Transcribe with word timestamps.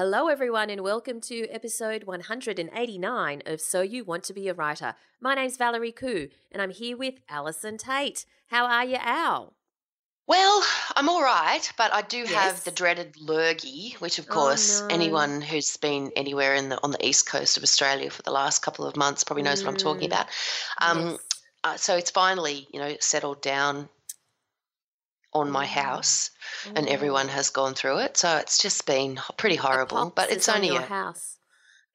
Hello, 0.00 0.28
everyone, 0.28 0.70
and 0.70 0.80
welcome 0.80 1.20
to 1.20 1.46
episode 1.50 2.04
189 2.04 3.42
of 3.44 3.60
So 3.60 3.82
You 3.82 4.02
Want 4.02 4.24
to 4.24 4.32
Be 4.32 4.48
a 4.48 4.54
Writer. 4.54 4.94
My 5.20 5.34
name's 5.34 5.58
Valerie 5.58 5.92
Khoo, 5.92 6.30
and 6.50 6.62
I'm 6.62 6.70
here 6.70 6.96
with 6.96 7.16
Allison 7.28 7.76
Tait. 7.76 8.24
How 8.46 8.64
are 8.64 8.86
you, 8.86 8.96
Al? 8.96 9.52
Well, 10.26 10.64
I'm 10.96 11.10
all 11.10 11.22
right, 11.22 11.70
but 11.76 11.92
I 11.92 12.00
do 12.00 12.20
Yes. 12.20 12.30
have 12.30 12.64
the 12.64 12.70
dreaded 12.70 13.14
lurgy, 13.20 13.94
which, 13.98 14.18
of 14.18 14.24
Oh, 14.30 14.32
course, 14.32 14.80
no. 14.80 14.86
anyone 14.88 15.42
who's 15.42 15.76
been 15.76 16.10
anywhere 16.16 16.54
in 16.54 16.70
the 16.70 16.82
on 16.82 16.92
the 16.92 17.06
east 17.06 17.26
coast 17.26 17.58
of 17.58 17.62
Australia 17.62 18.08
for 18.08 18.22
the 18.22 18.30
last 18.30 18.60
couple 18.62 18.86
of 18.86 18.96
months 18.96 19.22
probably 19.22 19.42
knows 19.42 19.62
what 19.62 19.68
I'm 19.68 19.76
talking 19.76 20.08
Mm. 20.08 20.12
about. 20.14 20.26
Um, 20.78 20.98
Yes. 21.10 21.20
uh, 21.62 21.76
so 21.76 21.96
it's 21.98 22.10
finally, 22.10 22.66
you 22.72 22.80
know, 22.80 22.96
settled 23.00 23.42
down 23.42 23.90
on 25.32 25.50
my 25.50 25.64
Mm. 25.66 25.68
house, 25.84 26.30
and 26.74 26.88
Oh. 26.88 26.92
everyone 26.92 27.28
has 27.28 27.50
gone 27.50 27.74
through 27.74 27.98
it. 27.98 28.16
So 28.16 28.36
it's 28.38 28.58
just 28.58 28.84
been 28.86 29.20
pretty 29.36 29.56
horrible. 29.56 30.10
But 30.10 30.30
it's 30.30 30.48
on 30.48 30.56
only 30.56 30.68
your 30.68 30.82
a 30.82 30.86
house. 30.86 31.36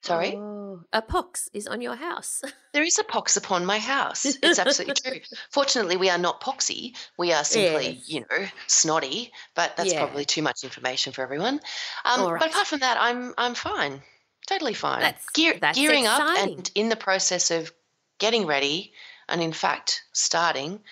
sorry. 0.03 0.35
Oh, 0.35 0.81
a 0.93 1.01
pox 1.01 1.49
is 1.53 1.67
on 1.67 1.81
your 1.81 1.95
house. 1.95 2.41
There 2.73 2.83
is 2.83 2.99
a 2.99 3.03
pox 3.05 3.37
upon 3.37 3.65
my 3.65 3.79
house. 3.79 4.25
It's 4.25 4.59
absolutely 4.59 4.95
true. 4.95 5.21
Fortunately, 5.49 5.95
we 5.97 6.09
are 6.09 6.17
not 6.17 6.41
poxy. 6.41 6.93
We 7.17 7.31
are 7.33 7.43
simply, 7.45 7.91
Yes. 7.91 8.09
you 8.09 8.25
know, 8.29 8.47
snotty. 8.67 9.31
But 9.55 9.75
that's 9.77 9.91
Yeah. 9.93 9.99
probably 10.03 10.25
too 10.25 10.41
much 10.41 10.63
information 10.63 11.11
for 11.13 11.21
everyone. 11.23 11.61
Um, 12.03 12.21
All 12.21 12.37
But 12.37 12.49
apart 12.51 12.67
from 12.67 12.79
that, 12.79 12.97
I'm 12.99 13.33
I'm 13.37 13.55
fine, 13.55 14.03
totally 14.47 14.73
fine. 14.73 15.01
That's- 15.01 15.25
Gear, 15.33 15.57
that's 15.59 15.77
gearing 15.77 16.05
up 16.07 16.21
and 16.37 16.69
in 16.75 16.89
the 16.89 16.95
process 16.97 17.49
of 17.51 17.71
getting 18.19 18.45
ready, 18.45 18.93
and 19.29 19.41
in 19.41 19.53
fact 19.53 20.03
starting 20.13 20.83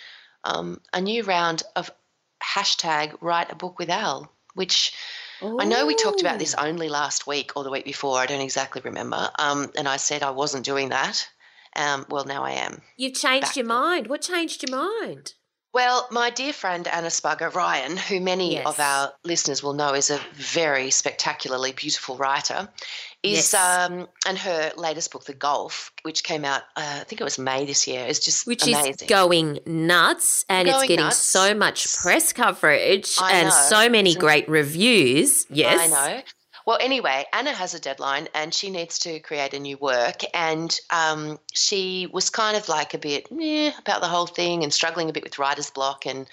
um, 0.45 0.81
a 0.94 0.99
new 1.02 1.23
round 1.23 1.64
of 1.75 1.89
hashtag 2.44 3.16
Write 3.22 3.52
a 3.52 3.55
Book 3.55 3.80
with 3.80 3.89
Al, 3.89 4.31
which 4.53 4.94
I 5.41 5.66
know 5.66 5.86
we 5.86 5.95
talked 5.95 6.22
about 6.22 6.39
this 6.39 6.55
only 6.55 6.89
last 6.89 7.27
week 7.27 7.52
or 7.55 7.63
the 7.63 7.72
week 7.72 7.86
before. 7.86 8.17
I 8.17 8.25
don't 8.25 8.41
exactly 8.41 8.81
remember. 8.83 9.30
Um, 9.38 9.72
and 9.77 9.88
I 9.88 9.97
said 9.97 10.23
I 10.23 10.31
wasn't 10.31 10.66
doing 10.66 10.89
that. 10.89 11.27
Um, 11.75 12.05
well, 12.09 12.25
now 12.25 12.44
I 12.44 12.52
am. 12.52 12.81
You've 12.97 13.16
changed 13.16 13.47
back 13.47 13.55
your 13.55 13.66
mind. 13.66 14.08
What 14.08 14.21
changed 14.21 14.64
your 14.67 14.77
mind? 14.77 15.33
Well, 15.74 16.08
my 16.12 16.30
dear 16.30 16.54
friend 16.54 16.88
Anna 16.88 17.10
Spargo-Ryan, 17.10 17.98
who 17.98 18.20
many 18.22 18.54
Yes. 18.54 18.68
of 18.68 18.80
our 18.80 19.12
listeners 19.24 19.64
will 19.64 19.74
know 19.74 19.96
is 19.96 20.12
a 20.12 20.20
very 20.34 20.92
spectacularly 20.92 21.72
beautiful 21.72 22.16
writer, 22.16 22.70
is 23.24 23.52
Yes. 23.52 23.54
um, 23.56 24.08
and 24.28 24.38
her 24.38 24.72
latest 24.76 25.12
book, 25.12 25.26
The 25.26 25.33
Gulf, 25.33 25.92
which 26.04 26.23
came 26.23 26.45
out, 26.45 26.62
uh, 26.76 27.00
I 27.02 27.04
think 27.06 27.20
it 27.22 27.23
was 27.23 27.39
May 27.39 27.66
this 27.66 27.88
year, 27.88 28.06
is 28.06 28.20
just 28.20 28.45
Which 28.45 28.67
amazing. 28.67 28.92
is 28.94 29.02
going 29.08 29.60
nuts 29.66 30.45
and 30.48 30.67
it's 30.67 30.82
getting 30.82 30.98
nuts. 31.06 31.17
so 31.17 31.56
much 31.56 31.92
press 31.95 32.33
coverage 32.33 33.16
I 33.20 33.32
and 33.32 33.50
know. 33.50 33.56
so 33.70 33.89
many 33.89 34.14
great 34.14 34.48
reviews. 34.48 35.48
Yes. 35.50 35.80
I 35.82 35.88
know. 35.88 36.22
Well, 36.66 36.78
anyway, 36.80 37.26
Anna 37.34 37.52
has 37.52 37.74
a 37.74 37.80
deadline 37.80 38.28
and 38.34 38.54
she 38.54 38.70
needs 38.70 39.00
to 39.00 39.20
create 39.20 39.54
a 39.54 39.60
new 39.60 39.78
work. 39.78 40.22
And 40.34 40.78
um, 40.92 41.40
she 41.52 42.08
was 42.12 42.30
kind 42.30 42.56
of 42.56 42.70
like 42.70 42.94
a 42.94 42.98
bit 42.98 43.28
eh, 43.32 43.72
about 43.80 44.02
the 44.02 44.08
whole 44.08 44.28
thing 44.28 44.64
and 44.64 44.74
struggling 44.74 45.10
a 45.10 45.14
bit 45.14 45.24
with 45.24 45.40
writer's 45.40 45.70
block. 45.72 46.06
And 46.06 46.28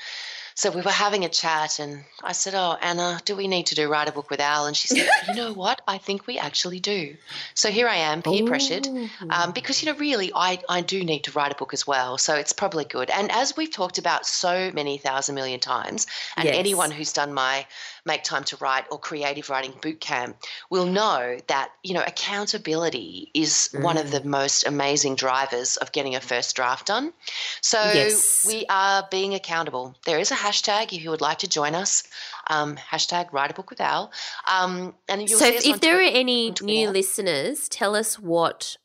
so 0.55 0.71
we 0.71 0.83
were 0.83 0.91
having 0.91 1.25
a 1.25 1.29
chat, 1.31 1.79
and 1.79 2.05
I 2.23 2.33
said, 2.33 2.55
Oh, 2.55 2.77
Anna, 2.83 3.19
do 3.25 3.35
we 3.35 3.49
need 3.49 3.67
to 3.67 3.75
do 3.75 3.89
Write 3.89 4.11
a 4.11 4.13
Book 4.13 4.29
with 4.29 4.41
Al? 4.41 4.67
And 4.67 4.77
she 4.77 4.89
said, 4.89 5.09
You 5.29 5.35
know 5.35 5.55
what? 5.55 5.81
I 5.89 5.97
think 5.97 6.27
we 6.27 6.39
actually 6.39 6.81
do. 6.81 7.17
So 7.55 7.71
here 7.71 7.89
I 7.89 7.97
am, 7.97 8.21
peer 8.21 8.45
pressured. 8.47 8.87
Um, 9.31 9.53
because, 9.53 9.83
you 9.83 9.91
know, 9.91 9.99
really, 9.99 10.33
I, 10.35 10.59
I 10.69 10.83
do 10.83 11.03
need 11.03 11.25
to 11.25 11.33
write 11.33 11.53
a 11.53 11.55
book 11.55 11.73
as 11.73 11.87
well. 11.87 12.19
So 12.19 12.35
it's 12.35 12.53
probably 12.53 12.85
good. 12.85 13.09
And 13.09 13.31
as 13.33 13.57
we've 13.57 13.71
talked 13.71 13.97
about 13.97 14.27
so 14.27 14.71
many 14.75 14.99
thousand 14.99 15.35
million 15.35 15.61
times, 15.61 16.07
and 16.37 16.47
Yes. 16.47 16.57
anyone 16.59 16.91
who's 16.91 17.12
done 17.12 17.33
my 17.33 17.67
Make 18.05 18.22
Time 18.25 18.44
to 18.44 18.56
Write 18.56 18.84
or 18.91 18.99
Creative 18.99 19.49
Writing 19.50 19.75
Boot 19.81 20.00
Camp 20.00 20.37
will 20.71 20.87
know 20.87 21.38
that, 21.49 21.71
you 21.83 21.94
know, 21.94 22.03
accountability 22.06 23.31
is 23.34 23.69
one 23.72 23.97
of 23.97 24.06
Mm. 24.06 24.11
the 24.11 24.25
most 24.25 24.66
amazing 24.66 25.15
drivers 25.16 25.77
of 25.77 25.93
getting 25.93 26.15
a 26.15 26.21
first 26.21 26.56
draft 26.56 26.87
done. 26.87 27.12
So 27.61 27.78
Yes. 27.94 28.44
we 28.47 28.66
are 28.69 29.06
being 29.11 29.34
accountable. 29.34 29.94
There 30.05 30.19
is 30.19 30.31
a 30.31 30.37
hashtag 30.37 30.93
if 30.93 31.03
you 31.03 31.11
would 31.11 31.21
like 31.21 31.38
to 31.38 31.49
join 31.49 31.75
us. 31.75 32.03
Um, 32.49 32.77
hashtag 32.77 33.33
Write 33.33 33.50
a 33.50 33.55
Book 33.55 33.71
with 33.71 33.81
Al. 33.81 34.11
Um, 34.47 34.94
and 35.09 35.28
you'll 35.28 35.38
so 35.38 35.47
if, 35.47 35.65
if 35.67 35.81
there 35.81 35.99
are 35.99 36.03
any 36.03 36.53
new 36.61 36.91
listeners, 36.91 37.69
tell 37.69 37.94
us 37.94 38.19
what 38.19 38.77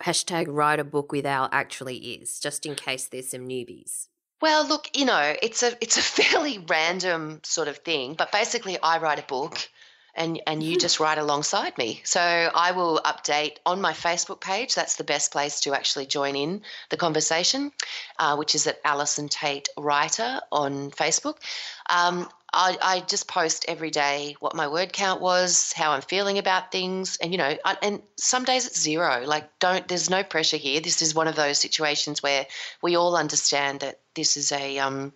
hashtag 0.00 0.46
write 0.48 0.80
a 0.80 0.84
book 0.84 1.12
with 1.12 1.24
Al 1.26 1.48
actually 1.52 1.96
is, 1.96 2.40
just 2.40 2.66
in 2.66 2.74
case 2.74 3.06
there's 3.06 3.28
some 3.30 3.46
newbies. 3.48 4.08
Well, 4.42 4.66
look, 4.66 4.90
you 4.92 5.04
know, 5.04 5.36
it's 5.40 5.62
a 5.62 5.72
it's 5.80 5.96
a 5.96 6.02
fairly 6.22 6.58
random 6.58 7.40
sort 7.44 7.68
of 7.68 7.78
thing, 7.78 8.14
but 8.14 8.32
basically, 8.32 8.76
I 8.82 8.98
write 8.98 9.20
a 9.20 9.22
book, 9.22 9.56
and 10.16 10.42
and 10.48 10.60
you 10.60 10.76
just 10.76 10.98
write 10.98 11.18
alongside 11.18 11.78
me. 11.78 12.00
So 12.02 12.20
I 12.20 12.72
will 12.72 13.00
update 13.04 13.58
on 13.64 13.80
my 13.80 13.92
Facebook 13.92 14.40
page. 14.40 14.74
That's 14.74 14.96
the 14.96 15.04
best 15.04 15.30
place 15.30 15.60
to 15.60 15.74
actually 15.74 16.06
join 16.06 16.34
in 16.34 16.62
the 16.90 16.96
conversation, 16.96 17.70
uh, 18.18 18.34
which 18.34 18.56
is 18.56 18.66
at 18.66 18.80
Allison 18.84 19.28
Tait 19.28 19.68
Writer 19.78 20.40
on 20.50 20.90
Facebook. 20.90 21.36
Um, 21.88 22.28
I, 22.52 22.76
I 22.82 23.00
just 23.00 23.28
post 23.28 23.64
every 23.68 23.90
day 23.90 24.34
what 24.40 24.56
my 24.56 24.66
word 24.66 24.92
count 24.92 25.20
was, 25.20 25.72
how 25.72 25.92
I'm 25.92 26.02
feeling 26.02 26.38
about 26.38 26.72
things, 26.72 27.16
and 27.22 27.30
you 27.30 27.38
know, 27.38 27.56
I, 27.64 27.76
and 27.80 28.02
some 28.16 28.42
days 28.42 28.66
it's 28.66 28.80
zero. 28.80 29.22
Like, 29.24 29.56
don't. 29.60 29.86
There's 29.86 30.10
no 30.10 30.24
pressure 30.24 30.56
here. 30.56 30.80
This 30.80 31.00
is 31.00 31.14
one 31.14 31.28
of 31.28 31.36
those 31.36 31.60
situations 31.60 32.24
where 32.24 32.46
we 32.82 32.96
all 32.96 33.16
understand 33.16 33.80
that 33.80 34.00
this 34.14 34.36
is 34.36 34.52
a 34.52 34.78
um, 34.78 35.12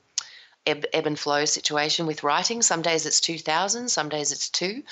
ebb, 0.66 0.84
ebb 0.92 1.06
and 1.06 1.18
flow 1.18 1.44
situation 1.44 2.06
with 2.06 2.22
writing. 2.22 2.62
Some 2.62 2.82
days 2.82 3.06
it's 3.06 3.20
2,000, 3.20 3.88
some 3.88 4.08
days 4.08 4.32
it's 4.32 4.48
two. 4.48 4.82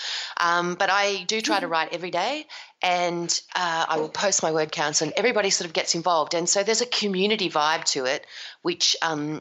Um, 0.41 0.77
but 0.77 0.91
I 0.91 1.25
do 1.25 1.41
try 1.41 1.61
to 1.61 1.69
write 1.69 1.93
every 1.93 2.11
day 2.11 2.47
and 2.83 3.41
uh, 3.57 3.87
I 3.89 3.99
will 3.99 4.09
post 4.09 4.43
my 4.43 4.53
word 4.53 4.73
counts 4.73 5.03
and 5.03 5.13
everybody 5.17 5.51
sort 5.51 5.67
of 5.67 5.73
gets 5.73 5.95
involved. 5.95 6.35
And 6.35 6.49
so 6.49 6.63
there's 6.63 6.83
a 6.83 6.87
community 6.87 7.51
vibe 7.51 7.85
to 7.87 8.05
it, 8.05 8.27
which. 8.63 8.97
Um, 9.03 9.41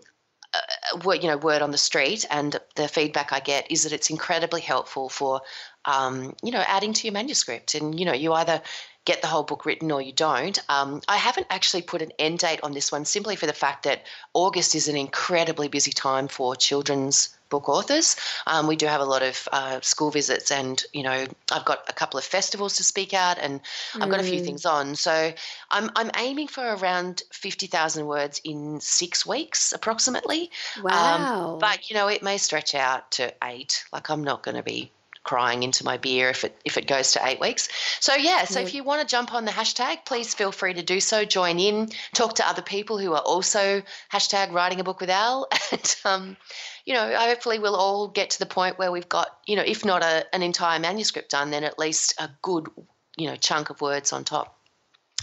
uh, 0.55 0.99
word, 1.03 1.23
you 1.23 1.29
know, 1.29 1.37
word 1.37 1.63
on 1.63 1.71
the 1.71 1.79
street, 1.79 2.27
and 2.29 2.59
the 2.75 2.87
feedback 2.87 3.33
I 3.33 3.39
get 3.39 3.71
is 3.71 3.81
that 3.83 3.91
it's 3.91 4.11
incredibly 4.11 4.61
helpful 4.61 5.09
for, 5.09 5.41
um, 5.85 6.35
you 6.43 6.51
know, 6.51 6.63
adding 6.67 6.93
to 6.93 7.07
your 7.07 7.13
manuscript. 7.13 7.73
And 7.73 7.99
you 7.99 8.05
know, 8.05 8.13
you 8.13 8.33
either 8.33 8.61
get 9.05 9.21
the 9.21 9.27
whole 9.27 9.43
book 9.43 9.65
written 9.65 9.91
or 9.91 10.01
you 10.01 10.13
don't. 10.13 10.57
Um, 10.69 11.01
I 11.07 11.17
haven't 11.17 11.47
actually 11.49 11.81
put 11.81 12.01
an 12.01 12.11
end 12.19 12.39
date 12.39 12.61
on 12.63 12.73
this 12.73 12.91
one 12.91 13.05
simply 13.05 13.35
for 13.35 13.45
the 13.45 13.53
fact 13.53 13.83
that 13.83 14.03
August 14.33 14.75
is 14.75 14.87
an 14.87 14.95
incredibly 14.95 15.67
busy 15.67 15.91
time 15.91 16.27
for 16.27 16.55
children's 16.55 17.35
book 17.49 17.69
authors. 17.69 18.15
Um, 18.47 18.65
we 18.65 18.75
do 18.75 18.87
have 18.87 19.01
a 19.01 19.05
lot 19.05 19.21
of 19.21 19.47
uh, 19.51 19.79
school 19.81 20.09
visits, 20.09 20.51
and 20.51 20.83
you 20.91 21.03
know, 21.03 21.27
I've 21.51 21.65
got 21.65 21.83
a 21.87 21.93
couple 21.93 22.17
of 22.17 22.23
festivals 22.23 22.77
to 22.77 22.83
speak 22.83 23.13
at, 23.13 23.37
and 23.37 23.61
I've 24.01 24.09
got 24.09 24.19
a 24.19 24.23
few 24.23 24.39
Mm. 24.39 24.45
things 24.45 24.65
on. 24.65 24.95
So 24.95 25.33
I'm 25.69 25.91
I'm 25.95 26.09
aiming 26.17 26.47
for 26.47 26.63
around 26.75 27.23
fifty 27.31 27.67
thousand 27.67 28.07
words 28.07 28.41
in 28.43 28.79
six 28.79 29.25
weeks, 29.25 29.71
approximately. 29.71 30.49
Wow. 30.81 31.15
Um, 31.15 31.57
but 31.59 31.89
you 31.89 31.95
know, 31.95 32.07
it 32.07 32.23
may 32.23 32.37
stretch 32.37 32.73
out 32.73 33.11
to 33.11 33.33
eight. 33.43 33.83
Like 33.93 34.09
I'm 34.09 34.23
not 34.23 34.43
going 34.43 34.55
to 34.57 34.63
be 34.63 34.91
crying 35.23 35.63
into 35.63 35.85
my 35.85 35.97
beer 35.97 36.29
if 36.29 36.43
it 36.43 36.55
if 36.65 36.77
it 36.77 36.87
goes 36.87 37.13
to 37.13 37.25
eight 37.25 37.39
weeks. 37.39 37.69
So 37.99 38.15
yeah, 38.15 38.45
so 38.45 38.59
Yeah. 38.59 38.65
if 38.65 38.73
you 38.73 38.83
want 38.83 39.01
to 39.01 39.07
jump 39.07 39.33
on 39.33 39.45
the 39.45 39.51
hashtag, 39.51 40.05
please 40.05 40.33
feel 40.33 40.51
free 40.51 40.73
to 40.73 40.83
do 40.83 40.99
so. 40.99 41.25
Join 41.25 41.59
in, 41.59 41.89
talk 42.13 42.35
to 42.35 42.47
other 42.47 42.61
people 42.61 42.97
who 42.97 43.13
are 43.13 43.21
also 43.21 43.81
hashtag 44.11 44.51
writing 44.51 44.79
a 44.79 44.83
book 44.83 44.99
with 44.99 45.09
Al, 45.09 45.47
and 45.71 45.95
um, 46.05 46.37
you 46.85 46.93
know, 46.93 47.15
hopefully 47.17 47.59
we'll 47.59 47.75
all 47.75 48.07
get 48.09 48.31
to 48.31 48.39
the 48.39 48.45
point 48.45 48.77
where 48.77 48.91
we've 48.91 49.09
got 49.09 49.29
you 49.45 49.55
know, 49.55 49.63
if 49.65 49.85
not 49.85 50.03
a, 50.03 50.25
an 50.35 50.43
entire 50.43 50.79
manuscript 50.79 51.31
done, 51.31 51.51
then 51.51 51.63
at 51.63 51.79
least 51.79 52.15
a 52.19 52.29
good 52.41 52.67
you 53.15 53.27
know 53.27 53.35
chunk 53.35 53.69
of 53.69 53.81
words 53.81 54.11
on 54.13 54.23
top. 54.23 54.59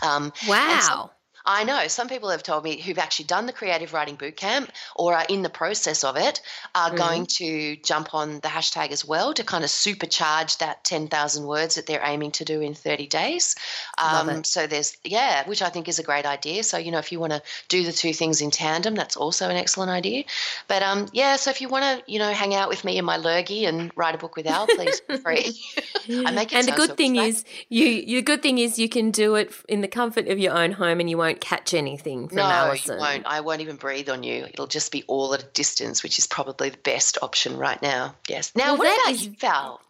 Um, 0.03 0.33
wow. 0.49 1.11
I 1.51 1.65
know 1.65 1.89
some 1.89 2.09
people 2.09 2.31
have 2.31 2.45
told 2.45 2.63
me 2.63 2.81
who've 2.81 2.99
actually 2.99 3.25
done 3.25 3.47
the 3.47 3.53
creative 3.53 3.93
writing 3.93 4.17
bootcamp 4.17 4.69
or 4.95 5.15
are 5.17 5.27
in 5.29 5.43
the 5.43 5.51
process 5.51 6.05
of 6.05 6.17
it 6.17 6.41
are 6.75 6.91
Mm-hmm. 6.91 6.97
going 6.97 7.27
to 7.27 7.77
jump 7.77 8.15
on 8.15 8.35
the 8.41 8.49
hashtag 8.49 8.91
as 8.93 9.05
well 9.05 9.35
to 9.35 9.43
kind 9.43 9.65
of 9.65 9.71
supercharge 9.71 10.59
that 10.59 10.85
10,000 10.85 11.45
words 11.45 11.75
that 11.75 11.87
they're 11.87 12.03
aiming 12.05 12.31
to 12.33 12.45
do 12.45 12.61
in 12.61 12.75
30 12.75 13.07
days. 13.09 13.57
Um, 13.99 14.45
so 14.45 14.67
there's, 14.67 14.97
yeah, 15.05 15.47
which 15.49 15.61
I 15.63 15.71
think 15.71 15.89
is 15.89 15.99
a 15.99 16.03
great 16.05 16.25
idea. 16.25 16.63
So, 16.63 16.79
you 16.79 16.93
know, 16.93 16.99
if 16.99 17.11
you 17.11 17.19
want 17.19 17.33
to 17.33 17.43
do 17.69 17.85
the 17.85 17.93
two 17.93 18.13
things 18.13 18.41
in 18.41 18.51
tandem, 18.51 18.95
that's 18.95 19.17
also 19.17 19.49
an 19.49 19.57
excellent 19.57 19.91
idea. 19.91 20.25
But 20.69 20.83
um, 20.85 21.09
yeah, 21.13 21.37
so 21.37 21.51
if 21.51 21.61
you 21.61 21.69
want 21.69 21.85
to, 21.85 22.13
you 22.13 22.19
know, 22.21 22.33
hang 22.33 22.55
out 22.55 22.69
with 22.69 22.85
me 22.85 22.97
in 22.97 23.05
my 23.05 23.17
lurgy 23.17 23.65
and 23.65 23.91
write 23.97 24.15
a 24.15 24.19
book 24.19 24.37
with 24.37 24.47
Al, 24.47 24.67
please 24.67 25.01
feel 25.01 25.19
free. 25.19 25.53
I 26.27 26.31
make 26.31 26.53
it 26.53 26.59
and 26.59 26.69
the 26.69 26.73
good 26.73 26.97
thing 26.97 27.17
is, 27.17 27.45
you. 27.69 27.87
Your 27.87 28.23
good 28.23 28.43
thing 28.43 28.59
is 28.59 28.79
you 28.79 28.89
can 28.89 29.11
do 29.11 29.35
it 29.35 29.53
in 29.69 29.81
the 29.81 29.89
comfort 29.89 30.29
of 30.29 30.39
your 30.39 30.55
own 30.55 30.73
home, 30.73 31.01
and 31.01 31.09
you 31.09 31.19
won't 31.19 31.40
catch 31.41 31.75
anything 31.75 32.29
from 32.29 32.37
no, 32.37 32.43
Alison. 32.45 32.95
you 32.97 33.01
won't. 33.01 33.27
I 33.27 33.41
won't 33.41 33.61
even 33.61 33.77
breathe 33.77 34.09
on 34.09 34.23
you. 34.23 34.45
It'll 34.45 34.67
just 34.67 34.93
be 34.93 35.03
all 35.07 35.33
at 35.35 35.43
a 35.43 35.47
distance, 35.47 36.03
which 36.03 36.19
is 36.19 36.27
probably 36.27 36.71
the 36.71 36.79
best 36.79 37.19
option 37.23 37.57
right 37.57 37.81
now. 37.83 38.15
Yes. 38.29 38.53
Now, 38.55 38.77
Well, 38.77 38.79
what 38.79 39.03
about 39.05 39.15
is- 39.15 39.27
you, 39.27 39.33
Val? 39.39 39.81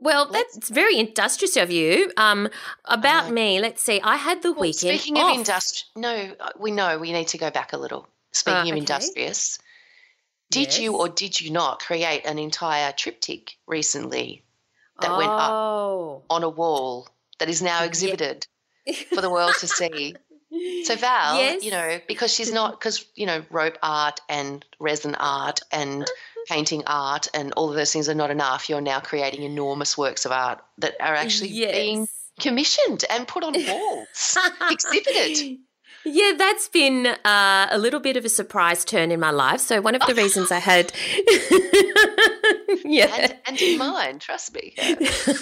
Well, 0.00 0.26
that's 0.26 0.68
very 0.68 0.96
industrious 0.96 1.56
of 1.56 1.72
you. 1.72 2.12
Um, 2.16 2.48
about 2.84 3.26
know. 3.28 3.32
me, 3.34 3.60
let's 3.60 3.82
see. 3.82 4.00
I 4.00 4.16
had 4.16 4.42
the 4.42 4.52
Well, 4.52 4.60
weekend. 4.60 5.00
speaking 5.00 5.18
off. 5.18 5.32
of 5.32 5.38
industrious, 5.38 5.86
no, 5.96 6.34
uh, 6.38 6.50
we 6.56 6.70
know 6.70 6.98
we 6.98 7.10
need 7.12 7.26
to 7.28 7.38
go 7.38 7.50
back 7.50 7.72
a 7.72 7.76
little. 7.76 8.06
Speaking 8.30 8.70
Uh, 8.70 8.74
of 8.74 8.76
industrious, 8.78 9.58
did 10.50 10.76
you 10.78 10.94
or 10.96 11.08
did 11.08 11.40
you 11.40 11.50
not 11.50 11.80
create 11.80 12.24
an 12.26 12.38
entire 12.38 12.92
triptych 12.92 13.58
recently 13.66 14.44
that 15.00 15.16
went 15.16 15.30
up 15.30 15.50
oh. 15.50 16.22
on 16.30 16.44
a 16.44 16.48
wall 16.48 17.08
that 17.40 17.48
is 17.48 17.60
now 17.60 17.80
Yeah. 17.80 17.86
exhibited 17.86 18.46
for 19.12 19.20
the 19.20 19.30
world 19.30 19.54
to 19.58 19.66
see? 19.66 20.14
So 20.84 20.96
Val, 20.96 21.36
Yes. 21.36 21.62
you 21.62 21.70
know, 21.70 22.00
because 22.08 22.32
she's 22.32 22.52
not 22.52 22.72
because 22.80 23.04
you 23.14 23.26
know 23.26 23.44
rope 23.50 23.76
art 23.82 24.20
and 24.28 24.64
resin 24.80 25.14
art 25.14 25.60
and 25.70 26.06
painting 26.48 26.82
art 26.86 27.28
and 27.34 27.52
all 27.52 27.68
of 27.68 27.76
those 27.76 27.92
things 27.92 28.08
are 28.08 28.14
not 28.14 28.30
enough. 28.30 28.68
You're 28.68 28.80
now 28.80 29.00
creating 29.00 29.42
enormous 29.42 29.98
works 29.98 30.24
of 30.24 30.32
art 30.32 30.60
that 30.78 30.96
are 31.00 31.14
actually 31.14 31.50
being 31.50 32.08
commissioned 32.40 33.04
and 33.10 33.28
put 33.28 33.44
on 33.44 33.52
walls, 33.66 34.38
exhibited. 34.70 35.58
Yeah, 36.04 36.32
that's 36.38 36.68
been 36.68 37.06
uh, 37.06 37.66
a 37.70 37.76
little 37.76 38.00
bit 38.00 38.16
of 38.16 38.24
a 38.24 38.28
surprise 38.30 38.84
turn 38.84 39.10
in 39.10 39.20
my 39.20 39.30
life. 39.30 39.60
So 39.60 39.80
one 39.82 39.94
of 39.94 40.02
the 40.06 40.14
reasons 40.14 40.50
I 40.50 40.60
had, 40.60 40.92
yeah, 42.84 43.14
And, 43.16 43.36
and 43.46 43.62
in 43.62 43.78
mine, 43.78 44.18
trust 44.18 44.54
me. 44.54 44.74
Yeah. 44.76 44.94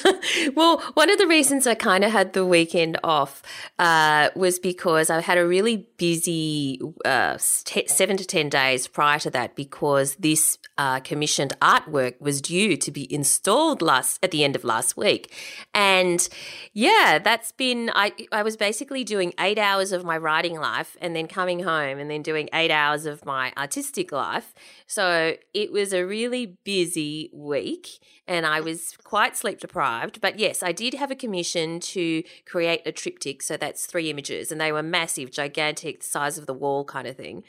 well, 0.54 0.80
one 0.94 1.10
of 1.10 1.18
the 1.18 1.26
reasons 1.26 1.66
I 1.66 1.74
kind 1.74 2.04
of 2.04 2.12
had 2.12 2.34
the 2.34 2.46
weekend 2.46 2.98
off 3.02 3.42
uh, 3.78 4.30
was 4.36 4.58
because 4.58 5.10
I 5.10 5.20
had 5.20 5.38
a 5.38 5.46
really 5.46 5.88
busy 5.96 6.80
uh, 7.04 7.38
t- 7.64 7.88
seven 7.88 8.16
to 8.16 8.24
10 8.24 8.48
days 8.48 8.86
prior 8.86 9.18
to 9.20 9.30
that 9.30 9.56
because 9.56 10.14
this 10.16 10.58
uh, 10.78 11.00
commissioned 11.00 11.58
artwork 11.60 12.20
was 12.20 12.40
due 12.40 12.76
to 12.76 12.90
be 12.90 13.12
installed 13.12 13.82
last 13.82 14.22
at 14.22 14.30
the 14.30 14.44
end 14.44 14.54
of 14.54 14.62
last 14.62 14.96
week. 14.96 15.32
And 15.74 16.28
yeah, 16.74 17.18
that's 17.22 17.50
been, 17.52 17.90
I, 17.94 18.12
I 18.30 18.42
was 18.42 18.56
basically 18.56 19.02
doing 19.02 19.32
eight 19.40 19.58
hours 19.58 19.90
of 19.90 20.04
my 20.04 20.16
writing 20.16 20.58
life 20.60 20.96
and 21.00 21.16
then 21.16 21.26
coming 21.26 21.60
home 21.60 21.98
and 21.98 22.08
then 22.10 22.22
doing 22.22 22.48
eight 22.52 22.70
hours 22.70 23.04
of 23.04 23.24
my 23.24 23.52
artistic 23.56 24.12
life. 24.12 24.54
So 24.86 25.36
it 25.54 25.72
was 25.72 25.92
a 25.92 26.04
really 26.04 26.56
busy 26.62 27.15
week 27.32 27.98
and 28.28 28.44
I 28.44 28.60
was 28.60 28.96
quite 29.04 29.36
sleep 29.36 29.60
deprived. 29.60 30.20
But 30.20 30.38
yes, 30.38 30.62
I 30.62 30.72
did 30.72 30.94
have 30.94 31.10
a 31.10 31.14
commission 31.14 31.80
to 31.80 32.22
create 32.44 32.82
a 32.84 32.92
triptych. 32.92 33.42
So 33.42 33.56
that's 33.56 33.86
three 33.86 34.10
images, 34.10 34.50
and 34.50 34.60
they 34.60 34.72
were 34.72 34.82
massive, 34.82 35.30
gigantic, 35.30 36.00
the 36.00 36.06
size 36.06 36.38
of 36.38 36.46
the 36.46 36.54
wall 36.54 36.84
kind 36.84 37.06
of 37.06 37.16
thing. 37.16 37.44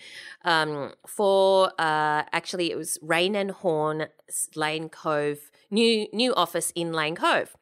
Um, 0.46 0.94
for 1.06 1.72
uh, 1.80 2.24
actually, 2.32 2.72
it 2.72 2.78
was 2.78 2.98
Rain 3.02 3.36
and 3.36 3.52
Horn 3.52 4.08
Lane 4.56 4.90
Cove, 4.90 5.52
new 5.72 6.08
new 6.14 6.34
office 6.36 6.72
in 6.76 6.94
Lane 6.94 7.16
Cove. 7.16 7.56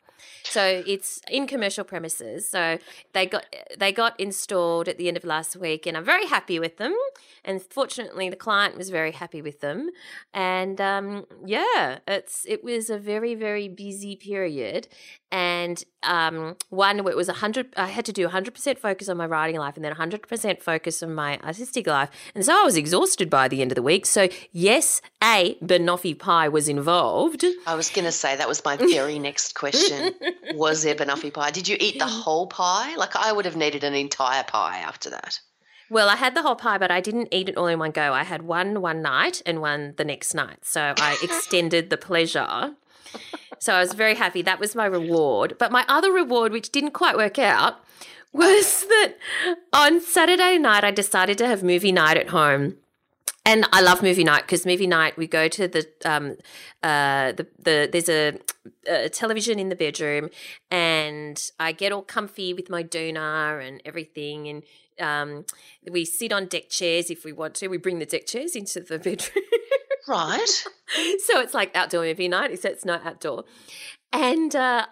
So 0.43 0.83
it's 0.85 1.21
in 1.29 1.47
commercial 1.47 1.83
premises. 1.83 2.47
So 2.47 2.79
they 3.13 3.25
got 3.25 3.45
they 3.77 3.91
got 3.91 4.19
installed 4.19 4.87
at 4.87 4.97
the 4.97 5.07
end 5.07 5.17
of 5.17 5.23
last 5.23 5.55
week, 5.55 5.85
and 5.85 5.97
I'm 5.97 6.05
very 6.05 6.27
happy 6.27 6.59
with 6.59 6.77
them. 6.77 6.95
And 7.43 7.61
fortunately, 7.61 8.29
the 8.29 8.35
client 8.35 8.77
was 8.77 8.89
very 8.89 9.11
happy 9.11 9.41
with 9.41 9.61
them. 9.61 9.89
And 10.33 10.79
um, 10.81 11.25
yeah, 11.45 11.99
it's 12.07 12.45
it 12.47 12.63
was 12.63 12.89
a 12.89 12.97
very 12.97 13.35
very 13.35 13.67
busy 13.67 14.15
period. 14.15 14.87
And 15.35 15.83
um, 16.03 16.55
one 16.69 17.03
where 17.03 17.11
it 17.11 17.17
was 17.17 17.27
a 17.27 17.33
hundred, 17.33 17.67
I 17.75 17.87
had 17.87 18.05
to 18.05 18.13
do 18.13 18.23
100 18.23 18.53
percent 18.53 18.79
focus 18.79 19.09
on 19.09 19.17
my 19.17 19.25
writing 19.25 19.57
life, 19.57 19.75
and 19.75 19.83
then 19.83 19.89
100 19.89 20.29
percent 20.29 20.63
focus 20.63 21.03
on 21.03 21.13
my 21.13 21.37
artistic 21.39 21.87
life. 21.87 22.09
And 22.33 22.45
so 22.45 22.57
I 22.57 22.63
was 22.63 22.77
exhausted 22.77 23.29
by 23.29 23.49
the 23.49 23.61
end 23.61 23.69
of 23.69 23.75
the 23.75 23.81
week. 23.81 24.05
So 24.05 24.29
yes, 24.53 25.01
a 25.21 25.57
banoffee 25.61 26.17
pie 26.17 26.47
was 26.47 26.69
involved. 26.69 27.43
I 27.67 27.75
was 27.75 27.89
going 27.89 28.05
to 28.05 28.13
say 28.13 28.37
that 28.37 28.47
was 28.47 28.63
my 28.63 28.77
very 28.77 29.19
next 29.29 29.55
question. 29.55 30.13
Was 30.53 30.83
there 30.83 30.95
banoffee 30.95 31.33
pie? 31.33 31.51
Did 31.51 31.67
you 31.67 31.75
eat 31.81 31.99
the 31.99 32.07
whole 32.07 32.47
pie? 32.47 32.95
Like 32.95 33.17
I 33.17 33.33
would 33.33 33.43
have 33.43 33.57
needed 33.57 33.83
an 33.83 33.93
entire 33.93 34.45
pie 34.45 34.77
after 34.77 35.09
that. 35.09 35.41
Well, 35.89 36.07
I 36.07 36.15
had 36.15 36.33
the 36.33 36.43
whole 36.43 36.55
pie, 36.55 36.77
but 36.77 36.91
I 36.91 37.01
didn't 37.01 37.27
eat 37.33 37.49
it 37.49 37.57
all 37.57 37.67
in 37.67 37.77
one 37.77 37.91
go. 37.91 38.13
I 38.13 38.23
had 38.23 38.43
one 38.43 38.79
one 38.79 39.01
night 39.01 39.41
and 39.45 39.59
one 39.59 39.95
the 39.97 40.05
next 40.05 40.33
night. 40.33 40.63
So 40.63 40.93
I 40.97 41.17
extended 41.23 41.89
the 41.89 41.97
pleasure. 41.97 42.75
So 43.59 43.73
I 43.73 43.79
was 43.79 43.93
very 43.93 44.15
happy. 44.15 44.41
That 44.41 44.59
was 44.59 44.75
my 44.75 44.85
reward. 44.85 45.55
But 45.57 45.71
my 45.71 45.85
other 45.87 46.11
reward, 46.11 46.51
which 46.51 46.71
didn't 46.71 46.91
quite 46.91 47.17
work 47.17 47.39
out, 47.39 47.79
was 48.33 48.85
that 48.85 49.15
on 49.73 50.01
Saturday 50.01 50.57
night, 50.57 50.83
I 50.83 50.91
decided 50.91 51.37
to 51.39 51.47
have 51.47 51.63
movie 51.63 51.91
night 51.91 52.17
at 52.17 52.29
home. 52.29 52.77
And 53.47 53.67
I 53.71 53.81
love 53.81 54.01
movie 54.01 54.23
night 54.23 54.41
because 54.41 54.65
movie 54.65 54.87
night 54.87 55.17
we 55.17 55.27
go 55.27 55.47
to 55.47 55.67
the 55.67 55.87
um 56.03 56.37
uh 56.81 57.31
the 57.31 57.47
the 57.59 57.87
there's 57.91 58.09
a, 58.09 58.39
a 58.87 59.07
television 59.09 59.59
in 59.59 59.69
the 59.69 59.75
bedroom 59.75 60.31
and 60.71 61.51
I 61.59 61.71
get 61.71 61.91
all 61.91 62.01
comfy 62.01 62.55
with 62.55 62.71
my 62.71 62.83
doona 62.83 63.65
and 63.65 63.83
everything 63.85 64.47
and 64.47 64.63
um 64.99 65.45
we 65.91 66.05
sit 66.05 66.33
on 66.33 66.47
deck 66.47 66.69
chairs 66.69 67.11
if 67.11 67.23
we 67.23 67.33
want 67.33 67.53
to 67.55 67.67
we 67.67 67.77
bring 67.77 67.99
the 67.99 68.07
deck 68.07 68.25
chairs 68.25 68.55
into 68.55 68.79
the 68.79 68.97
bedroom 69.07 69.43
Right. 70.07 70.47
so 71.25 71.39
it's 71.39 71.53
like 71.53 71.75
outdoor 71.75 72.03
movie 72.03 72.27
night 72.27 72.51
except 72.51 72.75
it's 72.75 72.85
not 72.85 73.05
outdoor 73.05 73.45
and 74.13 74.55
uh 74.55 74.85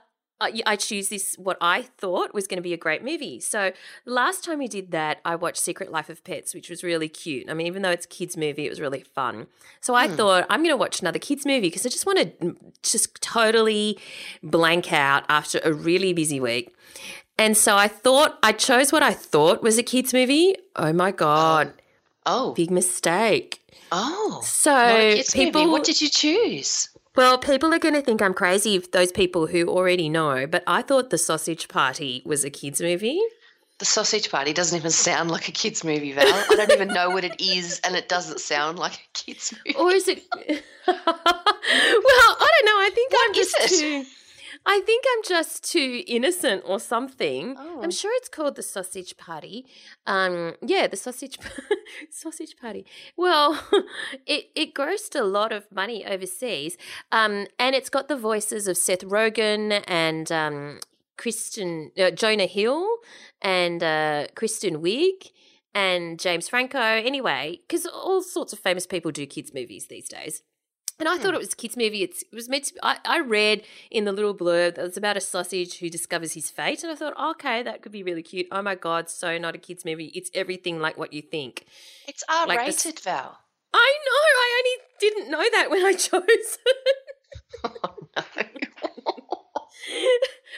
I 0.44 0.62
I 0.65 0.75
choose 0.75 1.10
this 1.10 1.36
what 1.38 1.57
I 1.62 1.83
thought 1.83 2.33
was 2.33 2.48
going 2.48 2.57
to 2.57 2.63
be 2.63 2.74
a 2.74 2.77
great 2.77 3.04
movie. 3.04 3.39
So 3.39 3.71
last 4.06 4.44
time 4.44 4.60
we 4.60 4.68
did 4.68 4.92
that, 4.92 5.19
I 5.24 5.36
watched 5.36 5.60
Secret 5.60 5.92
Life 5.92 6.10
of 6.10 6.24
Pets, 6.24 6.54
which 6.54 6.69
was 6.69 6.83
really 6.83 7.07
cute. 7.07 7.50
I 7.50 7.54
mean, 7.54 7.68
even 7.68 7.81
though 7.81 7.92
it's 7.92 8.06
a 8.06 8.10
kids 8.10 8.36
movie, 8.36 8.65
it 8.65 8.69
was 8.69 8.81
really 8.81 9.01
fun. 9.01 9.48
So 9.80 9.95
I 9.95 10.07
thought 10.07 10.45
I'm 10.50 10.62
going 10.62 10.74
to 10.74 10.77
watch 10.77 11.01
another 11.01 11.19
kids 11.19 11.45
movie 11.45 11.68
because 11.68 11.86
I 11.86 11.89
just 11.89 12.05
want 12.05 12.20
to 12.20 12.55
just 12.82 13.22
totally 13.22 13.98
blank 14.41 14.91
out 14.91 15.24
after 15.29 15.60
a 15.63 15.72
really 15.72 16.13
busy 16.13 16.39
week. 16.39 16.75
And 17.38 17.58
so 17.58 17.75
I 17.75 17.88
thought 17.88 18.38
I 18.43 18.51
chose 18.51 18.91
what 18.91 19.01
I 19.01 19.13
thought 19.13 19.63
was 19.63 19.77
a 19.77 19.84
kids 19.84 20.13
movie. 20.13 20.55
Oh 20.75 20.93
my 20.93 21.12
god, 21.12 21.74
Oh. 22.25 22.53
big 22.53 22.72
mistake. 22.72 23.62
Oh. 23.92 24.42
So 24.44 24.72
Not 24.72 25.00
a 25.00 25.15
kids 25.15 25.34
people, 25.34 25.62
movie. 25.62 25.72
What 25.72 25.84
did 25.84 26.01
you 26.01 26.10
choose? 26.10 26.89
well, 27.15 27.38
people 27.38 27.74
are 27.74 27.80
going 27.80 27.94
to 27.94 28.01
think 28.01 28.22
I'm 28.22 28.34
crazy. 28.34 28.75
If 28.75 28.92
those 28.92 29.12
people 29.12 29.48
who 29.48 29.68
already 29.68 30.10
know, 30.10 30.48
but 30.48 30.63
I 30.65 30.82
thought 30.82 31.10
the 31.12 31.18
Sausage 31.18 31.68
Party 31.68 32.24
was 32.25 32.44
a 32.44 32.50
kids 32.50 32.82
movie. 32.82 33.22
The 33.80 33.86
Sausage 33.86 34.32
Party 34.32 34.53
doesn't 34.53 34.77
even 34.77 34.92
sound 34.92 35.30
like 35.30 35.48
a 35.50 35.51
kids 35.51 35.84
movie, 35.84 36.13
Val. 36.13 36.25
I 36.27 36.56
don't 36.56 36.72
even 36.72 36.88
know 36.89 37.10
what 37.10 37.24
it 37.24 37.42
is, 37.42 37.82
and 37.84 37.96
it 37.96 38.08
doesn't 38.08 38.39
sound 38.39 38.80
like 38.80 38.94
a 38.94 39.08
kids 39.13 39.53
movie. 39.65 39.77
or 39.77 39.92
is 39.92 40.08
it? 40.08 40.24
well, 40.88 40.98
I 40.98 42.51
don't 42.51 42.65
know. 42.65 42.80
I 42.80 42.92
think 42.94 43.12
I'm 43.13 43.30
What 43.30 43.38
is 43.38 43.51
just 43.51 43.80
too. 43.80 44.06
I 44.65 44.79
think 44.86 45.03
I'm 45.12 45.24
just 45.24 45.70
too 45.70 46.03
innocent 46.08 46.63
or 46.65 46.79
something. 46.79 47.55
Oh. 47.58 47.82
I'm 47.84 47.91
sure 47.91 48.12
it's 48.15 48.29
called 48.29 48.55
the 48.55 48.63
sausage 48.63 49.17
party. 49.17 49.65
Um, 50.08 50.53
yeah, 50.62 50.88
the 50.88 50.96
sausage 50.96 51.38
sausage 52.10 52.55
party. 52.60 52.86
Well, 53.17 53.62
it 54.25 54.46
it 54.55 54.74
grossed 54.74 55.20
a 55.20 55.24
lot 55.24 55.51
of 55.51 55.70
money 55.72 56.05
overseas, 56.05 56.77
um, 57.12 57.48
and 57.60 57.75
it's 57.75 57.89
got 57.89 58.08
the 58.08 58.17
voices 58.17 58.67
of 58.67 58.77
Seth 58.77 59.01
Rogen 59.01 59.84
and 59.88 60.32
um, 60.32 60.79
Kristen 61.17 61.91
uh, 62.00 62.12
Jonah 62.12 62.46
Hill 62.46 62.88
and 63.41 63.84
uh, 63.84 64.27
Kristen 64.36 64.82
Wiig 64.82 65.32
and 65.74 66.20
James 66.20 66.48
Franco. 66.48 66.79
Anyway, 66.79 67.60
because 67.67 67.86
all 67.86 68.22
sorts 68.22 68.53
of 68.53 68.60
famous 68.60 68.88
people 68.88 69.12
do 69.12 69.25
kids 69.25 69.53
movies 69.53 69.88
these 69.88 70.08
days. 70.08 70.41
And 71.00 71.09
I 71.09 71.17
thought 71.17 71.29
hmm. 71.29 71.35
it 71.35 71.39
was 71.39 71.53
a 71.53 71.55
kids' 71.55 71.75
movie. 71.75 72.03
It's, 72.03 72.21
it 72.21 72.33
was 72.33 72.47
meant 72.47 72.65
to. 72.65 72.73
Be, 72.75 72.79
I, 72.83 72.97
I 73.05 73.19
read 73.19 73.63
in 73.89 74.05
the 74.05 74.12
little 74.12 74.35
blurb 74.35 74.75
that 74.75 74.81
it 74.81 74.88
was 74.88 74.97
about 74.97 75.17
a 75.17 75.21
sausage 75.21 75.79
who 75.79 75.89
discovers 75.89 76.33
his 76.33 76.50
fate, 76.50 76.83
and 76.83 76.91
I 76.91 76.95
thought, 76.95 77.13
oh, 77.17 77.31
okay, 77.31 77.63
that 77.63 77.81
could 77.81 77.91
be 77.91 78.03
really 78.03 78.23
cute. 78.23 78.47
Oh 78.51 78.62
my 78.62 78.75
god, 78.75 79.09
so 79.09 79.38
not 79.38 79.55
a 79.55 79.57
kids' 79.57 79.85
movie. 79.85 80.12
It's 80.15 80.29
everything 80.33 80.79
like 80.79 80.97
what 80.97 81.12
you 81.12 81.21
think. 81.21 81.65
It's 82.07 82.23
R 82.29 82.47
Like 82.47 82.59
rated, 82.59 82.95
this- 82.95 83.03
Val. 83.03 83.39
I 83.75 83.97
know. 84.05 84.12
I 84.39 84.62
only 84.62 84.77
didn't 85.00 85.31
know 85.31 85.50
that 85.51 85.71
when 85.71 85.83
I 85.83 85.93
chose. 85.93 86.23
it. 86.27 86.97
Oh, 87.63 87.95
no. 88.15 88.23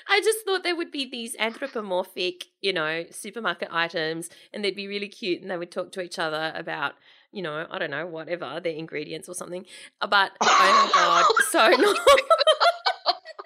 I 0.07 0.21
just 0.21 0.45
thought 0.45 0.63
there 0.63 0.75
would 0.75 0.91
be 0.91 1.09
these 1.09 1.35
anthropomorphic, 1.39 2.45
you 2.61 2.73
know, 2.73 3.05
supermarket 3.11 3.69
items 3.71 4.29
and 4.53 4.63
they'd 4.63 4.75
be 4.75 4.87
really 4.87 5.07
cute 5.07 5.41
and 5.41 5.49
they 5.49 5.57
would 5.57 5.71
talk 5.71 5.91
to 5.93 6.01
each 6.01 6.19
other 6.19 6.51
about, 6.55 6.93
you 7.35 7.41
know, 7.43 7.67
I 7.69 7.77
don't 7.79 7.91
know, 7.91 8.05
whatever, 8.07 8.59
their 8.63 8.73
ingredients 8.73 9.27
or 9.27 9.35
something. 9.35 9.65
But 9.99 10.31
oh 10.41 10.45
my 10.59 10.91
god, 10.93 11.25
so 11.51 11.69
no. 11.83 11.93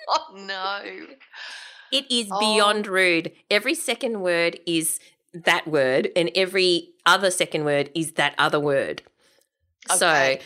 oh 0.08 0.36
no. 0.36 1.08
It 1.92 2.06
is 2.12 2.28
oh. 2.32 2.40
beyond 2.40 2.88
Oh. 2.88 2.92
rude. 2.92 3.32
Every 3.50 3.74
second 3.76 4.22
word 4.22 4.60
is 4.68 5.00
that 5.34 5.68
word 5.68 6.10
and 6.16 6.32
every 6.36 6.92
other 7.06 7.32
second 7.32 7.66
word 7.66 7.90
is 7.96 8.14
that 8.14 8.36
other 8.38 8.60
word. 8.60 9.02
So 9.96 10.08
Okay. 10.08 10.42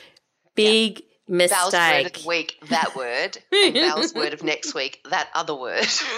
Big 1.29 1.49
Val's 1.49 1.73
word 1.73 1.79
of 1.79 2.03
mistake. 2.03 2.21
the 2.23 2.27
week, 2.27 2.57
that 2.69 2.95
word. 2.95 3.37
And 3.53 3.73
Val's 3.75 4.13
word 4.13 4.33
of 4.33 4.43
next 4.43 4.73
week, 4.73 5.05
that 5.09 5.29
other 5.33 5.55
word. 5.55 5.85
so 5.85 6.09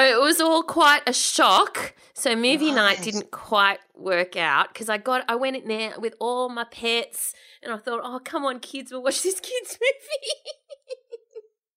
it 0.00 0.20
was 0.20 0.40
all 0.40 0.62
quite 0.62 1.02
a 1.06 1.12
shock. 1.12 1.94
So 2.14 2.34
movie 2.36 2.72
night 2.72 3.02
didn't 3.02 3.30
quite 3.30 3.78
work 3.94 4.36
out 4.36 4.68
because 4.72 4.88
I 4.88 4.98
got 4.98 5.24
I 5.28 5.34
went 5.36 5.56
in 5.56 5.68
there 5.68 5.94
with 5.98 6.14
all 6.20 6.48
my 6.48 6.64
pets 6.64 7.34
and 7.62 7.72
I 7.72 7.76
thought, 7.78 8.00
oh 8.04 8.20
come 8.24 8.44
on, 8.44 8.60
kids, 8.60 8.92
we'll 8.92 9.02
watch 9.02 9.22
this 9.22 9.40
kids 9.40 9.78
movie. 9.80 10.34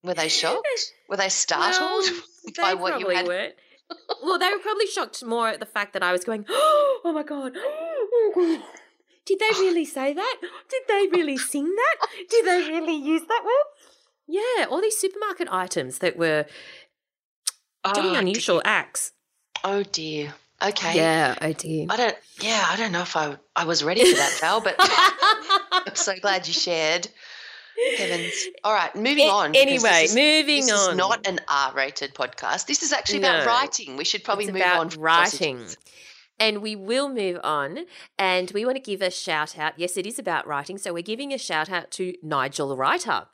Were 0.03 0.13
they 0.13 0.29
shocked? 0.29 0.67
Were 1.09 1.17
they 1.17 1.29
startled 1.29 2.03
Well, 2.05 2.21
by 2.57 2.75
they 2.75 2.81
what 2.81 2.99
you 2.99 3.09
had? 3.09 3.27
weren't. 3.27 3.55
Well, 4.23 4.37
they 4.37 4.49
were 4.51 4.59
probably 4.59 4.87
shocked 4.87 5.23
more 5.23 5.47
at 5.49 5.59
the 5.59 5.65
fact 5.65 5.93
that 5.93 6.03
I 6.03 6.11
was 6.11 6.23
going, 6.23 6.45
oh 6.49 7.11
my 7.13 7.23
god, 7.23 7.53
oh 7.55 8.31
god. 8.35 8.63
Did 9.27 9.39
they 9.39 9.59
really 9.59 9.85
say 9.85 10.13
that? 10.13 10.37
Did 10.69 10.81
they 10.87 11.07
really 11.15 11.37
sing 11.37 11.65
that? 11.75 12.07
Did 12.29 12.45
they 12.45 12.71
really 12.71 12.95
use 12.95 13.21
that 13.27 13.41
word? 13.43 13.65
Yeah, 14.27 14.65
all 14.69 14.81
these 14.81 14.97
supermarket 14.97 15.47
items 15.51 15.99
that 15.99 16.17
were 16.17 16.45
doing 17.93 18.15
Oh, 18.15 18.19
unusual 18.19 18.57
dear. 18.57 18.71
acts. 18.71 19.11
Oh 19.63 19.83
dear. 19.83 20.33
Okay. 20.61 20.95
Yeah, 20.95 21.35
oh 21.41 21.53
dear. 21.53 21.85
I 21.89 21.97
don't. 21.97 22.15
Yeah, 22.41 22.65
I 22.69 22.75
don't 22.77 22.91
know 22.91 23.01
if 23.03 23.15
I 23.15 23.37
I 23.55 23.65
was 23.65 23.83
ready 23.83 24.09
for 24.09 24.17
that, 24.17 24.37
Val, 24.41 24.59
but 24.61 24.75
I'm 25.71 25.95
so 25.95 26.15
glad 26.19 26.47
you 26.47 26.53
shared. 26.53 27.07
Heavens. 27.97 28.33
All 28.63 28.73
right, 28.73 28.95
moving 28.95 29.29
on. 29.29 29.55
anyway, 29.55 29.77
this 30.07 30.09
is, 30.11 30.15
moving 30.15 30.65
this 30.65 30.71
on. 30.71 30.91
is 30.91 30.97
not 30.97 31.27
an 31.27 31.39
R-rated 31.47 32.15
podcast. 32.15 32.65
This 32.65 32.81
is 32.81 32.91
actually 32.91 33.19
about 33.19 33.41
No. 33.41 33.45
writing. 33.45 33.97
We 33.97 34.03
should 34.03 34.23
probably 34.23 34.45
it's 34.45 34.53
move 34.53 34.63
about 34.63 34.79
on. 34.79 34.89
from 34.89 35.03
writing. 35.03 35.57
sausages. 35.59 35.77
And 36.39 36.61
we 36.61 36.75
will 36.75 37.09
move 37.09 37.39
on. 37.43 37.85
And 38.17 38.51
we 38.51 38.65
want 38.65 38.77
to 38.77 38.81
give 38.81 39.01
a 39.01 39.11
shout 39.11 39.57
out. 39.57 39.73
Yes, 39.77 39.97
it 39.97 40.05
is 40.05 40.19
about 40.19 40.47
writing. 40.47 40.77
So 40.77 40.93
we're 40.93 41.01
giving 41.01 41.33
a 41.33 41.37
shout 41.37 41.69
out 41.69 41.91
to 41.91 42.13
Nigel 42.21 42.75
Writer. 42.77 43.27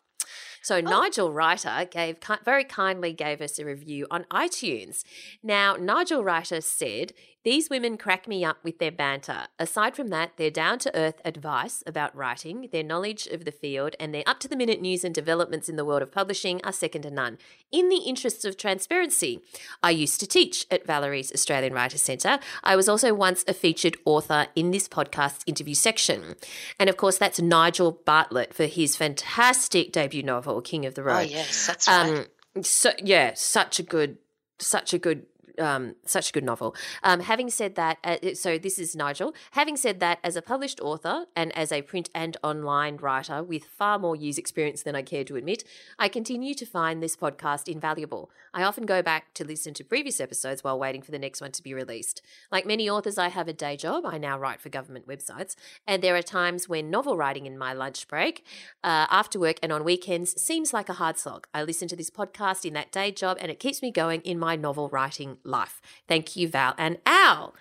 So 0.64 0.78
oh. 0.78 0.82
Nigel 0.82 1.32
Writer 1.32 1.86
gave 1.92 2.18
very 2.46 2.64
kindly 2.64 3.12
gave 3.12 3.42
us 3.42 3.60
a 3.60 3.66
review 3.66 4.08
on 4.10 4.24
iTunes. 4.32 5.04
Now 5.44 5.76
Nigel 5.76 6.24
Writer 6.24 6.62
said, 6.62 7.12
"These 7.44 7.70
women 7.70 7.98
crack 7.98 8.28
me 8.28 8.44
up 8.46 8.58
with 8.64 8.80
their 8.80 8.92
banter. 8.92 9.48
Aside 9.60 9.96
from 9.96 10.08
that, 10.10 10.38
their 10.38 10.52
down 10.52 10.80
to 10.80 10.96
earth 10.96 11.22
advice 11.26 11.84
about 11.86 12.16
writing, 12.16 12.70
their 12.72 12.84
knowledge 12.84 13.28
of 13.28 13.46
the 13.46 13.52
field, 13.52 13.96
and 14.00 14.14
their 14.14 14.24
up 14.26 14.40
to 14.42 14.48
the 14.48 14.56
minute 14.56 14.82
news 14.82 15.04
and 15.04 15.14
developments 15.14 15.70
in 15.70 15.76
the 15.76 15.86
world 15.86 16.02
of 16.02 16.12
publishing 16.12 16.62
are 16.64 16.72
second 16.72 17.02
to 17.04 17.12
none. 17.12 17.38
In 17.72 17.90
the 17.90 17.98
interests 17.98 18.46
of 18.46 18.58
transparency, 18.58 19.42
I 19.82 19.92
used 19.92 20.20
to 20.20 20.28
teach 20.28 20.66
at 20.72 20.86
Valerie's 20.86 21.32
Australian 21.32 21.74
Writers 21.74 22.02
Centre. 22.02 22.40
I 22.64 22.76
was 22.76 22.88
also 22.88 23.14
once 23.14 23.44
a 23.48 23.54
featured 23.54 23.98
author 24.06 24.48
in 24.56 24.72
this 24.72 24.88
podcast 24.88 25.42
interview 25.46 25.76
section. 25.76 26.36
And 26.80 26.90
of 26.90 26.98
course, 26.98 27.18
that's 27.18 27.42
Nigel 27.42 27.92
Bartlett 28.06 28.54
for 28.54 28.66
his 28.66 28.96
fantastic 28.96 29.92
debut 29.92 30.24
novel, 30.24 30.62
King 30.62 30.86
of 30.86 30.96
the 30.96 31.04
Road. 31.04 31.18
Oh 31.18 31.20
yes, 31.20 31.68
that's 31.68 31.88
right. 31.88 32.28
Um, 32.56 32.64
so 32.64 32.92
yeah, 33.04 33.34
such 33.36 33.80
a 33.80 33.84
good, 33.84 34.18
such 34.60 34.94
a 34.94 35.00
good. 35.00 35.26
Um, 35.60 35.96
such 36.06 36.30
a 36.30 36.34
good 36.34 36.44
novel. 36.44 36.76
Um, 37.04 37.20
having 37.20 37.50
said 37.50 37.76
that, 37.76 38.00
uh, 38.04 38.34
so 38.34 38.58
this 38.58 38.80
is 38.80 38.96
Nigel. 38.96 39.36
Having 39.52 39.78
said 39.78 40.00
that, 40.00 40.18
as 40.24 40.36
a 40.36 40.42
published 40.42 40.80
author 40.82 41.26
and 41.36 41.56
as 41.56 41.72
a 41.72 41.84
print 41.84 42.10
and 42.16 42.38
online 42.44 42.98
writer 42.98 43.44
with 43.44 43.66
far 43.66 44.00
more 44.00 44.16
years' 44.16 44.40
experience 44.40 44.82
than 44.82 44.96
I 44.96 45.04
care 45.04 45.24
to 45.26 45.36
admit, 45.36 45.64
I 46.00 46.10
continue 46.10 46.56
to 46.56 46.66
find 46.66 47.04
this 47.04 47.16
podcast 47.16 47.68
invaluable. 47.68 48.32
I 48.54 48.64
often 48.64 48.86
go 48.86 49.02
back 49.04 49.34
to 49.36 49.46
listen 49.46 49.74
to 49.76 49.84
previous 49.84 50.20
episodes 50.20 50.64
while 50.64 50.80
waiting 50.80 51.02
for 51.04 51.12
the 51.12 51.20
next 51.20 51.40
one 51.40 51.52
to 51.52 51.64
be 51.64 51.74
released. 51.74 52.22
Like 52.52 52.66
many 52.66 52.90
authors, 52.90 53.18
I 53.18 53.30
have 53.30 53.48
a 53.48 53.54
day 53.54 53.78
job. 53.78 54.06
I 54.06 54.18
now 54.18 54.40
write 54.40 54.60
for 54.60 54.70
government 54.70 55.08
websites, 55.08 55.56
and 55.86 56.02
there 56.02 56.16
are 56.16 56.24
times 56.24 56.68
when 56.68 56.90
novel 56.90 57.16
writing 57.16 57.46
in 57.46 57.58
my 57.58 57.74
lunch 57.74 58.08
break, 58.08 58.44
uh, 58.84 59.06
after 59.10 59.40
work, 59.40 59.58
and 59.62 59.72
on 59.72 59.84
weekends 59.84 60.40
seems 60.42 60.74
like 60.74 60.90
a 60.90 60.94
hard 60.94 61.18
slog. 61.18 61.48
I 61.54 61.64
listen 61.64 61.88
to 61.90 61.96
this 61.96 62.10
podcast 62.10 62.66
in 62.66 62.74
that 62.74 62.92
day 62.92 63.12
job, 63.12 63.38
and 63.40 63.52
it 63.52 63.60
keeps 63.60 63.82
me 63.82 63.92
going 63.92 64.22
in 64.22 64.40
my 64.40 64.56
novel 64.56 64.90
writing 64.90 65.38
life. 65.44 65.82
Thank 66.08 66.36
you, 66.36 66.48
Val 66.48 66.74
and 66.78 66.98
Al. 67.06 67.54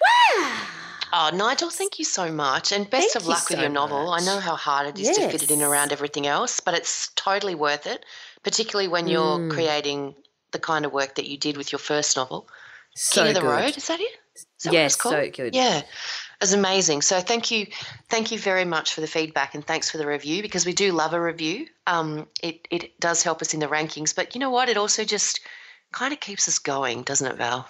Wow. 0.00 0.62
Oh, 1.12 1.30
Nigel, 1.32 1.70
thank 1.70 1.98
you 1.98 2.04
so 2.04 2.30
much, 2.30 2.72
and 2.72 2.88
best 2.90 3.12
Thank 3.12 3.16
of 3.16 3.22
you 3.22 3.30
luck 3.30 3.48
with 3.48 3.58
so 3.58 3.62
your 3.62 3.70
novel. 3.70 4.10
I 4.10 4.20
know 4.20 4.40
how 4.40 4.56
hard 4.56 4.88
it 4.88 4.98
is 5.00 5.16
to 5.16 5.30
fit 5.30 5.42
it 5.42 5.50
in 5.50 5.62
around 5.62 5.92
everything 5.92 6.26
else, 6.26 6.60
but 6.60 6.74
it's 6.74 7.08
totally 7.14 7.54
worth 7.54 7.86
it, 7.86 8.04
particularly 8.42 8.88
when 8.88 9.06
you're 9.06 9.38
Mm. 9.38 9.50
creating 9.50 10.14
the 10.50 10.58
kind 10.58 10.84
of 10.84 10.92
work 10.92 11.14
that 11.14 11.26
you 11.26 11.38
did 11.38 11.56
with 11.56 11.72
your 11.72 11.78
first 11.78 12.16
novel, 12.16 12.48
So 12.94 13.20
King 13.22 13.28
of 13.28 13.34
the 13.34 13.40
good. 13.40 13.46
Road. 13.48 13.76
Is 13.76 13.86
that 13.86 14.00
it? 14.00 14.08
Is 14.34 14.46
that 14.64 14.70
what 14.70 14.74
Yes, 14.74 14.92
it's 14.94 15.02
called? 15.02 15.14
so 15.14 15.30
good. 15.30 15.54
Yeah, 15.54 15.82
it's 16.40 16.52
amazing. 16.52 17.02
So 17.02 17.20
thank 17.20 17.50
you, 17.50 17.66
thank 18.10 18.30
you 18.32 18.38
very 18.38 18.64
much 18.64 18.92
for 18.92 19.00
the 19.00 19.06
feedback, 19.06 19.54
and 19.54 19.66
thanks 19.66 19.88
for 19.90 19.98
the 19.98 20.06
review 20.06 20.42
because 20.42 20.66
we 20.66 20.74
do 20.74 20.92
love 20.92 21.14
a 21.14 21.20
review. 21.20 21.66
Um, 21.86 22.26
it 22.42 22.66
it 22.70 22.98
does 23.00 23.22
help 23.22 23.40
us 23.40 23.54
in 23.54 23.60
the 23.60 23.68
rankings, 23.68 24.14
but 24.14 24.34
you 24.34 24.40
know 24.40 24.50
what? 24.50 24.68
It 24.68 24.76
also 24.76 25.04
just 25.04 25.40
kind 25.92 26.12
of 26.12 26.20
keeps 26.20 26.48
us 26.48 26.58
going, 26.58 27.02
doesn't 27.02 27.26
it, 27.26 27.36
Val? 27.36 27.68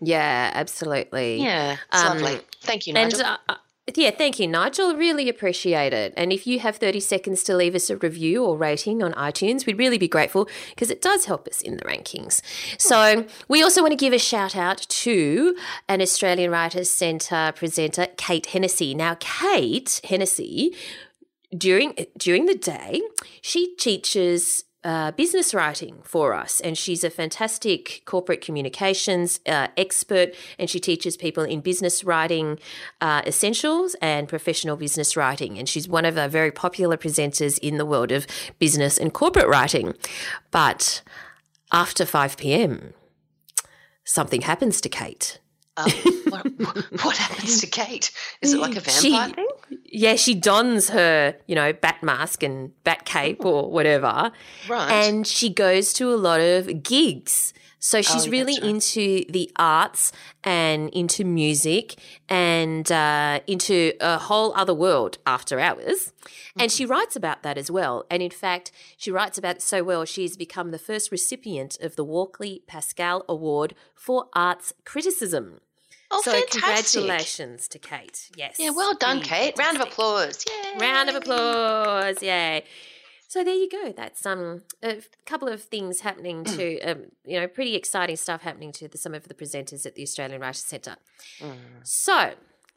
Yeah, 0.00 0.50
absolutely. 0.54 1.42
Yeah, 1.42 1.76
Um, 1.90 2.18
lovely. 2.18 2.40
Thank 2.62 2.86
you, 2.86 2.92
Nigel. 2.92 3.22
uh, 3.22 3.36
uh, 3.48 3.54
yeah, 3.96 4.10
thank 4.10 4.38
you, 4.38 4.46
Nigel. 4.46 4.94
Really 4.96 5.28
appreciate 5.28 5.92
it. 5.92 6.14
And 6.16 6.32
if 6.32 6.46
you 6.46 6.60
have 6.60 6.76
30 6.76 7.00
seconds 7.00 7.42
to 7.44 7.56
leave 7.56 7.74
us 7.74 7.90
a 7.90 7.96
review 7.96 8.44
or 8.44 8.56
rating 8.56 9.02
on 9.02 9.12
iTunes, 9.14 9.66
we'd 9.66 9.78
really 9.78 9.98
be 9.98 10.06
grateful 10.08 10.48
because 10.70 10.88
it 10.90 11.02
does 11.02 11.24
help 11.26 11.46
us 11.48 11.60
in 11.60 11.76
the 11.76 11.84
rankings. 11.84 12.42
So 12.78 13.26
we 13.48 13.62
also 13.62 13.80
want 13.82 13.90
to 13.92 13.96
give 13.96 14.12
a 14.12 14.18
shout 14.18 14.56
out 14.56 14.78
to 14.78 15.56
an 15.88 16.00
Australian 16.00 16.50
Writers 16.52 16.90
Centre 16.90 17.52
presenter, 17.56 18.06
Kate 18.16 18.46
Hennessy. 18.46 18.94
Now, 18.94 19.16
Kate 19.18 20.00
Hennessy, 20.08 20.74
during 21.56 21.94
during 22.16 22.46
the 22.46 22.54
day, 22.54 23.02
she 23.40 23.74
teaches 23.76 24.64
uh, 24.84 25.12
business 25.12 25.54
writing 25.54 26.00
for 26.02 26.34
us, 26.34 26.60
and 26.60 26.76
she's 26.76 27.04
a 27.04 27.10
fantastic 27.10 28.02
corporate 28.04 28.40
communications 28.40 29.38
uh, 29.46 29.68
expert, 29.76 30.34
and 30.58 30.68
she 30.68 30.80
teaches 30.80 31.16
people 31.16 31.44
in 31.44 31.60
business 31.60 32.02
writing 32.02 32.58
uh, 33.00 33.22
essentials 33.26 33.94
and 34.02 34.28
professional 34.28 34.76
business 34.76 35.16
writing, 35.16 35.58
and 35.58 35.68
she's 35.68 35.86
one 35.88 36.04
of 36.04 36.18
our 36.18 36.28
very 36.28 36.50
popular 36.50 36.96
presenters 36.96 37.58
in 37.58 37.78
the 37.78 37.86
world 37.86 38.10
of 38.10 38.26
business 38.58 38.98
and 38.98 39.12
corporate 39.12 39.46
writing. 39.46 39.94
But 40.50 41.02
after 41.70 42.04
five 42.04 42.36
p.m., 42.36 42.92
something 44.04 44.42
happens 44.42 44.80
to 44.80 44.88
Kate. 44.88 45.38
Um, 45.76 45.90
what, 46.28 46.46
what 47.02 47.16
happens 47.16 47.60
to 47.60 47.66
Kate? 47.66 48.10
Is 48.42 48.52
it 48.52 48.58
like 48.60 48.76
a 48.76 48.80
vampire 48.80 49.00
She- 49.00 49.32
thing? 49.32 49.71
Yeah, 49.94 50.16
she 50.16 50.34
dons 50.34 50.88
her, 50.88 51.36
you 51.46 51.54
know, 51.54 51.72
bat 51.74 52.02
mask 52.02 52.42
and 52.42 52.72
bat 52.82 53.04
cape 53.04 53.44
or 53.44 53.70
whatever. 53.70 54.32
Right. 54.68 54.90
And 54.90 55.26
she 55.26 55.50
goes 55.50 55.92
to 55.94 56.12
a 56.12 56.16
lot 56.16 56.40
of 56.40 56.82
gigs. 56.82 57.52
So 57.78 58.00
she's 58.00 58.28
Oh, 58.28 58.30
really 58.30 58.54
right. 58.60 58.70
into 58.70 59.24
the 59.28 59.50
arts 59.56 60.12
and 60.44 60.88
into 60.90 61.24
music 61.24 61.96
and 62.28 62.90
uh, 62.92 63.40
into 63.48 63.92
a 64.00 64.18
whole 64.18 64.54
other 64.54 64.72
world 64.72 65.18
after 65.26 65.58
hours. 65.58 66.12
And 66.56 66.70
she 66.70 66.84
Mm-hmm. 66.84 66.92
writes 66.92 67.16
about 67.16 67.42
that 67.42 67.58
as 67.58 67.72
well. 67.72 68.04
And 68.08 68.22
in 68.22 68.30
fact, 68.30 68.70
she 68.96 69.10
writes 69.10 69.36
about 69.36 69.56
it 69.56 69.62
so 69.62 69.82
well, 69.82 70.04
she's 70.04 70.36
become 70.36 70.70
the 70.70 70.78
first 70.78 71.10
recipient 71.10 71.76
of 71.82 71.96
the 71.96 72.04
Walkley 72.04 72.62
Pascall 72.68 73.24
Award 73.28 73.74
for 73.96 74.26
Arts 74.32 74.72
Criticism. 74.84 75.60
Oh, 76.12 76.22
so 76.22 76.32
fantastic. 76.32 76.60
congratulations 76.62 77.68
to 77.68 77.78
Kate. 77.78 78.30
Yes. 78.36 78.56
Yeah, 78.58 78.70
well 78.70 78.94
done, 78.94 79.20
Kate. 79.20 79.56
Round 79.58 79.76
of 79.76 79.88
applause. 79.88 80.44
Yay. 80.48 80.78
Round 80.78 81.08
of 81.08 81.16
applause. 81.16 82.22
Yay. 82.22 82.64
So 83.28 83.42
there 83.42 83.54
you 83.54 83.68
go. 83.70 83.92
That's 83.96 84.26
um 84.26 84.62
a 84.82 84.96
couple 85.24 85.48
of 85.48 85.62
things 85.62 86.00
happening 86.00 86.44
to 86.44 86.80
um, 86.82 87.04
you 87.24 87.40
know 87.40 87.48
pretty 87.48 87.74
exciting 87.76 88.16
stuff 88.16 88.42
happening 88.42 88.72
to 88.72 88.88
the, 88.88 88.98
some 88.98 89.14
of 89.14 89.26
the 89.26 89.34
presenters 89.34 89.86
at 89.86 89.94
the 89.94 90.02
Australian 90.02 90.40
Writers 90.40 90.58
Centre. 90.58 90.96
Mm. 91.40 91.56
So 91.82 92.32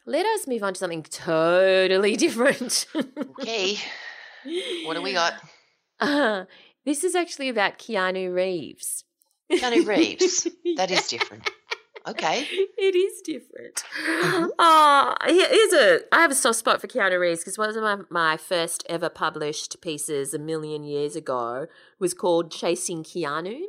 let 0.05 0.25
us 0.25 0.47
move 0.47 0.63
on 0.63 0.73
to 0.73 0.79
something 0.79 1.03
totally 1.03 2.15
different. 2.25 2.85
Okay. 2.95 3.77
What 4.85 4.93
do 4.95 5.01
we 5.01 5.13
got? 5.13 5.33
Uh, 5.97 6.43
this 6.85 7.05
is 7.05 7.15
actually 7.15 7.47
about 7.47 7.79
Keanu 7.79 8.33
Reeves. 8.33 9.05
Keanu 9.49 9.87
Reeves. 9.87 10.45
That 10.75 10.91
is 10.91 11.07
different. 11.07 11.49
Okay. 12.07 12.47
It 12.77 12.93
is 12.95 13.21
different. 13.21 13.83
Oh, 14.59 15.15
here's 15.25 15.73
a. 15.73 16.01
I 16.11 16.21
have 16.21 16.29
a 16.29 16.35
soft 16.35 16.59
spot 16.59 16.81
for 16.81 16.87
Keanu 16.87 17.19
Reeves 17.19 17.39
because 17.39 17.57
one 17.57 17.69
of 17.69 17.75
my, 17.77 17.97
my 18.11 18.37
first 18.37 18.85
ever 18.87 19.09
published 19.09 19.81
pieces 19.81 20.33
a 20.33 20.37
million 20.39 20.83
years 20.83 21.15
ago 21.15 21.65
was 21.99 22.13
called 22.13 22.51
Chasing 22.51 23.03
Keanu. 23.03 23.61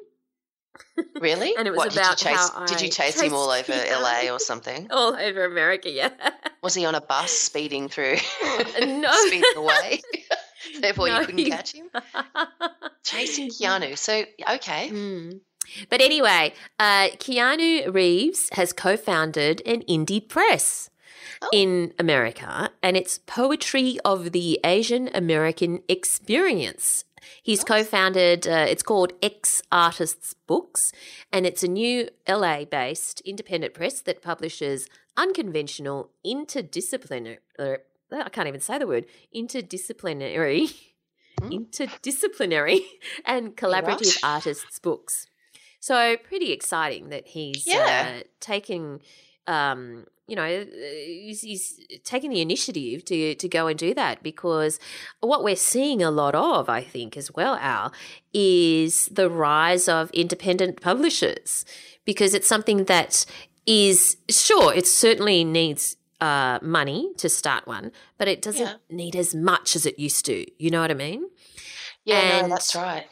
Really? 1.20 1.54
And 1.58 1.66
it 1.66 1.70
was 1.70 1.78
what, 1.78 1.92
about 1.94 2.18
did 2.18 2.26
you 2.26 2.30
chase, 2.36 2.50
how 2.50 2.66
did 2.66 2.80
you 2.82 2.88
chase 2.90 3.20
him 3.20 3.32
all 3.32 3.48
over 3.50 3.72
chased 3.72 3.92
LA 3.92 4.28
or 4.30 4.38
something? 4.38 4.88
All 4.90 5.16
over 5.16 5.44
America, 5.44 5.88
yeah. 5.90 6.10
Was 6.62 6.74
he 6.74 6.84
on 6.84 6.94
a 6.94 7.00
bus 7.00 7.30
speeding 7.30 7.88
through, 7.88 8.16
uh, 8.44 8.84
No. 8.84 9.10
speeding 9.12 9.42
away? 9.56 10.02
Therefore, 10.80 11.08
No, 11.08 11.20
you 11.20 11.26
couldn't 11.26 11.38
he- 11.38 11.50
catch 11.50 11.72
him. 11.72 11.88
Chasing 13.04 13.48
mm. 13.48 13.58
Keanu. 13.60 13.96
So 13.96 14.24
okay. 14.56 14.90
Mm. 14.90 15.40
But 15.90 16.00
anyway, 16.00 16.52
uh, 16.78 17.08
Keanu 17.18 17.92
Reeves 17.92 18.48
has 18.52 18.72
co 18.72 18.96
founded 18.96 19.62
an 19.66 19.82
indie 19.82 20.26
press 20.26 20.90
Oh. 21.42 21.48
in 21.52 21.92
America, 21.98 22.70
and 22.82 22.96
it's 22.96 23.18
Poetry 23.26 23.98
of 24.04 24.32
the 24.32 24.58
Asian 24.64 25.10
American 25.14 25.82
Experience. 25.88 27.04
He's 27.42 27.64
co 27.64 27.82
founded, 27.84 28.46
uh, 28.46 28.66
it's 28.68 28.82
called 28.82 29.12
X 29.22 29.60
Artists 29.72 30.34
Books, 30.46 30.92
and 31.32 31.44
it's 31.44 31.62
a 31.62 31.68
new 31.68 32.08
LA 32.28 32.64
based 32.64 33.20
independent 33.22 33.74
press 33.74 34.00
that 34.02 34.22
publishes 34.22 34.88
unconventional, 35.16 36.10
interdisciplinary, 36.24 37.38
uh, 37.58 37.76
I 38.12 38.28
can't 38.28 38.48
even 38.48 38.60
say 38.60 38.78
the 38.78 38.86
word, 38.86 39.06
interdisciplinary. 39.34 40.72
Interdisciplinary 41.42 42.80
and 43.26 43.56
collaborative 43.56 44.16
What? 44.16 44.18
artists' 44.22 44.78
books. 44.78 45.26
So 45.86 46.16
pretty 46.30 46.50
exciting 46.52 47.10
that 47.10 47.24
he's 47.28 47.64
Yeah. 47.64 48.16
uh, 48.18 48.22
taking, 48.40 49.00
um, 49.46 50.06
you 50.26 50.34
know, 50.34 50.42
uh, 50.42 50.64
he's, 51.24 51.42
he's 51.42 51.64
taking 52.02 52.30
the 52.30 52.40
initiative 52.40 53.04
to 53.04 53.36
to 53.42 53.48
go 53.48 53.62
and 53.70 53.78
do 53.78 53.94
that 53.94 54.16
because 54.30 54.80
what 55.20 55.44
we're 55.44 55.62
seeing 55.74 56.02
a 56.02 56.10
lot 56.10 56.34
of, 56.34 56.68
I 56.68 56.82
think, 56.94 57.16
as 57.16 57.28
well, 57.38 57.54
Al, 57.74 57.92
is 58.34 59.06
the 59.18 59.28
rise 59.30 59.86
of 59.98 60.10
independent 60.10 60.80
publishers 60.80 61.64
because 62.04 62.34
it's 62.34 62.48
something 62.54 62.78
that 62.94 63.24
is 63.64 64.16
sure 64.28 64.74
it 64.74 64.86
certainly 64.88 65.44
needs 65.44 65.96
uh, 66.20 66.58
money 66.62 67.12
to 67.22 67.28
start 67.28 67.62
one, 67.76 67.92
but 68.18 68.26
it 68.26 68.42
doesn't 68.42 68.66
Yeah. 68.90 68.96
need 69.02 69.14
as 69.14 69.30
much 69.36 69.76
as 69.76 69.86
it 69.86 69.96
used 70.08 70.24
to. 70.26 70.36
You 70.62 70.70
know 70.72 70.80
what 70.80 70.90
I 70.90 70.94
mean? 70.94 71.20
Yeah, 72.04 72.42
no, 72.42 72.48
that's 72.48 72.74
right. 72.74 73.06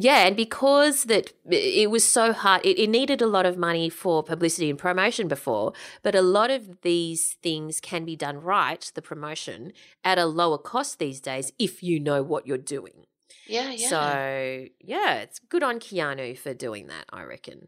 Yeah, 0.00 0.28
and 0.28 0.36
because 0.36 1.04
that 1.04 1.32
it 1.50 1.90
was 1.90 2.06
so 2.06 2.32
hard, 2.32 2.64
it, 2.64 2.78
it 2.78 2.88
needed 2.88 3.20
a 3.20 3.26
lot 3.26 3.46
of 3.46 3.58
money 3.58 3.90
for 3.90 4.22
publicity 4.22 4.70
and 4.70 4.78
promotion 4.78 5.26
before, 5.26 5.72
but 6.04 6.14
a 6.14 6.22
lot 6.22 6.52
of 6.52 6.82
these 6.82 7.36
things 7.42 7.80
can 7.80 8.04
be 8.04 8.14
done 8.14 8.40
right, 8.40 8.90
the 8.94 9.02
promotion, 9.02 9.72
at 10.04 10.16
a 10.16 10.26
lower 10.26 10.56
cost 10.56 11.00
these 11.00 11.20
days 11.20 11.50
if 11.58 11.82
you 11.82 11.98
know 11.98 12.22
what 12.22 12.46
you're 12.46 12.56
doing. 12.56 13.06
Yeah, 13.48 13.72
yeah. 13.72 13.88
So, 13.88 14.66
yeah, 14.80 15.14
it's 15.14 15.40
good 15.40 15.64
on 15.64 15.80
Keanu 15.80 16.38
for 16.38 16.54
doing 16.54 16.86
that, 16.86 17.06
I 17.10 17.24
reckon. 17.24 17.66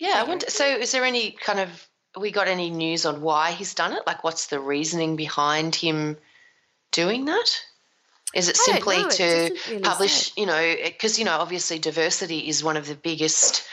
yeah, 0.00 0.14
I 0.16 0.24
wonder. 0.24 0.50
So, 0.50 0.66
is 0.66 0.90
there 0.90 1.04
any 1.04 1.30
kind 1.30 1.60
of 1.60 1.88
we 2.18 2.32
got 2.32 2.48
any 2.48 2.70
news 2.70 3.06
on 3.06 3.20
why 3.20 3.52
he's 3.52 3.74
done 3.74 3.92
it? 3.92 4.02
Like, 4.08 4.24
what's 4.24 4.48
the 4.48 4.58
reasoning 4.58 5.14
behind 5.14 5.76
him 5.76 6.16
doing 6.90 7.26
that? 7.26 7.62
Is 8.34 8.48
it 8.48 8.56
simply 8.56 8.96
it 8.96 9.10
to 9.10 9.16
doesn't 9.18 9.68
really 9.68 9.82
publish? 9.82 10.32
say. 10.32 10.40
You 10.40 10.46
know, 10.46 10.76
because 10.84 11.18
you 11.18 11.24
know, 11.24 11.38
obviously, 11.38 11.78
diversity 11.78 12.48
is 12.48 12.62
one 12.62 12.76
of 12.76 12.86
the 12.86 12.94
biggest. 12.94 13.64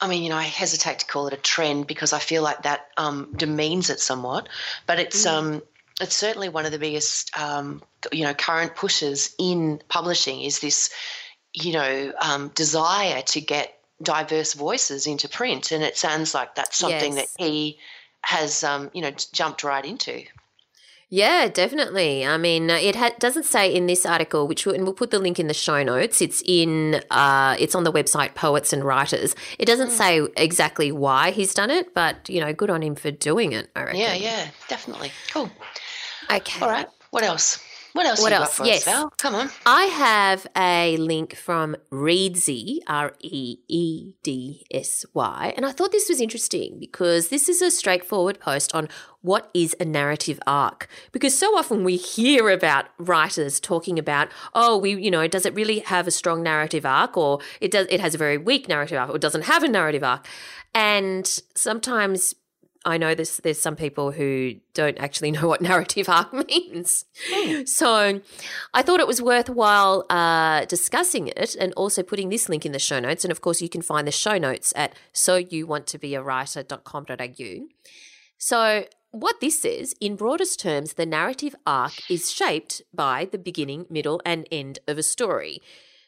I 0.00 0.08
mean, 0.08 0.24
you 0.24 0.30
know, 0.30 0.36
I 0.36 0.42
hesitate 0.42 0.98
to 1.00 1.06
call 1.06 1.28
it 1.28 1.32
a 1.32 1.36
trend 1.36 1.86
because 1.86 2.12
I 2.12 2.18
feel 2.18 2.42
like 2.42 2.62
that 2.64 2.88
um, 2.96 3.32
demeans 3.36 3.88
it 3.90 4.00
somewhat, 4.00 4.48
but 4.86 4.98
it's 4.98 5.24
Mm. 5.24 5.30
um, 5.30 5.62
it's 6.00 6.16
certainly 6.16 6.48
one 6.48 6.66
of 6.66 6.72
the 6.72 6.78
biggest 6.78 7.36
um, 7.38 7.82
you 8.10 8.24
know 8.24 8.34
current 8.34 8.74
pushes 8.74 9.34
in 9.38 9.80
publishing 9.88 10.40
is 10.40 10.58
this 10.58 10.90
you 11.54 11.72
know 11.72 12.12
um, 12.20 12.48
desire 12.54 13.22
to 13.22 13.40
get 13.40 13.78
diverse 14.02 14.54
voices 14.54 15.06
into 15.06 15.28
print, 15.28 15.70
and 15.70 15.84
it 15.84 15.96
sounds 15.96 16.34
like 16.34 16.56
that's 16.56 16.76
something 16.76 17.14
Yes. 17.14 17.32
that 17.36 17.44
he 17.44 17.78
has 18.22 18.64
um, 18.64 18.90
you 18.92 19.02
know 19.02 19.12
jumped 19.32 19.62
right 19.62 19.84
into. 19.84 20.24
Yeah, 21.14 21.48
definitely. 21.48 22.24
I 22.24 22.38
mean, 22.38 22.70
uh, 22.70 22.76
it 22.76 22.96
ha- 22.96 23.12
doesn't 23.18 23.42
say 23.44 23.70
in 23.72 23.86
this 23.86 24.06
article, 24.06 24.48
which 24.48 24.64
we'll, 24.64 24.74
and 24.74 24.84
we'll 24.84 24.94
put 24.94 25.10
the 25.10 25.18
link 25.18 25.38
in 25.38 25.46
the 25.46 25.52
show 25.52 25.82
notes. 25.82 26.22
It's 26.22 26.42
in, 26.46 27.02
uh, 27.10 27.54
it's 27.58 27.74
on 27.74 27.84
the 27.84 27.92
website 27.92 28.34
Poets 28.34 28.72
and 28.72 28.82
Writers. 28.82 29.34
It 29.58 29.66
doesn't 29.66 29.90
Mm. 29.90 29.92
say 29.92 30.26
exactly 30.38 30.90
why 30.90 31.30
he's 31.32 31.52
done 31.52 31.70
it, 31.70 31.92
but 31.92 32.30
you 32.30 32.40
know, 32.40 32.54
good 32.54 32.70
on 32.70 32.82
him 32.82 32.94
for 32.94 33.10
doing 33.10 33.52
it. 33.52 33.68
I 33.76 33.82
reckon. 33.82 34.00
Yeah, 34.00 34.14
yeah, 34.14 34.46
definitely. 34.68 35.12
Cool. 35.34 35.50
Okay. 36.32 36.64
All 36.64 36.70
right. 36.70 36.86
What 37.10 37.24
else? 37.24 37.58
What 37.92 38.06
else? 38.06 38.22
What 38.22 38.32
you 38.32 38.38
else? 38.38 38.60
Yes. 38.64 38.88
Us? 38.88 39.10
Come 39.18 39.34
on. 39.34 39.50
I 39.66 39.84
have 39.84 40.46
a 40.56 40.96
link 40.96 41.36
from 41.36 41.76
Reedsy, 41.90 42.78
R 42.86 43.12
E 43.20 43.58
E 43.68 44.14
D 44.22 44.64
S 44.70 45.04
Y, 45.12 45.52
and 45.56 45.66
I 45.66 45.72
thought 45.72 45.92
this 45.92 46.08
was 46.08 46.20
interesting 46.20 46.78
because 46.78 47.28
this 47.28 47.48
is 47.48 47.60
a 47.60 47.70
straightforward 47.70 48.40
post 48.40 48.74
on 48.74 48.88
what 49.20 49.50
is 49.54 49.76
a 49.78 49.84
narrative 49.84 50.40
arc. 50.46 50.88
Because 51.12 51.38
so 51.38 51.56
often 51.56 51.84
we 51.84 51.96
hear 51.96 52.48
about 52.48 52.86
writers 52.98 53.60
talking 53.60 53.98
about, 53.98 54.28
oh, 54.54 54.76
we, 54.76 55.00
you 55.00 55.10
know, 55.10 55.28
does 55.28 55.46
it 55.46 55.54
really 55.54 55.80
have 55.80 56.06
a 56.06 56.10
strong 56.10 56.42
narrative 56.42 56.84
arc, 56.84 57.16
or 57.16 57.40
it 57.60 57.70
does, 57.70 57.86
it 57.90 58.00
has 58.00 58.14
a 58.14 58.18
very 58.18 58.38
weak 58.38 58.68
narrative 58.68 58.98
arc, 58.98 59.10
or 59.10 59.18
doesn't 59.18 59.42
have 59.42 59.62
a 59.62 59.68
narrative 59.68 60.02
arc, 60.02 60.26
and 60.74 61.26
sometimes 61.54 62.34
I 62.84 62.98
know 62.98 63.14
there's 63.14 63.36
there's 63.38 63.60
some 63.60 63.76
people 63.76 64.10
who 64.10 64.56
don't 64.74 64.98
actually 64.98 65.30
know 65.30 65.46
what 65.48 65.60
narrative 65.60 66.08
arc 66.08 66.32
means. 66.48 67.04
So 67.66 68.20
I 68.74 68.82
thought 68.82 68.98
it 69.00 69.06
was 69.06 69.22
worthwhile 69.22 70.04
uh, 70.10 70.64
discussing 70.64 71.28
it 71.28 71.54
and 71.54 71.72
also 71.74 72.02
putting 72.02 72.28
this 72.28 72.48
link 72.48 72.66
in 72.66 72.72
the 72.72 72.78
show 72.78 73.00
notes. 73.00 73.24
And 73.24 73.30
of 73.30 73.40
course, 73.40 73.62
you 73.62 73.68
can 73.68 73.82
find 73.82 74.06
the 74.06 74.12
show 74.12 74.38
notes 74.38 74.72
at 74.76 74.94
soyouwanttobeawriter.com.au. 75.14 77.66
So 78.38 78.84
what 79.12 79.40
this 79.40 79.60
says, 79.60 79.94
in 80.00 80.16
broadest 80.16 80.58
terms, 80.58 80.94
the 80.94 81.06
narrative 81.06 81.54
arc 81.66 82.10
is 82.10 82.32
shaped 82.32 82.82
by 82.94 83.28
the 83.30 83.38
beginning, 83.38 83.86
middle, 83.90 84.20
and 84.24 84.48
end 84.50 84.78
of 84.88 84.98
a 84.98 85.02
story. 85.02 85.60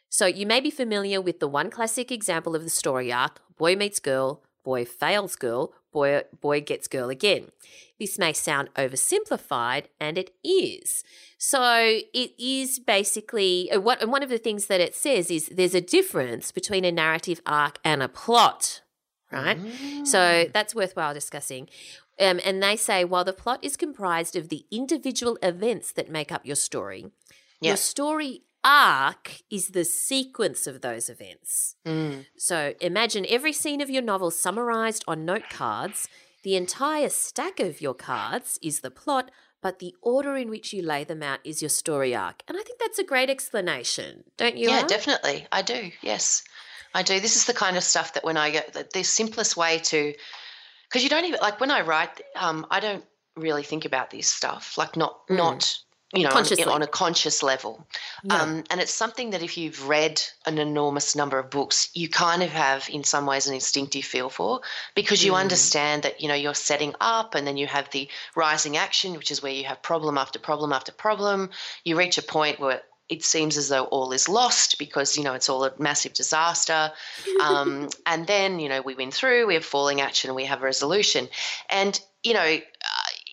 So 0.09 0.27
you 0.27 0.47
may 0.47 0.61
be 0.61 0.71
familiar 0.71 1.21
with 1.21 1.39
the 1.39 1.49
one 1.49 1.71
classic 1.71 2.11
example 2.11 2.57
of 2.57 2.65
the 2.65 2.71
story 2.71 3.13
arc 3.13 3.41
boy 3.57 3.77
meets 3.77 4.01
girl, 4.01 4.43
boy 4.65 4.85
fails 4.85 5.37
girl, 5.37 5.73
boy, 5.95 6.23
boy 6.41 6.61
gets 6.61 6.87
girl 6.89 7.09
again. 7.09 7.45
This 7.99 8.19
may 8.19 8.33
sound 8.35 8.69
oversimplified, 8.75 9.85
and 10.01 10.19
it 10.19 10.31
is. 10.45 11.05
So 11.39 11.63
it 12.13 12.33
is 12.39 12.79
basically 12.79 13.71
uh, 13.71 13.81
what 13.81 14.03
and 14.03 14.11
one 14.13 14.23
of 14.23 14.29
the 14.29 14.39
things 14.47 14.67
that 14.67 14.81
it 14.81 14.95
says 14.95 15.31
is 15.31 15.47
there's 15.49 15.75
a 15.75 15.81
difference 15.81 16.53
between 16.53 16.85
a 16.85 16.93
narrative 16.93 17.41
arc 17.47 17.79
and 17.85 18.03
a 18.03 18.09
plot, 18.09 18.83
right? 19.33 19.59
So 20.05 20.47
that's 20.53 20.75
worthwhile 20.75 21.15
discussing. 21.15 21.69
Um, 22.21 22.41
and 22.45 22.63
they 22.63 22.77
say 22.77 23.05
while 23.05 23.25
the 23.25 23.33
plot 23.33 23.61
is 23.63 23.77
comprised 23.77 24.37
of 24.37 24.49
the 24.49 24.67
individual 24.71 25.39
events 25.43 25.93
that 25.93 26.11
make 26.11 26.31
up 26.33 26.45
your 26.45 26.57
story, 26.57 27.07
Yeah. 27.61 27.71
your 27.71 27.77
story 27.77 28.43
arc 28.65 29.43
is 29.51 29.69
the 29.69 29.85
sequence 29.85 30.67
of 30.67 30.81
those 30.81 31.11
events. 31.11 31.77
Mm. 31.87 32.27
So 32.37 32.75
imagine 32.81 33.27
every 33.29 33.53
scene 33.53 33.81
of 33.81 33.91
your 33.91 34.03
novel 34.03 34.31
summarized 34.31 35.05
on 35.07 35.25
note 35.25 35.51
cards. 35.51 36.09
The 36.43 36.57
entire 36.57 37.09
stack 37.09 37.61
of 37.61 37.81
your 37.81 37.95
cards 37.95 38.59
is 38.63 38.81
the 38.81 38.91
plot, 38.91 39.31
but 39.63 39.79
the 39.79 39.95
order 40.03 40.37
in 40.37 40.51
which 40.51 40.73
you 40.73 40.83
lay 40.83 41.05
them 41.05 41.23
out 41.23 41.41
is 41.45 41.63
your 41.63 41.69
story 41.71 42.15
arc. 42.15 42.43
And 42.49 42.59
I 42.59 42.63
think 42.63 42.79
that's 42.79 42.99
a 42.99 43.05
great 43.05 43.31
explanation, 43.31 44.25
don't 44.37 44.57
you? 44.57 44.69
Yeah, 44.69 44.87
definitely. 44.87 45.47
I 45.53 45.63
do. 45.63 45.91
Yes, 46.03 46.43
I 46.95 47.03
do. 47.03 47.21
This 47.21 47.37
is 47.37 47.47
the 47.47 47.55
kind 47.55 47.77
of 47.77 47.83
stuff 47.83 48.15
that 48.15 48.25
when 48.25 48.37
I 48.37 48.51
get 48.51 48.73
the, 48.75 48.87
the 48.93 49.03
simplest 49.05 49.57
way 49.57 49.79
to, 49.79 50.15
because 50.89 51.03
you 51.03 51.09
don't 51.09 51.25
even 51.25 51.41
like 51.41 51.61
when 51.61 51.71
I 51.71 51.81
write, 51.81 52.21
um, 52.37 52.67
I 52.71 52.81
don't 52.81 53.05
really 53.37 53.63
think 53.63 53.85
about 53.85 54.11
this 54.11 54.29
stuff. 54.29 54.77
Like 54.79 54.97
not 54.97 55.27
Mm. 55.29 55.37
not 55.37 55.79
you 56.15 56.25
know 56.25 56.31
on, 56.31 56.69
on 56.69 56.83
a 56.83 56.87
conscious 56.87 57.43
level. 57.43 57.87
Yeah. 58.23 58.41
Um, 58.43 58.65
and 58.71 58.81
it's 58.81 58.93
something 58.93 59.31
that 59.31 59.43
if 59.43 59.59
you've 59.59 59.89
read 59.89 60.23
an 60.47 60.59
enormous 60.59 61.15
number 61.17 61.39
of 61.39 61.51
books, 61.51 61.91
you 61.95 62.09
kind 62.09 62.43
of 62.43 62.51
have 62.51 62.89
in 62.89 63.05
some 63.05 63.27
ways 63.27 63.47
an 63.47 63.55
instinctive 63.55 64.05
feel 64.05 64.31
for 64.31 64.61
because 64.95 65.25
you 65.25 65.33
Mm. 65.33 65.41
understand 65.41 66.03
that 66.03 66.21
you 66.21 66.29
know 66.29 66.35
you're 66.35 66.55
setting 66.55 66.95
up 67.01 67.35
and 67.35 67.47
then 67.47 67.57
you 67.57 67.67
have 67.67 67.91
the 67.91 68.09
rising 68.35 68.77
action, 68.77 69.15
which 69.15 69.31
is 69.31 69.43
where 69.43 69.53
you 69.53 69.65
have 69.65 69.83
problem 69.83 70.17
after 70.19 70.39
problem 70.39 70.73
after 70.73 70.93
problem. 70.93 71.51
You 71.85 71.99
reach 71.99 72.19
a 72.19 72.23
point 72.23 72.61
where 72.61 72.83
it 73.09 73.23
seems 73.23 73.57
as 73.59 73.69
though 73.69 73.85
all 73.85 74.13
is 74.13 74.29
lost 74.29 74.79
because 74.79 75.17
you 75.17 75.25
know 75.25 75.35
it's 75.35 75.49
all 75.49 75.65
a 75.65 75.73
massive 75.79 76.15
disaster 76.15 76.91
um, 77.41 77.89
and 78.07 78.27
then 78.27 78.59
you 78.59 78.69
know 78.69 78.81
we 78.81 78.95
win 78.95 79.11
through 79.11 79.47
we 79.47 79.55
have 79.55 79.65
falling 79.65 80.01
action 80.01 80.35
we 80.35 80.47
have 80.47 80.63
resolution 80.63 81.29
and 81.69 82.01
you 82.23 82.33
know 82.33 82.57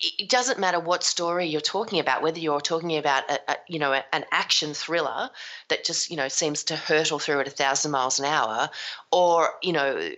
it 0.02 0.28
doesn't 0.28 0.58
matter 0.58 0.80
what 0.80 1.04
story 1.04 1.46
you're 1.46 1.60
talking 1.60 2.00
about, 2.00 2.22
whether 2.22 2.40
you're 2.40 2.60
talking 2.60 2.96
about 2.96 3.30
a, 3.30 3.52
a 3.52 3.56
you 3.68 3.78
know 3.78 3.92
an 4.12 4.24
action 4.32 4.74
thriller 4.74 5.30
that 5.68 5.84
just 5.84 6.10
you 6.10 6.16
know 6.16 6.26
seems 6.26 6.64
to 6.64 6.76
hurtle 6.76 7.20
through 7.20 7.38
at 7.40 7.46
a 7.46 7.50
thousand 7.50 7.92
miles 7.92 8.18
an 8.18 8.24
hour, 8.24 8.68
or 9.12 9.50
you 9.62 9.72
know 9.72 10.10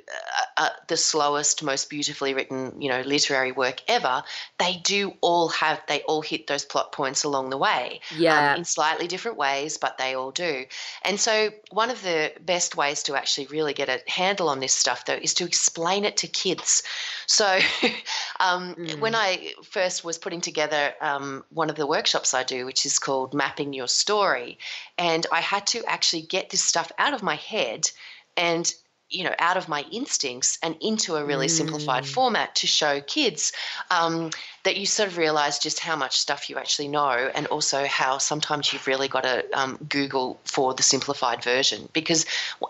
the 0.89 0.97
slowest, 0.97 1.63
most 1.63 1.91
beautifully 1.91 2.33
written 2.33 2.81
you 2.81 2.89
know 2.89 3.03
literary 3.03 3.53
work 3.53 3.83
ever. 3.87 4.23
They 4.59 4.81
do 4.83 5.13
all 5.21 5.49
have 5.49 5.83
they 5.87 6.01
all 6.03 6.23
hit 6.23 6.47
those 6.47 6.65
plot 6.65 6.93
points 6.93 7.25
along 7.25 7.51
the 7.51 7.59
way, 7.59 8.01
um, 8.13 8.19
yeah, 8.19 8.53
um, 8.53 8.59
in 8.61 8.65
slightly 8.65 9.07
different 9.07 9.37
ways, 9.37 9.77
but 9.77 9.99
they 9.99 10.15
all 10.15 10.31
do. 10.31 10.65
And 11.05 11.21
so 11.21 11.51
one 11.71 11.91
of 11.91 12.03
the 12.03 12.33
best 12.41 12.75
ways 12.75 13.03
to 13.05 13.17
actually 13.17 13.49
really 13.49 13.75
get 13.75 13.91
a 13.91 14.01
handle 14.11 14.49
on 14.49 14.61
this 14.61 14.73
stuff 14.73 15.05
though 15.05 15.13
is 15.21 15.35
to 15.35 15.45
explain 15.45 16.07
it 16.07 16.17
to 16.19 16.27
kids. 16.27 16.83
So 17.27 17.47
um, 18.41 18.75
mm. 18.77 18.99
when 19.01 19.15
I 19.15 19.53
first 19.75 20.05
was 20.05 20.19
putting 20.19 20.41
together 20.41 20.95
um, 21.01 21.45
one 21.51 21.69
of 21.69 21.75
the 21.75 21.87
workshops 21.87 22.33
I 22.33 22.45
do, 22.45 22.65
which 22.65 22.87
is 22.87 23.01
called 23.01 23.35
Mapping 23.35 23.73
Your 23.73 23.89
Story. 23.89 24.57
And 24.97 25.27
I 25.33 25.41
had 25.41 25.67
to 25.69 25.85
actually 25.85 26.23
get 26.23 26.49
this 26.49 26.63
stuff 26.63 26.93
out 26.97 27.13
of 27.13 27.25
my 27.25 27.35
head 27.35 27.91
and 28.37 28.73
you 29.15 29.25
know 29.25 29.35
out 29.39 29.57
of 29.57 29.69
my 29.69 29.85
instincts 29.91 30.59
and 30.63 30.77
into 30.81 31.17
a 31.17 31.25
really 31.25 31.47
mm. 31.47 31.51
simplified 31.51 32.07
format 32.07 32.55
to 32.57 32.67
show 32.67 33.01
kids 33.03 33.53
um, 33.91 34.31
that 34.65 34.77
you 34.77 34.87
sort 34.87 35.09
of 35.09 35.17
realize 35.17 35.59
just 35.59 35.79
how 35.79 35.95
much 35.95 36.19
stuff 36.19 36.51
you 36.51 36.57
actually 36.57 36.89
know 36.89 37.31
and 37.35 37.47
also 37.47 37.85
how 37.85 38.19
sometimes 38.19 38.73
you've 38.73 38.87
really 38.87 39.09
got 39.09 39.23
to 39.23 39.45
um, 39.53 39.79
google 39.89 40.39
for 40.45 40.75
the 40.75 40.83
simplified 40.83 41.43
version 41.43 41.89
because 41.93 42.27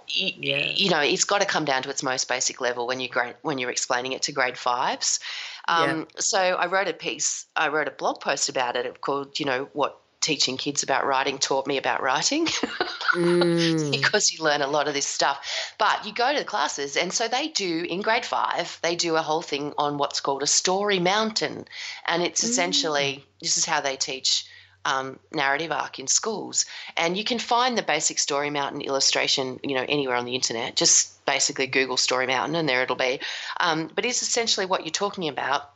you, 0.08 0.30
yeah. 0.36 0.72
you 0.74 0.90
know 0.90 1.00
it's 1.00 1.24
got 1.24 1.40
to 1.40 1.46
come 1.46 1.64
down 1.64 1.82
to 1.82 1.90
its 1.90 2.02
most 2.02 2.28
basic 2.28 2.60
level 2.60 2.86
when 2.86 3.00
you 3.00 3.08
when 3.42 3.58
you're 3.58 3.70
explaining 3.70 4.12
it 4.12 4.22
to 4.22 4.32
grade 4.32 4.58
fives 4.58 5.20
um, 5.68 6.00
yeah. 6.00 6.04
so 6.18 6.38
i 6.38 6.66
wrote 6.66 6.88
a 6.88 6.92
piece 6.92 7.46
i 7.56 7.68
wrote 7.68 7.88
a 7.88 7.92
blog 7.92 8.20
post 8.20 8.48
about 8.48 8.76
it 8.76 9.00
called 9.00 9.38
you 9.40 9.46
know 9.46 9.68
what 9.72 10.00
teaching 10.24 10.56
kids 10.56 10.82
about 10.82 11.06
writing 11.06 11.38
taught 11.38 11.66
me 11.66 11.76
about 11.76 12.02
writing 12.02 12.46
mm. 13.14 13.90
because 13.90 14.32
you 14.32 14.42
learn 14.42 14.62
a 14.62 14.66
lot 14.66 14.88
of 14.88 14.94
this 14.94 15.06
stuff. 15.06 15.74
But 15.78 16.06
you 16.06 16.14
go 16.14 16.32
to 16.32 16.38
the 16.38 16.44
classes, 16.44 16.96
and 16.96 17.12
so 17.12 17.28
they 17.28 17.48
do 17.48 17.84
in 17.88 18.00
grade 18.00 18.24
five, 18.24 18.78
they 18.82 18.96
do 18.96 19.16
a 19.16 19.22
whole 19.22 19.42
thing 19.42 19.74
on 19.76 19.98
what's 19.98 20.20
called 20.20 20.42
a 20.42 20.46
story 20.46 20.98
mountain. 20.98 21.66
And 22.06 22.22
it's 22.22 22.42
essentially 22.42 23.22
mm. 23.22 23.40
this 23.40 23.58
is 23.58 23.66
how 23.66 23.80
they 23.80 23.96
teach. 23.96 24.46
Um, 24.86 25.18
narrative 25.32 25.72
arc 25.72 25.98
in 25.98 26.06
schools, 26.06 26.66
and 26.98 27.16
you 27.16 27.24
can 27.24 27.38
find 27.38 27.78
the 27.78 27.82
basic 27.82 28.18
Story 28.18 28.50
Mountain 28.50 28.82
illustration, 28.82 29.58
you 29.62 29.74
know, 29.74 29.86
anywhere 29.88 30.16
on 30.16 30.26
the 30.26 30.34
internet. 30.34 30.76
Just 30.76 31.24
basically 31.24 31.66
Google 31.66 31.96
Story 31.96 32.26
Mountain, 32.26 32.54
and 32.54 32.68
there 32.68 32.82
it'll 32.82 32.94
be. 32.94 33.18
Um, 33.60 33.90
but 33.94 34.04
it's 34.04 34.20
essentially 34.20 34.66
what 34.66 34.84
you're 34.84 34.90
talking 34.90 35.28
about 35.28 35.73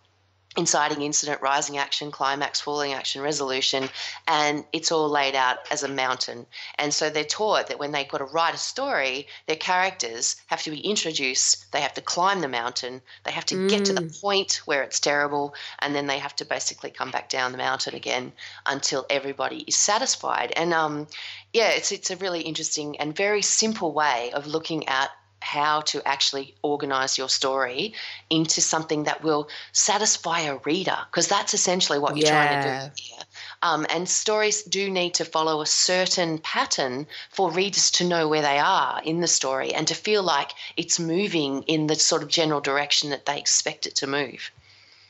inciting 0.58 1.02
incident, 1.02 1.40
rising 1.40 1.78
action, 1.78 2.10
climax, 2.10 2.60
falling 2.60 2.92
action, 2.92 3.22
resolution, 3.22 3.88
and 4.26 4.64
it's 4.72 4.90
all 4.90 5.08
laid 5.08 5.36
out 5.36 5.58
as 5.70 5.84
a 5.84 5.88
mountain. 5.88 6.46
And 6.78 6.92
so 6.92 7.08
they're 7.08 7.24
taught 7.24 7.68
that 7.68 7.78
when 7.78 7.92
they've 7.92 8.08
got 8.08 8.18
to 8.18 8.24
write 8.24 8.54
a 8.54 8.58
story, 8.58 9.28
their 9.46 9.56
characters 9.56 10.36
have 10.48 10.62
to 10.64 10.70
be 10.70 10.80
introduced, 10.80 11.70
they 11.72 11.80
have 11.80 11.94
to 11.94 12.00
climb 12.00 12.40
the 12.40 12.48
mountain, 12.48 13.00
they 13.24 13.30
have 13.30 13.46
to 13.46 13.54
mm. 13.54 13.68
get 13.70 13.84
to 13.84 13.92
the 13.92 14.02
mm. 14.02 14.20
point 14.20 14.60
where 14.64 14.82
it's 14.82 15.00
terrible, 15.00 15.54
and 15.78 15.94
then 15.94 16.08
they 16.08 16.18
have 16.18 16.34
to 16.36 16.44
basically 16.44 16.90
come 16.90 17.10
back 17.10 17.28
down 17.28 17.52
the 17.52 17.58
mountain 17.58 17.94
again 17.94 18.32
until 18.66 19.06
everybody 19.08 19.58
is 19.68 19.76
satisfied. 19.76 20.52
And 20.56 20.74
um, 20.74 21.06
yeah, 21.52 21.70
it's 21.70 21.92
it's 21.92 22.10
a 22.10 22.16
really 22.16 22.40
interesting 22.40 22.98
and 22.98 23.16
very 23.16 23.42
simple 23.42 23.92
way 23.92 24.32
of 24.34 24.46
looking 24.46 24.88
at 24.88 25.10
how 25.48 25.80
to 25.80 26.06
actually 26.06 26.54
organize 26.62 27.16
your 27.16 27.28
story 27.30 27.94
into 28.28 28.61
something 28.61 29.04
that 29.04 29.24
will 29.24 29.48
satisfy 29.72 30.40
a 30.40 30.56
reader 30.58 30.98
because 31.11 31.26
that's 31.26 31.54
essentially 31.54 31.98
what 31.98 32.16
you're 32.18 32.26
yeah. 32.26 32.46
trying 32.46 32.62
to 32.62 32.96
do 32.96 33.02
here. 33.02 33.24
Um, 33.62 33.87
and 33.88 34.06
stories 34.06 34.62
do 34.62 34.90
need 34.90 35.14
to 35.14 35.24
follow 35.24 35.62
a 35.62 35.66
certain 35.66 36.37
pattern 36.38 37.06
for 37.30 37.50
readers 37.50 37.90
to 37.92 38.04
know 38.04 38.28
where 38.28 38.42
they 38.42 38.58
are 38.58 39.00
in 39.02 39.20
the 39.22 39.26
story 39.26 39.72
and 39.72 39.88
to 39.88 39.94
feel 39.94 40.22
like 40.22 40.50
it's 40.76 41.00
moving 41.00 41.62
in 41.62 41.87
the 41.87 41.94
sort 41.94 42.22
of 42.22 42.28
general 42.28 42.61
direction 42.61 43.08
that 43.11 43.24
they 43.24 43.38
expect 43.38 43.87
it 43.87 43.96
to 43.96 44.06
move. 44.06 44.50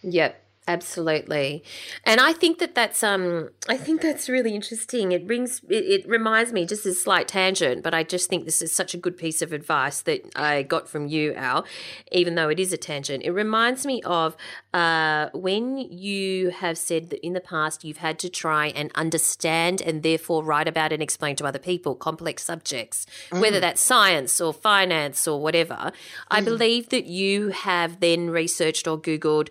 Yep. 0.05 0.41
Absolutely, 0.69 1.65
and 2.05 2.21
I 2.21 2.35
think 2.35 2.59
that 2.59 2.75
that's 2.75 3.03
um 3.03 3.49
I 3.71 3.79
think 3.79 4.03
that's 4.03 4.29
really 4.29 4.55
interesting. 4.55 5.13
It 5.13 5.27
brings 5.27 5.63
it, 5.67 6.05
it, 6.05 6.07
reminds 6.07 6.53
me 6.53 6.67
just 6.67 6.85
a 6.85 6.93
slight 6.93 7.27
tangent, 7.27 7.83
but 7.83 7.95
I 7.95 8.03
just 8.03 8.29
think 8.29 8.45
this 8.45 8.61
is 8.61 8.71
such 8.71 8.93
a 8.93 8.99
good 8.99 9.17
piece 9.17 9.41
of 9.41 9.55
advice 9.55 10.03
that 10.03 10.31
I 10.37 10.63
got 10.63 10.87
from 10.87 11.07
you, 11.07 11.33
Al. 11.33 11.65
Even 12.13 12.35
though 12.35 12.51
it 12.51 12.61
is 12.61 12.71
a 12.75 12.77
tangent, 12.77 13.23
it 13.25 13.31
reminds 13.31 13.87
me 13.87 14.03
of 14.03 14.37
uh, 14.75 15.31
when 15.33 15.79
you 15.79 16.51
have 16.51 16.77
said 16.77 17.09
that 17.11 17.25
in 17.27 17.33
the 17.33 17.41
past 17.41 17.83
you've 17.83 17.97
had 17.97 18.19
to 18.19 18.29
try 18.29 18.67
and 18.67 18.93
understand 18.95 19.81
and 19.81 20.03
therefore 20.03 20.45
write 20.45 20.69
about 20.69 20.93
and 20.93 21.03
explain 21.03 21.35
to 21.37 21.47
other 21.47 21.59
people 21.59 21.95
complex 21.95 22.45
subjects, 22.45 23.07
mm. 23.31 23.41
whether 23.41 23.59
that's 23.59 23.81
science 23.81 24.39
or 24.39 24.53
finance 24.53 25.27
or 25.27 25.41
whatever. 25.41 25.75
Mm. 25.75 25.93
I 26.31 26.41
believe 26.43 26.91
that 26.91 27.07
you 27.07 27.49
have 27.49 28.01
then 28.01 28.29
researched 28.29 28.87
or 28.87 29.01
googled 29.01 29.49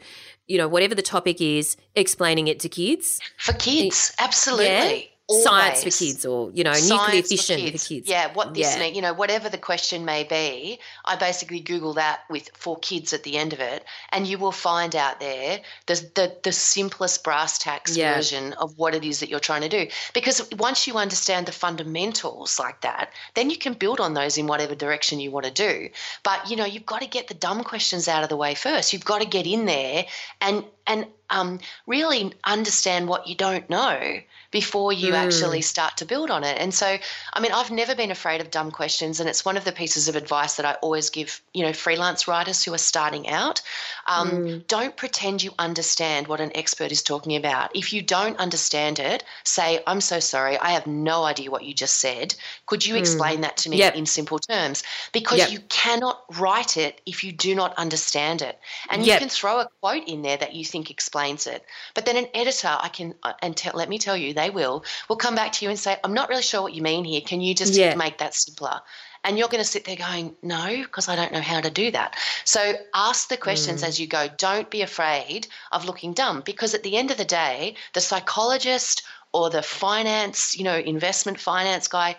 you 0.47 0.57
know, 0.57 0.67
whatever 0.67 0.95
the 0.95 1.01
topic 1.01 1.41
is, 1.41 1.77
explaining 1.95 2.47
it 2.47 2.59
to 2.61 2.69
kids. 2.69 3.19
For 3.37 3.53
kids, 3.53 4.13
absolutely. 4.19 4.65
Yeah? 4.65 5.16
Always. 5.29 5.43
science 5.43 5.83
for 5.83 5.89
kids 5.89 6.25
or 6.25 6.51
you 6.53 6.63
know 6.63 6.71
science 6.71 6.89
nuclear 6.89 7.21
fission 7.21 7.59
for 7.59 7.65
kids. 7.71 7.83
for 7.83 7.89
kids. 7.89 8.09
yeah 8.09 8.33
what 8.33 8.53
this 8.53 8.77
yeah. 8.77 8.85
you 8.85 9.01
know 9.01 9.13
whatever 9.13 9.49
the 9.49 9.57
question 9.57 10.05
may 10.05 10.23
be 10.23 10.79
i 11.03 11.17
basically 11.17 11.59
google 11.59 11.95
that 11.95 12.21
with 12.29 12.49
for 12.53 12.79
kids 12.79 13.11
at 13.11 13.23
the 13.23 13.37
end 13.37 13.51
of 13.51 13.59
it 13.59 13.83
and 14.13 14.25
you 14.25 14.37
will 14.37 14.53
find 14.53 14.95
out 14.95 15.19
there 15.19 15.59
the 15.87 15.95
the, 16.15 16.37
the 16.43 16.53
simplest 16.53 17.25
brass 17.25 17.57
tacks 17.57 17.97
yeah. 17.97 18.15
version 18.15 18.53
of 18.53 18.77
what 18.77 18.95
it 18.95 19.03
is 19.03 19.19
that 19.19 19.27
you're 19.27 19.41
trying 19.41 19.61
to 19.61 19.67
do 19.67 19.85
because 20.13 20.47
once 20.57 20.87
you 20.87 20.95
understand 20.95 21.45
the 21.45 21.51
fundamentals 21.51 22.57
like 22.57 22.79
that 22.79 23.11
then 23.35 23.49
you 23.49 23.57
can 23.57 23.73
build 23.73 23.99
on 23.99 24.13
those 24.13 24.37
in 24.37 24.47
whatever 24.47 24.75
direction 24.75 25.19
you 25.19 25.29
want 25.29 25.45
to 25.45 25.51
do 25.51 25.89
but 26.23 26.49
you 26.49 26.55
know 26.55 26.65
you've 26.65 26.85
got 26.85 27.01
to 27.01 27.07
get 27.07 27.27
the 27.27 27.33
dumb 27.33 27.65
questions 27.65 28.07
out 28.07 28.23
of 28.23 28.29
the 28.29 28.37
way 28.37 28.55
first 28.55 28.93
you've 28.93 29.03
got 29.03 29.21
to 29.21 29.27
get 29.27 29.45
in 29.45 29.65
there 29.65 30.05
and 30.39 30.63
and 30.87 31.05
um, 31.29 31.59
really 31.85 32.31
understand 32.45 33.07
what 33.07 33.27
you 33.27 33.35
don't 33.35 33.69
know 33.69 34.19
before 34.51 34.93
you 34.93 35.11
mm. 35.11 35.15
actually 35.15 35.61
start 35.61 35.97
to 35.97 36.05
build 36.05 36.31
on 36.31 36.43
it. 36.43 36.57
And 36.57 36.73
so, 36.73 36.97
I 37.33 37.39
mean, 37.41 37.51
I've 37.51 37.69
never 37.69 37.95
been 37.95 38.11
afraid 38.11 38.39
of 38.39 38.49
dumb 38.49 38.71
questions, 38.71 39.19
and 39.19 39.27
it's 39.27 39.43
one 39.43 39.57
of 39.57 39.65
the 39.65 39.73
pieces 39.73 40.07
of 40.07 40.15
advice 40.15 40.55
that 40.55 40.65
I 40.65 40.73
always 40.75 41.09
give, 41.09 41.41
you 41.53 41.63
know, 41.63 41.73
freelance 41.73 42.27
writers 42.27 42.63
who 42.63 42.73
are 42.73 42.79
starting 42.79 43.27
out. 43.27 43.61
Um, 44.07 44.29
mm. 44.29 44.67
Don't 44.67 44.95
pretend 44.95 45.43
you 45.43 45.51
understand 45.59 46.27
what 46.27 46.39
an 46.39 46.55
expert 46.55 46.91
is 46.93 47.03
talking 47.03 47.35
about. 47.35 47.75
If 47.75 47.91
you 47.91 48.01
don't 48.01 48.37
understand 48.37 48.99
it, 48.99 49.25
say, 49.43 49.83
"I'm 49.85 49.99
so 49.99 50.21
sorry, 50.21 50.57
I 50.57 50.71
have 50.71 50.87
no 50.87 51.23
idea 51.23 51.51
what 51.51 51.65
you 51.65 51.73
just 51.73 51.97
said. 51.97 52.33
Could 52.67 52.85
you 52.85 52.95
mm. 52.95 52.99
explain 52.99 53.41
that 53.41 53.57
to 53.57 53.69
me 53.69 53.77
yep. 53.77 53.95
in 53.95 54.05
simple 54.05 54.39
terms?" 54.39 54.83
Because 55.11 55.39
yep. 55.39 55.51
you 55.51 55.59
cannot 55.67 56.23
write 56.39 56.77
it 56.77 57.01
if 57.05 57.23
you 57.23 57.33
do 57.33 57.53
not 57.53 57.73
understand 57.75 58.41
it, 58.41 58.57
and 58.89 59.05
yep. 59.05 59.15
you 59.15 59.27
can 59.27 59.29
throw 59.29 59.59
a 59.59 59.69
quote 59.81 60.07
in 60.07 60.21
there 60.21 60.37
that 60.37 60.55
you 60.55 60.63
think 60.63 60.89
explains 60.89 61.16
it. 61.25 61.65
But 61.93 62.05
then 62.05 62.17
an 62.17 62.27
editor, 62.33 62.75
I 62.79 62.89
can, 62.89 63.15
uh, 63.23 63.33
and 63.41 63.55
te- 63.55 63.71
let 63.73 63.89
me 63.89 63.97
tell 63.97 64.17
you 64.17 64.33
they 64.33 64.49
will, 64.49 64.83
will 65.09 65.15
come 65.15 65.35
back 65.35 65.51
to 65.53 65.65
you 65.65 65.69
and 65.69 65.79
say, 65.79 65.97
I'm 66.03 66.13
not 66.13 66.29
really 66.29 66.41
sure 66.41 66.61
what 66.61 66.73
you 66.73 66.81
mean 66.81 67.05
here. 67.05 67.21
Can 67.21 67.41
you 67.41 67.53
just 67.53 67.73
yeah. 67.73 67.95
make 67.95 68.17
that 68.19 68.35
simpler? 68.35 68.81
And 69.23 69.37
you're 69.37 69.49
going 69.49 69.63
to 69.63 69.69
sit 69.69 69.85
there 69.85 69.95
going, 69.95 70.35
No, 70.41 70.83
because 70.83 71.09
I 71.09 71.15
don't 71.15 71.33
know 71.33 71.41
how 71.41 71.59
to 71.59 71.69
do 71.69 71.91
that. 71.91 72.15
So 72.45 72.73
ask 72.93 73.29
the 73.29 73.37
questions 73.37 73.83
mm. 73.83 73.87
as 73.87 73.99
you 73.99 74.07
go. 74.07 74.27
Don't 74.37 74.69
be 74.69 74.81
afraid 74.81 75.47
of 75.71 75.85
looking 75.85 76.13
dumb 76.13 76.41
because 76.45 76.73
at 76.73 76.83
the 76.83 76.97
end 76.97 77.11
of 77.11 77.17
the 77.17 77.25
day, 77.25 77.75
the 77.93 78.01
psychologist 78.01 79.03
or 79.33 79.49
the 79.49 79.61
finance, 79.61 80.55
you 80.57 80.63
know, 80.63 80.77
investment 80.77 81.39
finance 81.39 81.87
guy, 81.87 82.15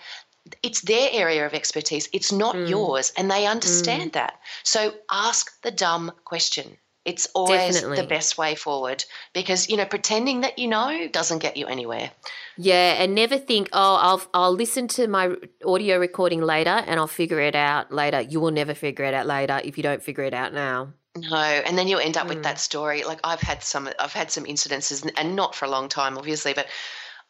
it's 0.62 0.82
their 0.82 1.08
area 1.12 1.46
of 1.46 1.54
expertise. 1.54 2.08
It's 2.12 2.32
not 2.32 2.54
mm. 2.54 2.68
yours. 2.68 3.12
And 3.16 3.30
they 3.30 3.46
understand 3.46 4.11
mm. 4.11 4.14
that. 4.14 4.40
So 4.62 4.94
ask 5.11 5.61
the 5.62 5.70
dumb 5.70 6.12
question. 6.24 6.76
It's 7.04 7.26
always 7.34 7.74
Definitely. 7.74 8.02
the 8.02 8.06
best 8.06 8.37
way 8.37 8.54
forward 8.54 9.04
because 9.32 9.68
you 9.70 9.76
know 9.76 9.87
pretending 9.87 10.42
that 10.42 10.58
you 10.58 10.68
know 10.68 11.08
doesn't 11.08 11.38
get 11.38 11.56
you 11.56 11.66
anywhere. 11.66 12.11
Yeah, 12.56 13.02
and 13.02 13.14
never 13.14 13.38
think, 13.38 13.68
"Oh, 13.72 13.94
I'll 13.96 14.22
I'll 14.34 14.52
listen 14.52 14.88
to 14.88 15.08
my 15.08 15.34
audio 15.64 15.98
recording 15.98 16.42
later 16.42 16.82
and 16.87 17.00
I'll 17.00 17.06
figure 17.06 17.40
it 17.40 17.54
out 17.54 17.92
later." 17.92 18.20
You 18.20 18.40
will 18.40 18.50
never 18.50 18.74
figure 18.74 19.04
it 19.04 19.14
out 19.14 19.26
later 19.26 19.61
if 19.64 19.76
you 19.76 19.82
don't 19.82 20.02
figure 20.02 20.24
it 20.24 20.34
out 20.34 20.52
now. 20.52 20.92
No, 21.16 21.37
and 21.37 21.76
then 21.78 21.88
you'll 21.88 22.00
end 22.00 22.16
up 22.16 22.26
mm. 22.26 22.30
with 22.30 22.42
that 22.42 22.58
story. 22.58 23.04
Like 23.04 23.20
I've 23.24 23.40
had 23.40 23.62
some 23.62 23.88
I've 23.98 24.12
had 24.12 24.30
some 24.30 24.44
incidences 24.44 25.11
and 25.16 25.37
not 25.37 25.54
for 25.54 25.64
a 25.64 25.70
long 25.70 25.88
time 25.88 26.18
obviously, 26.18 26.52
but 26.52 26.66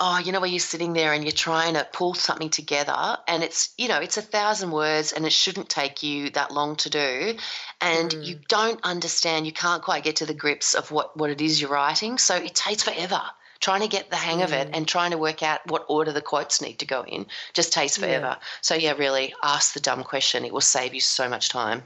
oh, 0.01 0.19
you 0.19 0.31
know, 0.31 0.41
where 0.41 0.49
you're 0.49 0.61
sitting 0.61 0.93
there 0.93 1.13
and 1.13 1.25
you're 1.25 1.33
trying 1.33 1.75
to 1.75 1.87
pull 1.93 2.15
something 2.15 2.51
together 2.51 3.17
and 3.27 3.43
it's, 3.43 3.75
you 3.77 3.89
know, 3.89 3.99
it's 3.99 4.17
a 4.17 4.23
thousand 4.23 4.71
words 4.71 5.13
and 5.13 5.27
it 5.27 5.33
shouldn't 5.33 5.69
take 5.69 6.03
you 6.03 6.31
that 6.31 6.53
long 6.53 6.77
to 6.77 6.91
do. 6.91 7.35
And 7.81 8.11
mm. 8.11 8.25
you 8.25 8.39
don't 8.49 8.81
understand, 8.85 9.47
you 9.47 9.53
can't 9.53 9.83
quite 9.83 10.05
get 10.05 10.17
to 10.17 10.27
the 10.27 10.35
grips 10.35 10.75
of 10.75 10.91
what, 10.93 11.17
what 11.17 11.31
it 11.31 11.41
is 11.41 11.61
you're 11.61 11.71
writing. 11.71 12.19
So 12.19 12.37
it 12.37 12.55
takes 12.55 12.85
forever. 12.85 13.21
Trying 13.61 13.81
to 13.81 13.89
get 13.89 14.09
the 14.09 14.17
hang 14.17 14.39
mm. 14.39 14.45
of 14.45 14.53
it 14.53 14.69
mm. 14.69 14.77
and 14.77 14.87
trying 14.87 15.11
to 15.11 15.19
work 15.19 15.43
out 15.43 15.67
what 15.67 15.85
order 15.89 16.13
the 16.13 16.23
quotes 16.23 16.63
need 16.63 16.79
to 16.79 16.87
go 16.87 17.03
in 17.05 17.27
just 17.55 17.73
takes 17.73 17.97
forever. 17.97 18.37
Yeah. 18.39 18.47
So, 18.61 18.77
yeah, 18.77 18.93
really 18.93 19.35
ask 19.43 19.75
the 19.75 19.81
dumb 19.81 20.05
question. 20.05 20.45
It 20.45 20.53
will 20.53 20.61
save 20.61 20.95
you 20.95 21.01
so 21.01 21.29
much 21.29 21.49
time. 21.49 21.83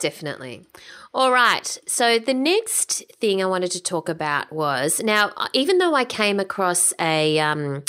Definitely. 0.00 0.64
All 1.14 1.32
right. 1.32 1.78
So 1.86 2.18
the 2.18 2.34
next 2.34 3.02
thing 3.20 3.42
I 3.42 3.46
wanted 3.46 3.70
to 3.72 3.82
talk 3.82 4.08
about 4.08 4.52
was 4.52 5.02
now, 5.02 5.32
even 5.52 5.78
though 5.78 5.94
I 5.94 6.04
came 6.04 6.38
across 6.38 6.92
a 7.00 7.38
um, 7.38 7.82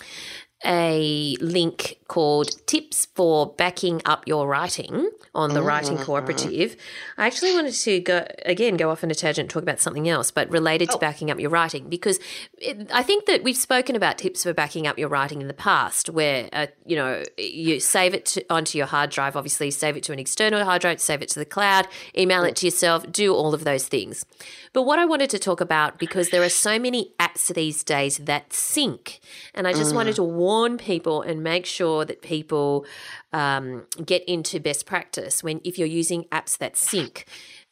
a 0.66 1.36
link 1.40 2.00
called 2.08 2.66
Tips 2.68 3.06
for 3.16 3.48
Backing 3.54 4.02
Up 4.06 4.28
Your 4.28 4.48
Writing 4.48 5.10
on 5.34 5.54
the 5.54 5.62
Writing 5.62 5.96
Mm-hmm. 5.96 6.04
Cooperative. 6.04 6.76
I 7.18 7.28
actually 7.28 7.54
wanted 7.54 7.74
to 7.74 8.00
go 8.02 8.28
again 8.46 8.76
go 8.76 8.90
off 8.90 9.04
on 9.04 9.12
a 9.12 9.16
tangent 9.16 9.44
and 9.46 9.50
talk 9.50 9.64
about 9.64 9.80
something 9.80 10.10
else, 10.10 10.32
but 10.32 10.50
related 10.50 10.90
to 10.90 10.96
Oh. 10.96 11.00
backing 11.00 11.32
up 11.32 11.40
your 11.40 11.50
writing 11.50 11.88
because 11.88 12.20
it, 12.58 12.90
I 12.94 13.04
think 13.04 13.26
that 13.28 13.44
we've 13.44 13.56
spoken 13.56 13.96
about 13.96 14.18
tips 14.18 14.44
for 14.44 14.54
backing 14.54 14.86
up 14.88 14.98
your 15.00 15.08
writing 15.08 15.40
in 15.40 15.48
the 15.48 15.54
past, 15.54 16.10
where 16.10 16.50
uh, 16.52 16.68
you 16.86 16.96
know 16.96 17.24
you 17.38 17.80
save 17.80 18.14
it 18.14 18.26
to, 18.28 18.46
onto 18.50 18.78
your 18.78 18.88
hard 18.88 19.12
drive. 19.12 19.36
Obviously, 19.38 19.72
save 19.72 19.96
it 19.96 20.04
to 20.04 20.14
an 20.14 20.20
external 20.20 20.66
hard 20.66 20.82
drive, 20.82 21.00
save 21.00 21.22
it 21.22 21.30
to 21.30 21.40
the 21.40 21.46
cloud, 21.46 21.88
email 22.18 22.44
it 22.44 22.56
to 22.58 22.66
yourself, 22.66 23.10
do 23.12 23.34
all 23.34 23.54
of 23.54 23.64
those 23.64 23.88
things. 23.88 24.26
But 24.74 24.84
what 24.84 25.00
I 25.00 25.06
wanted 25.06 25.30
to 25.32 25.40
talk 25.40 25.62
about 25.62 25.98
because 25.98 26.30
there 26.30 26.44
are 26.44 26.50
so 26.50 26.80
many 26.80 27.14
apps 27.20 27.54
these 27.54 27.84
days 27.84 28.18
that 28.20 28.54
sync, 28.54 29.20
and 29.54 29.68
I 29.68 29.74
just 29.74 29.96
wanted 29.96 30.16
to 30.16 30.24
warn 30.24 30.78
people 30.78 31.22
and 31.22 31.44
make 31.44 31.66
sure 31.66 32.06
that 32.06 32.22
people 32.22 32.86
um, 33.34 33.86
get 34.06 34.24
into 34.26 34.60
best 34.60 34.86
practice 34.86 35.44
when 35.44 35.62
if 35.64 35.78
you're 35.78 35.88
using 35.88 36.26
apps 36.26 36.58
that 36.58 36.78
sync. 36.78 37.26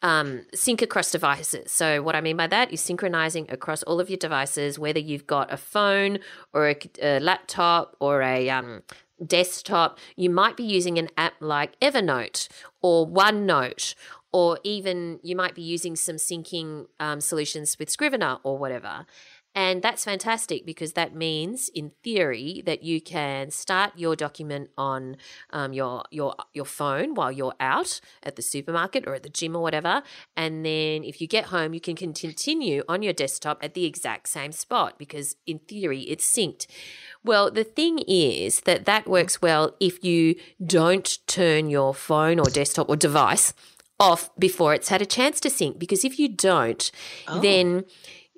Um, 0.04 0.46
sync 0.54 0.84
across 0.84 1.10
devices. 1.10 1.72
So, 1.72 2.04
what 2.04 2.16
I 2.16 2.22
mean 2.22 2.38
by 2.38 2.46
that 2.46 2.72
is 2.72 2.82
synchronizing 2.82 3.48
across 3.50 3.82
all 3.82 4.00
of 4.00 4.12
your 4.12 4.18
devices, 4.18 4.78
whether 4.78 5.00
you've 5.00 5.26
got 5.26 5.52
a 5.52 5.58
phone 5.58 6.20
or 6.54 6.70
a, 6.70 6.78
a 7.02 7.20
laptop 7.20 7.96
or 8.00 8.22
a 8.22 8.48
um, 8.52 8.84
desktop. 9.26 9.98
You 10.16 10.30
might 10.30 10.58
be 10.58 10.64
using 10.64 10.98
an 10.98 11.10
app 11.18 11.34
like 11.40 11.80
Evernote 11.80 12.48
or 12.82 13.08
OneNote, 13.08 13.96
or 14.32 14.60
even 14.64 15.20
you 15.24 15.36
might 15.36 15.56
be 15.56 15.62
using 15.62 15.96
some 15.96 16.18
syncing 16.18 16.88
um, 17.00 17.22
solutions 17.22 17.78
with 17.80 17.90
Scrivener 17.90 18.38
or 18.44 18.58
whatever. 18.58 19.06
And 19.58 19.82
that's 19.82 20.06
fantastic 20.06 20.68
because 20.68 20.94
that 20.94 21.16
means, 21.16 21.68
in 21.74 21.92
theory, 22.04 22.62
that 22.68 22.84
you 22.84 23.02
can 23.02 23.50
start 23.50 23.94
your 23.96 24.16
document 24.16 24.70
on 24.78 25.18
um, 25.50 25.74
your 25.74 26.04
your 26.12 26.36
your 26.54 26.64
phone 26.66 27.16
while 27.16 27.32
you're 27.32 27.56
out 27.60 28.00
at 28.22 28.36
the 28.36 28.44
supermarket 28.44 29.08
or 29.08 29.16
at 29.16 29.24
the 29.24 29.30
gym 29.30 29.56
or 29.56 29.64
whatever, 29.64 30.04
and 30.36 30.64
then 30.64 31.04
if 31.04 31.20
you 31.20 31.28
get 31.28 31.46
home, 31.46 31.74
you 31.74 31.82
can 31.82 31.96
continue 31.96 32.84
on 32.88 33.02
your 33.02 33.14
desktop 33.14 33.58
at 33.64 33.74
the 33.74 33.86
exact 33.86 34.30
same 34.30 34.52
spot 34.52 35.00
because, 35.00 35.38
in 35.48 35.58
theory, 35.58 36.02
it's 36.02 36.32
synced. 36.32 36.68
Well, 37.24 37.50
the 37.50 37.64
thing 37.64 37.98
is 38.08 38.60
that 38.62 38.86
that 38.86 39.08
works 39.08 39.42
well 39.42 39.76
if 39.80 40.04
you 40.04 40.36
don't 40.64 41.18
turn 41.26 41.72
your 41.72 41.96
phone 41.96 42.38
or 42.38 42.46
desktop 42.46 42.90
or 42.90 42.96
device 42.96 43.56
off 44.00 44.30
before 44.38 44.74
it's 44.74 44.90
had 44.90 45.02
a 45.02 45.06
chance 45.06 45.40
to 45.42 45.50
sync. 45.50 45.80
Because 45.80 46.06
if 46.06 46.20
you 46.20 46.30
don't, 46.30 46.92
then 47.42 47.86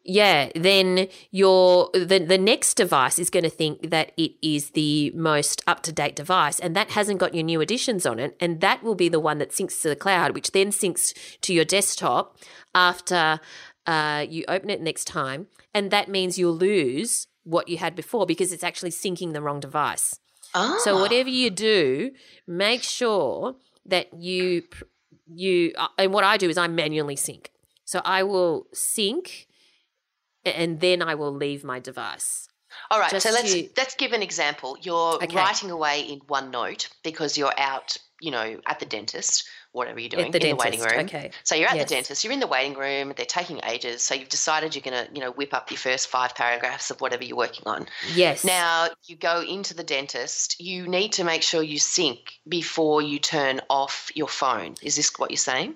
yeah, 0.06 0.50
then 0.56 1.08
your 1.32 1.90
the 1.94 2.20
the 2.20 2.38
next 2.38 2.76
device 2.76 3.20
is 3.20 3.30
going 3.30 3.44
to 3.44 3.50
think 3.50 3.90
that 3.92 4.12
it 4.18 4.32
is 4.42 4.72
the 4.72 5.12
most 5.12 5.62
up 5.68 5.84
to 5.84 5.92
date 5.92 6.16
device, 6.16 6.60
and 6.60 6.76
that 6.76 6.92
hasn't 6.92 7.20
got 7.20 7.36
your 7.36 7.44
new 7.44 7.62
additions 7.62 8.06
on 8.06 8.20
it, 8.20 8.36
and 8.40 8.62
that 8.62 8.82
will 8.82 8.96
be 8.96 9.10
the 9.10 9.20
one 9.20 9.38
that 9.38 9.52
syncs 9.52 9.82
to 9.82 9.90
the 9.90 9.96
cloud, 9.96 10.34
which 10.34 10.52
then 10.52 10.72
syncs 10.72 11.14
to 11.42 11.54
your 11.54 11.66
desktop 11.66 12.38
after 12.74 13.40
uh, 13.86 14.26
you 14.28 14.46
open 14.48 14.70
it 14.70 14.82
next 14.82 15.06
time, 15.06 15.48
and 15.74 15.92
that 15.92 16.10
means 16.10 16.40
you'll 16.40 16.56
lose 16.56 17.28
what 17.44 17.68
you 17.68 17.78
had 17.78 17.96
before 17.96 18.26
because 18.26 18.52
it's 18.52 18.64
actually 18.64 18.92
syncing 18.92 19.34
the 19.34 19.42
wrong 19.42 19.60
device. 19.60 20.20
Oh, 20.56 20.80
So 20.84 21.00
whatever 21.00 21.30
you 21.30 21.50
do, 21.50 22.12
make 22.48 22.84
sure 22.84 23.56
that 23.86 24.08
you 24.14 24.64
you 25.34 25.74
uh, 25.78 25.88
and 25.98 26.14
what 26.14 26.24
I 26.24 26.38
do 26.38 26.50
is 26.50 26.58
I 26.58 26.68
manually 26.68 27.16
sync. 27.16 27.52
So 27.86 28.02
I 28.06 28.24
will 28.24 28.68
sync 28.74 29.48
and 30.46 30.80
then 30.80 31.02
I 31.02 31.16
will 31.16 31.34
leave 31.34 31.64
my 31.64 31.80
device. 31.80 32.48
All 32.92 33.00
right, 33.00 33.10
just 33.12 33.26
so 33.26 33.32
let's 33.34 33.52
to- 33.54 33.70
let's 33.78 33.96
give 33.96 34.14
an 34.14 34.22
example. 34.22 34.78
You're 34.82 35.16
Okay. 35.16 35.36
writing 35.36 35.72
away 35.72 36.02
in 36.02 36.20
OneNote 36.22 36.88
because 37.04 37.38
you're 37.38 37.54
out, 37.60 37.98
you 38.22 38.32
know, 38.32 38.60
at 38.68 38.80
the 38.80 38.86
dentist, 38.86 39.48
whatever 39.72 40.00
you're 40.00 40.10
doing 40.10 40.26
in 40.28 40.32
the 40.32 40.54
waiting 40.54 40.80
room. 40.82 41.00
okay. 41.06 41.32
So 41.44 41.56
you're 41.56 41.70
at 41.70 41.76
Yes. 41.76 41.88
the 41.90 41.96
dentist. 41.96 42.24
You're 42.24 42.34
in 42.34 42.40
the 42.40 42.48
waiting 42.48 42.76
room. 42.78 43.14
They're 43.16 43.26
taking 43.26 43.60
ages. 43.64 44.02
So 44.02 44.16
you've 44.16 44.30
decided 44.30 44.76
you're 44.76 44.82
going 44.82 45.06
to, 45.06 45.12
you 45.14 45.22
know, 45.22 45.32
whip 45.32 45.54
up 45.54 45.70
your 45.70 45.78
first 45.78 46.08
five 46.08 46.34
paragraphs 46.36 46.90
of 46.92 47.02
whatever 47.02 47.24
you're 47.24 47.38
working 47.38 47.64
on. 47.68 47.88
Yes. 48.14 48.44
Now 48.44 48.88
you 49.06 49.16
go 49.16 49.42
into 49.42 49.74
the 49.74 49.84
dentist. 49.84 50.60
You 50.60 50.88
need 50.88 51.14
to 51.14 51.24
make 51.24 51.44
sure 51.44 51.62
you 51.62 51.80
sync 51.80 52.40
before 52.48 53.02
you 53.02 53.20
turn 53.20 53.62
off 53.70 54.10
your 54.16 54.28
phone. 54.28 54.76
Is 54.82 54.96
this 54.96 55.12
what 55.18 55.30
you're 55.32 55.38
saying? 55.38 55.76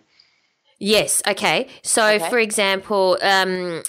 Yes. 0.84 1.22
Okay. 1.28 1.68
So, 1.82 2.06
Okay. 2.06 2.30
for 2.30 2.40
example, 2.40 3.18
um, 3.22 3.84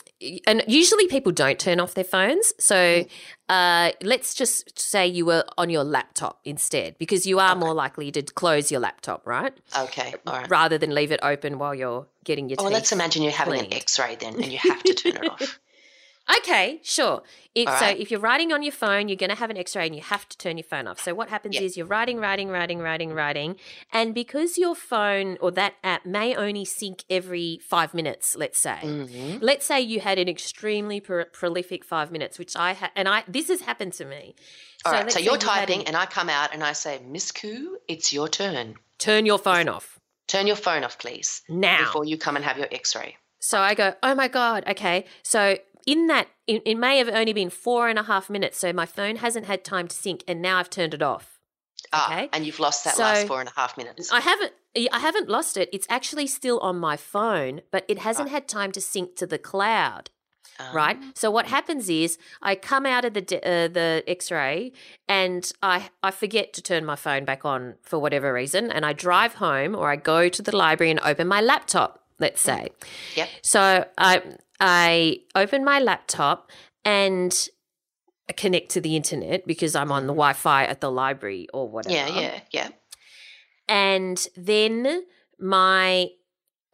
and 0.46 0.62
usually 0.68 1.07
people 1.09 1.33
don't 1.33 1.59
turn 1.59 1.80
off 1.80 1.94
their 1.94 2.04
phones. 2.04 2.52
So, 2.61 2.76
Mm. 2.76 3.09
uh, 3.48 3.92
let's 4.02 4.33
just 4.35 4.78
say 4.78 5.07
you 5.07 5.26
were 5.26 5.44
on 5.59 5.70
your 5.70 5.83
laptop 5.85 6.38
instead, 6.44 6.96
because 6.98 7.26
you 7.26 7.40
are 7.40 7.57
more 7.57 7.74
likely 7.74 8.12
to 8.12 8.22
close 8.22 8.70
your 8.70 8.80
laptop, 8.80 9.26
right? 9.26 9.52
Okay. 9.76 10.14
All 10.26 10.35
right. 10.38 10.48
Rather 10.48 10.78
than 10.78 10.94
leave 10.94 11.11
it 11.11 11.20
open 11.22 11.59
while 11.59 11.74
you're 11.74 12.07
getting 12.22 12.48
your 12.48 12.57
Well, 12.61 12.70
let's 12.70 12.92
imagine 12.92 13.22
you're 13.24 13.33
having 13.33 13.54
cleaned. 13.59 13.72
an 13.72 13.78
X-ray 13.80 14.14
then, 14.16 14.35
and 14.35 14.46
you 14.52 14.59
have 14.59 14.83
to 14.85 14.94
turn 14.94 15.16
it 15.16 15.30
off. 15.30 15.59
Okay, 16.38 16.80
sure. 16.82 17.22
If, 17.54 17.68
All 17.68 17.76
So 17.78 17.87
if 17.87 18.10
you're 18.10 18.20
writing 18.20 18.50
on 18.52 18.62
your 18.62 18.72
phone, 18.72 19.08
you're 19.08 19.16
going 19.16 19.30
to 19.30 19.37
have 19.37 19.50
an 19.50 19.58
X-ray 19.58 19.87
and 19.87 19.94
you 19.94 20.00
have 20.00 20.26
to 20.30 20.38
turn 20.38 20.56
your 20.56 20.64
phone 20.64 20.87
off. 20.87 20.98
So 20.98 21.14
what 21.14 21.28
happens 21.28 21.54
Yep. 21.56 21.62
is 21.62 21.76
you're 21.76 21.87
writing, 21.87 22.18
writing, 22.18 22.48
writing, 22.48 22.78
writing, 22.80 23.12
writing, 23.12 23.56
and 23.92 24.14
because 24.14 24.56
your 24.56 24.74
phone 24.74 25.37
or 25.40 25.50
that 25.52 25.74
app 25.84 26.06
may 26.06 26.34
only 26.34 26.64
sync 26.64 27.04
every 27.10 27.60
five 27.68 27.92
minutes, 27.92 28.37
let's 28.37 28.58
say. 28.58 28.78
Mhm. 28.82 29.38
Let's 29.42 29.66
say 29.66 29.80
you 29.82 30.00
had 30.00 30.18
an 30.18 30.28
extremely 30.28 30.98
pro- 31.00 31.26
prolific 31.26 31.84
five 31.84 32.10
minutes, 32.10 32.38
which 32.38 32.56
I 32.56 32.72
had, 32.72 32.90
and 32.96 33.06
I 33.08 33.24
this 33.28 33.48
has 33.48 33.60
happened 33.60 33.92
to 33.94 34.04
me. 34.06 34.34
All 34.87 34.92
right. 34.92 35.02
let's 35.02 35.14
So 35.14 35.20
you're 35.20 35.34
you 35.34 35.38
typing, 35.38 35.80
an- 35.80 35.88
and 35.88 35.96
I 35.96 36.06
come 36.06 36.30
out 36.30 36.54
and 36.54 36.64
I 36.64 36.72
say, 36.72 37.00
Miss 37.06 37.32
Khoo, 37.32 37.74
it's 37.87 38.12
your 38.12 38.28
turn. 38.28 38.76
turn 38.98 39.26
your 39.26 39.38
phone 39.38 39.68
off 39.68 39.98
Turn 40.26 40.46
your 40.46 40.56
phone 40.56 40.84
off, 40.84 40.98
please, 40.98 41.42
now. 41.50 41.80
before 41.84 42.06
you 42.06 42.16
come 42.16 42.34
and 42.37 42.44
have 42.46 42.56
your 42.56 42.68
X-ray. 42.72 43.18
So 43.40 43.58
I 43.60 43.74
go, 43.74 43.94
oh 44.02 44.14
my 44.14 44.28
God, 44.28 44.64
okay. 44.68 45.04
So 45.22 45.58
in 45.87 46.07
that, 46.09 46.29
it, 46.47 46.62
it 46.64 46.77
may 46.77 46.99
have 46.99 47.09
only 47.09 47.33
been 47.33 47.51
four 47.51 47.88
and 47.88 47.99
a 47.99 48.03
half 48.05 48.31
minutes. 48.31 48.59
So 48.59 48.73
my 48.73 48.87
phone 48.87 49.16
hasn't 49.16 49.47
had 49.47 49.64
time 49.64 49.88
to 49.88 49.97
sync, 49.97 50.25
and 50.27 50.40
now 50.42 50.59
I've 50.59 50.70
turned 50.70 50.94
it 50.94 51.03
off. 51.03 51.38
Ah, 51.92 52.11
Okay. 52.12 52.29
and 52.33 52.47
you've 52.47 52.59
lost 52.61 52.85
that 52.85 52.94
So- 52.97 53.03
last 53.03 53.27
four 53.27 53.40
and 53.40 53.49
a 53.49 53.53
half 53.55 53.77
minutes. 53.77 54.11
I 54.12 54.20
haven't. 54.20 54.53
I 54.92 54.99
haven't 54.99 55.29
lost 55.29 55.57
it. 55.57 55.68
It's 55.73 55.87
actually 55.88 56.27
still 56.27 56.59
on 56.59 56.77
my 56.81 56.97
phone, 56.97 57.61
but 57.70 57.85
it 57.87 57.99
hasn't 58.01 58.29
had 58.31 58.49
time 58.49 58.73
to 58.73 58.81
sync 58.81 59.14
to 59.16 59.27
the 59.27 59.38
cloud. 59.38 60.11
Right. 60.73 60.97
Um, 60.97 61.12
So 61.16 61.31
what 61.31 61.47
happens 61.47 61.88
is 61.88 62.16
I 62.42 62.55
come 62.55 62.87
out 62.87 63.05
of 63.05 63.14
the 63.14 63.23
uh, 63.23 63.68
the 63.68 64.03
X-ray 64.07 64.73
and 65.09 65.51
I 65.62 65.90
I 66.03 66.11
forget 66.11 66.53
to 66.55 66.62
turn 66.62 66.85
my 66.85 66.97
phone 66.97 67.25
back 67.25 67.44
on 67.44 67.75
for 67.83 67.99
whatever 67.99 68.33
reason, 68.33 68.70
and 68.70 68.85
I 68.87 68.92
drive 68.92 69.35
home 69.35 69.75
or 69.77 69.90
I 69.90 69.97
go 69.97 70.29
to 70.29 70.42
the 70.42 70.57
library 70.57 70.90
and 70.90 71.01
open 71.01 71.27
my 71.29 71.40
laptop. 71.40 72.04
Let's 72.18 72.40
say. 72.40 72.68
Yep. 73.16 73.29
So 73.42 73.85
I 73.98 74.22
I 74.61 75.18
open 75.35 75.64
my 75.64 75.81
laptop 75.81 76.50
and 76.85 77.48
connect 78.37 78.70
to 78.70 78.81
the 78.81 78.96
internet 78.96 79.46
because 79.46 79.74
I'm 79.74 79.90
on 79.92 80.03
the 80.07 80.12
Wi-Fi 80.14 80.64
at 80.64 80.81
the 80.81 80.90
library 80.90 81.48
or 81.53 81.68
whatever. 81.68 81.94
Yeah, 81.94 82.20
yeah, 82.20 82.40
yeah. 82.53 82.68
and 83.68 84.27
then 84.37 85.05
my 85.38 86.09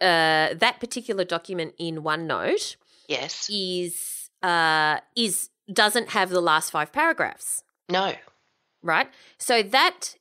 uh, 0.00 0.54
that 0.54 0.76
particular 0.80 1.24
document 1.24 1.74
in 1.78 2.02
OneNote 2.02 2.76
Yes. 3.08 3.48
is 3.50 4.30
uh, 4.42 4.98
is 5.16 5.50
doesn't 5.72 6.10
have 6.10 6.30
the 6.30 6.40
last 6.40 6.70
five 6.70 6.92
paragraphs, 6.92 7.62
No. 7.88 8.14
Right? 8.82 9.08
So 9.38 9.62
that 9.62 10.16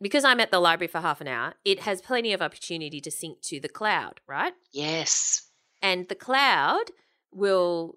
because 0.00 0.24
I'm 0.24 0.40
at 0.40 0.50
the 0.50 0.60
library 0.60 0.88
for 0.88 1.00
half 1.00 1.20
an 1.20 1.28
hour, 1.28 1.54
it 1.64 1.80
has 1.80 2.00
plenty 2.00 2.32
of 2.32 2.42
opportunity 2.42 3.00
to 3.00 3.10
sync 3.10 3.40
to 3.42 3.60
the 3.60 3.68
cloud, 3.68 4.20
right? 4.26 4.54
Yes. 4.72 5.48
And 5.82 6.08
the 6.08 6.14
cloud 6.14 6.84
will 7.32 7.96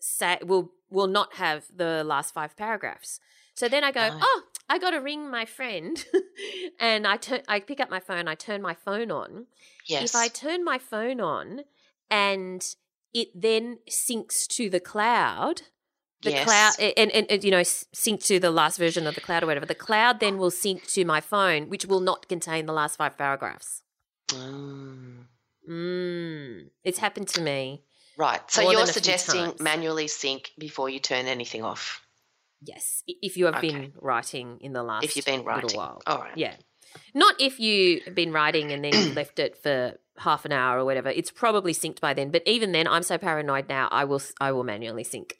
say 0.00 0.38
will 0.42 0.72
will 0.90 1.06
not 1.06 1.34
have 1.34 1.64
the 1.74 2.04
last 2.04 2.34
five 2.34 2.56
paragraphs. 2.56 3.20
So 3.54 3.68
then 3.68 3.84
I 3.84 3.92
go, 3.92 4.00
Right. 4.00 4.12
oh, 4.20 4.42
I 4.68 4.78
got 4.78 4.90
to 4.90 4.98
ring 4.98 5.30
my 5.30 5.44
friend, 5.44 6.02
and 6.80 7.06
I 7.06 7.16
turn 7.16 7.42
I 7.48 7.60
pick 7.60 7.80
up 7.80 7.90
my 7.90 8.00
phone, 8.00 8.26
I 8.28 8.34
turn 8.34 8.62
my 8.62 8.74
phone 8.74 9.10
on, 9.10 9.46
Yes. 9.86 10.10
if 10.10 10.16
I 10.16 10.28
turn 10.28 10.64
my 10.64 10.78
phone 10.78 11.20
on 11.20 11.60
and 12.10 12.64
it 13.14 13.28
then 13.34 13.78
syncs 13.90 14.46
to 14.48 14.70
the 14.70 14.80
cloud, 14.80 15.62
the 16.22 16.30
Yes. 16.30 16.44
cloud, 16.44 16.92
and, 16.96 17.10
and, 17.10 17.30
and, 17.30 17.44
you 17.44 17.50
know, 17.50 17.62
sync 17.62 18.20
to 18.22 18.38
the 18.38 18.50
last 18.50 18.78
version 18.78 19.06
of 19.06 19.14
the 19.14 19.20
cloud 19.20 19.42
or 19.42 19.46
whatever, 19.46 19.66
the 19.66 19.74
cloud 19.74 20.20
then 20.20 20.38
will 20.38 20.50
sync 20.50 20.86
to 20.88 21.04
my 21.04 21.20
phone, 21.20 21.68
which 21.68 21.86
will 21.86 22.00
not 22.00 22.28
contain 22.28 22.66
the 22.66 22.72
last 22.72 22.96
five 22.96 23.18
paragraphs. 23.18 23.82
Mm. 24.28 25.24
Mm, 25.68 26.70
it's 26.84 26.98
happened 26.98 27.28
to 27.28 27.40
me. 27.40 27.82
Right. 28.16 28.40
So 28.50 28.62
you're 28.62 28.72
than 28.72 28.82
a 28.82 28.84
few 28.86 28.92
suggesting 28.92 29.52
manually 29.60 30.08
sync 30.08 30.50
before 30.58 30.88
you 30.90 30.98
turn 31.00 31.26
anything 31.26 31.62
off. 31.64 32.06
Yes, 32.60 33.02
if 33.06 33.36
you 33.36 33.46
have 33.46 33.56
Okay. 33.56 33.70
been 33.72 33.92
writing 34.00 34.58
in 34.60 34.72
the 34.72 34.82
last 34.82 35.04
If 35.04 35.16
you've 35.16 35.24
been 35.24 35.44
writing. 35.44 35.64
little 35.64 35.78
while. 35.78 36.02
All 36.06 36.18
right. 36.18 36.36
Yeah. 36.36 36.54
Not 37.14 37.40
if 37.40 37.58
you 37.58 38.02
have 38.04 38.14
been 38.14 38.32
writing 38.32 38.70
and 38.70 38.84
then 38.84 38.92
you 38.92 39.12
left 39.14 39.38
it 39.38 39.56
for 39.56 39.98
half 40.18 40.44
an 40.44 40.52
hour 40.52 40.78
or 40.78 40.84
whatever, 40.84 41.08
it's 41.08 41.30
probably 41.30 41.72
synced 41.72 42.00
by 42.00 42.12
then. 42.14 42.30
But 42.30 42.42
even 42.46 42.72
then, 42.72 42.86
I'm 42.86 43.02
so 43.02 43.18
paranoid 43.18 43.68
now. 43.68 43.88
I 43.90 44.04
will 44.04 44.22
I 44.40 44.52
will 44.52 44.62
manually 44.64 45.04
sync. 45.04 45.38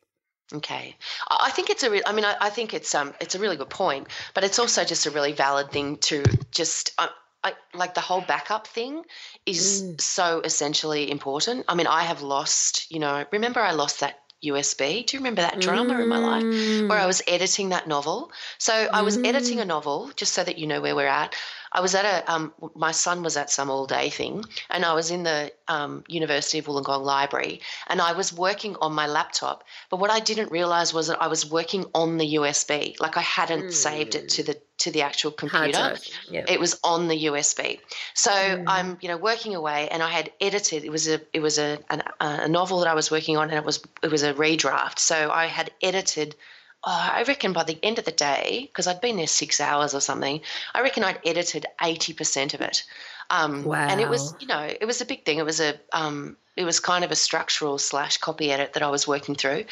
Okay, 0.55 0.97
I 1.31 1.51
think 1.51 1.71
it's 1.71 1.83
a. 1.83 1.91
Re- 1.91 2.03
I 2.05 2.13
mean, 2.13 2.25
I, 2.25 2.37
I, 2.41 2.51
think 2.51 2.75
it's 2.75 2.95
um, 2.95 3.15
it's 3.21 3.35
a 3.35 3.39
really 3.39 3.57
good 3.57 3.71
point, 3.71 4.09
but 4.35 4.45
it's 4.45 4.59
also 4.59 4.85
just 4.85 5.07
a 5.07 5.11
really 5.11 5.33
valid 5.33 5.71
thing 5.71 5.97
to 6.09 6.25
just. 6.51 6.93
Uh, 6.99 7.09
I, 7.45 7.55
like 7.75 7.95
the 7.95 8.01
whole 8.01 8.21
backup 8.21 8.69
thing 8.69 9.03
is 9.47 9.83
mm. 9.83 10.01
so 10.01 10.41
essentially 10.45 11.11
important. 11.11 11.65
I 11.67 11.75
mean, 11.75 11.89
I 11.89 12.05
have 12.05 12.23
lost, 12.23 12.89
you 12.89 13.01
know, 13.01 13.25
remember 13.33 13.59
I 13.59 13.73
lost 13.73 13.99
that 14.01 14.21
USB. 14.45 15.07
Do 15.07 15.17
you 15.17 15.21
remember 15.21 15.43
that 15.43 15.61
drama 15.61 15.95
mm. 15.95 16.03
in 16.03 16.09
my 16.09 16.19
life 16.19 16.45
where 16.89 16.99
I 16.99 17.05
mm. 17.05 17.07
was 17.07 17.23
editing 17.27 17.71
that 17.71 17.89
novel? 17.89 18.31
So 18.59 18.73
I 18.73 19.03
was 19.03 19.19
mm. 19.19 19.27
editing 19.27 19.61
a 19.61 19.65
novel, 19.65 20.11
just 20.17 20.33
so 20.33 20.45
that 20.45 20.59
you 20.59 20.67
know 20.67 20.81
where 20.81 20.95
we're 20.95 21.07
at. 21.07 21.35
I 21.73 21.81
was 21.81 21.95
at 21.95 22.05
a, 22.05 22.33
um, 22.33 22.53
my 22.75 22.93
son 22.93 23.23
was 23.23 23.37
at 23.37 23.51
some 23.51 23.71
all 23.71 23.87
day 23.87 24.11
thing, 24.11 24.45
and 24.71 24.85
I 24.85 24.95
was 24.95 25.11
in 25.11 25.23
the 25.23 25.53
um, 25.69 26.05
University 26.09 26.59
of 26.59 26.67
Wollongong 26.67 27.03
Library, 27.03 27.61
and 27.89 28.01
I 28.01 28.13
was 28.13 28.33
working 28.33 28.77
on 28.81 28.93
my 28.93 29.07
laptop. 29.07 29.65
But 29.91 29.99
what 29.99 30.11
I 30.11 30.21
didn't 30.21 30.51
realize 30.51 30.93
was 30.93 31.07
that 31.09 31.23
I 31.23 31.29
was 31.29 31.51
working 31.51 31.87
on 31.95 32.19
the 32.19 32.35
USB, 32.35 33.01
like 33.01 33.17
I 33.17 33.23
hadn't 33.23 33.67
mm. 33.67 33.73
saved 33.73 34.15
it 34.15 34.29
to 34.31 34.43
the 34.43 34.61
to 34.79 34.91
the 34.91 35.03
actual 35.03 35.31
computer. 35.31 35.97
Yep. 36.29 36.51
It 36.51 36.59
was 36.59 36.79
on 36.83 37.07
the 37.07 37.27
USB. 37.27 37.79
So 38.15 38.31
mm. 38.31 38.65
I'm, 38.67 38.99
you 39.01 39.09
know, 39.09 39.17
working 39.17 39.55
away, 39.55 39.89
and 39.89 40.03
I 40.03 40.11
had 40.11 40.33
edited. 40.41 40.85
It 40.85 40.91
was 40.91 41.09
a, 41.09 41.21
it 41.33 41.41
was 41.41 41.59
a, 41.59 41.79
an, 41.89 42.03
a 42.21 42.49
novel 42.49 42.81
that 42.81 42.89
I 42.89 42.95
was 42.95 43.11
working 43.11 43.37
on, 43.37 43.51
and 43.51 43.59
it 43.59 43.65
was, 43.65 43.81
it 44.03 44.11
was 44.11 44.25
a 44.25 44.35
redraft. 44.35 44.99
So 44.99 45.31
I 45.31 45.47
had 45.47 45.71
edited 45.83 46.35
oh, 46.85 47.11
I 47.15 47.25
reckon 47.27 47.53
by 47.53 47.65
the 47.65 47.79
end 47.83 47.99
of 47.99 48.05
the 48.05 48.13
day, 48.13 48.69
because 48.69 48.87
I'd 48.87 49.01
been 49.01 49.17
there 49.17 49.27
six 49.27 49.61
hours 49.61 49.95
or 49.95 50.01
something, 50.01 50.41
I 50.75 50.83
reckon 50.83 51.05
I'd 51.05 51.21
edited 51.25 51.67
80% 51.81 52.55
of 52.55 52.61
it. 52.61 52.85
Um, 53.31 53.65
wow. 53.65 53.89
And 53.89 54.01
it 54.01 54.09
was, 54.09 54.35
you 54.41 54.47
know, 54.47 54.61
it 54.61 54.85
was 54.85 55.01
a 55.01 55.07
big 55.07 55.25
thing. 55.25 55.39
It 55.39 55.45
was 55.45 55.61
a, 55.61 55.75
um, 55.93 56.37
it 56.57 56.65
was 56.65 56.81
kind 56.81 57.03
of 57.03 57.11
a 57.11 57.17
structural 57.17 57.79
slash 57.79 58.19
copy 58.19 58.53
edit 58.53 58.75
that 58.75 58.83
I 58.83 58.91
was 58.91 59.09
working 59.09 59.35
through, 59.35 59.65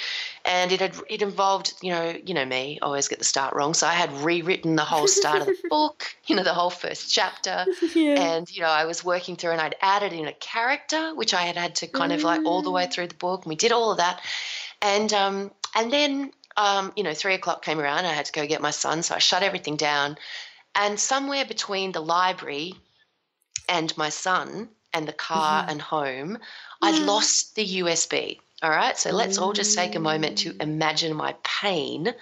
and 0.47 0.73
it 0.73 0.81
had 0.81 0.97
it 1.11 1.21
involved, 1.21 1.75
you 1.83 1.93
know, 1.93 2.17
you 2.25 2.33
know 2.33 2.47
me, 2.47 2.79
I 2.81 2.87
always 2.87 3.07
get 3.07 3.19
the 3.19 3.25
start 3.25 3.55
wrong, 3.55 3.75
so 3.75 3.87
I 3.87 3.93
had 3.93 4.11
rewritten 4.13 4.77
the 4.77 4.85
whole 4.85 5.07
start 5.07 5.43
of 5.43 5.47
the 5.47 5.57
book, 5.69 6.07
you 6.27 6.35
know, 6.35 6.43
the 6.43 6.55
whole 6.55 6.71
first 6.71 7.13
chapter, 7.13 7.67
yeah. 7.95 8.35
and 8.35 8.51
you 8.51 8.63
know, 8.63 8.69
I 8.69 8.87
was 8.87 9.05
working 9.05 9.37
through, 9.37 9.51
and 9.51 9.61
I'd 9.61 9.77
added 9.83 10.15
in 10.15 10.27
a 10.27 10.33
character, 10.33 11.15
which 11.15 11.35
I 11.35 11.43
had 11.43 11.57
had 11.57 11.75
to 11.77 11.87
kind 11.87 12.13
mm. 12.13 12.15
of 12.15 12.23
like 12.23 12.47
all 12.47 12.63
the 12.63 12.71
way 12.71 12.87
mm. 12.87 12.93
through 12.93 13.09
the 13.09 13.15
book, 13.15 13.45
and 13.45 13.51
we 13.51 13.57
did 13.57 13.73
all 13.73 13.91
of 13.91 13.99
that, 13.99 14.23
and 14.81 15.13
um, 15.13 15.51
and 15.77 15.93
then 15.93 16.33
um, 16.57 16.93
you 16.97 17.03
know, 17.03 17.15
three 17.15 17.35
o'clock 17.35 17.65
came 17.65 17.81
around. 17.81 18.05
I 18.07 18.13
had 18.13 18.27
to 18.27 18.33
go 18.33 18.47
get 18.47 18.61
my 18.61 18.71
son, 18.71 19.03
so 19.03 19.15
I 19.15 19.19
shut 19.19 19.43
everything 19.43 19.77
down. 19.77 20.17
And 20.75 20.99
somewhere 20.99 21.45
between 21.45 21.93
the 21.93 22.01
library 22.01 22.75
and 23.69 23.97
my 23.97 24.09
son 24.09 24.69
and 24.93 25.07
the 25.07 25.13
car 25.13 25.63
mm-hmm. 25.63 25.71
and 25.71 25.83
home, 25.83 26.39
I'd 26.83 26.95
mm. 26.95 27.07
lost 27.07 27.55
the 27.55 27.67
USB. 27.67 28.39
All 28.63 28.71
right, 28.71 28.99
so 28.99 29.11
let's 29.11 29.39
all 29.39 29.55
just 29.55 29.77
take 29.77 29.95
a 29.95 30.01
moment 30.01 30.39
to 30.39 30.55
imagine 30.61 31.17
my 31.17 31.35
pain 31.43 32.15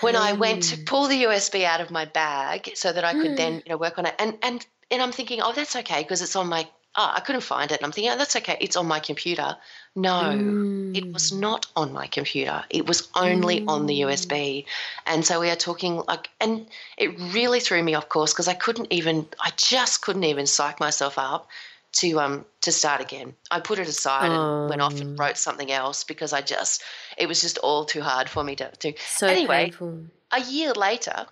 when 0.00 0.16
I 0.16 0.32
went 0.32 0.62
to 0.64 0.78
pull 0.78 1.08
the 1.08 1.24
USB 1.24 1.64
out 1.64 1.80
of 1.80 1.90
my 1.90 2.06
bag 2.06 2.72
so 2.74 2.90
that 2.92 3.04
I 3.04 3.12
could 3.12 3.36
then, 3.36 3.60
mm. 3.60 3.66
you 3.66 3.70
know, 3.70 3.76
work 3.76 3.98
on 3.98 4.06
it. 4.06 4.14
And 4.18 4.38
and 4.42 4.66
and 4.90 5.02
I'm 5.02 5.12
thinking, 5.12 5.40
oh, 5.42 5.52
that's 5.52 5.76
okay 5.76 6.02
because 6.02 6.22
it's 6.22 6.36
on 6.36 6.48
my. 6.48 6.68
Oh, 6.94 7.10
I 7.14 7.20
couldn't 7.20 7.42
find 7.42 7.70
it. 7.70 7.78
And 7.78 7.86
I'm 7.86 7.92
thinking, 7.92 8.12
oh, 8.12 8.18
that's 8.18 8.36
okay. 8.36 8.58
It's 8.60 8.76
on 8.76 8.86
my 8.86 9.00
computer. 9.00 9.56
No, 9.94 10.10
mm. 10.10 10.96
it 10.96 11.10
was 11.12 11.32
mm. 11.32 11.40
not 11.40 11.66
on 11.74 11.92
my 11.92 12.06
computer. 12.06 12.64
It 12.68 12.86
was 12.86 13.08
only 13.14 13.62
mm. 13.62 13.68
on 13.68 13.86
the 13.86 14.02
USB. 14.02 14.66
And 15.06 15.24
so 15.24 15.40
we 15.40 15.48
are 15.50 15.56
talking 15.56 16.02
like, 16.06 16.28
and 16.40 16.66
it 16.98 17.18
really 17.32 17.60
threw 17.60 17.82
me 17.82 17.94
off 17.94 18.08
course 18.08 18.32
because 18.32 18.48
I 18.48 18.54
couldn't 18.54 18.92
even, 18.92 19.26
I 19.40 19.52
just 19.56 20.02
couldn't 20.02 20.24
even 20.24 20.46
psych 20.46 20.80
myself 20.80 21.18
up 21.18 21.48
to 21.92 22.20
um 22.20 22.44
to 22.62 22.72
start 22.72 23.00
again. 23.00 23.34
I 23.50 23.60
put 23.60 23.78
it 23.78 23.88
aside 23.88 24.30
and 24.30 24.70
went 24.70 24.80
off 24.80 24.98
and 25.00 25.18
wrote 25.18 25.36
something 25.36 25.70
else 25.70 26.04
because 26.04 26.32
I 26.32 26.40
just 26.40 26.82
it 27.18 27.28
was 27.28 27.40
just 27.40 27.58
all 27.58 27.84
too 27.84 28.00
hard 28.00 28.28
for 28.28 28.42
me 28.42 28.56
to 28.56 28.70
do. 28.78 28.94
So 29.08 29.26
anyway, 29.26 29.64
painful. 29.64 30.04
a 30.32 30.40
year 30.40 30.72
later, 30.72 31.26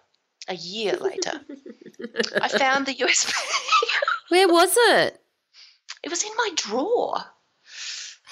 a 0.48 0.54
year 0.54 0.96
later, 0.96 1.32
I 2.42 2.48
found 2.48 2.86
the 2.86 2.94
USB. 2.94 3.32
Where 4.28 4.48
was 4.48 4.74
it? 4.76 5.20
It 6.02 6.10
was 6.10 6.22
in 6.22 6.32
my 6.36 6.50
drawer. 6.56 7.24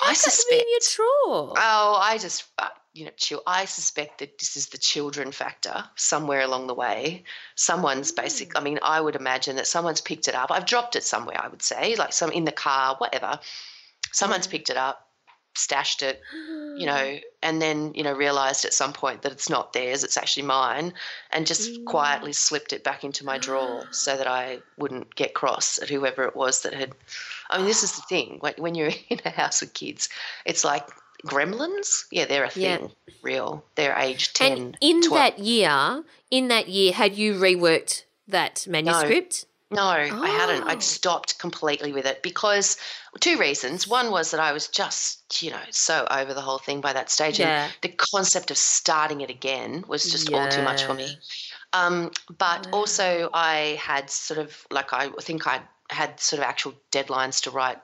I 0.05 0.15
suspect 0.15 0.63
in 0.63 0.69
your 0.71 0.81
drawer. 0.95 1.55
Oh, 1.57 1.99
I 2.01 2.19
just 2.19 2.45
uh, 2.59 2.69
you 2.95 3.05
know, 3.05 3.43
I 3.47 3.65
suspect 3.65 4.19
that 4.19 4.39
this 4.39 4.57
is 4.57 4.67
the 4.67 4.79
children 4.79 5.31
factor 5.33 5.85
somewhere 5.95 6.41
along 6.41 6.67
the 6.67 6.75
way. 6.75 7.25
Someone's 7.55 8.13
basic. 8.13 8.57
I 8.57 8.61
mean, 8.61 8.79
I 8.83 9.01
would 9.01 9.17
imagine 9.17 9.57
that 9.57 9.67
someone's 9.67 10.01
picked 10.01 10.29
it 10.29 10.35
up. 10.35 10.51
I've 10.51 10.67
dropped 10.67 10.97
it 10.97 11.05
somewhere. 11.05 11.41
I 11.41 11.49
would 11.49 11.63
say, 11.63 11.97
like 11.97 12.13
some 12.13 12.33
in 12.33 12.45
the 12.45 12.53
car, 12.53 12.97
whatever. 12.99 13.39
Someone's 14.13 14.47
picked 14.47 14.71
it 14.71 14.77
up, 14.77 15.08
stashed 15.59 16.03
it, 16.03 16.21
you 16.77 16.87
know, 16.87 17.19
and 17.43 17.61
then 17.61 17.93
you 17.95 18.03
know 18.03 18.13
realized 18.13 18.65
at 18.65 18.73
some 18.73 18.93
point 18.93 19.23
that 19.23 19.33
it's 19.33 19.51
not 19.51 19.73
theirs. 19.73 20.05
It's 20.05 20.17
actually 20.17 20.45
mine, 20.45 20.95
and 21.33 21.47
just 21.47 21.71
mm. 21.71 21.85
quietly 21.85 22.33
slipped 22.33 22.73
it 22.73 22.85
back 22.85 23.05
into 23.05 23.25
my 23.25 23.39
drawer 23.39 23.85
so 23.91 24.17
that 24.17 24.27
I 24.27 24.59
wouldn't 24.77 25.15
get 25.15 25.35
cross 25.35 25.79
at 25.81 25.89
whoever 25.89 26.25
it 26.25 26.37
was 26.37 26.63
that 26.63 26.75
had 26.75 26.95
I 27.51 27.59
mean, 27.59 27.67
this 27.67 27.83
is 27.83 27.93
the 27.97 28.03
thing. 28.03 28.41
When 28.57 28.75
you're 28.75 28.93
in 29.09 29.21
a 29.25 29.31
house 29.31 29.61
with 29.61 29.75
kids, 29.75 30.09
it's 30.45 30.65
like 30.65 30.89
gremlins. 31.27 32.05
Yeah, 32.11 32.27
they're 32.27 32.45
a 32.45 32.51
thing. 32.51 32.63
Yeah. 32.63 33.15
Real. 33.23 33.65
They're 33.75 33.97
age 33.97 34.33
10. 34.33 34.53
And 34.53 34.79
in 34.81 35.03
12. 35.03 35.11
that 35.15 35.39
year, 35.39 36.05
in 36.31 36.49
that 36.49 36.69
year, 36.69 36.93
had 36.93 37.17
you 37.17 37.35
reworked 37.35 38.05
that 38.27 38.67
manuscript? 38.69 39.45
No, 39.45 39.49
no 39.71 39.81
oh. 39.81 40.23
I 40.23 40.29
hadn't. 40.29 40.67
I'd 40.67 40.79
oh. 40.79 40.81
stopped 40.81 41.39
completely 41.39 41.93
with 41.93 42.07
it 42.07 42.23
because 42.23 42.77
two 43.21 43.37
reasons. 43.39 43.87
One 43.87 44.11
was 44.11 44.31
that 44.31 44.41
I 44.41 44.53
was 44.53 44.69
just, 44.69 45.43
you 45.43 45.51
know, 45.51 45.61
so 45.71 46.07
over 46.11 46.33
the 46.33 46.41
whole 46.41 46.59
thing 46.59 46.81
by 46.81 46.93
that 46.95 47.11
stage. 47.11 47.39
Yeah. 47.39 47.65
And 47.65 47.73
the 47.83 47.89
concept 47.89 48.51
of 48.51 48.57
starting 48.57 49.21
it 49.21 49.31
again 49.31 49.85
was 49.87 50.11
just 50.11 50.31
yeah. 50.31 50.39
all 50.39 50.49
too 50.49 50.63
much 50.63 50.85
for 50.85 50.95
me. 50.95 51.19
Um, 51.75 52.13
but 52.39 52.69
also, 52.73 53.29
I 53.35 53.79
had 53.81 54.09
sort 54.09 54.41
of 54.41 54.67
like 54.71 54.93
I 54.93 55.11
think 55.21 55.47
I 55.47 55.61
had 55.91 56.19
sort 56.19 56.41
of 56.41 56.49
actual 56.49 56.75
deadlines 56.91 57.43
to 57.43 57.51
write 57.51 57.79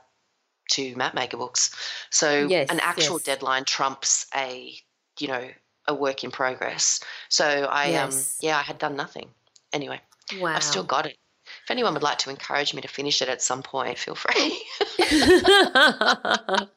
to 0.70 0.94
mapmaker 0.94 1.38
books. 1.38 1.75
So 2.11 2.47
yes, 2.47 2.70
an 2.70 2.81
actual 2.81 3.16
yes. 3.16 3.25
deadline 3.25 3.64
trumps 3.64 4.27
a 4.35 4.73
you 5.20 5.29
know 5.29 5.49
a 5.87 5.94
work 5.94 6.25
in 6.25 6.31
progress. 6.31 7.01
So 7.29 7.44
I 7.47 7.87
um, 7.87 7.92
yes. 7.92 8.38
um 8.40 8.47
yeah 8.47 8.59
I 8.59 8.62
had 8.62 8.79
done 8.79 8.97
nothing. 8.97 9.29
Anyway, 9.73 10.01
wow. 10.40 10.55
I've 10.55 10.62
still 10.62 10.85
got 10.85 11.05
it. 11.05 11.18
If 11.64 11.70
anyone 11.70 11.94
would 11.94 12.03
like 12.03 12.18
to 12.18 12.31
encourage 12.31 12.74
me 12.74 12.83
to 12.83 12.88
finish 12.88 13.22
it 13.22 13.29
at 13.29 13.40
some 13.40 13.62
point, 13.62 13.98
feel 13.98 14.14
free. 14.14 14.62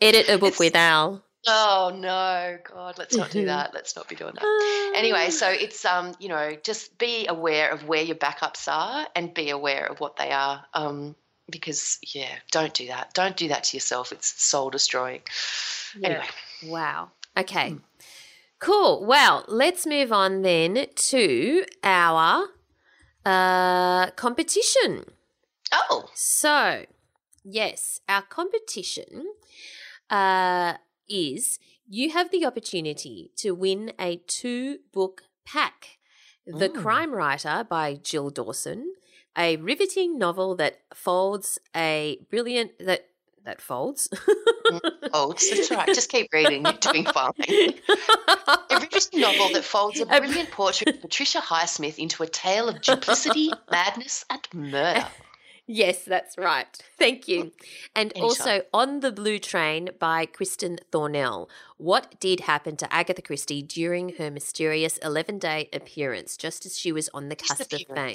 Edit 0.00 0.28
a 0.28 0.38
book 0.38 0.50
it's, 0.50 0.58
with 0.60 0.76
Al. 0.76 1.24
Oh 1.48 1.92
no, 1.94 2.58
God, 2.62 2.96
let's 2.96 3.16
not 3.16 3.30
do 3.30 3.46
that. 3.46 3.74
Let's 3.74 3.96
not 3.96 4.08
be 4.08 4.14
doing 4.14 4.34
that. 4.34 4.92
Anyway, 4.96 5.30
so 5.30 5.48
it's 5.48 5.84
um, 5.84 6.14
you 6.20 6.28
know, 6.28 6.56
just 6.62 6.96
be 6.98 7.26
aware 7.26 7.70
of 7.70 7.88
where 7.88 8.02
your 8.02 8.16
backups 8.16 8.68
are 8.68 9.08
and 9.16 9.34
be 9.34 9.50
aware 9.50 9.86
of 9.86 9.98
what 9.98 10.16
they 10.16 10.30
are. 10.30 10.64
Um, 10.74 11.16
because 11.50 11.98
yeah, 12.14 12.34
don't 12.52 12.74
do 12.74 12.86
that. 12.86 13.14
Don't 13.14 13.36
do 13.36 13.48
that 13.48 13.64
to 13.64 13.76
yourself. 13.76 14.12
It's 14.12 14.42
soul 14.42 14.70
destroying. 14.70 15.22
Yeah. 15.98 16.08
Anyway. 16.08 16.26
Wow. 16.66 17.10
Okay. 17.36 17.76
Cool. 18.58 19.04
Well, 19.04 19.44
let's 19.48 19.86
move 19.86 20.12
on 20.12 20.42
then 20.42 20.86
to 20.94 21.64
our 21.84 22.48
uh, 23.26 24.10
competition. 24.12 25.04
Oh. 25.72 26.08
So, 26.14 26.84
yes, 27.44 28.00
our 28.08 28.22
competition 28.22 29.26
uh, 30.08 30.74
is 31.08 31.58
you 31.88 32.10
have 32.10 32.30
the 32.30 32.46
opportunity 32.46 33.32
to 33.36 33.50
win 33.50 33.92
a 33.98 34.22
two 34.26 34.78
book 34.92 35.22
pack 35.44 35.98
The 36.46 36.70
oh. 36.70 36.80
Crime 36.80 37.12
Writer 37.12 37.66
by 37.68 37.94
Jill 37.94 38.30
Dawson, 38.30 38.94
a 39.36 39.56
riveting 39.56 40.18
novel 40.18 40.54
that 40.56 40.80
folds 40.94 41.58
a 41.74 42.18
brilliant 42.30 42.78
that 42.78 43.08
that 43.44 43.60
folds. 43.60 44.08
Folds. 45.12 45.50
That's 45.50 45.70
right. 45.70 45.86
Just 45.86 46.10
keep 46.10 46.32
reading. 46.32 46.64
You're 46.64 46.72
doing 46.74 47.04
fine. 47.14 47.32
a 47.38 48.80
riveting 48.80 49.20
novel 49.20 49.50
that 49.52 49.64
folds 49.64 50.00
a 50.00 50.06
brilliant 50.06 50.50
portrait 50.50 50.94
of 50.94 51.00
Patricia 51.00 51.38
Highsmith 51.40 51.98
into 51.98 52.22
a 52.22 52.26
tale 52.26 52.68
of 52.68 52.80
duplicity, 52.80 53.50
madness, 53.70 54.24
and 54.30 54.40
murder. 54.52 55.06
Yes, 55.68 56.04
that's 56.04 56.38
right. 56.38 56.66
Thank 56.96 57.26
you. 57.26 57.50
And 57.94 58.12
Anytime. 58.14 58.22
also 58.22 58.62
On 58.72 59.00
the 59.00 59.10
Blue 59.10 59.40
Train 59.40 59.90
by 59.98 60.26
Kristel 60.26 60.78
Thornell. 60.92 61.48
What 61.76 62.20
did 62.20 62.40
happen 62.40 62.76
to 62.76 62.92
Agatha 62.92 63.20
Christie 63.20 63.62
during 63.62 64.10
her 64.10 64.30
mysterious 64.30 64.96
11 64.98 65.40
day 65.40 65.68
appearance, 65.72 66.36
just 66.36 66.66
as 66.66 66.78
she 66.78 66.92
was 66.92 67.08
on 67.12 67.30
the 67.30 67.36
cusp 67.36 67.72
of 67.72 67.82
fame? 67.94 68.14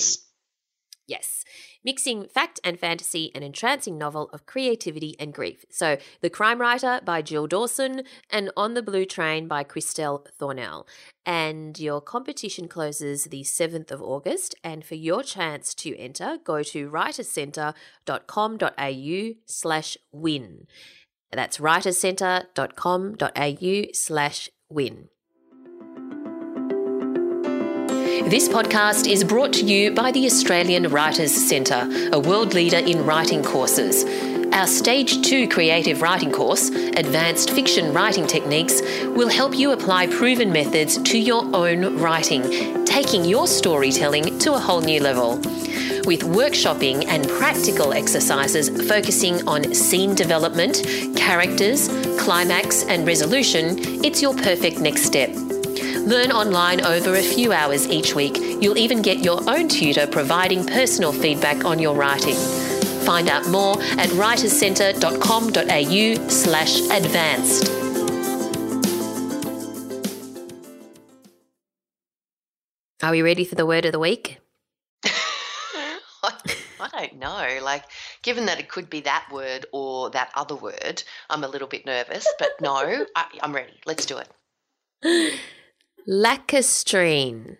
Yes, 1.12 1.43
mixing 1.84 2.30
fact 2.30 2.62
and 2.63 2.80
fantasy, 2.80 3.32
an 3.36 3.43
entrancing 3.43 3.97
novel 3.97 4.30
of 4.32 4.45
creativity 4.45 5.17
and 5.19 5.34
grief. 5.34 5.65
So, 5.69 5.97
The 6.22 6.30
Crime 6.30 6.62
Writer 6.62 7.01
by 7.03 7.22
Jill 7.22 7.47
Dawson 7.47 8.03
and 8.30 8.49
On 8.55 8.76
the 8.76 8.82
Blue 8.82 9.03
Train 9.03 9.49
by 9.49 9.66
Kristel 9.66 10.26
Thornell. 10.39 10.88
And 11.26 11.78
your 11.78 11.99
competition 11.99 12.70
closes 12.70 13.26
the 13.26 13.43
7th 13.43 13.91
of 13.91 14.01
August. 14.01 14.55
And 14.64 14.86
for 14.86 14.95
your 14.95 15.22
chance 15.22 15.76
to 15.76 15.97
enter, 15.97 16.38
go 16.41 16.64
to 16.64 16.89
writerscentre.com.au 16.89 19.34
slash 19.45 19.97
win. 20.14 20.68
That's 21.34 21.57
writerscentre.com.au 21.57 23.91
slash 23.93 24.49
win. 24.70 25.09
This 28.32 28.47
podcast 28.47 29.11
is 29.11 29.25
brought 29.25 29.51
to 29.55 29.65
you 29.65 29.91
by 29.91 30.13
the 30.13 30.25
Australian 30.25 30.88
Writers 30.88 31.34
Centre, 31.34 31.86
a 32.13 32.17
world 32.17 32.53
leader 32.53 32.77
in 32.77 33.05
writing 33.05 33.43
courses. 33.43 34.05
Our 34.53 34.67
Stage 34.67 35.21
2 35.27 35.49
creative 35.49 36.01
writing 36.01 36.32
course, 36.32 36.69
Advanced 36.69 37.49
Fiction 37.49 37.93
Writing 37.93 38.25
Techniques, 38.25 38.82
will 39.03 39.27
help 39.27 39.53
you 39.53 39.73
apply 39.73 40.07
proven 40.07 40.49
methods 40.49 40.97
to 41.11 41.17
your 41.17 41.43
own 41.53 41.99
writing, 41.99 42.86
taking 42.86 43.25
your 43.25 43.47
storytelling 43.47 44.39
to 44.39 44.53
a 44.53 44.59
whole 44.59 44.79
new 44.79 45.01
level. 45.01 45.36
With 46.05 46.21
workshopping 46.21 47.07
and 47.07 47.27
practical 47.27 47.91
exercises 47.91 48.69
focusing 48.88 49.45
on 49.45 49.73
scene 49.73 50.15
development, 50.15 50.86
characters, 51.17 51.89
climax, 52.17 52.86
and 52.86 53.05
resolution, 53.05 53.75
it's 54.05 54.21
your 54.21 54.34
perfect 54.34 54.79
next 54.79 55.03
step. 55.03 55.32
Learn 55.99 56.31
online 56.31 56.81
over 56.81 57.15
a 57.15 57.21
few 57.21 57.51
hours 57.51 57.87
each 57.87 58.15
week. 58.15 58.37
You'll 58.37 58.77
even 58.77 59.01
get 59.01 59.19
your 59.19 59.41
own 59.49 59.67
tutor 59.67 60.07
providing 60.07 60.65
personal 60.65 61.11
feedback 61.11 61.65
on 61.65 61.79
your 61.79 61.95
writing. 61.95 62.35
Find 63.05 63.27
out 63.29 63.47
more 63.49 63.73
at 63.97 64.09
writerscentre.com.au 64.09 66.29
slash 66.29 66.79
advanced. 66.89 67.69
Are 73.03 73.11
we 73.11 73.23
ready 73.23 73.45
for 73.45 73.55
the 73.55 73.65
word 73.65 73.85
of 73.85 73.91
the 73.91 73.99
week? 73.99 74.37
I 75.03 75.97
don't 76.91 77.17
know. 77.17 77.59
Like, 77.63 77.85
given 78.21 78.45
that 78.45 78.59
it 78.59 78.69
could 78.69 78.91
be 78.91 79.01
that 79.01 79.27
word 79.31 79.65
or 79.71 80.11
that 80.11 80.31
other 80.35 80.55
word, 80.55 81.01
I'm 81.29 81.43
a 81.43 81.47
little 81.47 81.67
bit 81.67 81.85
nervous, 81.85 82.27
but 82.37 82.61
no, 82.61 83.05
I, 83.15 83.25
I'm 83.41 83.53
ready. 83.53 83.73
Let's 83.85 84.05
do 84.05 84.19
it. 84.19 84.29
Lacustrine. 86.08 87.58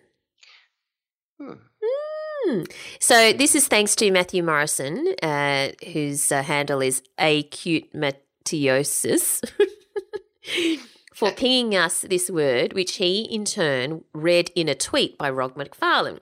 Hmm. 1.39 1.54
Hmm. 1.84 2.64
So 3.00 3.34
this 3.34 3.56
is 3.56 3.68
thanks 3.68 3.96
to 3.98 4.12
Matthew 4.12 4.44
Morrison, 4.44 5.14
uh, 5.22 5.70
whose 5.92 6.32
uh, 6.32 6.44
handle 6.44 6.82
is 6.82 7.02
acute 7.18 7.94
matiosis, 7.94 9.42
for 11.22 11.32
pinging 11.32 11.76
us 11.76 12.01
this 12.01 12.32
word, 12.32 12.74
which 12.74 12.95
he 12.95 13.22
in 13.22 13.45
turn 13.45 14.03
read 14.11 14.49
in 14.55 14.67
a 14.67 14.74
tweet 14.74 15.19
by 15.19 15.30
Rob 15.30 15.55
Macfarlane, 15.55 16.19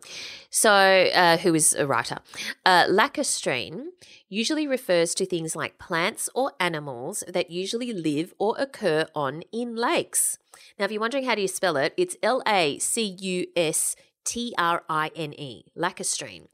so 0.50 0.70
uh, 0.72 1.38
who 1.38 1.56
is 1.56 1.74
a 1.74 1.88
writer. 1.88 2.18
Uh, 2.66 2.84
lacustrine 2.84 3.92
usually 4.28 4.68
refers 4.68 5.16
to 5.16 5.26
things 5.26 5.56
like 5.56 5.80
plants 5.80 6.30
or 6.36 6.52
animals 6.60 7.24
that 7.30 7.50
usually 7.50 7.94
live 7.94 8.34
or 8.40 8.56
occur 8.60 9.06
on 9.16 9.44
in 9.54 9.74
lakes. 9.74 10.38
Now, 10.78 10.84
if 10.84 10.92
you're 10.92 11.00
wondering 11.00 11.24
how 11.24 11.36
do 11.36 11.42
you 11.42 11.48
spell 11.48 11.78
it, 11.78 11.94
it's 11.96 12.18
L 12.22 12.44
A 12.46 12.78
C 12.80 13.02
U 13.04 13.48
S 13.56 13.96
T 14.26 14.54
R 14.58 14.84
I 14.90 15.12
N 15.16 15.34
E, 15.34 15.64
lacustrine. 15.78 16.48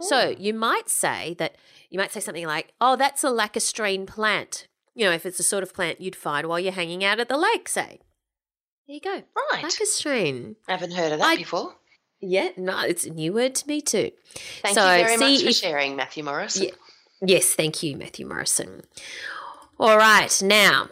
So 0.00 0.34
you 0.38 0.54
might 0.54 0.88
say 0.88 1.34
that 1.38 1.56
you 1.90 1.98
might 1.98 2.12
say 2.12 2.20
something 2.20 2.46
like, 2.46 2.72
"Oh, 2.80 2.96
that's 2.96 3.22
a 3.22 3.28
lacustrine 3.28 4.06
plant." 4.06 4.68
You 4.94 5.06
know, 5.06 5.12
if 5.12 5.24
it's 5.24 5.36
the 5.38 5.42
sort 5.44 5.62
of 5.62 5.72
plant 5.74 6.00
you'd 6.00 6.16
find 6.16 6.46
while 6.48 6.58
you're 6.60 6.72
hanging 6.72 7.04
out 7.04 7.20
at 7.20 7.28
the 7.28 7.36
lake, 7.38 7.68
say. 7.68 8.00
There 8.86 8.94
you 8.96 9.00
go. 9.00 9.22
Right. 9.52 9.64
Lacustrine. 9.64 10.56
I 10.68 10.72
haven't 10.72 10.92
heard 10.94 11.12
of 11.12 11.18
that 11.20 11.26
I- 11.28 11.36
before. 11.36 11.76
Yeah, 12.22 12.50
no, 12.58 12.80
it's 12.82 13.06
a 13.06 13.10
new 13.10 13.32
word 13.32 13.54
to 13.54 13.66
me 13.66 13.80
too. 13.80 14.10
Thank 14.62 14.74
So, 14.74 14.82
you 14.94 15.04
very 15.04 15.16
much 15.16 15.42
for 15.42 15.48
if- 15.48 15.56
sharing, 15.56 15.96
Matthew 15.96 16.22
Morris. 16.22 16.60
Yeah. 16.60 16.72
Yes, 17.22 17.54
thank 17.54 17.82
you, 17.82 17.96
Matthew 17.96 18.26
Morrison. 18.26 18.82
All 19.78 19.96
right, 19.96 20.42
now, 20.42 20.90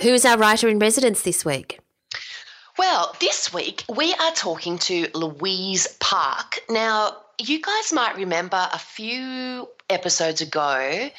who's 0.00 0.24
our 0.24 0.36
writer 0.38 0.68
in 0.68 0.78
residence 0.78 1.22
this 1.22 1.44
week? 1.44 1.78
Well, 2.78 3.14
this 3.20 3.52
week 3.52 3.84
we 3.94 4.12
are 4.14 4.32
talking 4.32 4.78
to 4.78 5.06
Louise 5.14 5.86
Park. 6.00 6.60
Now, 6.68 7.16
you 7.38 7.60
guys 7.60 7.92
might 7.92 8.16
remember 8.16 8.68
a 8.72 8.78
few 8.78 9.68
episodes 9.90 10.40
ago, 10.40 11.10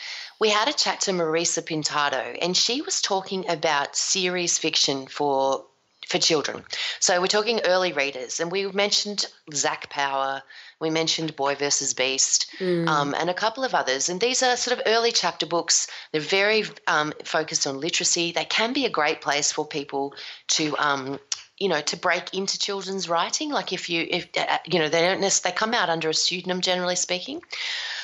we 0.44 0.50
had 0.50 0.68
a 0.68 0.74
chat 0.74 1.00
to 1.00 1.12
Marisa 1.12 1.64
Pintado, 1.64 2.38
and 2.42 2.58
she 2.58 2.82
was 2.82 3.02
talking 3.02 3.50
about 3.50 3.96
series 3.96 4.58
fiction 4.58 5.08
for 5.08 5.64
for 6.10 6.20
children. 6.20 6.66
So 7.00 7.22
we're 7.22 7.28
talking 7.28 7.62
early 7.64 7.94
readers, 7.94 8.42
and 8.42 8.52
we 8.52 8.70
mentioned 8.70 9.26
Zac 9.54 9.90
Power, 9.90 10.44
we 10.82 10.90
mentioned 10.90 11.38
Boy 11.38 11.56
versus 11.56 11.94
Beast, 11.94 12.48
um, 12.90 13.16
and 13.18 13.30
a 13.30 13.34
couple 13.34 13.64
of 13.64 13.74
others. 13.74 14.10
And 14.10 14.20
these 14.20 14.44
are 14.44 14.58
sort 14.58 14.78
of 14.78 14.84
early 14.86 15.14
chapter 15.14 15.46
books. 15.46 15.88
They're 16.12 16.20
very 16.20 16.66
um, 16.88 17.14
focused 17.24 17.66
on 17.66 17.80
literacy. 17.80 18.34
They 18.34 18.44
can 18.44 18.74
be 18.74 18.86
a 18.86 18.90
great 18.90 19.22
place 19.22 19.50
for 19.50 19.66
people 19.66 20.14
to. 20.58 20.76
Um, 20.78 21.20
you 21.60 21.70
know, 21.70 21.82
to 21.82 21.96
break 21.96 22.34
into 22.34 22.58
children's 22.58 23.08
writing, 23.08 23.50
like 23.52 23.72
if 23.72 23.88
you, 23.90 24.06
if 24.10 24.28
uh, 24.36 24.58
you 24.66 24.80
know, 24.80 24.90
they 24.90 25.02
don't 25.02 25.22
necessarily 25.22 25.54
they 25.54 25.58
come 25.58 25.74
out 25.74 25.88
under 25.88 26.10
a 26.10 26.14
pseudonym, 26.14 26.60
generally 26.62 26.96
speaking. 26.96 27.42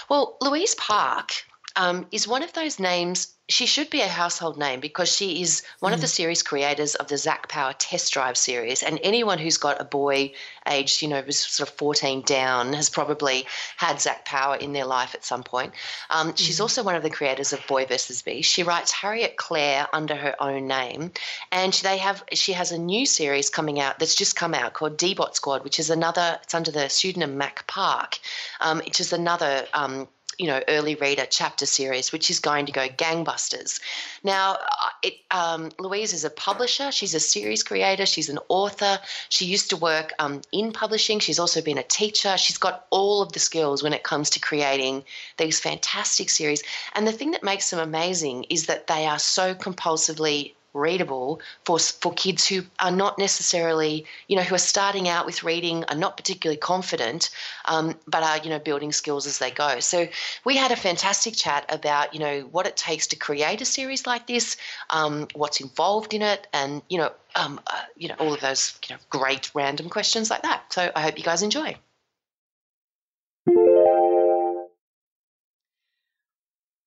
Well, 0.07 0.37
Louise 0.39 0.75
Park 0.75 1.43
um, 1.76 2.07
is 2.11 2.28
one 2.28 2.43
of 2.43 2.53
those 2.53 2.80
names. 2.80 3.34
She 3.47 3.65
should 3.65 3.89
be 3.89 4.01
a 4.01 4.07
household 4.07 4.59
name 4.59 4.80
because 4.80 5.11
she 5.11 5.41
is 5.41 5.63
one 5.80 5.91
of 5.91 6.01
the 6.01 6.07
series 6.07 6.43
creators 6.43 6.93
of 6.93 7.07
the 7.07 7.17
Zac 7.17 7.49
Power 7.49 7.74
Test 7.74 8.13
Drive 8.13 8.38
series. 8.38 8.84
And 8.84 8.99
anyone 9.01 9.39
who's 9.39 9.57
got 9.57 9.82
a 9.82 9.86
boy 9.86 10.34
aged, 10.67 11.01
you 11.01 11.07
know, 11.07 11.22
was 11.26 11.39
sort 11.39 11.67
of 11.67 11.76
14 11.76 12.22
down 12.22 12.74
has 12.74 12.91
probably 12.91 13.47
had 13.76 13.99
Zac 13.99 14.24
Power 14.24 14.55
in 14.55 14.74
their 14.74 14.86
life 14.86 15.15
at 15.15 15.26
some 15.26 15.41
point. 15.41 15.74
Um, 16.11 16.36
She's 16.36 16.59
also 16.59 16.84
one 16.84 16.93
of 16.93 17.01
the 17.01 17.09
creators 17.09 17.51
of 17.51 17.65
Boy 17.65 17.86
versus 17.86 18.22
Beast. 18.22 18.51
She 18.51 18.61
writes 18.61 18.91
Harriet 18.91 19.36
Clare 19.36 19.88
under 19.93 20.15
her 20.15 20.36
own 20.39 20.67
name, 20.67 21.11
and 21.51 21.74
they 21.74 21.97
have 21.97 22.24
she 22.34 22.53
has 22.53 22.72
a 22.72 22.78
new 22.78 23.07
series 23.07 23.49
coming 23.49 23.80
out 23.80 23.97
that's 23.97 24.15
just 24.15 24.36
come 24.36 24.53
out 24.53 24.74
called 24.74 24.95
D-Bot 24.95 25.36
Squad, 25.36 25.63
which 25.63 25.80
is 25.80 25.89
another. 25.89 26.39
It's 26.43 26.53
under 26.53 26.70
the 26.70 26.88
pseudonym 26.88 27.38
Mac 27.38 27.65
Park, 27.65 28.20
um, 28.61 28.78
which 28.80 28.99
is 28.99 29.11
another. 29.11 29.65
Um, 29.74 30.07
you 30.39 30.47
know, 30.47 30.61
early 30.69 30.95
reader 30.95 31.25
chapter 31.29 31.65
series, 31.65 32.13
which 32.13 32.29
is 32.29 32.39
going 32.39 32.65
to 32.65 32.71
go 32.71 32.87
gangbusters. 32.87 33.81
Now, 34.23 34.53
uh, 34.53 34.89
it, 35.03 35.15
um, 35.31 35.69
Louise 35.77 36.13
is 36.13 36.23
a 36.23 36.29
publisher. 36.29 36.91
She's 36.93 37.13
a 37.13 37.19
series 37.19 37.61
creator. 37.61 38.05
She's 38.05 38.29
an 38.29 38.39
author. 38.47 38.99
She 39.27 39.45
used 39.45 39.69
to 39.71 39.77
work 39.77 40.13
um, 40.17 40.41
in 40.53 40.71
publishing. 40.71 41.19
She's 41.19 41.39
also 41.39 41.61
been 41.61 41.77
a 41.77 41.83
teacher. 41.83 42.37
She's 42.37 42.57
got 42.57 42.85
all 42.89 43.21
of 43.21 43.33
the 43.33 43.39
skills 43.39 43.83
when 43.83 43.91
it 43.91 44.03
comes 44.03 44.29
to 44.31 44.39
creating 44.39 45.03
these 45.37 45.59
fantastic 45.59 46.29
series. 46.29 46.63
And 46.95 47.05
the 47.05 47.11
thing 47.11 47.31
that 47.31 47.43
makes 47.43 47.69
them 47.69 47.79
amazing 47.79 48.45
is 48.49 48.67
that 48.67 48.87
they 48.87 49.05
are 49.05 49.19
so 49.19 49.53
compulsively 49.53 50.53
readable 50.74 51.41
for 51.65 51.80
for 51.80 52.13
kids 52.13 52.47
who 52.47 52.61
are 52.80 52.91
not 52.91 53.17
necessarily 53.17 54.05
you 54.28 54.36
know 54.36 54.43
who 54.43 54.55
are 54.55 54.59
starting 54.59 55.07
out 55.07 55.26
with 55.26 55.43
reading 55.43 55.84
are 55.86 55.95
not 55.95 56.17
particularly 56.17 56.57
confident 56.57 57.30
um, 57.65 57.95
but 58.07 58.24
are 58.24 58.38
you 58.38 58.49
know 58.49 58.59
building 58.59 58.91
skills 58.91 59.26
as 59.26 59.39
they 59.39 59.51
go. 59.51 59.80
So 59.80 60.07
we 60.45 60.57
had 60.57 60.72
a 60.72 60.76
fantastic 60.76 61.36
chat 61.36 61.65
about 61.70 62.13
you 62.13 62.20
know 62.20 62.41
what 62.51 62.67
it 62.67 62.78
takes 62.78 63.07
to 63.07 63.15
create 63.15 63.61
a 63.61 63.65
series 63.65 64.05
like 64.05 64.28
this 64.28 64.57
um, 64.89 65.28
what's 65.34 65.59
involved 65.61 66.13
in 66.13 66.22
it 66.22 66.47
and 66.53 66.82
you 66.89 66.97
know 66.97 67.11
um, 67.36 67.59
uh, 67.67 67.82
you 67.95 68.07
know 68.07 68.15
all 68.20 68.34
of 68.34 68.41
those 68.41 68.78
you 68.88 68.95
know 68.95 69.01
great 69.09 69.51
random 69.53 69.89
questions 69.89 70.30
like 70.30 70.43
that. 70.43 70.72
So 70.72 70.91
i 70.95 71.01
hope 71.01 71.17
you 71.17 71.24
guys 71.24 71.41
enjoy 71.41 71.76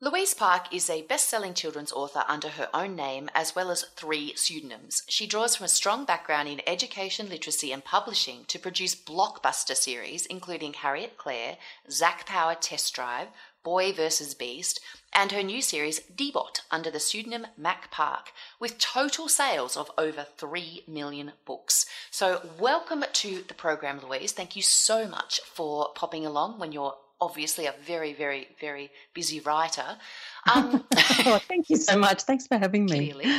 Louise 0.05 0.35
Park 0.35 0.75
is 0.75 0.91
a 0.91 1.03
best 1.03 1.29
selling 1.29 1.55
children's 1.55 1.93
author 1.93 2.25
under 2.27 2.49
her 2.49 2.69
own 2.75 2.97
name 2.97 3.31
as 3.37 3.55
well 3.55 3.71
as 3.71 3.85
three 3.95 4.35
pseudonyms. 4.35 5.05
She 5.07 5.29
draws 5.29 5.55
from 5.55 5.67
a 5.67 5.69
strong 5.69 6.05
background 6.05 6.49
in 6.49 6.61
education, 6.67 7.29
literacy, 7.29 7.71
and 7.71 7.85
publishing 7.85 8.45
to 8.49 8.59
produce 8.59 8.97
blockbuster 8.97 9.77
series 9.77 10.27
including 10.27 10.73
Harriet 10.73 11.17
Clare, 11.17 11.57
Zac 11.89 12.27
Power 12.27 12.57
Test 12.57 12.93
Drive, 12.93 13.29
Boy 13.63 13.93
vs. 13.93 14.35
Beast, 14.35 14.81
and 15.13 15.31
her 15.31 15.43
new 15.45 15.63
series 15.63 16.01
D-Bot 16.01 16.63
under 16.69 16.91
the 16.91 16.99
pseudonym 16.99 17.47
Mac 17.57 17.93
Park, 17.93 18.33
with 18.59 18.79
total 18.79 19.29
sales 19.29 19.77
of 19.77 19.93
over 19.97 20.27
3 20.37 20.83
million 20.89 21.31
books. 21.45 21.87
So, 22.11 22.45
welcome 22.59 23.05
to 23.13 23.45
the 23.47 23.55
program, 23.55 24.01
Louise. 24.01 24.33
Thank 24.33 24.57
you 24.57 24.63
so 24.63 25.07
much 25.07 25.41
for 25.43 25.91
popping 25.95 26.27
along 26.27 26.59
when 26.59 26.73
you're 26.73 26.97
obviously 27.23 27.67
a 27.67 27.75
very, 27.87 28.13
very, 28.13 28.49
very 28.61 28.91
busy 29.15 29.41
writer. 29.41 29.85
Um, 30.53 30.85
oh, 31.25 31.41
thank 31.47 31.71
you 31.71 31.77
so 31.77 31.97
much. 31.97 32.23
Thanks 32.23 32.49
for 32.49 32.59
having 32.59 32.87
me. 32.87 33.13
Clearly. 33.13 33.33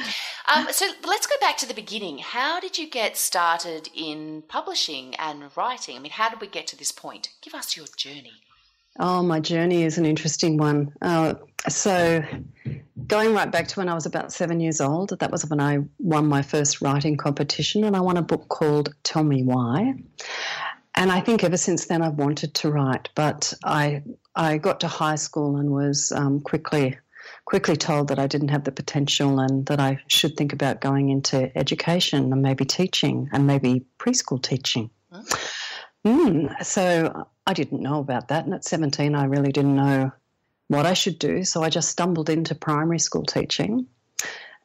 Um, 0.48 0.68
so 0.72 0.90
let's 1.06 1.28
go 1.28 1.36
back 1.42 1.58
to 1.58 1.68
the 1.68 1.74
beginning. 1.74 2.20
How 2.20 2.62
did 2.62 2.78
you 2.78 2.90
get 2.90 3.18
started 3.18 3.90
in 3.94 4.44
publishing 4.48 5.14
and 5.16 5.52
writing? 5.58 5.98
I 5.98 6.00
mean, 6.00 6.14
how 6.14 6.30
did 6.30 6.40
we 6.40 6.48
get 6.48 6.66
to 6.68 6.78
this 6.78 6.94
point? 6.94 7.28
Give 7.42 7.54
us 7.56 7.76
your 7.76 7.88
journey. 7.98 8.32
Oh, 9.02 9.22
my 9.22 9.42
journey 9.42 9.84
is 9.84 9.98
an 9.98 10.06
interesting 10.06 10.56
one. 10.56 10.94
Uh, 11.02 11.34
so, 11.68 12.24
going 13.06 13.34
right 13.34 13.52
back 13.52 13.68
to 13.68 13.80
when 13.82 13.90
I 13.90 13.96
was 13.96 14.06
about 14.06 14.32
seven 14.32 14.62
years 14.62 14.80
old, 14.80 15.20
that 15.20 15.30
was 15.30 15.46
when 15.46 15.60
I 15.60 15.80
won 16.00 16.28
my 16.28 16.42
first 16.42 16.82
writing 16.82 17.18
competition, 17.18 17.84
and 17.84 17.98
I 17.98 18.00
won 18.00 18.16
a 18.16 18.22
book 18.22 18.48
called 18.48 18.96
Tell 19.04 19.26
Me 19.26 19.44
Why. 19.44 19.96
And 20.96 21.12
I 21.12 21.22
think 21.22 21.44
ever 21.44 21.58
since 21.58 21.86
then 21.86 22.02
I've 22.02 22.16
wanted 22.16 22.54
to 22.56 22.72
write, 22.72 23.10
but 23.16 23.54
I 23.64 24.04
I 24.36 24.58
got 24.58 24.80
to 24.82 24.88
high 24.88 25.16
school 25.16 25.58
and 25.58 25.72
was 25.72 26.12
um, 26.12 26.40
quickly 26.42 26.98
quickly 27.46 27.76
told 27.76 28.08
that 28.08 28.20
I 28.20 28.28
didn't 28.28 28.50
have 28.50 28.64
the 28.64 28.72
potential 28.72 29.40
and 29.40 29.66
that 29.68 29.80
I 29.80 30.00
should 30.08 30.38
think 30.38 30.54
about 30.54 30.82
going 30.82 31.10
into 31.10 31.56
education 31.58 32.32
and 32.32 32.42
maybe 32.42 32.66
teaching 32.66 33.30
and 33.32 33.48
maybe 33.48 33.86
preschool 34.00 34.42
teaching. 34.42 34.90
Mm, 36.06 36.64
so 36.64 37.28
I 37.46 37.54
didn't 37.54 37.82
know 37.82 38.00
about 38.00 38.30
that. 38.30 38.46
And 38.46 38.54
at 38.54 38.66
17, 38.66 39.16
I 39.16 39.26
really 39.26 39.52
didn't 39.52 39.76
know 39.76 40.12
what 40.68 40.86
I 40.86 40.94
should 40.94 41.20
do. 41.20 41.44
So 41.44 41.64
I 41.64 41.70
just 41.70 41.90
stumbled 41.90 42.30
into 42.30 42.56
primary 42.56 43.00
school 43.00 43.24
teaching. 43.24 43.88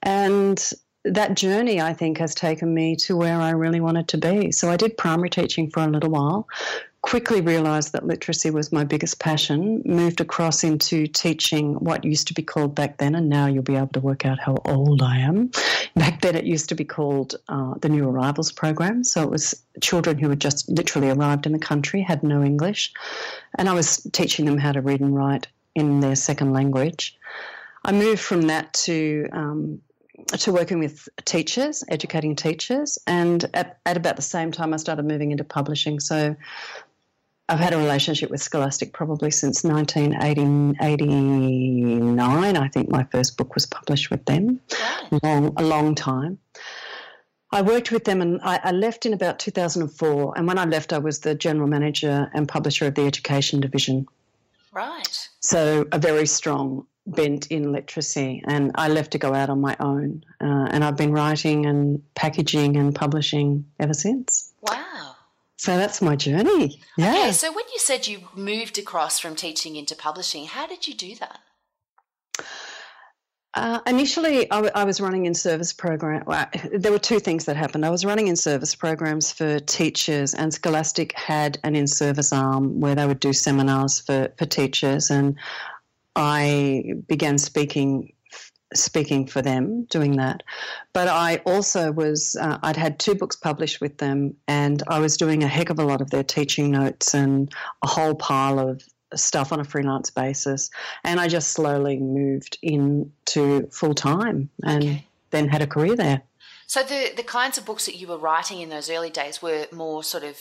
And 0.03 0.73
that 1.05 1.35
journey, 1.35 1.81
I 1.81 1.93
think, 1.93 2.19
has 2.19 2.35
taken 2.35 2.75
me 2.75 2.97
to 2.97 3.17
where 3.17 3.41
I 3.41 3.51
really 3.51 3.81
wanted 3.81 4.09
to 4.09 4.19
be. 4.19 4.53
So 4.53 4.71
I 4.71 4.77
did 4.77 4.97
primary 4.97 5.31
teaching 5.31 5.71
for 5.71 5.81
a 5.81 5.89
little 5.89 6.11
while, 6.11 6.49
quickly 7.03 7.41
realised 7.41 7.93
that 7.93 8.07
literacy 8.07 8.51
was 8.51 8.73
my 8.73 8.85
biggest 8.85 9.21
passion, 9.21 9.83
moved 9.85 10.21
across 10.21 10.65
into 10.65 11.07
teaching 11.07 11.75
what 11.75 12.05
used 12.05 12.27
to 12.29 12.35
be 12.35 12.43
called 12.43 12.75
back 12.75 12.99
then, 12.99 13.15
and 13.15 13.29
now 13.29 13.47
you'll 13.47 13.63
be 13.63 13.77
able 13.77 13.89
to 13.89 14.01
work 14.01 14.27
out 14.27 14.39
how 14.39 14.57
old 14.65 15.01
I 15.01 15.19
am. 15.19 15.51
Back 15.95 16.21
then, 16.21 16.35
it 16.35 16.45
used 16.45 16.69
to 16.71 16.75
be 16.75 16.85
called 16.85 17.37
uh, 17.49 17.75
the 17.81 17.89
New 17.89 18.09
Arrivals 18.09 18.53
Program. 18.53 19.05
So 19.05 19.23
it 19.23 19.31
was 19.31 19.63
children 19.81 20.19
who 20.19 20.29
had 20.29 20.41
just 20.41 20.69
literally 20.69 21.11
arrived 21.11 21.47
in 21.47 21.53
the 21.53 21.59
country, 21.59 22.03
had 22.03 22.23
no 22.23 22.43
English, 22.43 22.93
and 23.57 23.69
I 23.69 23.75
was 23.75 24.03
teaching 24.13 24.45
them 24.45 24.59
how 24.59 24.73
to 24.73 24.83
read 24.83 25.01
and 25.01 25.15
write 25.15 25.47
in 25.75 26.01
their 26.01 26.17
second 26.17 26.53
language. 26.53 27.17
I 27.85 27.93
moved 27.93 28.21
from 28.21 28.43
that 28.43 28.73
to 28.75 29.29
um, 29.33 29.81
to 30.27 30.53
working 30.53 30.79
with 30.79 31.09
teachers, 31.25 31.83
educating 31.89 32.37
teachers, 32.37 32.99
and 33.07 33.49
at, 33.55 33.79
at 33.87 33.97
about 33.97 34.17
the 34.17 34.23
same 34.23 34.53
time, 34.53 34.75
I 34.75 34.77
started 34.77 35.07
moving 35.07 35.31
into 35.31 35.45
publishing. 35.45 36.01
So 36.01 36.37
I've 37.49 37.61
had 37.61 37.73
a 37.73 37.79
relationship 37.79 38.31
with 38.31 38.43
Scholastic 38.43 38.93
probably 38.93 39.31
since 39.31 39.65
1989. 39.65 42.57
I 42.57 42.69
think 42.69 42.91
my 42.91 43.05
first 43.05 43.39
book 43.39 43.55
was 43.55 43.65
published 43.65 44.11
with 44.11 44.27
them, 44.27 44.61
long, 45.23 45.55
a 45.57 45.63
long 45.63 45.95
time. 45.95 46.39
I 47.51 47.63
worked 47.63 47.91
with 47.91 48.05
them 48.05 48.21
and 48.21 48.39
I, 48.43 48.61
I, 48.63 48.73
left 48.73 49.07
in 49.07 49.15
about 49.15 49.39
2004. 49.39 50.35
And 50.37 50.47
when 50.47 50.59
I 50.59 50.67
left, 50.67 50.93
I 50.93 50.99
was 50.99 51.21
the 51.21 51.35
general 51.35 51.67
manager 51.67 52.31
and 52.35 52.47
publisher 52.47 52.87
of 52.87 52.95
the 52.95 53.07
education 53.07 53.61
division. 53.61 54.07
Right. 54.71 55.31
So 55.41 55.87
a 55.91 55.99
very 55.99 56.27
strong 56.27 56.87
bent 57.15 57.47
in 57.49 57.73
literacy. 57.73 58.43
And 58.47 58.73
I 58.75 58.89
left 58.89 59.13
to 59.13 59.19
go 59.19 59.35
out 59.35 59.51
on 59.51 59.61
my 59.61 59.77
own. 59.81 60.25
Uh, 60.41 60.69
and 60.71 60.85
I've 60.85 60.97
been 60.97 61.13
writing 61.13 61.67
and 61.67 62.03
packaging 62.15 62.77
and 62.77 62.95
publishing 62.95 63.67
ever 63.79 63.95
since. 63.95 64.53
Wow. 64.63 65.17
So 65.57 65.77
that's 65.77 66.01
my 66.01 66.15
journey. 66.15 66.81
Yeah. 66.97 67.11
Okay, 67.11 67.33
so 67.33 67.51
when 67.51 67.65
you 67.73 67.79
said 67.79 68.07
you 68.07 68.21
moved 68.35 68.79
across 68.79 69.19
from 69.19 69.35
teaching 69.35 69.75
into 69.75 69.97
publishing, 69.97 70.47
how 70.47 70.67
did 70.67 70.87
you 70.87 70.95
do 70.95 71.17
that? 71.17 71.41
Uh, 73.55 73.81
initially, 73.87 74.49
I, 74.53 74.57
w- 74.57 74.73
I 74.73 74.85
was 74.85 75.01
running 75.01 75.27
in 75.27 75.35
service 75.35 75.73
program. 75.73 76.23
Well, 76.27 76.47
there 76.73 76.93
were 76.93 76.99
two 76.99 77.19
things 77.19 77.47
that 77.47 77.57
happened. 77.57 77.85
I 77.85 77.91
was 77.91 78.05
running 78.05 78.29
in 78.29 78.37
service 78.37 78.77
programs 78.77 79.33
for 79.33 79.59
teachers, 79.59 80.33
and 80.33 80.55
Scholastic 80.55 81.13
had 81.19 81.59
an 81.65 81.75
in-service 81.75 82.33
arm 82.33 82.79
where 82.79 82.95
they 82.95 83.07
would 83.07 83.19
do 83.19 83.33
seminars 83.33 83.99
for, 83.99 84.33
for 84.39 84.47
teachers, 84.47 85.11
and 85.11 85.37
I 86.19 86.95
began 87.09 87.39
speaking 87.39 88.13
speaking 88.75 89.27
for 89.27 89.41
them, 89.41 89.85
doing 89.85 90.17
that. 90.17 90.43
But 90.93 91.09
I 91.09 91.37
also 91.47 91.91
was, 91.91 92.37
uh, 92.39 92.59
I'd 92.63 92.77
had 92.77 92.99
two 92.99 93.15
books 93.15 93.35
published 93.35 93.81
with 93.81 93.97
them, 93.99 94.37
and 94.47 94.83
I 94.89 94.99
was 94.99 95.17
doing 95.17 95.43
a 95.43 95.49
heck 95.49 95.71
of 95.71 95.79
a 95.79 95.85
lot 95.85 96.03
of 96.03 96.11
their 96.11 96.23
teaching 96.23 96.71
notes 96.71 97.15
and 97.15 97.51
a 97.83 97.87
whole 97.87 98.15
pile 98.15 98.59
of 98.59 98.83
stuff 99.15 99.53
on 99.53 99.61
a 99.61 99.65
freelance 99.65 100.11
basis. 100.11 100.71
And 101.05 101.19
I 101.19 101.29
just 101.29 101.53
slowly 101.53 101.99
moved 101.99 102.59
into 102.63 103.67
full 103.69 103.95
time 103.95 104.51
and 104.65 104.85
okay. 104.85 105.07
then 105.31 105.49
had 105.49 105.63
a 105.63 105.67
career 105.67 105.97
there. 105.97 106.23
So 106.67 106.83
the, 106.83 107.13
the 107.17 107.23
kinds 107.23 107.57
of 107.57 107.65
books 107.65 107.87
that 107.87 107.97
you 107.97 108.07
were 108.07 108.19
writing 108.19 108.61
in 108.61 108.69
those 108.69 108.91
early 108.91 109.11
days 109.11 109.41
were 109.41 109.67
more 109.73 110.03
sort 110.03 110.25
of 110.25 110.37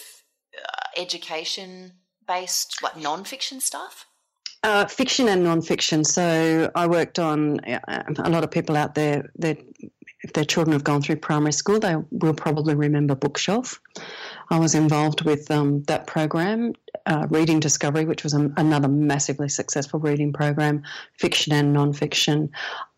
uh, 0.53 1.01
education 1.01 1.93
based, 2.27 2.83
like 2.83 2.97
non-fiction 2.97 3.61
stuff? 3.61 4.05
Uh, 4.63 4.85
fiction 4.85 5.29
and 5.29 5.43
non-fiction. 5.43 6.03
So 6.03 6.71
I 6.75 6.87
worked 6.87 7.19
on 7.19 7.59
uh, 7.61 8.03
a 8.17 8.29
lot 8.29 8.43
of 8.43 8.51
people 8.51 8.75
out 8.75 8.95
there. 8.95 9.31
That 9.37 9.59
if 10.23 10.33
their 10.33 10.45
children 10.45 10.73
have 10.73 10.83
gone 10.83 11.01
through 11.01 11.17
primary 11.17 11.53
school, 11.53 11.79
they 11.79 11.95
will 12.11 12.33
probably 12.33 12.75
remember 12.75 13.15
Bookshelf. 13.15 13.79
I 14.49 14.59
was 14.59 14.73
involved 14.73 15.21
with 15.21 15.49
um, 15.51 15.83
that 15.83 16.07
program, 16.07 16.73
uh, 17.05 17.27
Reading 17.29 17.59
Discovery, 17.59 18.05
which 18.05 18.23
was 18.23 18.33
a, 18.33 18.51
another 18.57 18.87
massively 18.87 19.47
successful 19.47 19.99
reading 19.99 20.33
program, 20.33 20.83
fiction 21.17 21.53
and 21.53 21.71
non-fiction. 21.71 22.49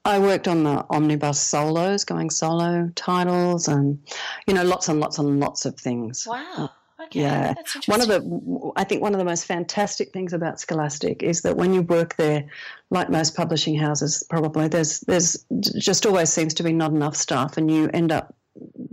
I 0.06 0.18
worked 0.18 0.48
on 0.48 0.64
the 0.64 0.86
omnibus 0.90 1.40
solos, 1.40 2.06
going 2.06 2.30
solo 2.30 2.90
titles, 2.96 3.68
and 3.68 4.00
you 4.48 4.54
know, 4.54 4.64
lots 4.64 4.88
and 4.88 5.00
lots 5.00 5.20
and 5.20 5.40
lots 5.40 5.66
of 5.66 5.76
things. 5.76 6.26
Wow. 6.28 6.72
Okay, 7.02 7.22
yeah. 7.22 7.54
One 7.86 8.02
of 8.02 8.08
the, 8.08 8.72
I 8.76 8.84
think 8.84 9.02
one 9.02 9.14
of 9.14 9.20
the 9.20 9.26
most 9.26 9.46
fantastic 9.46 10.12
things 10.12 10.34
about 10.34 10.60
Scholastic 10.60 11.24
is 11.24 11.42
that 11.44 11.56
when 11.56 11.74
you 11.74 11.82
work 11.84 12.16
there, 12.18 12.46
like 12.90 13.10
most 13.10 13.36
publishing 13.36 13.78
houses, 13.78 14.24
probably 14.30 14.68
there's 14.68 15.00
there's 15.02 15.46
just 15.78 16.06
always 16.06 16.32
seems 16.32 16.54
to 16.56 16.64
be 16.64 16.74
not 16.74 16.92
enough 16.92 17.16
staff, 17.16 17.58
and 17.58 17.72
you 17.72 17.90
end 17.94 18.12
up 18.12 18.36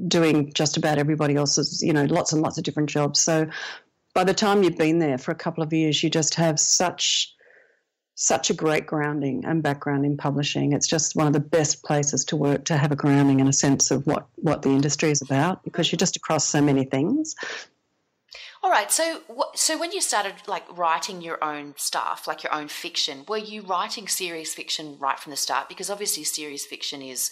doing 0.07 0.52
just 0.52 0.76
about 0.76 0.98
everybody 0.98 1.34
else's, 1.34 1.82
you 1.82 1.92
know, 1.92 2.04
lots 2.04 2.32
and 2.32 2.42
lots 2.42 2.59
of 2.59 2.64
different 2.64 2.88
jobs. 2.88 3.20
So 3.20 3.48
by 4.14 4.22
the 4.24 4.34
time 4.34 4.62
you've 4.62 4.78
been 4.78 5.00
there 5.00 5.18
for 5.18 5.32
a 5.32 5.36
couple 5.36 5.64
of 5.64 5.72
years, 5.72 6.02
you 6.02 6.11
just 6.11 6.36
have 6.36 6.61
such 6.61 7.32
such 8.18 8.48
a 8.48 8.54
great 8.54 8.86
grounding 8.86 9.44
and 9.44 9.62
background 9.62 10.07
in 10.07 10.16
publishing. 10.16 10.72
It's 10.72 10.86
just 10.86 11.16
one 11.16 11.26
of 11.26 11.34
the 11.34 11.40
best 11.40 11.84
places 11.84 12.24
to 12.26 12.36
work 12.36 12.64
to 12.64 12.78
have 12.78 12.90
a 12.90 12.96
grounding 12.96 13.40
and 13.40 13.48
a 13.48 13.52
sense 13.52 13.90
of 13.90 14.07
what, 14.07 14.26
what 14.36 14.62
the 14.62 14.70
industry 14.70 15.11
is 15.11 15.20
about 15.20 15.62
because 15.64 15.92
you're 15.92 15.98
just 15.98 16.16
across 16.16 16.48
so 16.48 16.62
many 16.62 16.84
things. 16.84 17.34
All 18.66 18.72
right. 18.72 18.90
So, 18.90 19.20
so 19.54 19.78
when 19.78 19.92
you 19.92 20.00
started 20.00 20.34
like 20.48 20.64
writing 20.76 21.22
your 21.22 21.42
own 21.42 21.74
stuff, 21.76 22.26
like 22.26 22.42
your 22.42 22.52
own 22.52 22.66
fiction, 22.66 23.24
were 23.28 23.38
you 23.38 23.62
writing 23.62 24.08
serious 24.08 24.54
fiction 24.54 24.96
right 24.98 25.20
from 25.20 25.30
the 25.30 25.36
start? 25.36 25.68
Because 25.68 25.88
obviously, 25.88 26.24
serious 26.24 26.66
fiction 26.66 27.00
is 27.00 27.30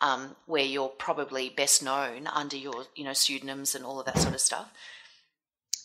um, 0.00 0.36
where 0.46 0.62
you're 0.62 0.90
probably 0.90 1.48
best 1.48 1.82
known 1.82 2.28
under 2.28 2.56
your, 2.56 2.84
you 2.94 3.02
know, 3.02 3.14
pseudonyms 3.14 3.74
and 3.74 3.84
all 3.84 3.98
of 3.98 4.06
that 4.06 4.16
sort 4.16 4.32
of 4.32 4.40
stuff. 4.40 4.72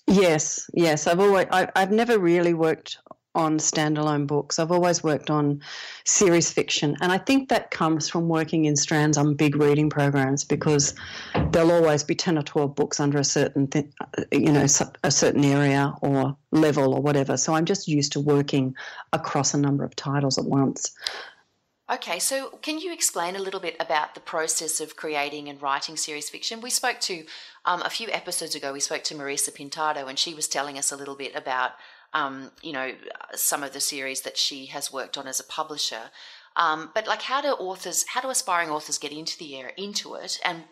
Yes, 0.05 0.69
yes. 0.75 1.07
I've 1.07 1.19
always, 1.19 1.47
I, 1.51 1.67
I've 1.75 1.91
never 1.91 2.19
really 2.19 2.53
worked 2.53 2.99
on 3.33 3.57
standalone 3.57 4.27
books. 4.27 4.59
I've 4.59 4.71
always 4.71 5.03
worked 5.03 5.29
on 5.29 5.61
series 6.05 6.51
fiction, 6.51 6.97
and 7.01 7.11
I 7.11 7.17
think 7.17 7.49
that 7.49 7.71
comes 7.71 8.09
from 8.09 8.27
working 8.27 8.65
in 8.65 8.75
strands 8.75 9.17
on 9.17 9.35
big 9.35 9.55
reading 9.55 9.89
programs 9.89 10.43
because 10.43 10.93
there'll 11.51 11.71
always 11.71 12.03
be 12.03 12.15
ten 12.15 12.37
or 12.37 12.43
twelve 12.43 12.75
books 12.75 12.99
under 12.99 13.17
a 13.17 13.23
certain, 13.23 13.67
th- 13.67 13.87
you 14.31 14.51
know, 14.51 14.65
a 15.03 15.11
certain 15.11 15.45
area 15.45 15.93
or 16.01 16.35
level 16.51 16.93
or 16.93 17.01
whatever. 17.01 17.37
So 17.37 17.53
I'm 17.53 17.65
just 17.65 17.87
used 17.87 18.11
to 18.13 18.19
working 18.19 18.75
across 19.13 19.53
a 19.53 19.57
number 19.57 19.83
of 19.83 19.95
titles 19.95 20.37
at 20.37 20.45
once. 20.45 20.91
Okay, 21.91 22.19
so 22.19 22.57
can 22.61 22.79
you 22.79 22.93
explain 22.93 23.35
a 23.35 23.39
little 23.39 23.59
bit 23.59 23.75
about 23.77 24.15
the 24.15 24.21
process 24.21 24.79
of 24.79 24.95
creating 24.95 25.49
and 25.49 25.61
writing 25.61 25.97
series 25.97 26.29
fiction? 26.29 26.61
We 26.61 26.69
spoke 26.69 27.01
to 27.01 27.25
um, 27.65 27.81
a 27.81 27.89
few 27.89 28.07
episodes 28.09 28.55
ago. 28.55 28.71
We 28.71 28.79
spoke 28.79 29.03
to 29.05 29.15
Marisa 29.15 29.51
Pintado, 29.51 30.07
and 30.07 30.17
she 30.17 30.33
was 30.33 30.47
telling 30.47 30.77
us 30.77 30.93
a 30.93 30.95
little 30.95 31.15
bit 31.15 31.35
about 31.35 31.71
um, 32.13 32.51
you 32.61 32.73
know, 32.73 32.91
some 33.33 33.63
of 33.63 33.73
the 33.73 33.79
series 33.79 34.21
that 34.21 34.37
she 34.37 34.67
has 34.67 34.91
worked 34.91 35.17
on 35.17 35.27
as 35.27 35.39
a 35.39 35.43
publisher. 35.43 36.11
Um, 36.55 36.91
but 36.93 37.07
like, 37.07 37.21
how 37.21 37.41
do 37.41 37.49
authors, 37.49 38.05
how 38.07 38.21
do 38.21 38.29
aspiring 38.29 38.69
authors 38.69 38.97
get 38.97 39.13
into 39.13 39.37
the 39.37 39.55
air, 39.55 39.71
into 39.77 40.15
it, 40.15 40.39
and 40.43 40.63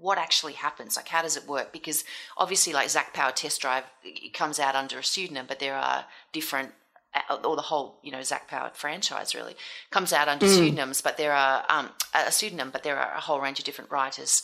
what 0.00 0.18
actually 0.18 0.54
happens? 0.54 0.96
Like, 0.96 1.08
how 1.08 1.22
does 1.22 1.36
it 1.36 1.46
work? 1.46 1.72
Because 1.72 2.04
obviously, 2.36 2.72
like 2.72 2.90
Zac 2.90 3.14
Power 3.14 3.32
Test 3.32 3.60
Drive, 3.60 3.84
it 4.02 4.34
comes 4.34 4.58
out 4.58 4.74
under 4.74 4.98
a 4.98 5.04
pseudonym, 5.04 5.46
but 5.46 5.60
there 5.60 5.74
are 5.74 6.06
different 6.32 6.72
uh, 7.14 7.36
or 7.44 7.56
the 7.56 7.62
whole, 7.62 7.98
you 8.02 8.12
know, 8.12 8.22
Zac 8.22 8.48
Power 8.48 8.70
franchise 8.74 9.34
really 9.34 9.56
comes 9.90 10.12
out 10.12 10.28
under 10.28 10.46
mm. 10.46 10.54
pseudonyms, 10.54 11.00
but 11.00 11.16
there 11.16 11.32
are 11.32 11.64
um, 11.68 11.90
a 12.14 12.30
pseudonym, 12.30 12.70
but 12.70 12.82
there 12.82 12.98
are 12.98 13.14
a 13.14 13.20
whole 13.20 13.40
range 13.40 13.58
of 13.58 13.64
different 13.64 13.90
writers 13.90 14.42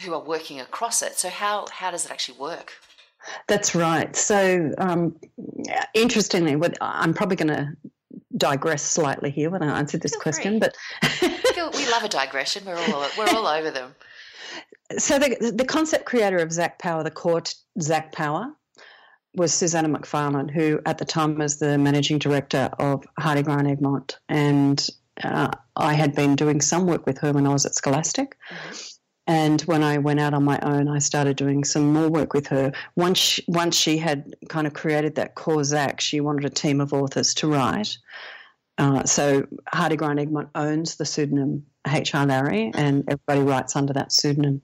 who 0.00 0.14
are 0.14 0.22
working 0.22 0.60
across 0.60 1.02
it. 1.02 1.18
So 1.18 1.28
how 1.28 1.66
how 1.70 1.90
does 1.90 2.04
it 2.04 2.10
actually 2.10 2.38
work? 2.38 2.74
That's 3.48 3.74
right. 3.74 4.14
So, 4.14 4.72
um, 4.78 5.16
interestingly, 5.94 6.60
I'm 6.80 7.14
probably 7.14 7.36
going 7.36 7.48
to 7.48 7.76
digress 8.36 8.82
slightly 8.82 9.30
here 9.30 9.50
when 9.50 9.62
I 9.62 9.78
answer 9.78 9.98
this 9.98 10.12
Feel 10.12 10.20
question, 10.20 10.60
free. 10.60 10.70
but 11.20 11.76
we 11.76 11.90
love 11.90 12.04
a 12.04 12.08
digression. 12.08 12.64
We're 12.64 12.76
all 12.76 13.08
we're 13.16 13.28
all 13.28 13.46
over 13.46 13.70
them. 13.70 13.94
so 14.98 15.18
the 15.18 15.52
the 15.54 15.64
concept 15.64 16.04
creator 16.04 16.38
of 16.38 16.52
Zac 16.52 16.78
Power, 16.78 17.02
the 17.02 17.10
court 17.10 17.54
Zac 17.80 18.12
Power, 18.12 18.52
was 19.34 19.52
Susannah 19.52 19.88
McFarlane, 19.88 20.50
who 20.50 20.80
at 20.86 20.98
the 20.98 21.04
time 21.04 21.36
was 21.36 21.58
the 21.58 21.78
managing 21.78 22.18
director 22.18 22.70
of 22.78 23.04
Hardie 23.20 23.44
Grant 23.44 23.68
Egmont, 23.68 24.18
and 24.28 24.88
uh, 25.22 25.50
I 25.76 25.94
had 25.94 26.14
been 26.14 26.36
doing 26.36 26.60
some 26.60 26.86
work 26.86 27.06
with 27.06 27.18
her 27.18 27.32
when 27.32 27.46
I 27.46 27.52
was 27.52 27.66
at 27.66 27.74
Scholastic. 27.74 28.36
Mm-hmm. 28.50 28.74
And 29.26 29.60
when 29.62 29.82
I 29.82 29.98
went 29.98 30.20
out 30.20 30.34
on 30.34 30.44
my 30.44 30.58
own, 30.62 30.88
I 30.88 30.98
started 30.98 31.36
doing 31.36 31.64
some 31.64 31.92
more 31.92 32.08
work 32.08 32.32
with 32.32 32.46
her. 32.48 32.72
Once 32.94 33.18
she, 33.18 33.44
once 33.48 33.76
she 33.76 33.98
had 33.98 34.36
kind 34.48 34.66
of 34.66 34.72
created 34.72 35.16
that 35.16 35.34
core 35.34 35.64
Zac, 35.64 36.00
she 36.00 36.20
wanted 36.20 36.44
a 36.44 36.50
team 36.50 36.80
of 36.80 36.92
authors 36.92 37.34
to 37.34 37.48
write. 37.48 37.98
Uh, 38.78 39.04
so 39.04 39.46
Hardie 39.74 39.96
Grant 39.96 40.20
Egmont 40.20 40.50
owns 40.54 40.96
the 40.96 41.04
pseudonym 41.04 41.66
H.I. 41.88 42.24
Larry, 42.24 42.70
and 42.74 43.04
everybody 43.08 43.40
writes 43.40 43.74
under 43.74 43.92
that 43.94 44.12
pseudonym. 44.12 44.62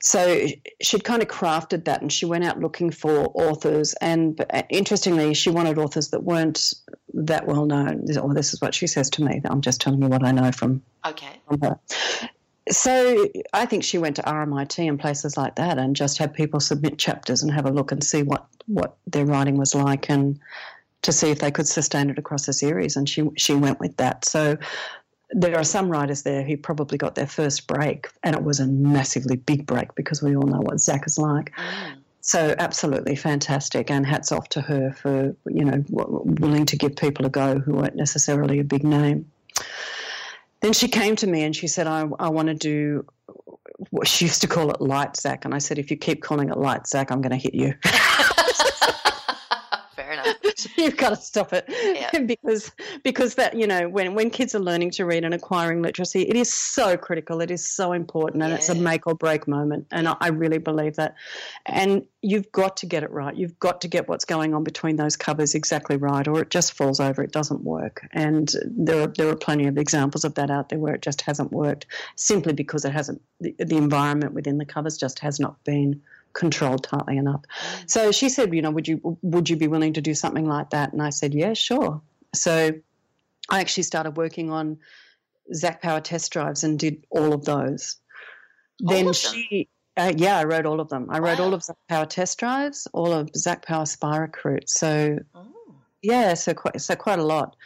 So 0.00 0.46
she'd 0.80 1.04
kind 1.04 1.22
of 1.22 1.28
crafted 1.28 1.84
that, 1.84 2.00
and 2.00 2.12
she 2.12 2.24
went 2.24 2.44
out 2.44 2.60
looking 2.60 2.90
for 2.90 3.30
authors. 3.34 3.94
And 4.00 4.44
interestingly, 4.68 5.34
she 5.34 5.50
wanted 5.50 5.78
authors 5.78 6.08
that 6.10 6.24
weren't 6.24 6.74
that 7.14 7.46
well 7.46 7.66
known. 7.66 8.06
Or 8.18 8.32
this 8.32 8.54
is 8.54 8.60
what 8.60 8.74
she 8.74 8.86
says 8.86 9.10
to 9.10 9.24
me. 9.24 9.40
I'm 9.44 9.60
just 9.60 9.80
telling 9.80 10.02
you 10.02 10.08
what 10.08 10.24
I 10.24 10.32
know 10.32 10.50
from, 10.50 10.82
okay. 11.04 11.40
from 11.46 11.60
her 11.60 11.78
so 12.70 13.28
I 13.52 13.66
think 13.66 13.82
she 13.82 13.98
went 13.98 14.16
to 14.16 14.22
RMIT 14.22 14.88
and 14.88 14.98
places 14.98 15.36
like 15.36 15.56
that 15.56 15.78
and 15.78 15.96
just 15.96 16.18
had 16.18 16.32
people 16.32 16.60
submit 16.60 16.98
chapters 16.98 17.42
and 17.42 17.50
have 17.52 17.66
a 17.66 17.70
look 17.70 17.90
and 17.90 18.02
see 18.02 18.22
what, 18.22 18.46
what 18.66 18.96
their 19.06 19.26
writing 19.26 19.56
was 19.56 19.74
like 19.74 20.08
and 20.08 20.38
to 21.02 21.12
see 21.12 21.30
if 21.30 21.40
they 21.40 21.50
could 21.50 21.66
sustain 21.66 22.08
it 22.10 22.18
across 22.18 22.46
a 22.46 22.52
series. 22.52 22.96
And 22.96 23.08
she 23.08 23.28
she 23.36 23.54
went 23.54 23.80
with 23.80 23.96
that. 23.96 24.24
So 24.24 24.56
there 25.30 25.58
are 25.58 25.64
some 25.64 25.88
writers 25.88 26.22
there 26.22 26.44
who 26.44 26.56
probably 26.56 26.98
got 26.98 27.14
their 27.14 27.26
first 27.26 27.66
break, 27.66 28.08
and 28.22 28.36
it 28.36 28.44
was 28.44 28.60
a 28.60 28.66
massively 28.66 29.36
big 29.36 29.66
break 29.66 29.94
because 29.94 30.22
we 30.22 30.36
all 30.36 30.46
know 30.46 30.60
what 30.60 30.80
Zac 30.80 31.06
is 31.06 31.18
like. 31.18 31.52
Mm. 31.56 31.96
So 32.20 32.54
absolutely 32.58 33.16
fantastic, 33.16 33.90
and 33.90 34.06
hats 34.06 34.30
off 34.30 34.48
to 34.50 34.60
her 34.60 34.92
for 34.92 35.34
you 35.46 35.64
know 35.64 35.82
willing 35.88 36.66
to 36.66 36.76
give 36.76 36.94
people 36.94 37.26
a 37.26 37.30
go 37.30 37.58
who 37.58 37.74
weren't 37.74 37.96
necessarily 37.96 38.60
a 38.60 38.64
big 38.64 38.84
name 38.84 39.28
then 40.62 40.72
she 40.72 40.88
came 40.88 41.16
to 41.16 41.26
me 41.26 41.42
and 41.42 41.54
she 41.54 41.66
said, 41.66 41.86
I, 41.86 42.08
I 42.18 42.28
want 42.28 42.48
to 42.48 42.54
do 42.54 43.04
what 43.90 44.06
she 44.06 44.24
used 44.26 44.40
to 44.42 44.48
call 44.48 44.70
it 44.70 44.80
light 44.80 45.16
Zac. 45.16 45.44
And 45.44 45.54
I 45.54 45.58
said, 45.58 45.78
if 45.78 45.90
you 45.90 45.96
keep 45.96 46.22
calling 46.22 46.48
it 46.48 46.56
light 46.56 46.86
Zac, 46.86 47.10
I'm 47.10 47.20
going 47.20 47.30
to 47.30 47.36
hit 47.36 47.54
you. 47.54 47.74
you've 50.76 50.96
got 50.96 51.10
to 51.10 51.16
stop 51.16 51.52
it. 51.52 51.64
Yeah. 51.68 52.20
because 52.26 52.72
because 53.02 53.34
that 53.36 53.54
you 53.54 53.66
know 53.66 53.88
when 53.88 54.14
when 54.14 54.30
kids 54.30 54.54
are 54.54 54.60
learning 54.60 54.90
to 54.92 55.04
read 55.04 55.24
and 55.24 55.34
acquiring 55.34 55.82
literacy 55.82 56.22
it 56.22 56.36
is 56.36 56.52
so 56.52 56.96
critical 56.96 57.40
it 57.40 57.50
is 57.50 57.66
so 57.66 57.92
important 57.92 58.42
and 58.42 58.50
yeah. 58.50 58.56
it's 58.56 58.68
a 58.68 58.74
make 58.74 59.06
or 59.06 59.14
break 59.14 59.46
moment 59.48 59.86
and 59.90 60.08
I, 60.08 60.16
I 60.20 60.28
really 60.28 60.58
believe 60.58 60.96
that. 60.96 61.14
And 61.66 62.06
you've 62.20 62.50
got 62.52 62.76
to 62.78 62.86
get 62.86 63.02
it 63.02 63.10
right. 63.10 63.34
You've 63.34 63.58
got 63.58 63.80
to 63.82 63.88
get 63.88 64.08
what's 64.08 64.24
going 64.24 64.54
on 64.54 64.64
between 64.64 64.96
those 64.96 65.16
covers 65.16 65.54
exactly 65.54 65.96
right 65.96 66.26
or 66.26 66.40
it 66.42 66.50
just 66.50 66.72
falls 66.72 67.00
over 67.00 67.22
it 67.22 67.32
doesn't 67.32 67.64
work. 67.64 68.06
And 68.12 68.52
there 68.64 69.02
are 69.02 69.06
there 69.06 69.28
are 69.28 69.36
plenty 69.36 69.66
of 69.66 69.78
examples 69.78 70.24
of 70.24 70.34
that 70.34 70.50
out 70.50 70.68
there 70.68 70.78
where 70.78 70.94
it 70.94 71.02
just 71.02 71.22
hasn't 71.22 71.52
worked 71.52 71.86
simply 72.16 72.52
because 72.52 72.84
it 72.84 72.92
hasn't 72.92 73.22
the, 73.40 73.54
the 73.58 73.76
environment 73.76 74.34
within 74.34 74.58
the 74.58 74.64
covers 74.64 74.96
just 74.96 75.18
has 75.20 75.40
not 75.40 75.62
been 75.64 76.02
controlled 76.32 76.84
tightly 76.84 77.16
enough. 77.16 77.42
Mm. 77.42 77.90
So 77.90 78.12
she 78.12 78.28
said, 78.28 78.54
you 78.54 78.62
know, 78.62 78.70
would 78.70 78.88
you 78.88 79.18
would 79.22 79.48
you 79.48 79.56
be 79.56 79.68
willing 79.68 79.92
to 79.94 80.00
do 80.00 80.14
something 80.14 80.46
like 80.46 80.70
that? 80.70 80.92
And 80.92 81.02
I 81.02 81.10
said, 81.10 81.34
yeah, 81.34 81.54
sure. 81.54 82.00
So 82.34 82.72
I 83.50 83.60
actually 83.60 83.82
started 83.84 84.16
working 84.16 84.50
on 84.50 84.78
Zac 85.54 85.82
Power 85.82 86.00
test 86.00 86.32
drives 86.32 86.64
and 86.64 86.78
did 86.78 87.04
all 87.10 87.32
of 87.32 87.44
those. 87.44 87.96
All 88.84 88.94
then 88.94 89.08
of 89.08 89.16
she, 89.16 89.68
uh, 89.96 90.12
yeah, 90.16 90.38
I 90.38 90.44
wrote 90.44 90.66
all 90.66 90.80
of 90.80 90.88
them. 90.88 91.08
I 91.10 91.20
wow. 91.20 91.28
wrote 91.28 91.40
all 91.40 91.54
of 91.54 91.62
Zac 91.62 91.76
Power 91.88 92.06
test 92.06 92.38
drives, 92.38 92.86
all 92.92 93.12
of 93.12 93.30
Zac 93.36 93.64
Power 93.64 93.86
Spy 93.86 94.16
Recruit. 94.16 94.68
So 94.68 95.18
oh. 95.34 95.46
yeah, 96.02 96.34
so 96.34 96.54
quite 96.54 96.80
so 96.80 96.96
quite 96.96 97.18
a 97.18 97.24
lot. 97.24 97.56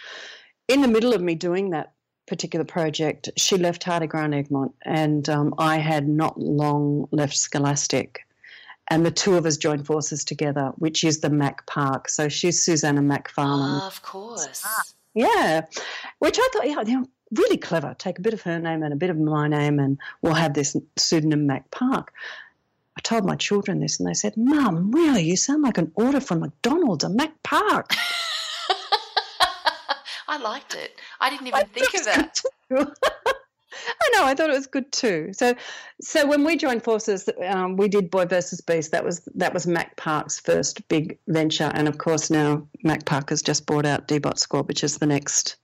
In 0.68 0.80
the 0.80 0.88
middle 0.88 1.14
of 1.14 1.22
me 1.22 1.34
doing 1.34 1.70
that 1.70 1.92
particular 2.26 2.64
project, 2.64 3.30
she 3.36 3.56
left 3.56 3.84
Hardie 3.84 4.08
Grant 4.08 4.34
Egmont, 4.34 4.74
and 4.84 5.28
um, 5.28 5.54
I 5.58 5.78
had 5.78 6.08
not 6.08 6.40
long 6.40 7.06
left 7.12 7.36
Scholastic 7.36 8.25
and 8.88 9.04
the 9.04 9.10
two 9.10 9.34
of 9.34 9.46
us 9.46 9.56
joined 9.56 9.86
forces 9.86 10.24
together, 10.24 10.72
which 10.76 11.04
is 11.04 11.20
the 11.20 11.30
Mac 11.30 11.66
Park. 11.66 12.08
So 12.08 12.28
she's 12.28 12.64
Susannah 12.64 13.02
McFarlane. 13.02 13.82
Oh, 13.82 13.86
of 13.86 14.02
course. 14.02 14.64
Yeah, 15.14 15.62
which 16.18 16.38
I 16.38 16.48
thought, 16.52 16.68
yeah, 16.68 16.84
they're 16.84 17.04
really 17.32 17.56
clever. 17.56 17.94
Take 17.98 18.18
a 18.18 18.22
bit 18.22 18.34
of 18.34 18.42
her 18.42 18.58
name 18.58 18.82
and 18.82 18.92
a 18.92 18.96
bit 18.96 19.10
of 19.10 19.18
my 19.18 19.48
name, 19.48 19.78
and 19.78 19.98
we'll 20.22 20.34
have 20.34 20.54
this 20.54 20.76
pseudonym 20.96 21.46
Mac 21.46 21.70
Park. 21.70 22.12
I 22.96 23.00
told 23.00 23.24
my 23.24 23.36
children 23.36 23.80
this, 23.80 23.98
and 23.98 24.08
they 24.08 24.14
said, 24.14 24.36
"Mum, 24.36 24.90
really? 24.92 25.22
You 25.22 25.36
sound 25.36 25.62
like 25.62 25.78
an 25.78 25.92
order 25.94 26.20
from 26.20 26.40
McDonald's, 26.40 27.04
a 27.04 27.08
Mac 27.08 27.42
Park." 27.42 27.90
I 30.28 30.38
liked 30.38 30.74
it. 30.74 30.98
I 31.20 31.30
didn't 31.30 31.46
even 31.46 31.66
think 31.66 31.94
of 31.94 32.04
that. 32.04 32.40
I 33.88 34.10
know. 34.12 34.24
I 34.24 34.34
thought 34.34 34.50
it 34.50 34.56
was 34.56 34.66
good 34.66 34.90
too. 34.92 35.30
So, 35.32 35.54
so 36.00 36.26
when 36.26 36.44
we 36.44 36.56
joined 36.56 36.82
forces, 36.82 37.28
um, 37.46 37.76
we 37.76 37.88
did 37.88 38.10
Boy 38.10 38.26
versus 38.26 38.60
Beast. 38.60 38.92
That 38.92 39.04
was 39.04 39.28
that 39.34 39.54
was 39.54 39.66
Mac 39.66 39.96
Park's 39.96 40.40
first 40.40 40.86
big 40.88 41.18
venture, 41.28 41.70
and 41.74 41.88
of 41.88 41.98
course 41.98 42.30
now 42.30 42.66
Mac 42.82 43.04
Park 43.04 43.30
has 43.30 43.42
just 43.42 43.66
bought 43.66 43.86
out 43.86 44.08
D-Bot 44.08 44.38
Squad, 44.38 44.68
which 44.68 44.84
is 44.84 44.98
the 44.98 45.06
next 45.06 45.56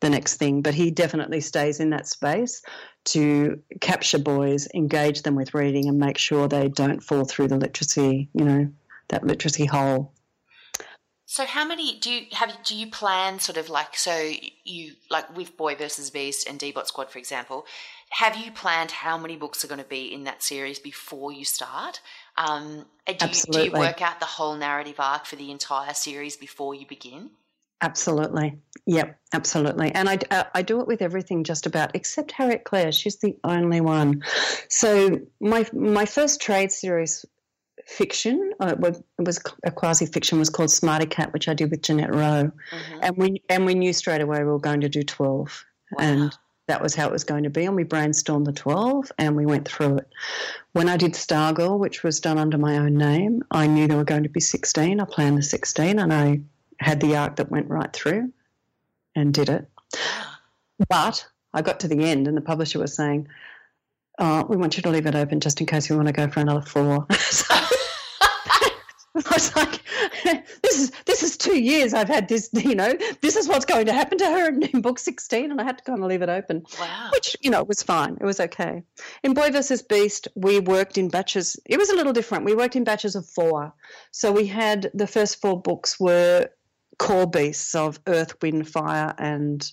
the 0.00 0.10
next 0.10 0.36
thing. 0.36 0.62
But 0.62 0.74
he 0.74 0.90
definitely 0.90 1.40
stays 1.40 1.80
in 1.80 1.90
that 1.90 2.06
space 2.06 2.62
to 3.06 3.60
capture 3.80 4.18
boys, 4.18 4.68
engage 4.74 5.22
them 5.22 5.34
with 5.34 5.54
reading, 5.54 5.88
and 5.88 5.98
make 5.98 6.18
sure 6.18 6.48
they 6.48 6.68
don't 6.68 7.02
fall 7.02 7.24
through 7.24 7.48
the 7.48 7.56
literacy, 7.56 8.28
you 8.34 8.44
know, 8.44 8.70
that 9.08 9.24
literacy 9.26 9.66
hole. 9.66 10.12
So 11.30 11.46
how 11.46 11.64
many 11.64 11.96
do 12.00 12.10
you 12.10 12.26
have? 12.32 12.58
Do 12.64 12.76
you 12.76 12.90
plan 12.90 13.38
sort 13.38 13.56
of 13.56 13.68
like 13.68 13.96
so 13.96 14.32
you 14.64 14.94
like 15.10 15.36
with 15.36 15.56
Boy 15.56 15.76
versus 15.76 16.10
Beast 16.10 16.48
and 16.48 16.58
D-Bot 16.58 16.88
Squad, 16.88 17.08
for 17.08 17.20
example? 17.20 17.66
Have 18.08 18.36
you 18.36 18.50
planned 18.50 18.90
how 18.90 19.16
many 19.16 19.36
books 19.36 19.64
are 19.64 19.68
going 19.68 19.80
to 19.80 19.86
be 19.86 20.12
in 20.12 20.24
that 20.24 20.42
series 20.42 20.80
before 20.80 21.30
you 21.30 21.44
start? 21.44 22.00
Um, 22.36 22.84
do, 23.06 23.14
Absolutely. 23.20 23.66
You, 23.66 23.70
do 23.70 23.76
you 23.76 23.80
work 23.80 24.02
out 24.02 24.18
the 24.18 24.26
whole 24.26 24.56
narrative 24.56 24.96
arc 24.98 25.24
for 25.24 25.36
the 25.36 25.52
entire 25.52 25.94
series 25.94 26.36
before 26.36 26.74
you 26.74 26.84
begin? 26.84 27.30
Absolutely. 27.80 28.58
Yep, 28.86 29.16
absolutely. 29.32 29.92
And 29.92 30.08
I, 30.08 30.18
uh, 30.32 30.44
I 30.52 30.62
do 30.62 30.80
it 30.80 30.88
with 30.88 31.00
everything 31.00 31.44
just 31.44 31.64
about, 31.64 31.94
except 31.94 32.32
Harriet 32.32 32.64
Clare. 32.64 32.90
She's 32.90 33.18
the 33.18 33.36
only 33.44 33.80
one. 33.80 34.24
So 34.68 35.20
my 35.38 35.64
my 35.72 36.06
first 36.06 36.40
trade 36.40 36.72
series 36.72 37.24
fiction. 37.90 38.52
Uh, 38.60 38.74
it 38.78 39.02
was 39.18 39.40
a 39.64 39.70
quasi 39.70 40.06
fiction. 40.06 40.38
Was 40.38 40.50
called 40.50 40.70
Smarty 40.70 41.06
Cat, 41.06 41.32
which 41.32 41.48
I 41.48 41.54
did 41.54 41.70
with 41.70 41.82
Jeannette 41.82 42.14
Rowe, 42.14 42.50
mm-hmm. 42.50 42.98
and 43.02 43.16
we 43.16 43.42
and 43.48 43.66
we 43.66 43.74
knew 43.74 43.92
straight 43.92 44.20
away 44.20 44.38
we 44.38 44.50
were 44.50 44.58
going 44.58 44.80
to 44.80 44.88
do 44.88 45.02
twelve, 45.02 45.64
wow. 45.92 46.04
and 46.04 46.38
that 46.68 46.80
was 46.80 46.94
how 46.94 47.06
it 47.06 47.12
was 47.12 47.24
going 47.24 47.42
to 47.42 47.50
be. 47.50 47.64
And 47.64 47.74
we 47.74 47.84
brainstormed 47.84 48.46
the 48.46 48.52
twelve, 48.52 49.10
and 49.18 49.36
we 49.36 49.44
went 49.44 49.66
through 49.66 49.98
it. 49.98 50.08
When 50.72 50.88
I 50.88 50.96
did 50.96 51.12
Stargirl, 51.12 51.78
which 51.78 52.02
was 52.02 52.20
done 52.20 52.38
under 52.38 52.58
my 52.58 52.78
own 52.78 52.94
name, 52.94 53.42
I 53.50 53.66
knew 53.66 53.88
there 53.88 53.96
were 53.96 54.04
going 54.04 54.22
to 54.22 54.28
be 54.28 54.40
sixteen. 54.40 55.00
I 55.00 55.04
planned 55.04 55.38
the 55.38 55.42
sixteen, 55.42 55.98
and 55.98 56.12
I 56.12 56.40
had 56.78 57.00
the 57.00 57.16
arc 57.16 57.36
that 57.36 57.50
went 57.50 57.68
right 57.68 57.92
through, 57.92 58.32
and 59.14 59.34
did 59.34 59.48
it. 59.48 59.68
But 60.88 61.26
I 61.52 61.60
got 61.60 61.80
to 61.80 61.88
the 61.88 62.04
end, 62.04 62.26
and 62.26 62.34
the 62.34 62.40
publisher 62.40 62.78
was 62.78 62.94
saying. 62.94 63.28
Oh, 64.22 64.44
we 64.44 64.56
want 64.56 64.76
you 64.76 64.82
to 64.82 64.90
leave 64.90 65.06
it 65.06 65.14
open 65.14 65.40
just 65.40 65.60
in 65.60 65.66
case 65.66 65.88
we 65.88 65.96
want 65.96 66.08
to 66.08 66.12
go 66.12 66.28
for 66.28 66.40
another 66.40 66.60
four. 66.60 67.06
so, 67.18 67.54
I 69.16 69.34
was 69.34 69.56
like, 69.56 69.80
this 70.62 70.78
is 70.78 70.92
this 71.04 71.22
is 71.24 71.36
two 71.36 71.60
years 71.60 71.94
I've 71.94 72.08
had 72.08 72.28
this, 72.28 72.48
you 72.52 72.76
know, 72.76 72.92
this 73.20 73.34
is 73.36 73.48
what's 73.48 73.64
going 73.64 73.86
to 73.86 73.92
happen 73.92 74.18
to 74.18 74.24
her 74.24 74.48
in, 74.48 74.80
book 74.82 75.00
16, 75.00 75.50
and 75.50 75.60
I 75.60 75.64
had 75.64 75.78
to 75.78 75.84
kind 75.84 75.98
of 76.02 76.08
leave 76.08 76.22
it 76.22 76.28
open. 76.28 76.64
Wow. 76.78 77.10
Which, 77.12 77.36
you 77.40 77.50
know, 77.50 77.64
was 77.64 77.82
fine. 77.82 78.18
It 78.20 78.24
was 78.24 78.38
okay. 78.38 78.84
In 79.24 79.34
Boy 79.34 79.50
versus 79.50 79.82
Beast, 79.82 80.28
we 80.36 80.60
worked 80.60 80.96
in 80.96 81.08
batches. 81.08 81.56
It 81.66 81.76
was 81.76 81.90
a 81.90 81.96
little 81.96 82.12
different. 82.12 82.44
We 82.44 82.54
worked 82.54 82.76
in 82.76 82.84
batches 82.84 83.16
of 83.16 83.26
four. 83.26 83.72
So 84.12 84.30
we 84.30 84.46
had 84.46 84.90
the 84.94 85.08
first 85.08 85.40
four 85.40 85.60
books 85.60 85.98
were 85.98 86.48
core 86.98 87.26
beasts 87.26 87.74
of 87.74 87.98
earth, 88.06 88.40
wind, 88.40 88.68
fire, 88.68 89.14
and 89.18 89.68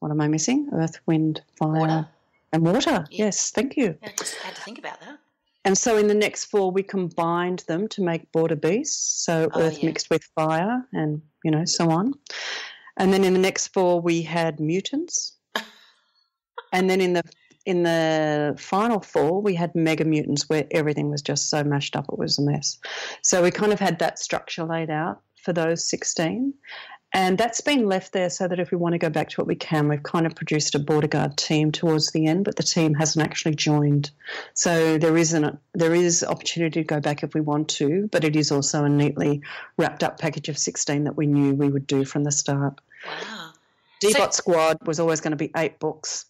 what 0.00 0.10
am 0.10 0.20
I 0.20 0.28
missing? 0.28 0.68
Earth, 0.74 1.00
wind, 1.06 1.40
fire, 1.56 1.80
water. 1.80 2.08
and 2.52 2.66
water. 2.66 3.06
Yeah. 3.10 3.26
Yes, 3.26 3.50
thank 3.50 3.76
you. 3.76 3.96
I 4.02 4.12
just 4.18 4.34
had 4.36 4.54
to 4.54 4.60
think 4.60 4.78
about 4.78 5.00
that. 5.00 5.18
And 5.68 5.76
so 5.76 5.98
in 5.98 6.06
the 6.06 6.14
next 6.14 6.46
four, 6.46 6.70
we 6.70 6.82
combined 6.82 7.58
them 7.68 7.88
to 7.88 8.00
make 8.00 8.32
border 8.32 8.56
beasts, 8.56 9.22
so 9.22 9.50
oh, 9.52 9.60
earth 9.60 9.80
yeah. 9.80 9.90
mixed 9.90 10.08
with 10.08 10.24
fire, 10.34 10.82
and 10.94 11.20
you 11.44 11.50
know 11.50 11.66
so 11.66 11.90
on. 11.90 12.14
And 12.96 13.12
then 13.12 13.22
in 13.22 13.34
the 13.34 13.38
next 13.38 13.74
four, 13.74 14.00
we 14.00 14.22
had 14.22 14.60
mutants. 14.60 15.36
and 16.72 16.88
then 16.88 17.02
in 17.02 17.12
the 17.12 17.22
in 17.66 17.82
the 17.82 18.56
final 18.58 19.00
four, 19.00 19.42
we 19.42 19.54
had 19.54 19.74
Mega 19.74 20.06
Mutants 20.06 20.48
where 20.48 20.66
everything 20.70 21.10
was 21.10 21.20
just 21.20 21.50
so 21.50 21.62
mashed 21.62 21.96
up 21.96 22.06
it 22.10 22.18
was 22.18 22.38
a 22.38 22.42
mess. 22.42 22.78
So 23.20 23.42
we 23.42 23.50
kind 23.50 23.70
of 23.70 23.78
had 23.78 23.98
that 23.98 24.18
structure 24.18 24.64
laid 24.64 24.88
out 24.88 25.20
for 25.44 25.52
those 25.52 25.84
16. 25.84 26.54
And 27.14 27.38
that's 27.38 27.62
been 27.62 27.86
left 27.86 28.12
there 28.12 28.28
so 28.28 28.46
that 28.48 28.60
if 28.60 28.70
we 28.70 28.76
want 28.76 28.92
to 28.92 28.98
go 28.98 29.08
back 29.08 29.30
to 29.30 29.40
it, 29.40 29.46
we 29.46 29.54
can. 29.54 29.88
We've 29.88 30.02
kind 30.02 30.26
of 30.26 30.34
produced 30.34 30.74
a 30.74 30.78
border 30.78 31.08
guard 31.08 31.38
team 31.38 31.72
towards 31.72 32.10
the 32.12 32.26
end, 32.26 32.44
but 32.44 32.56
the 32.56 32.62
team 32.62 32.92
hasn't 32.94 33.24
actually 33.24 33.54
joined. 33.54 34.10
So 34.52 34.98
there 34.98 35.16
isn't 35.16 35.58
there 35.72 35.94
is 35.94 36.22
opportunity 36.22 36.80
to 36.80 36.86
go 36.86 37.00
back 37.00 37.22
if 37.22 37.32
we 37.32 37.40
want 37.40 37.68
to, 37.70 38.08
but 38.12 38.24
it 38.24 38.36
is 38.36 38.52
also 38.52 38.84
a 38.84 38.88
neatly 38.90 39.40
wrapped 39.78 40.02
up 40.02 40.20
package 40.20 40.50
of 40.50 40.58
16 40.58 41.04
that 41.04 41.16
we 41.16 41.26
knew 41.26 41.54
we 41.54 41.70
would 41.70 41.86
do 41.86 42.04
from 42.04 42.24
the 42.24 42.32
start. 42.32 42.78
Wow. 43.06 43.52
D-Bot 44.00 44.34
so- 44.34 44.38
Squad 44.38 44.78
was 44.86 45.00
always 45.00 45.20
going 45.20 45.32
to 45.32 45.36
be 45.36 45.50
eight 45.56 45.78
books. 45.78 46.26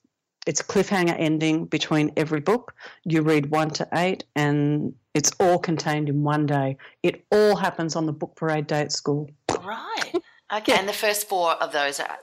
It's 0.47 0.61
a 0.61 0.64
cliffhanger 0.64 1.14
ending 1.18 1.66
between 1.66 2.12
every 2.16 2.41
book. 2.41 2.74
You 3.05 3.20
read 3.20 3.51
one 3.51 3.68
to 3.72 3.89
eight, 3.93 4.24
and 4.35 4.95
it's 5.12 5.33
all 5.41 5.59
contained 5.59 6.09
in 6.09 6.22
one 6.22 6.47
day. 6.47 6.79
It 7.03 7.26
all 7.31 7.57
happens 7.57 7.97
on 7.97 8.07
the 8.07 8.12
book 8.12 8.35
parade 8.37 8.66
day 8.68 8.81
at 8.81 8.93
school. 8.93 9.29
Right. 9.62 10.14
Okay. 10.53 10.72
Yeah. 10.72 10.80
And 10.80 10.88
the 10.88 10.92
first 10.92 11.28
four 11.28 11.53
of 11.53 11.72
those 11.72 12.01
are, 12.01 12.18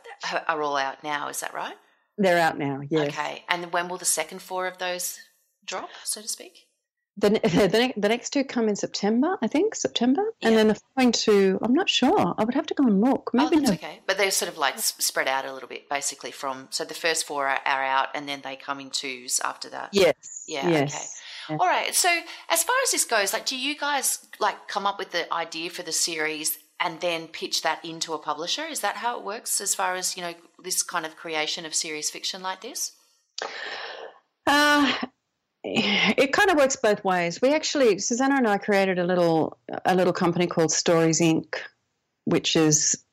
are 0.47 0.61
all 0.61 0.77
out 0.77 1.03
now. 1.03 1.29
Is 1.29 1.41
that 1.41 1.53
right? 1.53 1.75
They're 2.17 2.39
out 2.39 2.57
now. 2.57 2.81
Yes. 2.89 3.09
Okay. 3.09 3.43
And 3.49 3.71
when 3.71 3.87
will 3.87 3.97
the 3.97 4.05
second 4.05 4.41
four 4.41 4.67
of 4.67 4.77
those 4.77 5.19
drop, 5.65 5.89
so 6.03 6.21
to 6.21 6.27
speak? 6.27 6.67
The, 7.17 7.29
the, 7.43 7.93
the 7.95 8.09
next 8.09 8.31
two 8.31 8.43
come 8.43 8.67
in 8.67 8.75
September, 8.75 9.37
I 9.41 9.47
think, 9.47 9.75
September. 9.75 10.23
Yeah. 10.39 10.49
And 10.49 10.57
then 10.57 10.67
the 10.67 10.75
following 10.95 11.11
two, 11.11 11.59
I'm 11.61 11.73
not 11.73 11.89
sure. 11.89 12.35
I 12.37 12.43
would 12.43 12.55
have 12.55 12.65
to 12.67 12.73
go 12.73 12.85
and 12.85 12.99
look. 13.01 13.31
Oh, 13.33 13.37
Maybe 13.37 13.57
oh, 13.57 13.59
that's 13.59 13.69
no. 13.69 13.75
okay. 13.75 13.99
But 14.05 14.17
they're 14.17 14.31
sort 14.31 14.51
of 14.51 14.57
like 14.57 14.77
spread 14.79 15.27
out 15.27 15.45
a 15.45 15.53
little 15.53 15.69
bit, 15.69 15.89
basically, 15.89 16.31
from. 16.31 16.67
So 16.71 16.83
the 16.83 16.93
first 16.93 17.25
four 17.25 17.47
are, 17.47 17.59
are 17.65 17.83
out 17.83 18.09
and 18.15 18.27
then 18.27 18.41
they 18.43 18.55
come 18.55 18.79
in 18.79 18.89
twos 18.89 19.39
after 19.43 19.69
that. 19.69 19.89
Yes. 19.93 20.45
Yeah. 20.47 20.67
Yes. 20.67 20.95
Okay. 20.95 21.05
Yeah. 21.49 21.57
All 21.59 21.67
right. 21.67 21.93
So 21.93 22.09
as 22.49 22.63
far 22.63 22.75
as 22.83 22.91
this 22.91 23.05
goes, 23.05 23.33
like, 23.33 23.45
do 23.45 23.57
you 23.57 23.77
guys 23.77 24.25
like 24.39 24.67
come 24.67 24.85
up 24.85 24.97
with 24.97 25.11
the 25.11 25.31
idea 25.33 25.69
for 25.69 25.83
the 25.83 25.91
series 25.91 26.57
and 26.79 26.99
then 27.01 27.27
pitch 27.27 27.61
that 27.61 27.83
into 27.83 28.13
a 28.13 28.19
publisher? 28.19 28.65
Is 28.65 28.81
that 28.81 28.97
how 28.97 29.17
it 29.17 29.25
works 29.25 29.61
as 29.61 29.73
far 29.75 29.95
as, 29.95 30.17
you 30.17 30.23
know, 30.23 30.33
this 30.63 30.83
kind 30.83 31.05
of 31.05 31.15
creation 31.15 31.65
of 31.65 31.73
serious 31.73 32.09
fiction 32.09 32.41
like 32.41 32.61
this? 32.61 32.91
Uh, 34.47 34.93
it 35.63 36.31
kind 36.33 36.49
of 36.49 36.57
works 36.57 36.75
both 36.75 37.03
ways. 37.03 37.41
We 37.41 37.53
actually, 37.53 37.97
Susannah 37.99 38.35
and 38.35 38.47
I 38.47 38.57
created 38.57 38.99
a 38.99 39.05
little 39.05 39.57
a 39.85 39.95
little 39.95 40.13
company 40.13 40.47
called 40.47 40.71
Stories 40.71 41.19
Inc., 41.19 41.55
which 42.25 42.55
is 42.55 43.03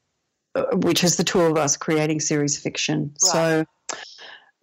uh, 0.55 0.65
which 0.75 1.03
is 1.03 1.17
the 1.17 1.25
two 1.25 1.41
of 1.41 1.57
us 1.57 1.77
creating 1.77 2.21
series 2.21 2.59
fiction. 2.59 3.15
Right. 3.23 3.33
So 3.33 3.65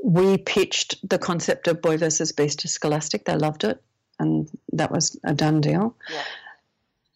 we 0.03 0.37
pitched 0.37 1.09
the 1.09 1.17
concept 1.17 1.67
of 1.67 1.81
Boy 1.81 1.97
versus 1.97 2.31
Beast 2.31 2.59
to 2.59 2.67
Scholastic. 2.67 3.25
They 3.25 3.35
loved 3.35 3.63
it, 3.63 3.81
and 4.19 4.49
that 4.73 4.91
was 4.91 5.19
a 5.23 5.33
done 5.33 5.61
deal. 5.61 5.95
Yeah. 6.11 6.23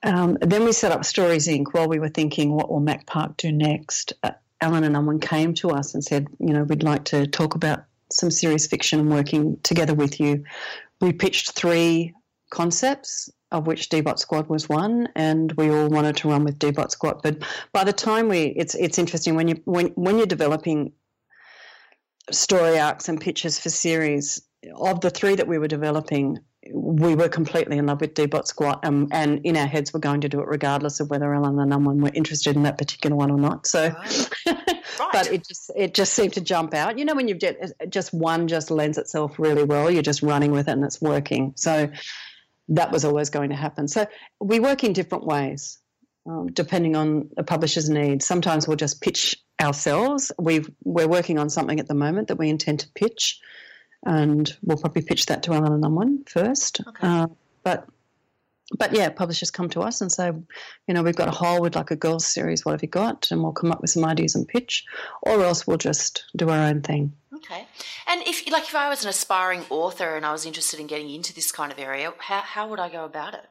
Um, 0.04 0.38
then 0.42 0.66
we 0.66 0.74
set 0.74 0.92
up 0.92 1.06
Stories 1.06 1.48
Inc. 1.48 1.74
while 1.74 1.88
we 1.88 2.00
were 2.00 2.10
thinking, 2.10 2.52
what 2.52 2.70
will 2.70 2.82
Mac 2.82 3.06
Park 3.06 3.38
do 3.38 3.52
next? 3.52 4.14
Uh, 4.22 4.32
Allen 4.62 4.84
and 4.84 4.96
Unwin 4.96 5.20
came 5.20 5.54
to 5.56 5.72
us 5.72 5.94
and 5.94 6.04
said, 6.04 6.28
you 6.40 6.54
know, 6.54 6.64
we'd 6.64 6.84
like 6.84 7.06
to 7.06 7.28
talk 7.28 7.56
about 7.56 7.84
some 8.12 8.32
serious 8.32 8.68
fiction 8.68 9.00
and 9.00 9.10
working 9.10 9.58
together 9.64 9.94
with 9.94 10.20
you. 10.20 10.44
We 11.02 11.14
pitched 11.14 11.52
three 11.52 12.14
concepts, 12.50 13.30
of 13.52 13.68
which 13.68 13.90
D-Bot 13.90 14.20
Squad 14.20 14.48
was 14.48 14.70
one, 14.70 15.10
and 15.16 15.52
we 15.54 15.70
all 15.70 15.90
wanted 15.90 16.18
to 16.18 16.30
run 16.30 16.44
with 16.44 16.60
D-Bot 16.60 16.92
Squad. 16.92 17.22
But 17.22 17.44
by 17.72 17.84
the 17.84 17.94
time 17.94 18.30
we, 18.30 18.44
it's 18.44 18.76
it's 18.76 18.98
interesting 18.98 19.36
when 19.36 19.48
you 19.48 19.62
when 19.66 19.88
when 19.96 20.18
you're 20.18 20.26
developing 20.26 20.94
story 22.32 22.80
arcs 22.80 23.10
and 23.10 23.20
pitches 23.20 23.60
for 23.60 23.70
series. 23.70 24.42
Of 24.76 25.02
the 25.02 25.10
three 25.10 25.36
that 25.36 25.48
we 25.48 25.58
were 25.58 25.68
developing, 25.68 26.40
we 26.72 27.16
were 27.16 27.30
completely 27.30 27.78
in 27.78 27.86
love 27.86 28.02
with 28.02 28.14
D-Bot 28.14 28.48
Squad, 28.48 28.86
um, 28.86 29.08
and 29.12 29.42
in 29.46 29.58
our 29.58 29.68
heads, 29.68 29.94
we're 29.94 30.00
going 30.00 30.22
to 30.22 30.30
do 30.30 30.40
it 30.40 30.48
regardless 30.48 31.00
of 31.00 31.10
whether 31.10 31.34
Allen 31.34 31.60
and 31.60 31.74
Unwin 31.74 32.02
were 32.02 32.12
interested 32.14 32.56
in 32.56 32.64
that 32.64 32.78
particular 32.78 33.16
one 33.16 33.32
or 33.32 33.38
not. 33.38 33.68
So, 33.68 33.90
right. 34.48 34.84
but 35.12 35.32
it 35.32 35.48
just 35.48 35.72
it 35.76 35.94
just 35.94 36.14
seemed 36.14 36.34
to 36.34 36.42
jump 36.42 36.74
out. 36.74 36.98
You 36.98 37.06
know, 37.06 37.16
when 37.16 37.28
you've 37.28 37.40
just, 37.40 37.74
just 37.90 38.14
one 38.14 38.48
just 38.48 38.72
lends 38.72 38.98
itself 38.98 39.40
really 39.40 39.64
well, 39.64 39.92
you're 39.92 40.04
just 40.04 40.22
running 40.22 40.52
with 40.52 40.68
it 40.68 40.72
and 40.72 40.84
it's 40.84 41.02
working. 41.02 41.54
So 41.56 41.90
that 42.70 42.92
was 42.92 43.04
always 43.04 43.30
going 43.30 43.50
to 43.50 43.56
happen. 43.56 43.88
So 43.88 44.06
we 44.40 44.60
work 44.60 44.84
in 44.84 44.94
different 44.94 45.26
ways. 45.26 45.80
Um, 46.26 46.48
depending 46.48 46.96
on 46.96 47.32
a 47.36 47.44
publisher's 47.44 47.90
needs. 47.90 48.26
Sometimes 48.26 48.66
we'll 48.66 48.78
just 48.78 49.02
pitch 49.02 49.36
ourselves. 49.62 50.32
we 50.40 50.64
we're 50.86 51.08
working 51.08 51.38
on 51.38 51.50
something 51.50 51.82
at 51.82 51.88
the 51.90 51.94
moment 51.94 52.30
that 52.30 52.38
we 52.38 52.48
intend 52.48 52.80
to 52.80 52.88
pitch, 52.96 53.42
and 54.06 54.56
we'll 54.62 54.78
probably 54.78 55.02
pitch 55.02 55.26
that 55.28 55.44
to 55.44 55.54
Allen 55.54 55.74
and 55.74 55.86
Unwin 55.86 56.24
first. 56.26 56.82
Okay. 56.88 57.08
Uh, 57.08 57.28
but 57.64 57.88
but 58.78 58.94
yeah, 58.94 59.10
publishers 59.10 59.52
come 59.52 59.70
to 59.70 59.82
us 59.82 60.02
and 60.02 60.12
say, 60.12 60.32
you 60.88 60.94
know, 60.94 61.04
we've 61.04 61.16
got 61.16 61.28
a 61.28 61.32
hole, 61.32 61.62
we'd 61.62 61.76
like 61.76 61.92
a 61.92 61.96
girls 61.96 62.26
series, 62.26 62.66
what 62.66 62.72
have 62.72 62.82
you 62.82 62.88
got? 62.88 63.30
And 63.30 63.44
we'll 63.44 63.52
come 63.52 63.72
up 63.72 63.82
with 63.82 63.92
some 63.92 64.06
ideas 64.06 64.36
and 64.36 64.48
pitch, 64.48 64.86
or 65.22 65.44
else 65.44 65.68
we'll 65.68 65.78
just 65.78 66.24
do 66.36 66.50
our 66.50 66.68
own 66.68 66.82
thing. 66.82 67.14
Okay. 67.36 67.68
And 68.08 68.22
if, 68.26 68.50
like, 68.50 68.64
if 68.64 68.76
I 68.76 68.90
was 68.90 69.04
an 69.04 69.10
aspiring 69.10 69.64
author 69.70 70.16
and 70.16 70.26
I 70.26 70.32
was 70.32 70.46
interested 70.46 70.80
in 70.80 70.88
getting 70.88 71.10
into 71.10 71.34
this 71.34 71.52
kind 71.52 71.72
of 71.72 71.78
area, 71.78 72.14
how, 72.18 72.40
how 72.40 72.68
would 72.70 72.80
I 72.80 72.90
go 72.90 73.06
about 73.06 73.34
it? 73.34 73.46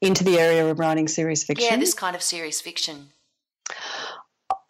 Into 0.00 0.24
the 0.24 0.38
area 0.38 0.66
of 0.66 0.78
writing 0.78 1.08
serious 1.08 1.42
fiction? 1.42 1.68
Yeah, 1.70 1.76
this 1.76 1.94
kind 1.94 2.14
of 2.14 2.22
serious 2.22 2.60
fiction. 2.60 3.08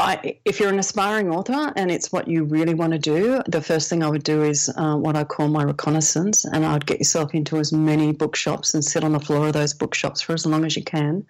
I, 0.01 0.39
if 0.45 0.59
you're 0.59 0.73
an 0.73 0.79
aspiring 0.79 1.31
author 1.31 1.73
and 1.77 1.91
it's 1.91 2.11
what 2.11 2.27
you 2.27 2.45
really 2.45 2.75
want 2.75 2.93
to 2.93 2.99
do, 2.99 3.43
the 3.47 3.61
first 3.61 3.89
thing 3.89 4.03
I 4.03 4.09
would 4.09 4.25
do 4.25 4.43
is 4.43 4.69
uh, 4.77 4.97
what 4.97 5.15
I 5.15 5.23
call 5.23 5.49
my 5.49 5.63
reconnaissance, 5.63 6.45
and 6.45 6.67
I'd 6.67 6.87
get 6.87 6.99
yourself 6.99 7.33
into 7.33 7.59
as 7.59 7.73
many 7.73 8.13
bookshops 8.13 8.75
and 8.75 8.85
sit 8.85 9.05
on 9.05 9.13
the 9.13 9.21
floor 9.21 9.47
of 9.47 9.53
those 9.53 9.73
bookshops 9.73 10.21
for 10.21 10.33
as 10.33 10.47
long 10.47 10.65
as 10.65 10.77
you 10.77 10.83
can, 10.83 11.25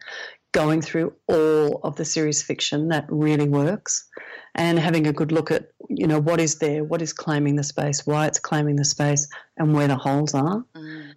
going 0.53 0.81
through 0.81 1.13
all 1.29 1.81
of 1.83 1.97
the 1.97 2.07
serious 2.07 2.43
fiction 2.43 2.89
that 2.89 3.05
really 3.11 3.49
works, 3.49 4.09
and 4.55 4.79
having 4.79 5.07
a 5.07 5.13
good 5.13 5.31
look 5.31 5.51
at 5.51 5.69
you 5.91 6.07
know 6.07 6.21
what 6.21 6.41
is 6.41 6.57
there, 6.57 6.85
what 6.85 7.03
is 7.03 7.13
claiming 7.13 7.57
the 7.57 7.65
space, 7.65 8.07
why 8.07 8.27
it's 8.27 8.39
claiming 8.39 8.77
the 8.77 8.85
space, 8.85 9.29
and 9.59 9.75
where 9.75 9.89
the 9.89 9.97
holes 9.97 10.33
are, 10.33 10.65
mm. 10.75 11.13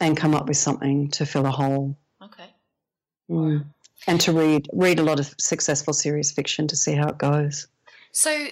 and 0.00 0.18
come 0.18 0.34
up 0.34 0.46
with 0.46 0.58
something 0.58 1.08
to 1.12 1.24
fill 1.24 1.46
a 1.46 1.50
hole. 1.50 1.96
Okay. 2.22 2.50
Mm 3.30 3.64
and 4.06 4.20
to 4.22 4.32
read 4.32 4.66
read 4.72 4.98
a 4.98 5.02
lot 5.02 5.20
of 5.20 5.34
successful 5.38 5.92
series 5.92 6.32
fiction 6.32 6.66
to 6.68 6.76
see 6.76 6.94
how 6.94 7.08
it 7.08 7.18
goes. 7.18 7.66
So, 8.12 8.48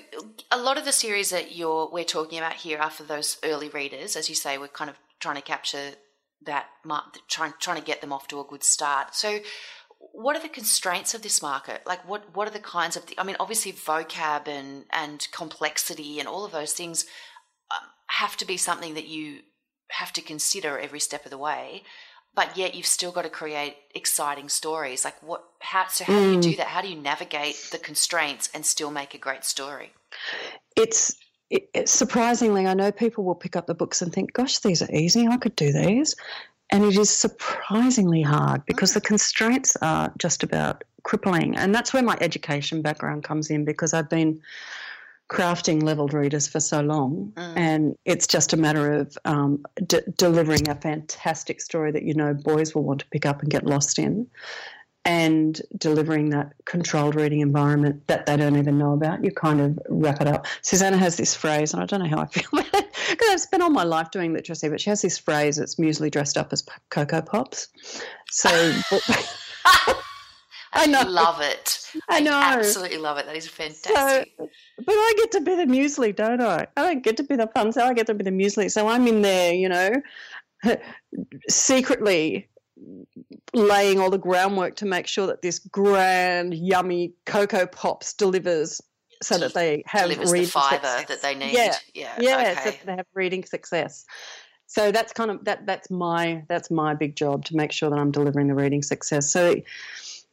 a 0.50 0.58
lot 0.58 0.78
of 0.78 0.84
the 0.84 0.92
series 0.92 1.30
that 1.30 1.56
you're 1.56 1.90
we're 1.90 2.04
talking 2.04 2.38
about 2.38 2.54
here 2.54 2.78
are 2.78 2.90
for 2.90 3.02
those 3.02 3.38
early 3.42 3.68
readers, 3.68 4.14
as 4.14 4.28
you 4.28 4.34
say. 4.34 4.58
We're 4.58 4.68
kind 4.68 4.90
of 4.90 4.96
trying 5.20 5.36
to 5.36 5.42
capture 5.42 5.90
that, 6.46 6.66
trying 7.28 7.54
trying 7.58 7.78
to 7.78 7.84
get 7.84 8.00
them 8.00 8.12
off 8.12 8.28
to 8.28 8.40
a 8.40 8.44
good 8.44 8.62
start. 8.62 9.14
So, 9.14 9.40
what 10.12 10.36
are 10.36 10.42
the 10.42 10.48
constraints 10.48 11.14
of 11.14 11.22
this 11.22 11.42
market? 11.42 11.82
Like, 11.86 12.06
what 12.08 12.34
what 12.36 12.46
are 12.46 12.52
the 12.52 12.60
kinds 12.60 12.96
of? 12.96 13.04
I 13.18 13.24
mean, 13.24 13.36
obviously, 13.40 13.72
vocab 13.72 14.46
and 14.46 14.84
and 14.90 15.26
complexity 15.32 16.20
and 16.20 16.28
all 16.28 16.44
of 16.44 16.52
those 16.52 16.72
things 16.72 17.04
um, 17.72 17.88
have 18.08 18.36
to 18.36 18.44
be 18.44 18.56
something 18.56 18.94
that 18.94 19.08
you 19.08 19.40
have 19.90 20.12
to 20.12 20.22
consider 20.22 20.78
every 20.78 21.00
step 21.00 21.24
of 21.24 21.30
the 21.30 21.38
way 21.38 21.82
but 22.34 22.56
yet 22.56 22.74
you've 22.74 22.86
still 22.86 23.12
got 23.12 23.22
to 23.22 23.30
create 23.30 23.76
exciting 23.94 24.48
stories. 24.48 25.04
Like 25.04 25.20
what? 25.22 25.44
How? 25.60 25.86
So 25.88 26.04
how 26.04 26.12
mm. 26.12 26.22
do 26.22 26.32
you 26.32 26.40
do 26.40 26.52
mm. 26.52 26.56
that? 26.58 26.68
How 26.68 26.80
do 26.80 26.88
you 26.88 26.96
navigate 26.96 27.56
the 27.72 27.78
constraints 27.78 28.48
and 28.54 28.64
still 28.64 28.90
make 28.90 29.14
a 29.14 29.18
great 29.18 29.44
story? 29.44 29.92
It's 30.76 31.16
it, 31.50 31.88
surprisingly, 31.88 32.66
I 32.66 32.74
know 32.74 32.92
people 32.92 33.24
will 33.24 33.34
pick 33.34 33.56
up 33.56 33.66
the 33.66 33.74
books 33.74 34.02
and 34.02 34.12
think, 34.12 34.32
"Gosh, 34.32 34.58
these 34.58 34.82
are 34.82 34.92
easy. 34.92 35.26
I 35.26 35.36
could 35.36 35.56
do 35.56 35.72
these," 35.72 36.14
and 36.70 36.84
it 36.84 36.96
is 36.96 37.10
surprisingly 37.10 38.22
hard 38.22 38.64
because 38.66 38.94
the 38.94 39.00
constraints 39.00 39.76
are 39.82 40.12
just 40.18 40.42
about 40.42 40.84
crippling. 41.04 41.56
And 41.56 41.74
that's 41.74 41.92
where 41.92 42.02
my 42.02 42.18
education 42.20 42.82
background 42.82 43.24
comes 43.24 43.50
in 43.50 43.64
because 43.64 43.94
I've 43.94 44.10
been 44.10 44.40
crafting 45.28 45.82
leveled 45.82 46.14
readers 46.14 46.48
for 46.48 46.60
so 46.60 46.80
long, 46.80 47.32
mm. 47.36 47.52
and 47.56 47.96
it's 48.04 48.26
just 48.26 48.52
a 48.52 48.56
matter 48.56 48.92
of 48.92 49.16
um, 49.24 49.64
d- 49.86 50.00
delivering 50.16 50.68
a 50.68 50.74
fantastic 50.74 51.60
story 51.60 51.92
that 51.92 52.02
you 52.02 52.14
know 52.14 52.34
boys 52.34 52.74
will 52.74 52.84
want 52.84 53.00
to 53.00 53.06
pick 53.08 53.26
up 53.26 53.42
and 53.42 53.50
get 53.50 53.64
lost 53.66 53.98
in, 53.98 54.26
and 55.04 55.60
delivering 55.76 56.30
that 56.30 56.52
controlled 56.64 57.14
reading 57.14 57.40
environment 57.40 58.06
that 58.06 58.26
they 58.26 58.36
don't 58.36 58.56
even 58.56 58.78
know 58.78 58.92
about. 58.92 59.22
You 59.22 59.30
kind 59.30 59.60
of 59.60 59.78
wrap 59.88 60.20
it 60.20 60.26
up. 60.26 60.46
Susannah 60.62 60.98
has 60.98 61.16
this 61.16 61.34
phrase, 61.34 61.74
and 61.74 61.82
I 61.82 61.86
don't 61.86 62.00
know 62.00 62.08
how 62.08 62.22
I 62.22 62.26
feel 62.26 62.48
about 62.52 62.74
it 62.74 62.88
because 63.10 63.28
I've 63.30 63.40
spent 63.40 63.62
all 63.62 63.70
my 63.70 63.84
life 63.84 64.10
doing 64.10 64.32
literacy, 64.32 64.68
but 64.68 64.80
she 64.80 64.90
has 64.90 65.02
this 65.02 65.18
phrase 65.18 65.58
"It's 65.58 65.76
muesli 65.76 66.10
dressed 66.10 66.38
up 66.38 66.52
as 66.52 66.64
Cocoa 66.90 67.22
Pops. 67.22 67.68
So. 68.30 68.72
I 70.72 70.86
know. 70.86 71.02
love 71.02 71.40
it. 71.40 71.90
I, 72.08 72.18
I 72.18 72.20
know. 72.20 72.32
absolutely 72.32 72.98
love 72.98 73.18
it. 73.18 73.26
That 73.26 73.36
is 73.36 73.48
fantastic. 73.48 74.34
So, 74.38 74.48
but 74.84 74.92
I 74.92 75.14
get 75.16 75.32
to 75.32 75.40
be 75.40 75.54
the 75.54 75.64
muesli, 75.64 76.14
don't 76.14 76.42
I? 76.42 76.66
I 76.76 76.82
don't 76.82 77.02
get 77.02 77.16
to 77.18 77.22
be 77.22 77.36
the 77.36 77.46
fun, 77.48 77.72
so 77.72 77.82
I 77.84 77.94
get 77.94 78.06
to 78.06 78.14
be 78.14 78.24
the 78.24 78.30
muesli. 78.30 78.70
So 78.70 78.88
I'm 78.88 79.06
in 79.06 79.22
there, 79.22 79.54
you 79.54 79.68
know, 79.68 79.90
secretly 81.48 82.48
laying 83.52 83.98
all 84.00 84.10
the 84.10 84.18
groundwork 84.18 84.76
to 84.76 84.86
make 84.86 85.06
sure 85.06 85.26
that 85.26 85.42
this 85.42 85.58
grand, 85.58 86.54
yummy 86.54 87.14
Cocoa 87.26 87.66
Pops 87.66 88.14
delivers 88.14 88.80
so 89.22 89.38
that 89.38 89.54
they 89.54 89.82
have 89.86 90.08
reading 90.08 90.26
the 90.26 90.44
fiber 90.44 90.86
success. 90.86 91.08
that 91.08 91.22
they 91.22 91.34
need. 91.34 91.52
Yeah, 91.52 91.74
yeah, 91.94 92.14
yeah, 92.20 92.54
so 92.54 92.60
okay. 92.60 92.70
that 92.70 92.86
they 92.86 92.96
have 92.96 93.06
reading 93.14 93.44
success. 93.44 94.04
So 94.66 94.92
that's 94.92 95.12
kind 95.12 95.30
of 95.30 95.44
that. 95.46 95.66
That's 95.66 95.90
my 95.90 96.44
that's 96.48 96.70
my 96.70 96.94
big 96.94 97.16
job 97.16 97.44
to 97.46 97.56
make 97.56 97.72
sure 97.72 97.90
that 97.90 97.98
I'm 97.98 98.10
delivering 98.10 98.48
the 98.48 98.54
reading 98.54 98.82
success. 98.82 99.30
So 99.30 99.56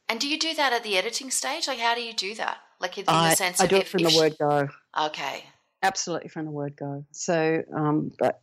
And 0.08 0.20
do 0.20 0.28
you 0.28 0.38
do 0.38 0.54
that 0.54 0.72
at 0.72 0.82
the 0.82 0.96
editing 0.96 1.30
stage? 1.30 1.66
Like, 1.66 1.78
how 1.78 1.94
do 1.94 2.02
you 2.02 2.12
do 2.12 2.34
that? 2.36 2.58
Like, 2.80 2.98
in 2.98 3.04
I, 3.08 3.30
the 3.30 3.36
sense 3.36 3.60
of. 3.60 3.64
I 3.64 3.68
do 3.68 3.76
it 3.76 3.88
from 3.88 4.02
the 4.02 4.16
word 4.16 4.36
go. 4.38 4.68
Okay. 5.06 5.44
Absolutely 5.82 6.28
from 6.28 6.44
the 6.46 6.50
word 6.50 6.76
go. 6.76 7.04
So, 7.10 7.62
um, 7.74 8.12
but 8.18 8.40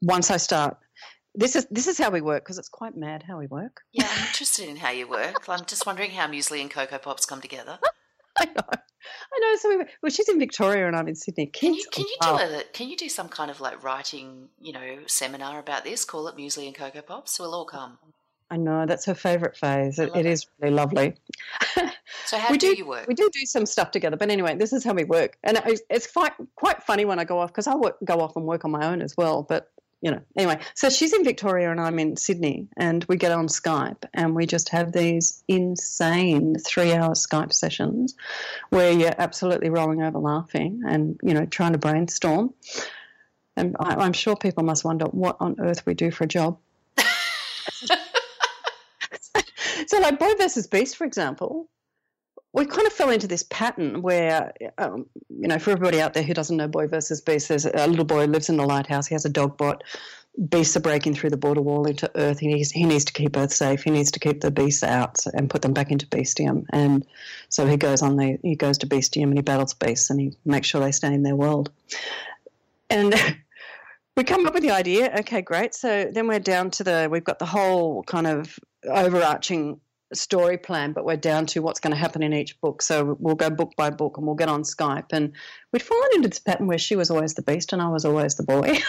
once 0.00 0.30
I 0.30 0.36
start, 0.36 0.76
this 1.34 1.54
is 1.54 1.66
this 1.70 1.86
is 1.86 1.98
how 1.98 2.10
we 2.10 2.20
work 2.20 2.44
because 2.44 2.58
it's 2.58 2.68
quite 2.68 2.96
mad 2.96 3.22
how 3.26 3.38
we 3.38 3.46
work. 3.46 3.82
Yeah, 3.92 4.08
I'm 4.10 4.26
interested 4.26 4.68
in 4.68 4.76
how 4.76 4.90
you 4.90 5.08
work. 5.08 5.48
I'm 5.48 5.64
just 5.64 5.86
wondering 5.86 6.10
how 6.10 6.26
muesli 6.26 6.60
and 6.60 6.70
cocoa 6.70 6.98
pops 6.98 7.24
come 7.24 7.40
together. 7.40 7.78
I 8.38 8.46
know, 8.46 8.62
I 8.70 9.38
know. 9.40 9.56
So 9.56 9.68
we, 9.68 9.84
well, 10.02 10.10
she's 10.10 10.28
in 10.28 10.38
Victoria 10.38 10.86
and 10.86 10.96
I'm 10.96 11.08
in 11.08 11.14
Sydney. 11.14 11.46
Can 11.46 11.74
you 11.74 11.84
can 11.92 12.04
you 12.04 12.16
do 12.22 12.28
a 12.30 12.62
can 12.72 12.88
you 12.88 12.96
do 12.96 13.08
some 13.08 13.28
kind 13.28 13.50
of 13.50 13.60
like 13.60 13.82
writing 13.84 14.48
you 14.60 14.72
know 14.72 14.98
seminar 15.06 15.58
about 15.60 15.84
this? 15.84 16.04
Call 16.04 16.26
it 16.28 16.36
muesli 16.36 16.66
and 16.66 16.74
cocoa 16.74 17.02
pops. 17.02 17.38
We'll 17.38 17.54
all 17.54 17.64
come. 17.64 17.98
I 18.50 18.56
know 18.56 18.84
that's 18.86 19.04
her 19.06 19.14
favourite 19.14 19.56
phase. 19.56 19.98
It, 19.98 20.10
it 20.14 20.26
it. 20.26 20.26
is 20.26 20.46
really 20.60 20.74
lovely. 20.74 21.14
So 22.26 22.38
how 22.38 22.52
we 22.52 22.58
do, 22.58 22.72
do, 22.72 22.78
you 22.78 22.86
work? 22.86 23.08
We 23.08 23.14
do 23.14 23.28
do 23.32 23.44
some 23.44 23.66
stuff 23.66 23.90
together, 23.90 24.16
but 24.16 24.30
anyway, 24.30 24.54
this 24.54 24.72
is 24.72 24.84
how 24.84 24.92
we 24.92 25.02
work, 25.02 25.36
and 25.42 25.60
it's, 25.66 25.82
it's 25.90 26.10
quite 26.10 26.32
quite 26.54 26.80
funny 26.82 27.04
when 27.04 27.18
I 27.18 27.24
go 27.24 27.40
off 27.40 27.50
because 27.50 27.66
I 27.66 27.74
work, 27.74 27.96
go 28.04 28.20
off 28.20 28.36
and 28.36 28.44
work 28.44 28.64
on 28.64 28.70
my 28.70 28.86
own 28.86 29.02
as 29.02 29.16
well. 29.16 29.42
But 29.42 29.68
you 30.00 30.12
know, 30.12 30.20
anyway, 30.36 30.60
so 30.74 30.90
she's 30.90 31.12
in 31.12 31.24
Victoria 31.24 31.72
and 31.72 31.80
I'm 31.80 31.98
in 31.98 32.16
Sydney, 32.16 32.68
and 32.76 33.04
we 33.08 33.16
get 33.16 33.32
on 33.32 33.48
Skype 33.48 34.04
and 34.14 34.36
we 34.36 34.46
just 34.46 34.68
have 34.68 34.92
these 34.92 35.42
insane 35.48 36.56
three-hour 36.56 37.14
Skype 37.14 37.52
sessions 37.52 38.14
where 38.68 38.92
you're 38.92 39.14
absolutely 39.18 39.70
rolling 39.70 40.02
over 40.02 40.18
laughing 40.18 40.82
and 40.86 41.18
you 41.24 41.34
know 41.34 41.46
trying 41.46 41.72
to 41.72 41.78
brainstorm. 41.78 42.54
And 43.56 43.76
I, 43.80 43.96
I'm 43.96 44.12
sure 44.12 44.36
people 44.36 44.62
must 44.62 44.84
wonder 44.84 45.06
what 45.06 45.36
on 45.40 45.56
earth 45.58 45.84
we 45.84 45.94
do 45.94 46.12
for 46.12 46.24
a 46.24 46.28
job. 46.28 46.58
so, 49.90 49.98
like 49.98 50.20
Boy 50.20 50.34
versus 50.38 50.68
Beast, 50.68 50.96
for 50.96 51.04
example, 51.04 51.68
we 52.52 52.64
kind 52.64 52.86
of 52.86 52.92
fell 52.92 53.10
into 53.10 53.26
this 53.26 53.42
pattern 53.42 54.02
where, 54.02 54.52
um, 54.78 55.04
you 55.28 55.48
know, 55.48 55.58
for 55.58 55.72
everybody 55.72 56.00
out 56.00 56.14
there 56.14 56.22
who 56.22 56.32
doesn't 56.32 56.56
know 56.56 56.68
Boy 56.68 56.86
versus 56.86 57.20
Beast, 57.20 57.48
there's 57.48 57.66
a 57.66 57.88
little 57.88 58.04
boy 58.04 58.26
who 58.26 58.30
lives 58.30 58.48
in 58.48 58.56
the 58.56 58.64
lighthouse. 58.64 59.08
He 59.08 59.16
has 59.16 59.24
a 59.24 59.28
dog 59.28 59.56
bot. 59.56 59.82
Beasts 60.48 60.76
are 60.76 60.80
breaking 60.80 61.16
through 61.16 61.30
the 61.30 61.36
border 61.36 61.60
wall 61.60 61.88
into 61.88 62.08
Earth. 62.14 62.38
He 62.38 62.46
needs, 62.46 62.70
he 62.70 62.84
needs 62.84 63.04
to 63.06 63.12
keep 63.12 63.36
Earth 63.36 63.52
safe. 63.52 63.82
He 63.82 63.90
needs 63.90 64.12
to 64.12 64.20
keep 64.20 64.42
the 64.42 64.52
beasts 64.52 64.84
out 64.84 65.26
and 65.34 65.50
put 65.50 65.62
them 65.62 65.72
back 65.72 65.90
into 65.90 66.06
Beastium. 66.06 66.66
And 66.72 67.04
so 67.48 67.66
he 67.66 67.76
goes 67.76 68.00
on 68.00 68.14
the 68.14 68.38
he 68.44 68.54
goes 68.54 68.78
to 68.78 68.86
Beastium 68.86 69.24
and 69.24 69.38
he 69.38 69.42
battles 69.42 69.74
beasts 69.74 70.08
and 70.08 70.20
he 70.20 70.36
makes 70.44 70.68
sure 70.68 70.80
they 70.80 70.92
stay 70.92 71.12
in 71.12 71.24
their 71.24 71.34
world. 71.34 71.72
And 72.90 73.12
we 74.16 74.22
come 74.22 74.46
up 74.46 74.54
with 74.54 74.62
the 74.62 74.70
idea. 74.70 75.12
Okay, 75.18 75.42
great. 75.42 75.74
So 75.74 76.08
then 76.12 76.28
we're 76.28 76.38
down 76.38 76.70
to 76.72 76.84
the 76.84 77.08
we've 77.10 77.24
got 77.24 77.40
the 77.40 77.46
whole 77.46 78.04
kind 78.04 78.28
of 78.28 78.56
overarching 78.84 79.80
story 80.12 80.58
plan, 80.58 80.92
but 80.92 81.04
we're 81.04 81.16
down 81.16 81.46
to 81.46 81.62
what's 81.62 81.80
going 81.80 81.92
to 81.92 81.98
happen 81.98 82.22
in 82.22 82.32
each 82.32 82.60
book. 82.60 82.82
So 82.82 83.16
we'll 83.20 83.36
go 83.36 83.50
book 83.50 83.72
by 83.76 83.90
book 83.90 84.16
and 84.16 84.26
we'll 84.26 84.36
get 84.36 84.48
on 84.48 84.62
Skype. 84.62 85.12
And 85.12 85.32
we'd 85.72 85.82
fallen 85.82 86.08
into 86.14 86.28
this 86.28 86.40
pattern 86.40 86.66
where 86.66 86.78
she 86.78 86.96
was 86.96 87.10
always 87.10 87.34
the 87.34 87.42
beast 87.42 87.72
and 87.72 87.80
I 87.80 87.88
was 87.88 88.04
always 88.04 88.34
the 88.34 88.42
boy. 88.42 88.74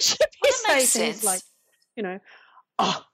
She'd 0.00 0.18
be 0.42 0.50
saying 0.50 0.86
things 0.86 1.24
like, 1.24 1.42
you 1.96 2.02
know, 2.02 2.18
oh, 2.78 3.04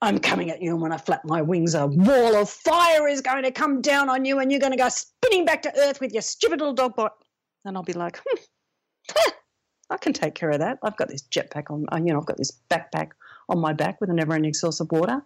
I'm 0.00 0.18
coming 0.18 0.50
at 0.50 0.62
you, 0.62 0.70
and 0.72 0.80
when 0.80 0.92
I 0.92 0.96
flap 0.96 1.24
my 1.24 1.42
wings, 1.42 1.74
a 1.74 1.86
wall 1.86 2.36
of 2.36 2.48
fire 2.48 3.08
is 3.08 3.20
going 3.20 3.42
to 3.42 3.50
come 3.50 3.80
down 3.80 4.08
on 4.08 4.24
you, 4.24 4.38
and 4.38 4.48
you're 4.50 4.60
going 4.60 4.72
to 4.72 4.78
go 4.78 4.88
spinning 4.88 5.44
back 5.44 5.62
to 5.62 5.76
Earth 5.76 6.00
with 6.00 6.12
your 6.12 6.22
stupid 6.22 6.60
little 6.60 6.74
dog 6.74 6.94
bot. 6.94 7.14
And 7.64 7.76
I'll 7.76 7.82
be 7.82 7.94
like, 7.94 8.20
hmm, 8.24 8.38
I 9.90 9.96
can 9.96 10.12
take 10.12 10.36
care 10.36 10.50
of 10.50 10.60
that. 10.60 10.78
I've 10.84 10.96
got 10.96 11.08
this 11.08 11.22
jetpack 11.22 11.70
on, 11.70 11.86
uh, 11.90 11.96
you 11.96 12.12
know, 12.12 12.20
I've 12.20 12.26
got 12.26 12.36
this 12.36 12.60
backpack 12.70 13.10
on 13.48 13.58
my 13.58 13.72
back 13.72 14.00
with 14.00 14.10
a 14.10 14.14
never-ending 14.14 14.54
source 14.54 14.80
of 14.80 14.90
water. 14.90 15.22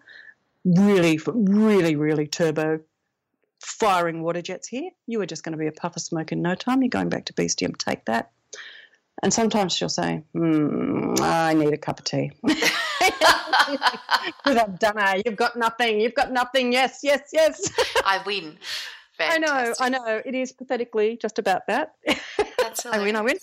Really, 0.64 1.18
really, 1.26 1.96
really 1.96 2.26
turbo 2.26 2.80
firing 3.60 4.22
water 4.22 4.42
jets 4.42 4.68
here. 4.68 4.90
You 5.06 5.20
are 5.20 5.26
just 5.26 5.44
going 5.44 5.52
to 5.52 5.58
be 5.58 5.66
a 5.66 5.72
puff 5.72 5.96
of 5.96 6.02
smoke 6.02 6.32
in 6.32 6.42
no 6.42 6.54
time. 6.54 6.82
You're 6.82 6.88
going 6.88 7.08
back 7.08 7.26
to 7.26 7.32
Beastium. 7.32 7.76
Take 7.76 8.04
that. 8.06 8.30
And 9.22 9.32
sometimes 9.32 9.72
she'll 9.72 9.88
say, 9.88 10.22
hmm, 10.32 11.14
I 11.20 11.54
need 11.54 11.72
a 11.72 11.76
cup 11.76 12.00
of 12.00 12.04
tea. 12.04 12.32
With 12.42 12.56
a 14.46 14.76
dunno, 14.78 15.22
you've 15.24 15.36
got 15.36 15.56
nothing. 15.56 16.00
You've 16.00 16.14
got 16.14 16.32
nothing. 16.32 16.72
Yes, 16.72 17.00
yes, 17.02 17.30
yes. 17.32 17.70
I 18.04 18.20
win. 18.26 18.58
I 19.30 19.38
know, 19.38 19.74
I 19.80 19.88
know. 19.88 20.22
It 20.24 20.34
is 20.34 20.52
pathetically 20.52 21.16
just 21.16 21.38
about 21.38 21.66
that. 21.66 21.94
That's 22.58 22.86
I 22.86 22.98
win, 22.98 23.16
I 23.16 23.20
win. 23.22 23.36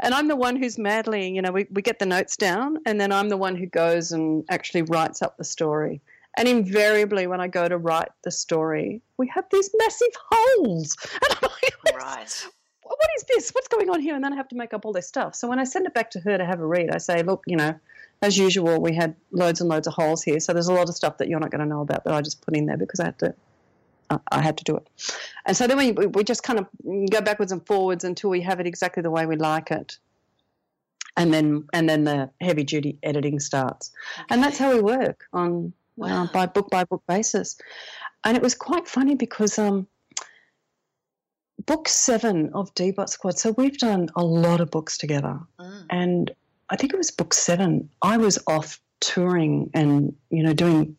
And 0.00 0.14
I'm 0.14 0.28
the 0.28 0.36
one 0.36 0.56
who's 0.56 0.78
madly, 0.78 1.30
you 1.30 1.42
know, 1.42 1.52
we, 1.52 1.66
we 1.70 1.82
get 1.82 1.98
the 1.98 2.06
notes 2.06 2.36
down 2.36 2.78
and 2.86 3.00
then 3.00 3.12
I'm 3.12 3.28
the 3.28 3.36
one 3.36 3.56
who 3.56 3.66
goes 3.66 4.12
and 4.12 4.44
actually 4.50 4.82
writes 4.82 5.22
up 5.22 5.36
the 5.36 5.44
story. 5.44 6.00
And 6.36 6.46
invariably, 6.48 7.26
when 7.26 7.40
I 7.40 7.48
go 7.48 7.68
to 7.68 7.76
write 7.76 8.08
the 8.22 8.30
story, 8.30 9.02
we 9.16 9.26
have 9.34 9.44
these 9.50 9.70
massive 9.78 10.14
holes. 10.30 10.96
And 11.12 11.38
I'm 11.42 11.50
like, 11.50 11.94
Right. 11.96 12.46
what 12.82 13.10
is 13.16 13.24
this? 13.24 13.50
What's 13.50 13.68
going 13.68 13.90
on 13.90 14.00
here? 14.00 14.14
And 14.14 14.22
then 14.22 14.32
I 14.32 14.36
have 14.36 14.48
to 14.48 14.56
make 14.56 14.72
up 14.72 14.84
all 14.84 14.92
this 14.92 15.08
stuff. 15.08 15.34
So 15.34 15.48
when 15.48 15.58
I 15.58 15.64
send 15.64 15.86
it 15.86 15.94
back 15.94 16.10
to 16.12 16.20
her 16.20 16.38
to 16.38 16.44
have 16.44 16.60
a 16.60 16.66
read, 16.66 16.90
I 16.90 16.98
say, 16.98 17.22
look, 17.22 17.42
you 17.46 17.56
know, 17.56 17.74
as 18.22 18.38
usual, 18.38 18.80
we 18.80 18.94
had 18.94 19.16
loads 19.32 19.60
and 19.60 19.68
loads 19.68 19.86
of 19.86 19.94
holes 19.94 20.22
here. 20.22 20.40
So 20.40 20.52
there's 20.52 20.68
a 20.68 20.72
lot 20.72 20.88
of 20.88 20.94
stuff 20.94 21.18
that 21.18 21.28
you're 21.28 21.40
not 21.40 21.50
going 21.50 21.60
to 21.60 21.66
know 21.66 21.80
about 21.80 22.04
that 22.04 22.14
I 22.14 22.20
just 22.20 22.42
put 22.42 22.56
in 22.56 22.66
there 22.66 22.76
because 22.76 23.00
I 23.00 23.06
had 23.06 23.18
to. 23.20 23.34
I- 24.32 24.42
had 24.42 24.56
to 24.58 24.64
do 24.64 24.76
it, 24.76 24.88
and 25.46 25.56
so 25.56 25.66
then 25.66 25.76
we 25.78 25.92
we 25.92 26.24
just 26.24 26.42
kind 26.42 26.58
of 26.58 26.66
go 27.10 27.20
backwards 27.20 27.52
and 27.52 27.64
forwards 27.66 28.04
until 28.04 28.30
we 28.30 28.40
have 28.42 28.60
it 28.60 28.66
exactly 28.66 29.02
the 29.02 29.10
way 29.10 29.26
we 29.26 29.36
like 29.36 29.70
it, 29.70 29.98
and 31.16 31.32
then 31.32 31.64
and 31.72 31.88
then 31.88 32.04
the 32.04 32.30
heavy 32.40 32.64
duty 32.64 32.98
editing 33.02 33.38
starts, 33.40 33.90
and 34.30 34.42
that's 34.42 34.58
how 34.58 34.72
we 34.74 34.80
work 34.80 35.26
on 35.32 35.72
Wow. 35.96 36.24
uh, 36.24 36.32
by 36.32 36.46
book 36.46 36.70
by 36.70 36.84
book 36.84 37.02
basis, 37.06 37.56
and 38.24 38.36
it 38.36 38.42
was 38.42 38.54
quite 38.54 38.88
funny 38.88 39.14
because 39.14 39.58
um, 39.58 39.86
book 41.66 41.88
seven 41.88 42.50
of 42.54 42.72
D-Bot 42.74 43.10
Squad. 43.10 43.38
So 43.38 43.52
we've 43.58 43.76
done 43.78 44.08
a 44.16 44.24
lot 44.24 44.60
of 44.60 44.70
books 44.70 44.96
together, 44.96 45.38
Mm. 45.58 45.86
and 45.90 46.30
I 46.70 46.76
think 46.76 46.92
it 46.94 46.96
was 46.96 47.10
book 47.10 47.34
seven. 47.34 47.90
I 48.02 48.16
was 48.16 48.38
off 48.46 48.80
touring 49.00 49.70
and 49.74 50.14
you 50.30 50.42
know 50.42 50.52
doing 50.54 50.96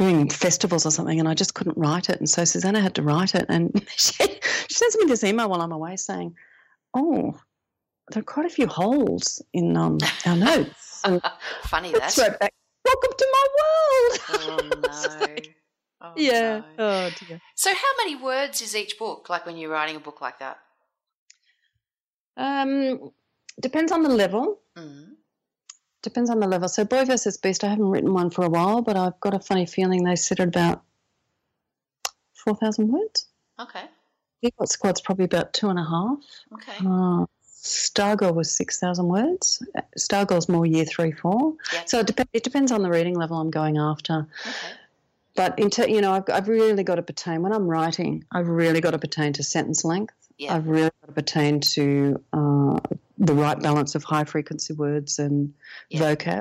doing 0.00 0.30
festivals 0.30 0.86
or 0.86 0.90
something, 0.90 1.20
and 1.20 1.28
I 1.28 1.34
just 1.34 1.52
couldn't 1.52 1.76
write 1.76 2.08
it. 2.08 2.18
And 2.18 2.28
so 2.28 2.42
Susannah 2.44 2.80
had 2.80 2.94
to 2.94 3.02
write 3.02 3.34
it, 3.34 3.44
and 3.50 3.86
she, 3.96 4.24
she 4.68 4.74
sends 4.74 4.96
me 4.96 5.04
this 5.04 5.22
email 5.22 5.50
while 5.50 5.60
I'm 5.60 5.72
away 5.72 5.96
saying, 5.96 6.34
"Oh, 6.94 7.38
there 8.10 8.20
are 8.20 8.24
quite 8.24 8.46
a 8.46 8.50
few 8.50 8.66
holes 8.66 9.42
in 9.52 9.76
um, 9.76 9.98
our 10.24 10.36
notes." 10.36 11.02
And 11.04 11.20
Funny 11.64 11.92
that. 11.92 12.16
right 12.16 12.38
back. 12.38 12.54
Welcome 12.82 13.10
to 13.18 13.26
my 13.36 13.46
world. 13.58 14.20
Oh 14.30 15.26
no. 15.28 15.36
Oh, 16.02 16.12
yeah. 16.16 16.58
no. 16.58 16.64
Oh 16.78 17.10
dear. 17.20 17.40
So 17.54 17.70
how 17.70 17.92
many 17.98 18.16
words 18.16 18.62
is 18.62 18.74
each 18.74 18.98
book? 18.98 19.28
Like 19.28 19.44
when 19.44 19.58
you're 19.58 19.70
writing 19.70 19.96
a 19.96 20.00
book 20.00 20.22
like 20.22 20.38
that? 20.38 20.58
Um, 22.38 23.10
depends 23.60 23.92
on 23.92 24.02
the 24.02 24.08
level. 24.08 24.60
Mm. 24.78 25.16
Depends 26.02 26.30
on 26.30 26.40
the 26.40 26.48
level. 26.48 26.68
So 26.68 26.84
Boy 26.84 27.04
versus 27.04 27.36
Beast, 27.36 27.62
I 27.62 27.68
haven't 27.68 27.90
written 27.90 28.14
one 28.14 28.30
for 28.30 28.44
a 28.44 28.48
while, 28.48 28.80
but 28.80 28.96
I've 28.96 29.18
got 29.20 29.34
a 29.34 29.40
funny 29.40 29.66
feeling 29.66 30.04
they 30.04 30.16
sit 30.16 30.40
at 30.40 30.48
about 30.48 30.82
four 32.32 32.56
thousand 32.56 32.88
words. 32.90 33.26
Okay. 33.58 33.84
D-Bot 34.42 34.70
Squad's 34.70 35.02
probably 35.02 35.26
about 35.26 35.52
two 35.52 35.68
and 35.68 35.78
a 35.78 35.84
half. 35.84 36.18
Okay. 36.54 36.78
Uh, 36.80 37.26
Stargirl 37.62 38.34
was 38.34 38.50
six 38.50 38.78
thousand 38.78 39.08
words. 39.08 39.62
Stargirl's 39.98 40.48
more 40.48 40.64
year 40.64 40.86
three, 40.86 41.12
four. 41.12 41.54
Yep. 41.74 41.88
So 41.88 41.98
it, 41.98 42.06
dep- 42.06 42.28
it 42.32 42.44
depends 42.44 42.72
on 42.72 42.82
the 42.82 42.88
reading 42.88 43.14
level 43.14 43.36
I'm 43.38 43.50
going 43.50 43.76
after. 43.76 44.26
Okay. 44.46 44.76
But 45.36 45.58
into 45.58 45.90
you 45.90 46.00
know, 46.00 46.12
I've, 46.12 46.24
I've 46.32 46.48
really 46.48 46.82
got 46.82 46.94
to 46.94 47.02
pertain 47.02 47.42
when 47.42 47.52
I'm 47.52 47.66
writing. 47.66 48.24
I've 48.32 48.48
really 48.48 48.80
got 48.80 48.92
to 48.92 48.98
pertain 48.98 49.34
to 49.34 49.42
sentence 49.42 49.84
length. 49.84 50.14
Yeah. 50.38 50.56
I've 50.56 50.66
really 50.66 50.90
got 51.02 51.08
to 51.08 51.12
pertain 51.12 51.60
to 51.60 52.24
uh, 52.32 52.80
the 53.20 53.34
right 53.34 53.58
balance 53.60 53.94
of 53.94 54.02
high 54.02 54.24
frequency 54.24 54.72
words 54.72 55.18
and 55.18 55.54
Yeah. 55.90 56.00
vocab. 56.14 56.40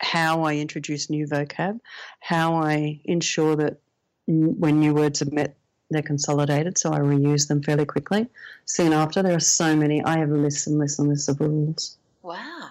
How 0.00 0.44
I 0.44 0.54
introduce 0.56 1.10
new 1.10 1.26
vocab. 1.26 1.80
How 2.20 2.54
I 2.54 3.00
ensure 3.04 3.56
that 3.56 3.80
n- 4.28 4.58
when 4.58 4.80
new 4.80 4.94
words 4.94 5.20
are 5.22 5.30
met, 5.30 5.56
they're 5.90 6.02
consolidated, 6.02 6.78
so 6.78 6.92
I 6.92 6.98
reuse 6.98 7.48
them 7.48 7.62
fairly 7.62 7.84
quickly. 7.84 8.28
Soon 8.64 8.92
after, 8.92 9.22
there 9.22 9.36
are 9.36 9.40
so 9.40 9.76
many. 9.76 10.02
I 10.02 10.18
have 10.18 10.30
lists 10.30 10.66
and 10.66 10.78
lists 10.78 10.98
and 10.98 11.08
lists 11.08 11.28
of 11.28 11.40
rules. 11.40 11.96
Wow. 12.22 12.70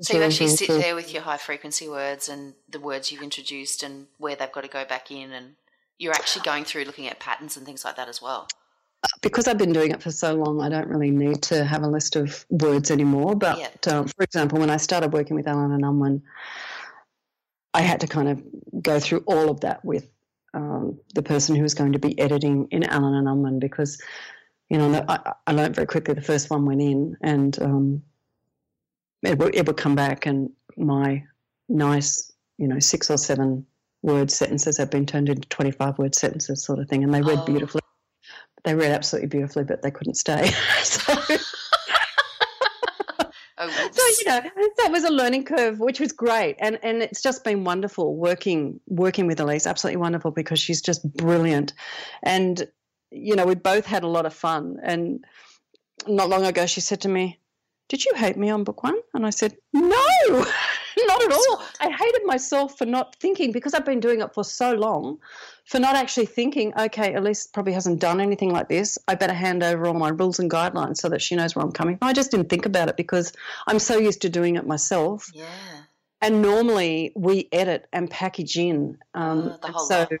So 0.00 0.16
you 0.16 0.22
actually 0.22 0.48
sit 0.48 0.68
there 0.68 0.94
with 0.94 1.12
your 1.12 1.22
high 1.22 1.36
frequency 1.36 1.88
words 1.88 2.28
and 2.28 2.54
the 2.68 2.80
words 2.80 3.12
you've 3.12 3.22
introduced 3.22 3.82
and 3.82 4.08
where 4.18 4.34
they've 4.34 4.50
got 4.50 4.62
to 4.62 4.68
go 4.68 4.84
back 4.84 5.10
in 5.10 5.30
and 5.32 5.54
you're 5.98 6.12
actually 6.12 6.42
going 6.42 6.64
through 6.64 6.84
looking 6.84 7.06
at 7.06 7.20
patterns 7.20 7.56
and 7.56 7.64
things 7.64 7.84
like 7.84 7.96
that 7.96 8.08
as 8.08 8.20
well. 8.20 8.48
Because 9.22 9.48
I've 9.48 9.58
been 9.58 9.72
doing 9.72 9.90
it 9.90 10.02
for 10.02 10.10
so 10.10 10.34
long, 10.34 10.60
I 10.60 10.68
don't 10.68 10.88
really 10.88 11.10
need 11.10 11.42
to 11.44 11.64
have 11.64 11.82
a 11.82 11.88
list 11.88 12.16
of 12.16 12.44
words 12.50 12.90
anymore. 12.90 13.34
But 13.34 13.58
Yeah. 13.58 13.92
um, 13.92 14.08
for 14.08 14.22
example, 14.22 14.58
when 14.58 14.70
I 14.70 14.76
started 14.76 15.12
working 15.12 15.36
with 15.36 15.48
Allen 15.48 15.72
and 15.72 15.84
Unwin, 15.84 16.22
I 17.72 17.80
had 17.80 18.00
to 18.00 18.06
kind 18.06 18.28
of 18.28 18.42
go 18.82 19.00
through 19.00 19.24
all 19.26 19.50
of 19.50 19.60
that 19.60 19.84
with 19.84 20.08
um, 20.54 21.00
the 21.14 21.22
person 21.22 21.56
who 21.56 21.62
was 21.62 21.74
going 21.74 21.92
to 21.92 21.98
be 21.98 22.18
editing 22.18 22.68
in 22.70 22.84
Allen 22.84 23.14
and 23.14 23.28
Unwin 23.28 23.58
because, 23.58 24.00
you 24.70 24.78
know, 24.78 25.04
I, 25.08 25.32
I 25.46 25.52
learned 25.52 25.74
very 25.74 25.86
quickly 25.86 26.14
the 26.14 26.20
first 26.22 26.48
one 26.48 26.64
went 26.64 26.80
in 26.80 27.16
and 27.20 27.60
um, 27.60 28.02
it, 29.22 29.38
would, 29.38 29.54
it 29.54 29.66
would 29.66 29.76
come 29.76 29.96
back 29.96 30.26
and 30.26 30.50
my 30.76 31.24
nice, 31.68 32.32
you 32.58 32.68
know, 32.68 32.78
six 32.78 33.10
or 33.10 33.18
seven 33.18 33.66
word 34.02 34.30
sentences 34.30 34.76
have 34.78 34.90
been 34.90 35.06
turned 35.06 35.28
into 35.28 35.48
25 35.48 35.98
word 35.98 36.14
sentences 36.14 36.62
sort 36.62 36.78
of 36.78 36.88
thing. 36.88 37.02
And 37.02 37.12
they 37.12 37.22
read 37.22 37.40
oh. 37.40 37.44
beautifully. 37.44 37.80
They 38.64 38.74
read 38.74 38.92
absolutely 38.92 39.28
beautifully, 39.28 39.64
but 39.64 39.82
they 39.82 39.90
couldn't 39.90 40.14
stay. 40.14 40.50
so, 40.82 41.14
Oh, 43.56 43.68
so 43.68 44.02
you 44.18 44.24
know 44.26 44.50
that 44.78 44.90
was 44.90 45.04
a 45.04 45.12
learning 45.12 45.44
curve, 45.44 45.78
which 45.78 46.00
was 46.00 46.10
great, 46.10 46.56
and 46.58 46.78
and 46.82 47.02
it's 47.02 47.22
just 47.22 47.44
been 47.44 47.62
wonderful 47.62 48.16
working 48.16 48.80
working 48.88 49.28
with 49.28 49.38
Elise. 49.38 49.66
Absolutely 49.66 49.98
wonderful 49.98 50.32
because 50.32 50.58
she's 50.58 50.82
just 50.82 51.10
brilliant, 51.16 51.72
and 52.24 52.66
you 53.12 53.36
know 53.36 53.46
we 53.46 53.54
both 53.54 53.86
had 53.86 54.02
a 54.02 54.08
lot 54.08 54.26
of 54.26 54.34
fun. 54.34 54.78
And 54.82 55.24
not 56.08 56.28
long 56.28 56.44
ago, 56.44 56.66
she 56.66 56.80
said 56.80 57.02
to 57.02 57.08
me, 57.08 57.38
"Did 57.88 58.04
you 58.04 58.12
hate 58.14 58.36
me 58.36 58.50
on 58.50 58.64
book 58.64 58.82
one?" 58.82 58.98
And 59.14 59.26
I 59.26 59.30
said, 59.30 59.56
"No." 59.72 60.46
not 61.06 61.22
at 61.24 61.32
all. 61.32 61.62
I 61.80 61.90
hated 61.90 62.24
myself 62.24 62.78
for 62.78 62.86
not 62.86 63.16
thinking 63.16 63.52
because 63.52 63.74
I've 63.74 63.84
been 63.84 64.00
doing 64.00 64.20
it 64.20 64.34
for 64.34 64.44
so 64.44 64.72
long, 64.74 65.18
for 65.64 65.78
not 65.78 65.96
actually 65.96 66.26
thinking, 66.26 66.72
okay, 66.78 67.14
Elise 67.14 67.46
probably 67.46 67.72
hasn't 67.72 68.00
done 68.00 68.20
anything 68.20 68.52
like 68.52 68.68
this. 68.68 68.98
I 69.08 69.14
better 69.14 69.34
hand 69.34 69.62
over 69.62 69.86
all 69.86 69.94
my 69.94 70.10
rules 70.10 70.38
and 70.38 70.50
guidelines 70.50 70.98
so 70.98 71.08
that 71.08 71.22
she 71.22 71.36
knows 71.36 71.54
where 71.54 71.64
I'm 71.64 71.72
coming 71.72 71.98
from. 71.98 72.08
I 72.08 72.12
just 72.12 72.30
didn't 72.30 72.48
think 72.48 72.66
about 72.66 72.88
it 72.88 72.96
because 72.96 73.32
I'm 73.66 73.78
so 73.78 73.98
used 73.98 74.22
to 74.22 74.28
doing 74.28 74.56
it 74.56 74.66
myself. 74.66 75.30
Yeah. 75.34 75.46
And 76.20 76.40
normally 76.40 77.12
we 77.14 77.48
edit 77.52 77.86
and 77.92 78.10
package 78.10 78.56
in. 78.56 78.98
Um, 79.14 79.48
uh, 79.48 79.56
the 79.58 79.72
whole 79.72 79.86
so 79.86 79.98
lot. 80.00 80.12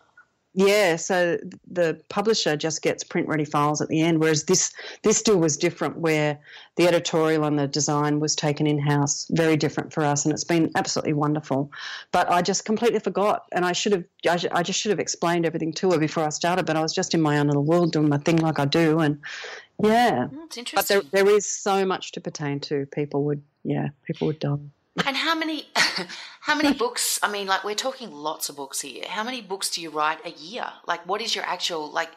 Yeah, 0.56 0.94
so 0.94 1.36
the 1.68 2.00
publisher 2.10 2.56
just 2.56 2.80
gets 2.80 3.02
print 3.02 3.26
ready 3.26 3.44
files 3.44 3.80
at 3.80 3.88
the 3.88 4.00
end, 4.00 4.20
whereas 4.20 4.44
this 4.44 4.72
this 5.02 5.16
still 5.18 5.38
was 5.38 5.56
different, 5.56 5.98
where 5.98 6.38
the 6.76 6.86
editorial 6.86 7.42
and 7.42 7.58
the 7.58 7.66
design 7.66 8.20
was 8.20 8.36
taken 8.36 8.64
in 8.64 8.78
house, 8.78 9.26
very 9.32 9.56
different 9.56 9.92
for 9.92 10.04
us, 10.04 10.24
and 10.24 10.32
it's 10.32 10.44
been 10.44 10.70
absolutely 10.76 11.12
wonderful. 11.12 11.72
But 12.12 12.30
I 12.30 12.40
just 12.40 12.64
completely 12.64 13.00
forgot, 13.00 13.46
and 13.50 13.64
I 13.64 13.72
should 13.72 13.92
have 13.92 14.04
I, 14.52 14.62
just 14.62 14.78
should 14.78 14.90
have 14.90 15.00
explained 15.00 15.44
everything 15.44 15.72
to 15.74 15.90
her 15.90 15.98
before 15.98 16.24
I 16.24 16.28
started. 16.28 16.66
But 16.66 16.76
I 16.76 16.82
was 16.82 16.94
just 16.94 17.14
in 17.14 17.20
my 17.20 17.38
own 17.38 17.48
little 17.48 17.64
world 17.64 17.90
doing 17.90 18.08
my 18.08 18.18
thing 18.18 18.36
like 18.36 18.60
I 18.60 18.64
do, 18.64 19.00
and 19.00 19.18
yeah, 19.82 20.28
Mm, 20.32 20.56
interesting. 20.56 20.76
but 20.76 20.86
there 20.86 21.02
there 21.24 21.28
is 21.34 21.46
so 21.46 21.84
much 21.84 22.12
to 22.12 22.20
pertain 22.20 22.60
to. 22.60 22.86
People 22.86 23.24
would 23.24 23.42
yeah, 23.64 23.88
people 24.06 24.28
would 24.28 24.38
die. 24.38 24.58
And 25.06 25.16
how 25.16 25.34
many 25.34 25.66
how 26.40 26.54
many 26.56 26.72
books, 26.72 27.18
I 27.22 27.30
mean 27.30 27.46
like 27.46 27.64
we're 27.64 27.74
talking 27.74 28.12
lots 28.12 28.48
of 28.48 28.56
books 28.56 28.80
here. 28.80 29.04
How 29.08 29.24
many 29.24 29.40
books 29.40 29.70
do 29.70 29.80
you 29.82 29.90
write 29.90 30.24
a 30.24 30.30
year? 30.30 30.66
Like 30.86 31.06
what 31.06 31.20
is 31.20 31.34
your 31.34 31.44
actual 31.44 31.90
like 31.90 32.10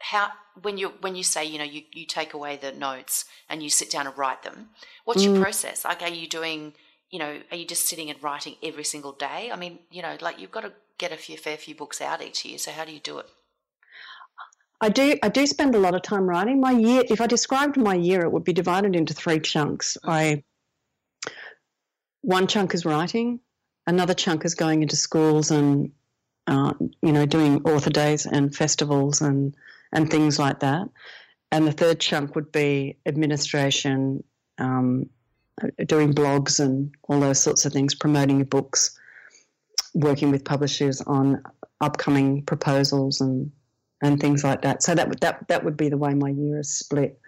how 0.00 0.28
when 0.62 0.76
you 0.78 0.88
when 1.00 1.16
you 1.16 1.22
say, 1.24 1.44
you 1.44 1.58
know, 1.58 1.64
you, 1.64 1.82
you 1.92 2.06
take 2.06 2.34
away 2.34 2.56
the 2.56 2.72
notes 2.72 3.24
and 3.48 3.62
you 3.62 3.70
sit 3.70 3.90
down 3.90 4.06
and 4.06 4.16
write 4.18 4.42
them, 4.42 4.70
what's 5.04 5.22
Mm. 5.24 5.34
your 5.34 5.42
process? 5.42 5.84
Like 5.84 6.02
are 6.02 6.08
you 6.08 6.28
doing 6.28 6.74
you 7.10 7.18
know, 7.18 7.40
are 7.50 7.56
you 7.56 7.64
just 7.64 7.88
sitting 7.88 8.10
and 8.10 8.22
writing 8.22 8.56
every 8.62 8.84
single 8.84 9.12
day? 9.12 9.50
I 9.50 9.56
mean, 9.56 9.78
you 9.90 10.02
know, 10.02 10.18
like 10.20 10.38
you've 10.38 10.50
got 10.50 10.60
to 10.60 10.72
get 10.98 11.10
a 11.12 11.16
few 11.16 11.38
fair 11.38 11.56
few 11.56 11.74
books 11.74 12.02
out 12.02 12.20
each 12.22 12.44
year. 12.44 12.58
So 12.58 12.70
how 12.70 12.84
do 12.84 12.92
you 12.92 13.00
do 13.00 13.18
it? 13.18 13.26
I 14.80 14.90
do 14.90 15.16
I 15.22 15.28
do 15.28 15.46
spend 15.46 15.74
a 15.74 15.78
lot 15.78 15.94
of 15.94 16.02
time 16.02 16.28
writing. 16.28 16.60
My 16.60 16.72
year 16.72 17.02
if 17.08 17.20
I 17.20 17.26
described 17.26 17.76
my 17.76 17.94
year 17.94 18.20
it 18.22 18.30
would 18.32 18.44
be 18.44 18.52
divided 18.52 18.94
into 18.94 19.14
three 19.14 19.40
chunks. 19.40 19.96
I 20.04 20.44
one 22.22 22.46
chunk 22.46 22.74
is 22.74 22.84
writing, 22.84 23.40
another 23.86 24.14
chunk 24.14 24.44
is 24.44 24.54
going 24.54 24.82
into 24.82 24.96
schools 24.96 25.50
and 25.50 25.90
uh, 26.46 26.72
you 27.02 27.12
know 27.12 27.26
doing 27.26 27.62
author 27.62 27.90
days 27.90 28.26
and 28.26 28.54
festivals 28.54 29.20
and 29.20 29.54
and 29.92 30.10
things 30.10 30.38
like 30.38 30.60
that. 30.60 30.88
And 31.50 31.66
the 31.66 31.72
third 31.72 31.98
chunk 31.98 32.34
would 32.34 32.52
be 32.52 32.98
administration, 33.06 34.22
um, 34.58 35.08
doing 35.86 36.12
blogs 36.12 36.60
and 36.60 36.94
all 37.08 37.20
those 37.20 37.40
sorts 37.40 37.64
of 37.64 37.72
things, 37.72 37.94
promoting 37.94 38.36
your 38.38 38.46
books, 38.46 38.98
working 39.94 40.30
with 40.30 40.44
publishers 40.44 41.00
on 41.02 41.42
upcoming 41.80 42.42
proposals 42.42 43.20
and 43.20 43.50
and 44.02 44.20
things 44.20 44.44
like 44.44 44.62
that. 44.62 44.82
So 44.82 44.94
that 44.94 45.20
that 45.20 45.48
that 45.48 45.64
would 45.64 45.76
be 45.76 45.88
the 45.88 45.98
way 45.98 46.14
my 46.14 46.30
year 46.30 46.60
is 46.60 46.72
split. 46.72 47.20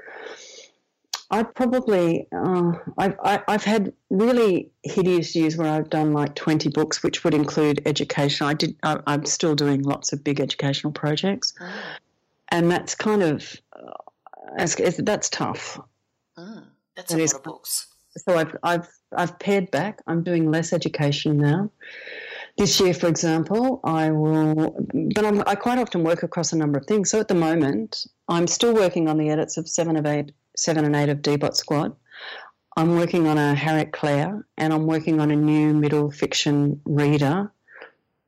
I 1.30 1.42
probably 1.44 2.26
uh, 2.32 2.72
I've 2.98 3.16
I, 3.24 3.42
I've 3.46 3.64
had 3.64 3.92
really 4.10 4.70
hideous 4.82 5.34
years 5.36 5.56
where 5.56 5.68
I've 5.68 5.90
done 5.90 6.12
like 6.12 6.34
twenty 6.34 6.68
books, 6.68 7.02
which 7.02 7.22
would 7.24 7.34
include 7.34 7.82
education. 7.86 8.46
I 8.46 8.54
did. 8.54 8.76
I, 8.82 8.98
I'm 9.06 9.24
still 9.26 9.54
doing 9.54 9.82
lots 9.82 10.12
of 10.12 10.24
big 10.24 10.40
educational 10.40 10.92
projects, 10.92 11.54
and 12.48 12.70
that's 12.70 12.94
kind 12.94 13.22
of 13.22 13.56
uh, 13.72 13.92
that's, 14.58 14.74
tough. 15.28 15.78
Mm, 16.38 16.64
that's 16.96 17.12
That 17.12 17.20
a 17.20 17.22
is- 17.22 17.32
lot 17.32 17.38
of 17.40 17.44
books. 17.44 17.86
So 18.16 18.36
I've 18.36 18.56
I've 18.64 18.88
I've 19.16 19.38
pared 19.38 19.70
back. 19.70 20.00
I'm 20.08 20.24
doing 20.24 20.50
less 20.50 20.72
education 20.72 21.38
now. 21.38 21.70
This 22.58 22.80
year, 22.80 22.92
for 22.92 23.06
example, 23.06 23.80
I 23.84 24.10
will, 24.10 24.76
but 25.14 25.24
I'm, 25.24 25.42
I 25.46 25.54
quite 25.54 25.78
often 25.78 26.02
work 26.02 26.24
across 26.24 26.52
a 26.52 26.56
number 26.56 26.78
of 26.78 26.86
things. 26.86 27.08
So 27.08 27.20
at 27.20 27.28
the 27.28 27.34
moment, 27.34 28.06
I'm 28.28 28.48
still 28.48 28.74
working 28.74 29.08
on 29.08 29.16
the 29.16 29.30
edits 29.30 29.56
of 29.56 29.68
seven 29.68 29.96
of 29.96 30.04
eight, 30.04 30.32
seven 30.56 30.84
and 30.84 30.96
eight 30.96 31.08
of 31.08 31.22
D-Bot 31.22 31.56
Squad. 31.56 31.96
I'm 32.76 32.96
working 32.96 33.26
on 33.26 33.36
a 33.36 33.54
Harriet 33.54 33.92
Clare, 33.92 34.46
and 34.56 34.72
I'm 34.72 34.86
working 34.86 35.20
on 35.20 35.30
a 35.30 35.36
new 35.36 35.74
middle 35.74 36.10
fiction 36.10 36.80
reader, 36.84 37.52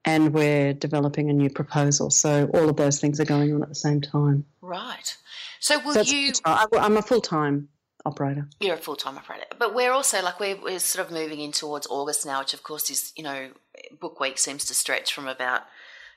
and 0.05 0.35
we're 0.35 0.73
developing 0.75 1.31
a 1.31 1.33
new 1.33 1.49
proposal. 1.49 2.11
So 2.11 2.51
all 2.53 2.69
of 2.69 2.77
those 2.77 3.01
things 3.01 3.21
are 3.21 3.25
going 3.25 3.55
on 3.55 3.63
at 3.63 3.69
the 3.69 3.75
same 3.75 4.01
time. 4.01 4.45
Right. 4.61 5.17
So 5.61 5.79
will 5.79 5.95
So 5.95 6.01
you 6.03 6.33
I'm 6.45 6.97
a 6.97 7.03
full 7.03 7.21
time 7.21 7.69
operator. 8.05 8.49
You're 8.61 8.75
a 8.75 8.79
full 8.79 8.97
time 8.97 9.17
operator, 9.17 9.47
but 9.59 9.75
we're 9.75 9.93
also 9.93 10.23
like 10.23 10.41
we're, 10.41 10.61
we're 10.61 10.81
sort 10.81 11.07
of 11.07 11.13
moving 11.13 11.41
in 11.41 11.53
towards 11.53 11.87
August 11.87 12.27
now, 12.27 12.41
which 12.41 12.53
of 12.53 12.63
course 12.63 12.91
is 12.91 13.13
you 13.17 13.23
know 13.23 13.51
book 14.01 14.19
week 14.19 14.39
seems 14.39 14.65
to 14.67 14.75
stretch 14.75 15.13
from 15.15 15.29
about 15.29 15.63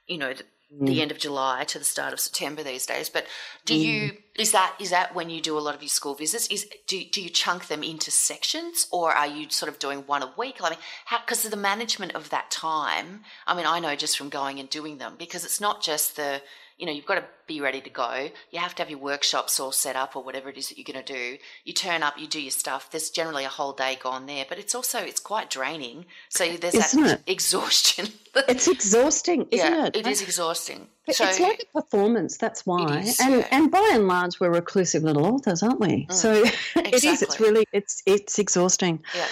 you 0.07 0.17
know 0.17 0.33
the, 0.79 0.85
the 0.85 1.01
end 1.01 1.11
of 1.11 1.17
July 1.17 1.63
to 1.65 1.79
the 1.79 1.85
start 1.85 2.13
of 2.13 2.19
September 2.19 2.63
these 2.63 2.85
days. 2.85 3.09
But 3.09 3.25
do 3.65 3.73
mm. 3.73 3.79
you 3.79 4.11
is 4.37 4.51
that 4.51 4.75
is 4.79 4.89
that 4.89 5.15
when 5.15 5.29
you 5.29 5.41
do 5.41 5.57
a 5.57 5.59
lot 5.59 5.75
of 5.75 5.81
your 5.81 5.89
school 5.89 6.15
visits? 6.15 6.47
Is 6.47 6.67
do 6.87 7.03
do 7.05 7.21
you 7.21 7.29
chunk 7.29 7.67
them 7.67 7.83
into 7.83 8.11
sections, 8.11 8.87
or 8.91 9.13
are 9.13 9.27
you 9.27 9.49
sort 9.49 9.71
of 9.71 9.79
doing 9.79 9.99
one 9.99 10.23
a 10.23 10.33
week? 10.37 10.57
I 10.61 10.71
mean, 10.71 10.79
how 11.05 11.19
because 11.19 11.43
the 11.43 11.57
management 11.57 12.13
of 12.13 12.29
that 12.29 12.51
time. 12.51 13.21
I 13.47 13.55
mean, 13.55 13.65
I 13.65 13.79
know 13.79 13.95
just 13.95 14.17
from 14.17 14.29
going 14.29 14.59
and 14.59 14.69
doing 14.69 14.97
them 14.97 15.15
because 15.17 15.45
it's 15.45 15.61
not 15.61 15.81
just 15.81 16.15
the 16.15 16.41
you 16.77 16.85
know, 16.85 16.91
you've 16.91 17.05
got 17.05 17.15
to 17.15 17.23
be 17.47 17.61
ready 17.61 17.79
to 17.79 17.89
go. 17.89 18.29
You 18.51 18.59
have 18.59 18.75
to 18.75 18.81
have 18.81 18.89
your 18.89 18.99
workshops 18.99 19.59
all 19.59 19.71
set 19.71 19.95
up 19.95 20.15
or 20.15 20.23
whatever 20.23 20.49
it 20.49 20.57
is 20.57 20.69
that 20.69 20.77
you're 20.77 20.91
going 20.91 21.03
to 21.05 21.13
do. 21.13 21.37
You 21.63 21.73
turn 21.73 22.03
up, 22.03 22.19
you 22.19 22.27
do 22.27 22.41
your 22.41 22.51
stuff. 22.51 22.91
There's 22.91 23.09
generally 23.09 23.45
a 23.45 23.49
whole 23.49 23.71
day 23.71 23.97
gone 24.01 24.25
there, 24.25 24.45
but 24.47 24.59
it's 24.59 24.75
also 24.75 24.99
it's 24.99 25.19
quite 25.21 25.49
draining. 25.49 26.05
So 26.29 26.57
there's 26.57 26.75
Isn't 26.75 27.03
that 27.03 27.19
it? 27.21 27.31
exhaustion. 27.31 28.07
It's 28.49 28.67
exhausting, 28.67 29.47
isn't 29.51 29.71
yeah, 29.73 29.85
it? 29.85 29.95
it 29.95 30.07
is 30.07 30.21
exhausting. 30.21 30.87
But 31.05 31.15
So 31.15 31.25
it's 31.25 31.39
like 31.39 31.65
a 31.73 31.81
performance. 31.81 32.37
That's 32.37 32.65
why, 32.65 32.99
is, 32.99 33.19
and 33.21 33.35
yeah. 33.35 33.47
and 33.51 33.71
by 33.71 33.91
and 33.93 34.07
large, 34.07 34.39
we're 34.39 34.51
reclusive 34.51 35.03
little 35.03 35.25
authors, 35.25 35.63
aren't 35.63 35.79
we? 35.79 36.07
So 36.09 36.33
it 36.75 37.03
is. 37.03 37.21
It's 37.21 37.39
really 37.39 37.65
it's 37.71 38.01
it's 38.05 38.37
exhausting. 38.39 39.01
yeah, 39.15 39.27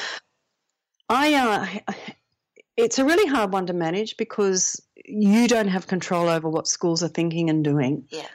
I 1.10 1.34
uh, 1.88 1.94
it's 2.78 3.00
a 3.00 3.06
really 3.06 3.28
hard 3.28 3.54
one 3.54 3.66
to 3.68 3.74
manage 3.74 4.18
because 4.18 4.82
you 5.06 5.48
don't 5.48 5.68
have 5.68 5.88
control 5.88 6.30
over 6.30 6.50
what 6.50 6.68
schools 6.68 7.04
are 7.04 7.10
thinking 7.10 7.50
and 7.50 7.64
doing. 7.64 8.06
yeah, 8.10 8.28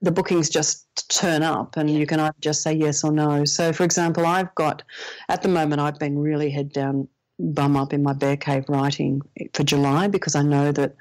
The 0.00 0.12
bookings 0.12 0.48
just 0.48 1.10
turn 1.10 1.42
up, 1.42 1.76
and 1.76 1.90
you 1.90 2.06
can 2.06 2.20
either 2.20 2.36
just 2.40 2.62
say 2.62 2.72
yes 2.72 3.04
or 3.04 3.12
no. 3.12 3.44
So, 3.44 3.72
for 3.72 3.84
example, 3.84 4.26
I've 4.26 4.54
got 4.54 4.82
at 5.28 5.42
the 5.42 5.48
moment 5.48 5.80
I've 5.80 5.98
been 5.98 6.18
really 6.18 6.50
head 6.50 6.72
down, 6.72 7.08
bum 7.38 7.76
up 7.76 7.92
in 7.92 8.02
my 8.02 8.12
bear 8.12 8.36
cave 8.36 8.64
writing 8.68 9.20
for 9.52 9.64
July 9.64 10.08
because 10.08 10.34
I 10.34 10.42
know 10.42 10.72
that 10.72 10.94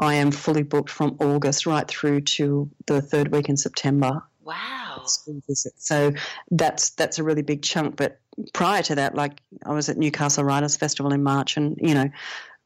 I 0.00 0.14
am 0.14 0.30
fully 0.30 0.62
booked 0.62 0.90
from 0.90 1.16
August 1.20 1.66
right 1.66 1.86
through 1.86 2.22
to 2.22 2.70
the 2.86 3.00
third 3.00 3.32
week 3.32 3.48
in 3.48 3.56
September 3.56 4.22
wow. 4.48 5.02
school 5.04 5.42
visit. 5.46 5.74
So 5.76 6.12
that's 6.50 6.90
that's 6.90 7.18
a 7.18 7.24
really 7.24 7.42
big 7.42 7.62
chunk. 7.62 7.96
But 7.96 8.20
prior 8.52 8.82
to 8.84 8.94
that, 8.96 9.14
like 9.14 9.40
I 9.64 9.72
was 9.72 9.88
at 9.88 9.96
Newcastle 9.96 10.44
Writers 10.44 10.76
Festival 10.76 11.12
in 11.12 11.22
March, 11.22 11.56
and 11.56 11.76
you 11.80 11.94
know, 11.94 12.10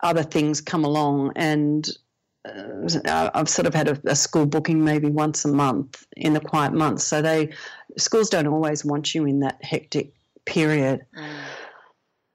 other 0.02 0.22
things 0.22 0.60
come 0.60 0.84
along, 0.84 1.32
and 1.36 1.88
uh, 2.44 3.30
I've 3.34 3.48
sort 3.48 3.66
of 3.66 3.74
had 3.74 3.88
a, 3.88 4.00
a 4.04 4.16
school 4.16 4.46
booking 4.46 4.84
maybe 4.84 5.08
once 5.08 5.44
a 5.44 5.48
month 5.48 6.04
in 6.16 6.32
the 6.32 6.40
quiet 6.40 6.72
months. 6.72 7.04
So 7.04 7.22
they 7.22 7.52
schools 7.96 8.30
don't 8.30 8.46
always 8.46 8.84
want 8.84 9.14
you 9.14 9.26
in 9.26 9.40
that 9.40 9.62
hectic 9.62 10.12
period. 10.44 11.06
Mm. 11.16 11.36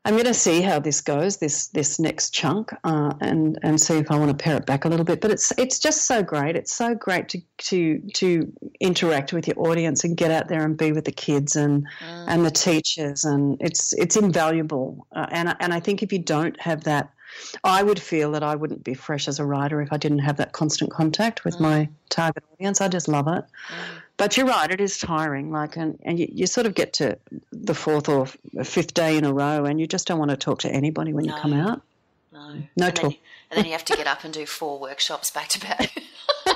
I'm 0.07 0.13
going 0.13 0.25
to 0.25 0.33
see 0.33 0.61
how 0.61 0.79
this 0.79 1.01
goes, 1.01 1.35
this 1.37 1.67
this 1.67 1.99
next 1.99 2.29
chunk, 2.29 2.71
uh, 2.85 3.13
and 3.19 3.59
and 3.61 3.79
see 3.79 3.97
if 3.97 4.09
I 4.09 4.17
want 4.17 4.31
to 4.31 4.41
pare 4.41 4.55
it 4.55 4.65
back 4.65 4.85
a 4.85 4.87
little 4.87 5.03
bit. 5.03 5.19
But 5.19 5.31
it's 5.31 5.51
it's 5.57 5.79
just 5.79 6.05
so 6.05 6.23
great. 6.23 6.55
It's 6.55 6.73
so 6.73 6.95
great 6.95 7.27
to 7.27 7.41
to 7.57 7.99
to 8.13 8.53
interact 8.79 9.33
with 9.33 9.47
your 9.47 9.59
audience 9.59 10.05
and 10.05 10.15
get 10.15 10.31
out 10.31 10.47
there 10.47 10.63
and 10.63 10.77
be 10.77 10.93
with 10.93 11.03
the 11.03 11.11
kids 11.11 11.57
and 11.57 11.85
and 12.01 12.45
the 12.45 12.51
teachers, 12.51 13.25
and 13.25 13.57
it's 13.59 13.91
it's 13.95 14.15
invaluable. 14.15 15.05
Uh, 15.13 15.27
and 15.29 15.49
I- 15.49 15.57
and 15.59 15.73
I 15.73 15.81
think 15.81 16.01
if 16.01 16.13
you 16.13 16.19
don't 16.19 16.57
have 16.61 16.85
that 16.85 17.11
I 17.65 17.83
would 17.83 17.99
feel 17.99 18.31
that 18.31 18.43
I 18.43 18.55
wouldn't 18.55 18.85
be 18.85 18.93
fresh 18.93 19.27
as 19.27 19.39
a 19.39 19.45
writer 19.45 19.81
if 19.81 19.91
I 19.91 19.97
didn't 19.97 20.19
have 20.19 20.37
that 20.37 20.53
constant 20.53 20.91
contact 20.91 21.43
with 21.43 21.55
mm. 21.55 21.61
my 21.61 21.89
target 22.09 22.45
audience. 22.53 22.79
I 22.79 22.87
just 22.87 23.09
love 23.09 23.27
it. 23.27 23.43
Mm. 23.43 24.01
But 24.18 24.36
you're 24.36 24.47
right, 24.47 24.70
it 24.70 24.82
is 24.82 24.97
tiring. 24.97 25.51
Like, 25.51 25.78
and, 25.78 25.99
and 26.03 26.20
you, 26.20 26.28
you, 26.32 26.47
sort 26.47 26.65
of 26.65 26.74
get 26.74 26.93
to 26.93 27.18
the 27.51 27.76
fourth 27.76 28.09
or 28.09 28.26
fifth 28.63 28.95
day 28.95 29.15
in 29.15 29.26
a 29.26 29.34
row, 29.34 29.65
and 29.65 29.80
you 29.80 29.86
just 29.86 30.07
don't 30.07 30.18
want 30.18 30.32
to 30.32 30.38
talk 30.38 30.59
to 30.59 30.70
anybody 30.70 31.13
when 31.13 31.26
no. 31.26 31.36
you 31.36 31.41
come 31.41 31.53
out. 31.53 31.82
No, 32.32 32.63
no 32.76 32.88
and 32.88 32.95
talk. 32.95 33.11
Then, 33.11 33.20
and 33.51 33.57
then 33.57 33.65
you 33.65 33.72
have 33.72 33.86
to 33.86 33.95
get 33.95 34.07
up 34.07 34.24
and 34.24 34.34
do 34.34 34.45
four 34.45 34.80
workshops 34.80 35.30
back 35.30 35.49
to 35.49 35.59
back. 35.59 36.01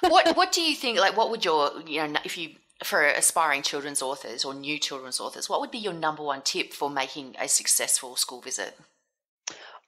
what 0.00 0.34
What 0.34 0.52
do 0.52 0.62
you 0.62 0.74
think? 0.74 0.98
Like, 0.98 1.16
what 1.16 1.30
would 1.30 1.44
your 1.44 1.72
you 1.86 2.08
know 2.08 2.20
if 2.24 2.38
you 2.38 2.52
for 2.84 3.04
aspiring 3.04 3.62
children's 3.62 4.02
authors 4.02 4.44
or 4.44 4.54
new 4.54 4.78
children's 4.78 5.20
authors, 5.20 5.48
what 5.48 5.60
would 5.60 5.70
be 5.70 5.78
your 5.78 5.92
number 5.92 6.22
one 6.22 6.42
tip 6.42 6.72
for 6.72 6.90
making 6.90 7.36
a 7.38 7.48
successful 7.48 8.16
school 8.16 8.40
visit? 8.40 8.78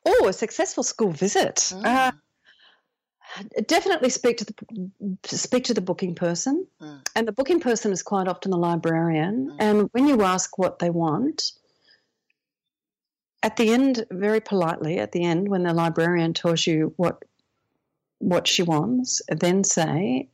Oh, 0.07 0.29
a 0.29 0.33
successful 0.33 0.83
school 0.83 1.11
visit. 1.11 1.57
Mm. 1.57 1.85
Uh, 1.85 2.13
definitely 3.67 4.11
speak 4.11 4.39
to 4.39 4.45
the 4.45 5.19
speak 5.25 5.65
to 5.65 5.75
the 5.75 5.81
booking 5.81 6.15
person, 6.15 6.67
mm. 6.81 7.01
and 7.15 7.27
the 7.27 7.33
booking 7.33 7.61
person 7.61 7.93
is 7.93 8.03
quite 8.03 8.29
often 8.29 8.51
the 8.51 8.57
librarian. 8.57 9.51
Mm. 9.51 9.57
And 9.59 9.89
when 9.93 10.07
you 10.07 10.23
ask 10.23 10.57
what 10.59 10.79
they 10.79 10.91
want, 10.91 11.53
at 13.43 13.57
the 13.57 13.71
end, 13.71 14.07
very 14.11 14.41
politely, 14.41 14.99
at 14.99 15.13
the 15.13 15.25
end, 15.25 15.49
when 15.49 15.65
the 15.65 15.75
librarian 15.75 16.33
tells 16.33 16.67
you 16.67 16.95
what 16.97 17.23
what 18.19 18.47
she 18.47 18.63
wants, 18.63 19.21
then 19.29 19.65
say, 19.65 20.29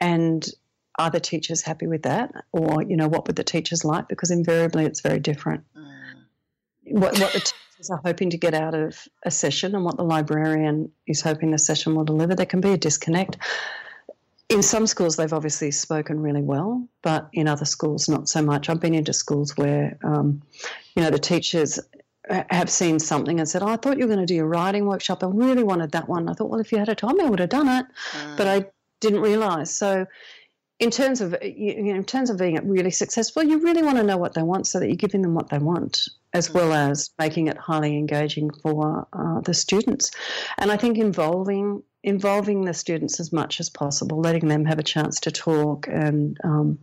and 0.00 0.46
are 0.98 1.10
the 1.10 1.20
teachers 1.20 1.62
happy 1.62 1.86
with 1.86 2.02
that, 2.02 2.32
or 2.52 2.82
you 2.82 2.96
know, 2.96 3.08
what 3.08 3.26
would 3.26 3.36
the 3.36 3.44
teachers 3.44 3.84
like? 3.84 4.08
Because 4.08 4.30
invariably, 4.30 4.84
it's 4.84 5.00
very 5.00 5.20
different. 5.20 5.64
Mm. 5.76 7.00
What 7.00 7.18
what 7.18 7.32
the 7.32 7.52
are 7.90 8.00
hoping 8.04 8.30
to 8.30 8.36
get 8.36 8.54
out 8.54 8.74
of 8.74 9.06
a 9.24 9.30
session 9.30 9.74
and 9.74 9.84
what 9.84 9.96
the 9.96 10.04
librarian 10.04 10.90
is 11.06 11.20
hoping 11.20 11.50
the 11.50 11.58
session 11.58 11.94
will 11.94 12.04
deliver, 12.04 12.34
there 12.34 12.46
can 12.46 12.60
be 12.60 12.72
a 12.72 12.76
disconnect. 12.76 13.36
In 14.48 14.62
some 14.62 14.86
schools, 14.86 15.16
they've 15.16 15.32
obviously 15.32 15.70
spoken 15.70 16.20
really 16.20 16.42
well, 16.42 16.86
but 17.02 17.28
in 17.32 17.48
other 17.48 17.64
schools, 17.64 18.08
not 18.08 18.28
so 18.28 18.42
much. 18.42 18.68
I've 18.68 18.80
been 18.80 18.94
into 18.94 19.12
schools 19.12 19.56
where, 19.56 19.98
um, 20.04 20.42
you 20.94 21.02
know, 21.02 21.10
the 21.10 21.18
teachers 21.18 21.80
have 22.28 22.70
seen 22.70 22.98
something 22.98 23.38
and 23.38 23.48
said, 23.48 23.62
oh, 23.62 23.68
I 23.68 23.76
thought 23.76 23.98
you 23.98 24.06
were 24.06 24.14
going 24.14 24.26
to 24.26 24.34
do 24.34 24.42
a 24.42 24.46
writing 24.46 24.86
workshop. 24.86 25.22
I 25.22 25.26
really 25.26 25.62
wanted 25.62 25.92
that 25.92 26.08
one. 26.08 26.28
I 26.28 26.32
thought, 26.32 26.50
well, 26.50 26.60
if 26.60 26.72
you 26.72 26.78
had 26.78 26.96
told 26.96 27.14
me, 27.14 27.24
I 27.24 27.28
would 27.28 27.38
have 27.38 27.50
done 27.50 27.68
it, 27.68 27.86
mm. 28.12 28.36
but 28.36 28.46
I 28.46 28.66
didn't 29.00 29.20
realise. 29.20 29.70
So, 29.70 30.06
in 30.80 30.90
terms 30.90 31.20
of 31.20 31.36
you 31.42 31.82
know, 31.82 31.94
in 31.94 32.04
terms 32.04 32.30
of 32.30 32.38
being 32.38 32.56
really 32.68 32.90
successful, 32.90 33.42
you 33.42 33.58
really 33.58 33.82
want 33.82 33.96
to 33.96 34.02
know 34.02 34.16
what 34.16 34.34
they 34.34 34.42
want 34.42 34.66
so 34.66 34.80
that 34.80 34.86
you're 34.86 34.96
giving 34.96 35.22
them 35.22 35.34
what 35.34 35.48
they 35.48 35.58
want 35.58 36.08
as 36.34 36.50
well 36.50 36.72
as 36.72 37.10
making 37.18 37.46
it 37.46 37.56
highly 37.56 37.96
engaging 37.96 38.50
for 38.50 39.06
uh, 39.12 39.40
the 39.40 39.54
students. 39.54 40.10
And 40.58 40.70
I 40.70 40.76
think 40.76 40.98
involving 40.98 41.82
involving 42.02 42.66
the 42.66 42.74
students 42.74 43.18
as 43.18 43.32
much 43.32 43.60
as 43.60 43.70
possible, 43.70 44.20
letting 44.20 44.48
them 44.48 44.66
have 44.66 44.78
a 44.78 44.82
chance 44.82 45.20
to 45.20 45.30
talk 45.30 45.86
and 45.88 46.36
um, 46.44 46.78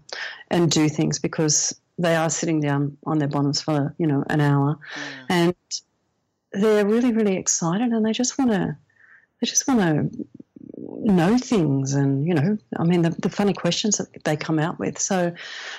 and 0.49 0.71
do 0.71 0.89
things 0.89 1.19
because 1.19 1.79
they 1.99 2.15
are 2.15 2.29
sitting 2.29 2.59
down 2.59 2.97
on 3.05 3.19
their 3.19 3.27
bottoms 3.27 3.61
for 3.61 3.93
you 3.99 4.07
know 4.07 4.23
an 4.29 4.41
hour, 4.41 4.75
mm. 4.75 5.25
and 5.29 5.55
they're 6.53 6.85
really 6.85 7.13
really 7.13 7.37
excited 7.37 7.91
and 7.91 8.05
they 8.05 8.11
just 8.11 8.37
want 8.37 8.51
to 8.51 8.75
they 9.39 9.47
just 9.47 9.67
want 9.67 9.79
to 9.79 10.25
know 11.05 11.37
things 11.37 11.93
and 11.93 12.27
you 12.27 12.33
know 12.33 12.57
i 12.77 12.83
mean 12.83 13.01
the, 13.01 13.09
the 13.21 13.29
funny 13.29 13.53
questions 13.53 13.97
that 13.97 14.23
they 14.23 14.35
come 14.35 14.59
out 14.59 14.79
with 14.79 14.99
so 14.99 15.33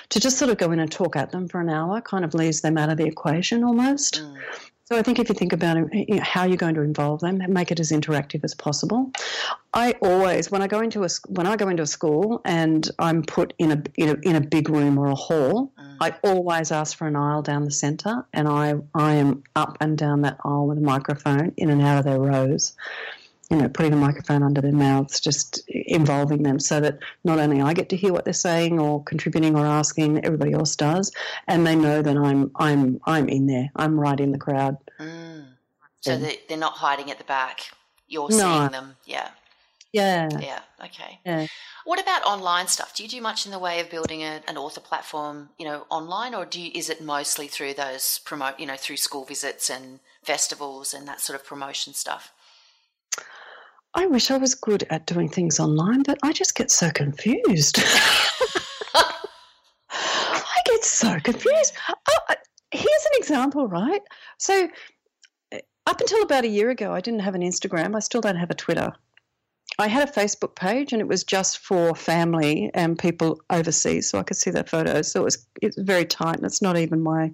to 0.09 0.19
just 0.19 0.37
sort 0.37 0.51
of 0.51 0.57
go 0.57 0.71
in 0.71 0.79
and 0.79 0.91
talk 0.91 1.15
at 1.15 1.31
them 1.31 1.47
for 1.47 1.61
an 1.61 1.69
hour 1.69 2.01
kind 2.01 2.25
of 2.25 2.33
leaves 2.33 2.61
them 2.61 2.77
out 2.77 2.89
of 2.89 2.97
the 2.97 3.05
equation 3.05 3.63
almost 3.63 4.21
mm. 4.21 4.37
so 4.83 4.97
i 4.97 5.01
think 5.01 5.19
if 5.19 5.29
you 5.29 5.35
think 5.35 5.53
about 5.53 5.77
it, 5.77 6.19
how 6.19 6.43
you're 6.43 6.57
going 6.57 6.75
to 6.75 6.81
involve 6.81 7.21
them 7.21 7.41
make 7.47 7.71
it 7.71 7.79
as 7.79 7.91
interactive 7.91 8.43
as 8.43 8.53
possible 8.53 9.11
i 9.73 9.93
always 10.01 10.51
when 10.51 10.61
i 10.61 10.67
go 10.67 10.81
into 10.81 11.03
a 11.03 11.09
when 11.27 11.47
i 11.47 11.55
go 11.55 11.69
into 11.69 11.83
a 11.83 11.87
school 11.87 12.41
and 12.43 12.91
i'm 12.99 13.23
put 13.23 13.53
in 13.59 13.71
a 13.71 13.83
in 13.95 14.09
a, 14.09 14.29
in 14.29 14.35
a 14.35 14.41
big 14.41 14.69
room 14.69 14.97
or 14.97 15.07
a 15.07 15.15
hall 15.15 15.71
mm. 15.79 15.97
i 16.01 16.13
always 16.23 16.71
ask 16.71 16.97
for 16.97 17.07
an 17.07 17.15
aisle 17.15 17.41
down 17.41 17.63
the 17.63 17.71
center 17.71 18.25
and 18.33 18.47
i 18.47 18.73
i 18.93 19.13
am 19.13 19.41
up 19.55 19.77
and 19.79 19.97
down 19.97 20.21
that 20.21 20.37
aisle 20.43 20.67
with 20.67 20.77
a 20.77 20.81
microphone 20.81 21.53
in 21.55 21.69
and 21.69 21.81
out 21.81 21.99
of 21.99 22.03
their 22.03 22.19
rows 22.19 22.75
you 23.49 23.57
know, 23.57 23.69
putting 23.69 23.93
a 23.93 23.97
microphone 23.97 24.41
under 24.43 24.61
their 24.61 24.71
mouths, 24.71 25.19
just 25.19 25.61
involving 25.67 26.43
them 26.43 26.59
so 26.59 26.79
that 26.79 26.99
not 27.23 27.39
only 27.39 27.61
I 27.61 27.73
get 27.73 27.89
to 27.89 27.97
hear 27.97 28.13
what 28.13 28.25
they're 28.25 28.33
saying 28.33 28.79
or 28.79 29.03
contributing 29.03 29.55
or 29.55 29.65
asking, 29.65 30.23
everybody 30.25 30.53
else 30.53 30.75
does, 30.75 31.11
and 31.47 31.67
they 31.67 31.75
know 31.75 32.01
that 32.01 32.17
I'm 32.17 32.51
I'm 32.55 33.01
I'm 33.05 33.29
in 33.29 33.47
there. 33.47 33.71
I'm 33.75 33.99
right 33.99 34.19
in 34.19 34.31
the 34.31 34.37
crowd. 34.37 34.77
Mm. 34.99 35.45
So 36.01 36.17
yeah. 36.17 36.31
they're 36.49 36.57
not 36.57 36.73
hiding 36.73 37.11
at 37.11 37.17
the 37.17 37.23
back. 37.23 37.71
You're 38.07 38.29
no. 38.29 38.37
seeing 38.37 38.71
them. 38.71 38.95
Yeah. 39.05 39.29
Yeah. 39.91 40.29
Yeah. 40.39 40.59
Okay. 40.83 41.19
Yeah. 41.25 41.47
What 41.85 42.01
about 42.01 42.23
online 42.25 42.67
stuff? 42.67 42.95
Do 42.95 43.03
you 43.03 43.09
do 43.09 43.21
much 43.21 43.45
in 43.45 43.51
the 43.51 43.59
way 43.59 43.79
of 43.79 43.89
building 43.89 44.21
a, 44.23 44.41
an 44.47 44.57
author 44.57 44.81
platform, 44.81 45.49
you 45.57 45.65
know, 45.65 45.85
online, 45.89 46.33
or 46.33 46.45
do 46.45 46.59
you, 46.59 46.71
is 46.73 46.89
it 46.89 47.01
mostly 47.01 47.47
through 47.47 47.75
those 47.75 48.19
promote, 48.25 48.59
you 48.59 48.65
know, 48.65 48.75
through 48.75 48.97
school 48.97 49.23
visits 49.23 49.69
and 49.69 49.99
festivals 50.23 50.93
and 50.93 51.07
that 51.07 51.21
sort 51.21 51.39
of 51.39 51.45
promotion 51.45 51.93
stuff? 51.93 52.33
I 53.95 54.07
wish 54.07 54.31
I 54.31 54.37
was 54.37 54.55
good 54.55 54.85
at 54.89 55.05
doing 55.05 55.29
things 55.29 55.59
online, 55.59 56.01
but 56.03 56.17
I 56.23 56.33
just 56.33 56.55
get 56.55 56.71
so 56.71 56.89
confused. 56.89 57.79
I 58.93 60.61
get 60.65 60.83
so 60.83 61.19
confused. 61.19 61.73
Oh, 61.89 62.35
here's 62.71 63.05
an 63.05 63.17
example, 63.17 63.67
right? 63.67 64.01
So, 64.39 64.67
uh, 65.53 65.59
up 65.85 66.01
until 66.01 66.23
about 66.23 66.43
a 66.43 66.47
year 66.47 66.71
ago, 66.71 66.91
I 66.91 67.01
didn't 67.01 67.19
have 67.19 67.35
an 67.35 67.41
Instagram. 67.41 67.95
I 67.95 67.99
still 67.99 68.21
don't 68.21 68.35
have 68.35 68.49
a 68.49 68.55
Twitter. 68.55 68.93
I 69.79 69.87
had 69.87 70.07
a 70.07 70.11
Facebook 70.11 70.55
page, 70.55 70.91
and 70.91 71.01
it 71.01 71.07
was 71.07 71.23
just 71.23 71.59
for 71.59 71.95
family 71.95 72.71
and 72.73 72.97
people 72.97 73.41
overseas, 73.49 74.09
so 74.09 74.19
I 74.19 74.23
could 74.23 74.37
see 74.37 74.51
their 74.51 74.63
photos. 74.63 75.11
So 75.11 75.21
it 75.21 75.23
was 75.23 75.47
it's 75.61 75.77
very 75.77 76.05
tight, 76.05 76.37
and 76.37 76.45
it's 76.45 76.61
not 76.61 76.77
even 76.77 77.01
my 77.01 77.31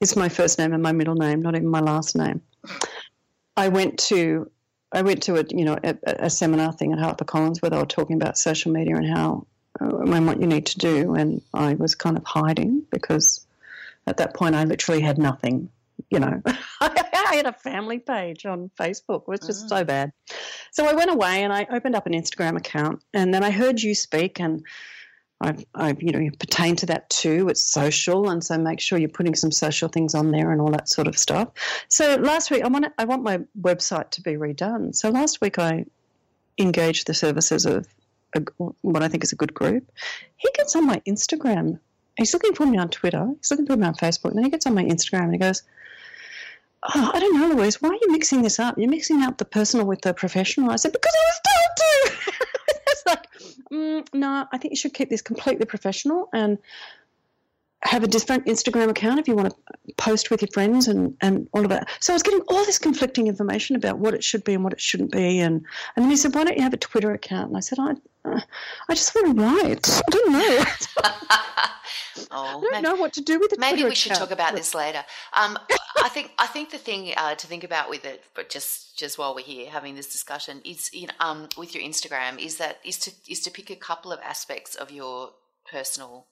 it's 0.00 0.16
my 0.16 0.28
first 0.28 0.58
name 0.58 0.72
and 0.72 0.82
my 0.82 0.92
middle 0.92 1.14
name, 1.14 1.42
not 1.42 1.54
even 1.56 1.68
my 1.68 1.80
last 1.80 2.16
name. 2.16 2.40
I 3.56 3.68
went 3.68 3.98
to 4.00 4.50
I 4.92 5.02
went 5.02 5.22
to 5.24 5.36
a 5.36 5.44
you 5.50 5.64
know 5.64 5.78
a, 5.82 5.96
a 6.04 6.30
seminar 6.30 6.72
thing 6.72 6.92
at 6.92 6.98
HarperCollins 6.98 7.62
where 7.62 7.70
they 7.70 7.78
were 7.78 7.86
talking 7.86 8.16
about 8.16 8.38
social 8.38 8.72
media 8.72 8.96
and 8.96 9.06
how 9.06 9.46
uh, 9.80 9.98
and 9.98 10.26
what 10.26 10.40
you 10.40 10.46
need 10.46 10.66
to 10.66 10.78
do, 10.78 11.14
and 11.14 11.42
I 11.54 11.74
was 11.74 11.94
kind 11.94 12.16
of 12.16 12.24
hiding 12.24 12.82
because 12.90 13.46
at 14.06 14.16
that 14.16 14.34
point 14.34 14.54
I 14.54 14.64
literally 14.64 15.00
had 15.00 15.18
nothing. 15.18 15.70
You 16.10 16.18
know, 16.18 16.42
I 16.80 17.36
had 17.36 17.46
a 17.46 17.52
family 17.52 17.98
page 17.98 18.46
on 18.46 18.70
Facebook. 18.78 19.22
It 19.22 19.28
was 19.28 19.40
just 19.40 19.66
mm. 19.66 19.68
so 19.68 19.84
bad. 19.84 20.12
So 20.72 20.86
I 20.86 20.94
went 20.94 21.10
away 21.10 21.44
and 21.44 21.52
I 21.52 21.66
opened 21.70 21.94
up 21.94 22.06
an 22.06 22.14
Instagram 22.14 22.56
account, 22.56 23.02
and 23.14 23.32
then 23.32 23.44
I 23.44 23.50
heard 23.50 23.80
you 23.80 23.94
speak 23.94 24.40
and 24.40 24.64
I've, 25.40 25.64
I've, 25.74 26.02
you 26.02 26.12
know, 26.12 26.30
pertain 26.38 26.76
to 26.76 26.86
that 26.86 27.08
too. 27.08 27.48
It's 27.48 27.64
social, 27.64 28.28
and 28.28 28.44
so 28.44 28.58
make 28.58 28.80
sure 28.80 28.98
you're 28.98 29.08
putting 29.08 29.34
some 29.34 29.50
social 29.50 29.88
things 29.88 30.14
on 30.14 30.30
there 30.30 30.50
and 30.50 30.60
all 30.60 30.70
that 30.72 30.88
sort 30.88 31.08
of 31.08 31.16
stuff. 31.16 31.48
So 31.88 32.16
last 32.16 32.50
week, 32.50 32.62
I 32.62 32.68
want 32.68 32.86
I 32.98 33.04
want 33.04 33.22
my 33.22 33.40
website 33.60 34.10
to 34.10 34.22
be 34.22 34.32
redone. 34.32 34.94
So 34.94 35.08
last 35.08 35.40
week, 35.40 35.58
I 35.58 35.86
engaged 36.58 37.06
the 37.06 37.14
services 37.14 37.64
of 37.64 37.86
a, 38.34 38.42
what 38.82 39.02
I 39.02 39.08
think 39.08 39.24
is 39.24 39.32
a 39.32 39.36
good 39.36 39.54
group. 39.54 39.90
He 40.36 40.50
gets 40.54 40.76
on 40.76 40.86
my 40.86 41.00
Instagram. 41.08 41.80
He's 42.16 42.34
looking 42.34 42.54
for 42.54 42.66
me 42.66 42.76
on 42.76 42.90
Twitter. 42.90 43.26
He's 43.38 43.50
looking 43.50 43.66
for 43.66 43.76
me 43.76 43.86
on 43.86 43.94
Facebook, 43.94 44.30
and 44.30 44.36
then 44.36 44.44
he 44.44 44.50
gets 44.50 44.66
on 44.66 44.74
my 44.74 44.84
Instagram 44.84 45.24
and 45.24 45.32
he 45.32 45.38
goes, 45.38 45.62
oh, 46.82 47.10
I 47.14 47.20
don't 47.20 47.38
know, 47.38 47.54
Louise. 47.54 47.80
Why 47.80 47.90
are 47.90 47.94
you 47.94 48.12
mixing 48.12 48.42
this 48.42 48.58
up? 48.58 48.76
You're 48.78 48.90
mixing 48.90 49.22
up 49.22 49.38
the 49.38 49.44
personal 49.44 49.86
with 49.86 50.02
the 50.02 50.14
professional. 50.14 50.70
I 50.70 50.76
said 50.76 50.92
because 50.92 51.14
I 51.14 51.24
was 51.28 51.40
told 51.48 51.76
to. 51.76 52.32
like 53.06 53.26
mm, 53.72 54.06
no, 54.12 54.46
I 54.52 54.58
think 54.58 54.72
you 54.72 54.76
should 54.76 54.94
keep 54.94 55.10
this 55.10 55.22
completely 55.22 55.66
professional. 55.66 56.28
And 56.32 56.58
have 57.82 58.02
a 58.02 58.06
different 58.06 58.46
Instagram 58.46 58.90
account 58.90 59.18
if 59.18 59.26
you 59.26 59.34
want 59.34 59.50
to 59.50 59.94
post 59.96 60.30
with 60.30 60.42
your 60.42 60.50
friends 60.52 60.86
and, 60.86 61.16
and 61.20 61.48
all 61.52 61.62
of 61.62 61.70
that. 61.70 61.88
So 62.00 62.12
I 62.12 62.14
was 62.14 62.22
getting 62.22 62.42
all 62.48 62.64
this 62.64 62.78
conflicting 62.78 63.26
information 63.26 63.74
about 63.74 63.98
what 63.98 64.14
it 64.14 64.22
should 64.22 64.44
be 64.44 64.54
and 64.54 64.62
what 64.62 64.72
it 64.72 64.80
shouldn't 64.80 65.12
be. 65.12 65.40
And, 65.40 65.64
and 65.96 66.04
then 66.04 66.10
he 66.10 66.16
said, 66.16 66.34
why 66.34 66.44
don't 66.44 66.56
you 66.56 66.62
have 66.62 66.74
a 66.74 66.78
Twitter 66.78 67.12
account? 67.12 67.48
And 67.48 67.56
I 67.56 67.60
said, 67.60 67.78
I, 67.78 67.92
uh, 68.24 68.40
I 68.88 68.94
just 68.94 69.14
want 69.14 69.36
to 69.36 69.42
write. 69.42 70.02
I 70.06 70.10
don't 70.10 70.32
know. 70.32 70.64
oh, 72.30 72.46
I 72.46 72.52
don't 72.52 72.70
maybe, 72.70 72.82
know 72.82 72.94
what 72.96 73.14
to 73.14 73.22
do 73.22 73.38
with 73.38 73.52
it. 73.52 73.58
Maybe 73.58 73.76
Twitter 73.76 73.88
we 73.88 73.94
should 73.94 74.12
account. 74.12 74.28
talk 74.28 74.38
about 74.38 74.54
this 74.54 74.74
later. 74.74 75.02
Um, 75.32 75.58
I 76.02 76.08
think 76.08 76.32
I 76.38 76.46
think 76.46 76.70
the 76.70 76.78
thing 76.78 77.12
uh, 77.16 77.34
to 77.34 77.46
think 77.46 77.64
about 77.64 77.88
with 77.88 78.04
it, 78.04 78.24
but 78.34 78.50
just 78.50 78.98
just 78.98 79.18
while 79.18 79.34
we're 79.34 79.44
here 79.44 79.70
having 79.70 79.94
this 79.94 80.10
discussion, 80.10 80.60
is 80.64 80.92
you 80.92 81.06
know, 81.06 81.14
um, 81.20 81.48
with 81.56 81.74
your 81.74 81.82
Instagram, 81.84 82.38
is 82.38 82.56
that 82.58 82.78
is 82.84 82.98
to 83.00 83.12
is 83.28 83.40
to 83.40 83.50
pick 83.50 83.70
a 83.70 83.76
couple 83.76 84.12
of 84.12 84.20
aspects 84.20 84.74
of 84.74 84.90
your 84.90 85.30
personal 85.70 86.26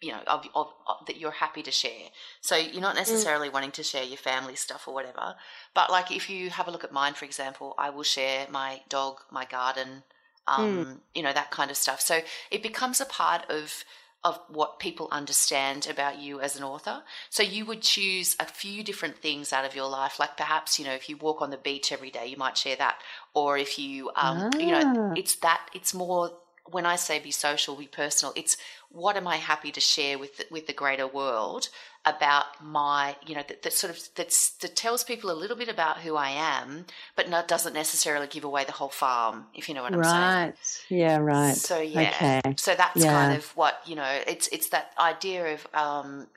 you 0.00 0.12
know 0.12 0.20
of, 0.26 0.46
of, 0.54 0.68
of, 0.86 1.06
that 1.06 1.18
you're 1.18 1.30
happy 1.30 1.62
to 1.62 1.70
share 1.70 2.08
so 2.40 2.56
you're 2.56 2.80
not 2.80 2.94
mm. 2.94 2.98
necessarily 2.98 3.48
mm. 3.48 3.52
wanting 3.52 3.70
to 3.72 3.82
share 3.82 4.04
your 4.04 4.16
family 4.16 4.54
stuff 4.54 4.86
or 4.86 4.94
whatever 4.94 5.34
but 5.74 5.90
like 5.90 6.10
if 6.10 6.30
you 6.30 6.50
have 6.50 6.68
a 6.68 6.70
look 6.70 6.84
at 6.84 6.92
mine 6.92 7.14
for 7.14 7.24
example 7.24 7.74
i 7.78 7.90
will 7.90 8.02
share 8.02 8.46
my 8.50 8.80
dog 8.88 9.20
my 9.30 9.44
garden 9.44 10.02
um, 10.46 10.84
mm. 10.84 10.96
you 11.14 11.22
know 11.22 11.32
that 11.32 11.50
kind 11.50 11.70
of 11.70 11.76
stuff 11.76 12.00
so 12.00 12.20
it 12.50 12.62
becomes 12.62 13.00
a 13.00 13.06
part 13.06 13.48
of 13.50 13.84
of 14.24 14.40
what 14.48 14.80
people 14.80 15.08
understand 15.12 15.86
about 15.88 16.18
you 16.18 16.40
as 16.40 16.56
an 16.56 16.64
author. 16.64 17.02
So 17.30 17.42
you 17.42 17.64
would 17.66 17.82
choose 17.82 18.34
a 18.40 18.44
few 18.44 18.82
different 18.82 19.18
things 19.18 19.52
out 19.52 19.64
of 19.64 19.76
your 19.76 19.88
life, 19.88 20.18
like 20.18 20.36
perhaps 20.36 20.78
you 20.78 20.84
know 20.84 20.92
if 20.92 21.08
you 21.08 21.16
walk 21.16 21.40
on 21.40 21.50
the 21.50 21.56
beach 21.56 21.92
every 21.92 22.10
day, 22.10 22.26
you 22.26 22.36
might 22.36 22.56
share 22.56 22.76
that, 22.76 22.96
or 23.34 23.56
if 23.56 23.78
you 23.78 24.08
um, 24.16 24.50
ah. 24.54 24.58
you 24.58 24.72
know 24.72 24.82
ah. 24.84 25.12
it's 25.16 25.36
that 25.36 25.68
it's 25.72 25.94
more 25.94 26.32
when 26.70 26.86
I 26.86 26.96
say 26.96 27.18
be 27.18 27.30
social, 27.30 27.76
be 27.76 27.86
personal, 27.86 28.32
it's 28.36 28.56
what 28.90 29.16
am 29.16 29.26
I 29.26 29.36
happy 29.36 29.70
to 29.70 29.80
share 29.80 30.18
with 30.18 30.38
the, 30.38 30.44
with 30.50 30.66
the 30.66 30.72
greater 30.72 31.06
world 31.06 31.68
about 32.04 32.44
my, 32.62 33.16
you 33.26 33.34
know, 33.34 33.42
that, 33.46 33.62
that 33.62 33.72
sort 33.72 33.92
of 33.92 34.00
that's, 34.14 34.50
that 34.50 34.76
tells 34.76 35.04
people 35.04 35.30
a 35.30 35.32
little 35.32 35.56
bit 35.56 35.68
about 35.68 35.98
who 35.98 36.16
I 36.16 36.30
am, 36.30 36.86
but 37.16 37.28
not 37.28 37.48
doesn't 37.48 37.74
necessarily 37.74 38.26
give 38.26 38.44
away 38.44 38.64
the 38.64 38.72
whole 38.72 38.88
farm, 38.88 39.46
if 39.54 39.68
you 39.68 39.74
know 39.74 39.82
what 39.82 39.92
I'm 39.92 40.00
right. 40.00 40.54
saying. 40.88 41.02
Right. 41.02 41.10
Yeah, 41.10 41.16
right. 41.18 41.54
So 41.54 41.80
yeah, 41.80 42.12
okay. 42.14 42.54
so 42.56 42.74
that's 42.74 43.04
yeah. 43.04 43.12
kind 43.12 43.36
of 43.36 43.44
what 43.56 43.80
you 43.84 43.96
know. 43.96 44.20
It's 44.26 44.48
it's 44.48 44.70
that 44.70 44.92
idea 44.98 45.54
of 45.54 45.66
um, 45.74 46.28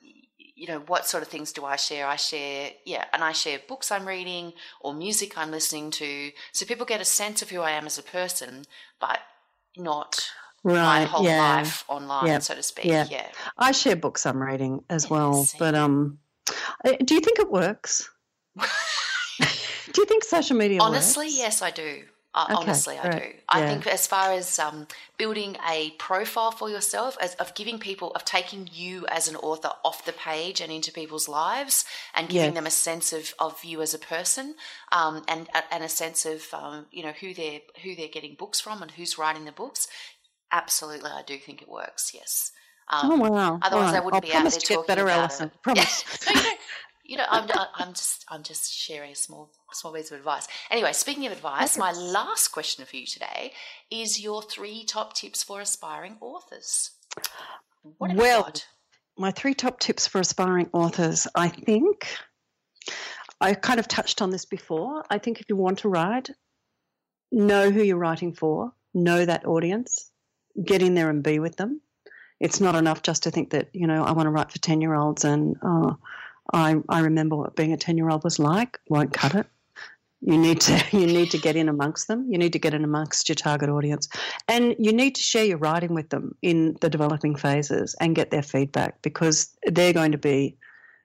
you 0.61 0.67
know 0.67 0.79
what 0.85 1.07
sort 1.07 1.23
of 1.23 1.29
things 1.29 1.51
do 1.51 1.65
i 1.65 1.75
share 1.75 2.05
i 2.05 2.15
share 2.15 2.69
yeah 2.85 3.05
and 3.13 3.23
i 3.23 3.31
share 3.31 3.59
books 3.67 3.91
i'm 3.91 4.07
reading 4.07 4.53
or 4.79 4.93
music 4.93 5.35
i'm 5.35 5.49
listening 5.49 5.89
to 5.89 6.31
so 6.51 6.67
people 6.67 6.85
get 6.85 7.01
a 7.01 7.05
sense 7.05 7.41
of 7.41 7.49
who 7.49 7.61
i 7.61 7.71
am 7.71 7.87
as 7.87 7.97
a 7.97 8.03
person 8.03 8.63
but 8.99 9.17
not 9.77 10.30
right, 10.64 10.76
my 10.76 11.03
whole 11.06 11.23
yeah. 11.23 11.39
life 11.39 11.84
online, 11.88 12.41
so 12.41 12.56
to 12.56 12.64
speak. 12.64 12.85
Yeah. 12.85 13.07
yeah. 13.10 13.27
I 13.57 13.72
share 13.72 13.95
books 13.95 14.26
I'm 14.26 14.41
reading 14.41 14.84
as 14.89 15.10
well. 15.10 15.48
But 15.60 15.76
um 15.76 16.19
do 16.84 17.15
you 17.15 17.22
think 17.22 17.39
it 17.39 17.52
works? 17.52 18.10
do 18.60 20.02
you 20.02 20.06
think 20.06 20.23
social 20.23 20.57
media 20.57 20.80
Honestly, 20.81 21.27
works? 21.27 21.38
yes, 21.38 21.61
I 21.61 21.72
do. 21.72 22.03
Uh, 22.33 22.45
okay, 22.49 22.55
honestly, 22.55 22.97
I 22.97 23.09
do. 23.09 23.25
I 23.49 23.67
think 23.67 23.85
as 23.87 24.07
far 24.07 24.31
as 24.31 24.57
um, 24.57 24.87
building 25.17 25.57
a 25.69 25.89
profile 25.99 26.51
for 26.51 26.69
yourself, 26.69 27.17
as 27.21 27.35
of 27.35 27.53
giving 27.55 27.77
people, 27.77 28.11
of 28.11 28.23
taking 28.23 28.69
you 28.71 29.05
as 29.07 29.27
an 29.27 29.35
author 29.35 29.71
off 29.83 30.05
the 30.05 30.13
page 30.13 30.61
and 30.61 30.71
into 30.71 30.93
people's 30.93 31.27
lives, 31.27 31.83
and 32.15 32.29
giving 32.29 32.53
them 32.53 32.65
a 32.65 32.71
sense 32.71 33.11
of, 33.11 33.33
of 33.37 33.61
you 33.65 33.81
as 33.81 33.93
a 33.93 33.99
person, 33.99 34.55
um, 34.93 35.23
and 35.27 35.49
and 35.71 35.83
a 35.83 35.89
sense 35.89 36.25
of 36.25 36.41
um, 36.53 36.85
you 36.91 37.03
know 37.03 37.11
who 37.19 37.33
they're 37.33 37.59
who 37.83 37.95
they're 37.95 38.07
getting 38.07 38.35
books 38.35 38.61
from 38.61 38.81
and 38.81 38.91
who's 38.91 39.17
writing 39.17 39.43
the 39.43 39.51
books. 39.51 39.89
Absolutely, 40.53 41.11
I 41.11 41.23
do 41.23 41.37
think 41.37 41.61
it 41.61 41.67
works. 41.69 42.11
Yes. 42.13 42.53
Um, 42.87 43.11
oh 43.11 43.29
wow! 43.29 43.59
Otherwise, 43.61 43.91
right. 43.91 43.97
I 43.97 43.99
wouldn't 43.99 44.23
I'll 44.23 44.29
be 44.29 44.33
out 44.33 44.49
there 44.49 44.59
talking 44.59 44.83
better, 44.87 45.03
about 45.03 45.39
it. 45.41 45.51
Promise. 45.61 46.03
no, 46.33 46.41
you 46.41 46.43
know, 46.43 46.51
I'm, 47.19 47.49
I'm 47.75 47.93
just 47.93 48.25
I'm 48.29 48.43
just 48.43 48.73
sharing 48.73 49.11
a 49.11 49.15
small 49.15 49.51
small 49.73 49.93
piece 49.93 50.11
of 50.11 50.17
advice. 50.17 50.47
Anyway, 50.69 50.93
speaking 50.93 51.25
of 51.25 51.31
advice, 51.31 51.77
my 51.77 51.91
last 51.91 52.49
question 52.49 52.85
for 52.85 52.95
you 52.95 53.05
today 53.05 53.53
is 53.89 54.21
your 54.21 54.41
three 54.41 54.83
top 54.85 55.13
tips 55.13 55.43
for 55.43 55.61
aspiring 55.61 56.17
authors. 56.21 56.91
What 57.97 58.15
well, 58.15 58.51
my 59.17 59.31
three 59.31 59.53
top 59.53 59.79
tips 59.79 60.07
for 60.07 60.19
aspiring 60.19 60.69
authors, 60.73 61.27
I 61.35 61.49
think. 61.49 62.07
I 63.39 63.55
kind 63.55 63.79
of 63.79 63.88
touched 63.88 64.21
on 64.21 64.29
this 64.29 64.45
before. 64.45 65.03
I 65.09 65.17
think 65.17 65.39
if 65.39 65.47
you 65.49 65.55
want 65.55 65.79
to 65.79 65.89
write, 65.89 66.29
know 67.31 67.71
who 67.71 67.81
you're 67.81 67.97
writing 67.97 68.33
for, 68.33 68.71
know 68.93 69.25
that 69.25 69.45
audience, 69.45 70.11
get 70.63 70.83
in 70.83 70.93
there 70.93 71.09
and 71.09 71.23
be 71.23 71.39
with 71.39 71.55
them. 71.57 71.81
It's 72.39 72.61
not 72.61 72.75
enough 72.75 73.01
just 73.01 73.23
to 73.23 73.31
think 73.31 73.51
that, 73.51 73.69
you 73.73 73.88
know, 73.88 74.03
I 74.03 74.11
want 74.11 74.27
to 74.27 74.31
write 74.31 74.51
for 74.51 74.59
10 74.59 74.81
year 74.81 74.93
olds 74.93 75.23
and, 75.25 75.55
uh, 75.61 75.93
I, 76.53 76.75
I 76.89 76.99
remember 76.99 77.35
what 77.35 77.55
being 77.55 77.73
a 77.73 77.77
10 77.77 77.97
year 77.97 78.09
old 78.09 78.23
was 78.23 78.39
like, 78.39 78.79
won't 78.89 79.13
cut 79.13 79.35
it. 79.35 79.47
You 80.21 80.37
need 80.37 80.61
to 80.61 80.83
you 80.97 81.07
need 81.07 81.31
to 81.31 81.37
get 81.37 81.55
in 81.55 81.67
amongst 81.67 82.07
them. 82.07 82.27
You 82.29 82.37
need 82.37 82.53
to 82.53 82.59
get 82.59 82.73
in 82.73 82.83
amongst 82.83 83.27
your 83.27 83.35
target 83.35 83.69
audience, 83.69 84.07
and 84.47 84.75
you 84.77 84.93
need 84.93 85.15
to 85.15 85.21
share 85.21 85.43
your 85.43 85.57
writing 85.57 85.93
with 85.93 86.09
them 86.09 86.35
in 86.41 86.77
the 86.81 86.89
developing 86.89 87.35
phases 87.35 87.95
and 87.99 88.15
get 88.15 88.31
their 88.31 88.43
feedback 88.43 89.01
because 89.01 89.55
they're 89.65 89.93
going 89.93 90.11
to 90.11 90.17
be 90.17 90.57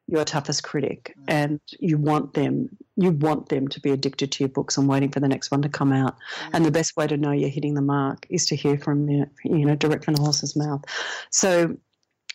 your 0.08 0.24
toughest 0.24 0.62
critic, 0.62 1.14
mm. 1.18 1.24
and 1.28 1.60
you 1.80 1.98
want 1.98 2.34
them 2.34 2.68
you 2.96 3.10
want 3.10 3.48
them 3.48 3.68
to 3.68 3.80
be 3.80 3.90
addicted 3.90 4.32
to 4.32 4.44
your 4.44 4.48
books 4.48 4.76
and 4.76 4.88
waiting 4.88 5.10
for 5.10 5.20
the 5.20 5.28
next 5.28 5.50
one 5.50 5.62
to 5.62 5.68
come 5.68 5.92
out. 5.92 6.14
Mm. 6.14 6.50
And 6.52 6.64
the 6.64 6.70
best 6.70 6.96
way 6.96 7.06
to 7.06 7.16
know 7.16 7.32
you're 7.32 7.48
hitting 7.48 7.74
the 7.74 7.82
mark 7.82 8.26
is 8.28 8.46
to 8.46 8.56
hear 8.56 8.78
from 8.78 9.08
you, 9.08 9.26
you 9.44 9.64
know 9.64 9.76
direct 9.76 10.04
from 10.04 10.14
the 10.14 10.22
horse's 10.22 10.54
mouth. 10.54 10.84
So 11.30 11.76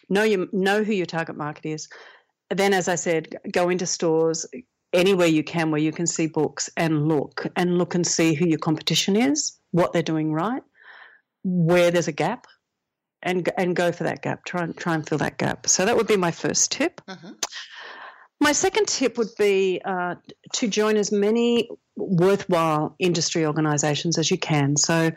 know 0.10 0.24
you 0.24 0.50
know 0.52 0.84
who 0.84 0.94
your 0.94 1.06
target 1.06 1.38
market 1.38 1.66
is 1.66 1.88
then, 2.58 2.74
as 2.74 2.88
I 2.88 2.96
said, 2.96 3.36
go 3.52 3.70
into 3.70 3.86
stores 3.86 4.46
anywhere 4.94 5.28
you 5.28 5.44
can 5.44 5.72
where 5.72 5.80
you 5.80 5.92
can 5.92 6.06
see 6.06 6.28
books 6.28 6.70
and 6.76 7.08
look 7.08 7.48
and 7.56 7.78
look 7.78 7.96
and 7.96 8.06
see 8.06 8.34
who 8.34 8.46
your 8.48 8.60
competition 8.60 9.16
is, 9.16 9.58
what 9.72 9.94
they're 9.94 10.04
doing 10.04 10.34
right, 10.34 10.64
where 11.44 11.92
there's 11.92 12.08
a 12.08 12.12
gap, 12.12 12.48
and 13.24 13.50
and 13.58 13.76
go 13.76 13.92
for 13.92 14.04
that 14.04 14.22
gap. 14.22 14.46
Try 14.46 14.64
and 14.64 14.76
try 14.76 14.96
and 14.96 15.08
fill 15.08 15.18
that 15.20 15.38
gap. 15.38 15.68
So 15.68 15.86
that 15.86 15.96
would 15.96 16.08
be 16.08 16.18
my 16.18 16.32
first 16.32 16.72
tip. 16.72 17.02
Mm-hmm. 17.08 17.32
My 18.42 18.52
second 18.52 18.88
tip 18.88 19.18
would 19.18 19.36
be 19.38 19.82
uh, 19.86 20.16
to 20.54 20.68
join 20.68 20.98
as 20.98 21.12
many 21.12 21.70
worthwhile 21.96 22.96
industry 23.00 23.46
organisations 23.46 24.18
as 24.18 24.32
you 24.32 24.38
can. 24.38 24.78
So. 24.78 25.12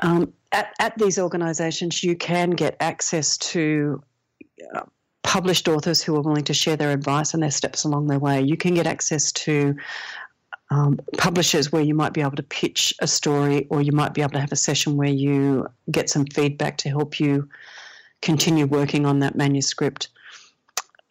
Um, 0.00 0.34
at, 0.52 0.74
at 0.78 0.98
these 0.98 1.18
organisations, 1.18 2.04
you 2.04 2.16
can 2.16 2.50
get 2.50 2.76
access 2.80 3.38
to 3.38 4.02
uh, 4.74 4.82
published 5.26 5.66
authors 5.66 6.00
who 6.00 6.14
are 6.14 6.22
willing 6.22 6.44
to 6.44 6.54
share 6.54 6.76
their 6.76 6.92
advice 6.92 7.34
and 7.34 7.42
their 7.42 7.50
steps 7.50 7.82
along 7.82 8.06
their 8.06 8.18
way. 8.18 8.40
You 8.40 8.56
can 8.56 8.74
get 8.74 8.86
access 8.86 9.32
to 9.32 9.74
um, 10.70 11.00
publishers 11.18 11.72
where 11.72 11.82
you 11.82 11.94
might 11.94 12.12
be 12.12 12.20
able 12.20 12.36
to 12.36 12.44
pitch 12.44 12.94
a 13.00 13.08
story, 13.08 13.66
or 13.68 13.82
you 13.82 13.92
might 13.92 14.14
be 14.14 14.22
able 14.22 14.32
to 14.32 14.40
have 14.40 14.52
a 14.52 14.56
session 14.56 14.96
where 14.96 15.08
you 15.08 15.66
get 15.90 16.08
some 16.08 16.26
feedback 16.26 16.78
to 16.78 16.88
help 16.88 17.18
you 17.18 17.48
continue 18.22 18.66
working 18.66 19.04
on 19.04 19.18
that 19.18 19.34
manuscript. 19.34 20.08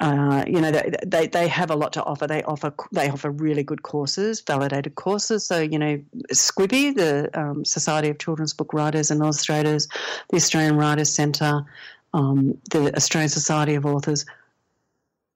Uh, 0.02 0.44
you 0.46 0.60
know 0.60 0.72
they, 0.72 0.92
they 1.06 1.28
they 1.28 1.48
have 1.48 1.72
a 1.72 1.76
lot 1.76 1.94
to 1.94 2.04
offer. 2.04 2.28
They 2.28 2.44
offer 2.44 2.74
they 2.92 3.10
offer 3.10 3.32
really 3.32 3.64
good 3.64 3.84
courses, 3.84 4.42
validated 4.42 4.96
courses. 4.96 5.46
So 5.46 5.62
you 5.62 5.80
know 5.80 6.02
SCBWI, 6.34 6.96
the 6.96 7.30
um, 7.34 7.64
Society 7.64 8.10
of 8.10 8.20
Children's 8.20 8.54
Book 8.54 8.74
Writers 8.74 9.10
and 9.10 9.22
Illustrators, 9.22 9.88
the 10.30 10.38
Australian 10.38 10.76
Writers 10.76 11.10
Centre, 11.10 11.66
um, 12.16 12.58
the 12.72 12.96
Australian 12.96 13.30
Society 13.30 13.76
of 13.76 13.86
Authors, 13.86 14.26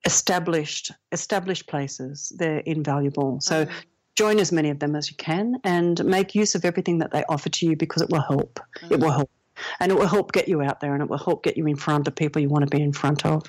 established 0.06 0.92
established 1.12 1.68
places. 1.68 2.32
They're 2.38 2.60
invaluable. 2.60 3.42
So 3.42 3.66
mm. 3.66 3.72
join 4.16 4.40
as 4.40 4.52
many 4.52 4.70
of 4.70 4.80
them 4.80 4.96
as 4.96 5.12
you 5.12 5.18
can 5.18 5.60
and 5.66 6.04
make 6.06 6.34
use 6.34 6.56
of 6.56 6.64
everything 6.64 7.00
that 7.00 7.12
they 7.12 7.24
offer 7.28 7.50
to 7.50 7.66
you 7.66 7.76
because 7.76 8.02
it 8.02 8.10
will 8.10 8.22
help. 8.22 8.60
It 8.90 9.00
will 9.02 9.12
help. 9.12 9.30
And 9.82 9.92
it 9.92 9.96
will 9.96 10.08
help 10.08 10.32
get 10.32 10.48
you 10.48 10.62
out 10.62 10.80
there 10.80 10.94
and 10.94 11.04
it 11.04 11.10
will 11.10 11.18
help 11.18 11.44
get 11.44 11.58
you 11.58 11.68
in 11.68 11.76
front 11.76 12.08
of 12.08 12.16
people 12.16 12.42
you 12.42 12.48
want 12.48 12.64
to 12.70 12.76
be 12.76 12.82
in 12.82 12.94
front 12.94 13.26
of. 13.26 13.44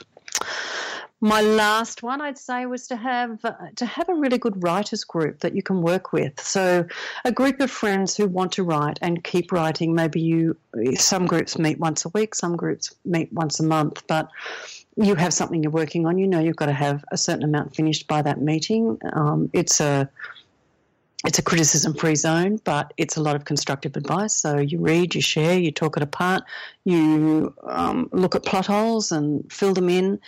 My 1.23 1.43
last 1.43 2.03
one, 2.03 2.23
I'd 2.23 2.39
say, 2.39 2.65
was 2.65 2.89
to 2.89 2.97
have 2.97 3.45
uh, 3.45 3.53
to 3.77 3.85
have 3.85 4.09
a 4.09 4.15
really 4.15 4.39
good 4.39 4.63
writers 4.63 5.05
group 5.05 5.41
that 5.41 5.55
you 5.55 5.63
can 5.63 5.83
work 5.83 6.15
with. 6.15 6.41
So, 6.41 6.87
a 7.27 7.33
group 7.33 7.61
of 7.61 7.71
friends 7.71 8.17
who 8.17 8.27
want 8.27 8.53
to 8.53 8.63
write 8.63 8.99
and 9.03 9.23
keep 9.23 9.53
writing. 9.53 9.95
Maybe 9.95 10.21
you, 10.21 10.57
some 10.97 11.27
groups 11.27 11.59
meet 11.59 11.79
once 11.79 12.07
a 12.07 12.09
week, 12.11 12.35
some 12.35 12.57
groups 12.57 12.95
meet 13.05 13.31
once 13.35 13.61
a 13.61 13.65
month, 13.65 14.07
but 14.07 14.31
you 14.97 15.15
have 15.15 15.35
something 15.35 15.63
you're 15.63 15.71
working 15.71 16.07
on. 16.07 16.17
You 16.17 16.27
know 16.27 16.41
you've 16.41 16.57
got 16.57 16.67
to 16.67 16.73
have 16.73 17.05
a 17.13 17.19
certain 17.19 17.45
amount 17.45 17.77
finished 17.77 18.07
by 18.07 18.23
that 18.23 18.41
meeting. 18.41 18.99
Um, 19.13 19.51
it's 19.53 19.79
a 19.81 20.09
it's 21.27 21.39
a 21.39 21.43
criticism 21.43 21.93
free 21.93 22.15
zone, 22.15 22.61
but 22.65 22.95
it's 22.97 23.19
a 23.19 23.23
lot 23.23 23.37
of 23.37 23.45
constructive 23.45 23.95
advice. 23.95 24.35
So 24.35 24.57
you 24.57 24.79
read, 24.79 25.15
you 25.15 25.21
share, 25.21 25.59
you 25.59 25.71
talk 25.71 25.99
it 25.99 26.03
apart, 26.03 26.45
you 26.85 27.55
um, 27.69 28.09
look 28.13 28.35
at 28.35 28.47
plot 28.47 28.67
holes 28.67 29.13
and 29.13 29.45
fill 29.53 29.75
them 29.75 29.91
in, 29.91 30.19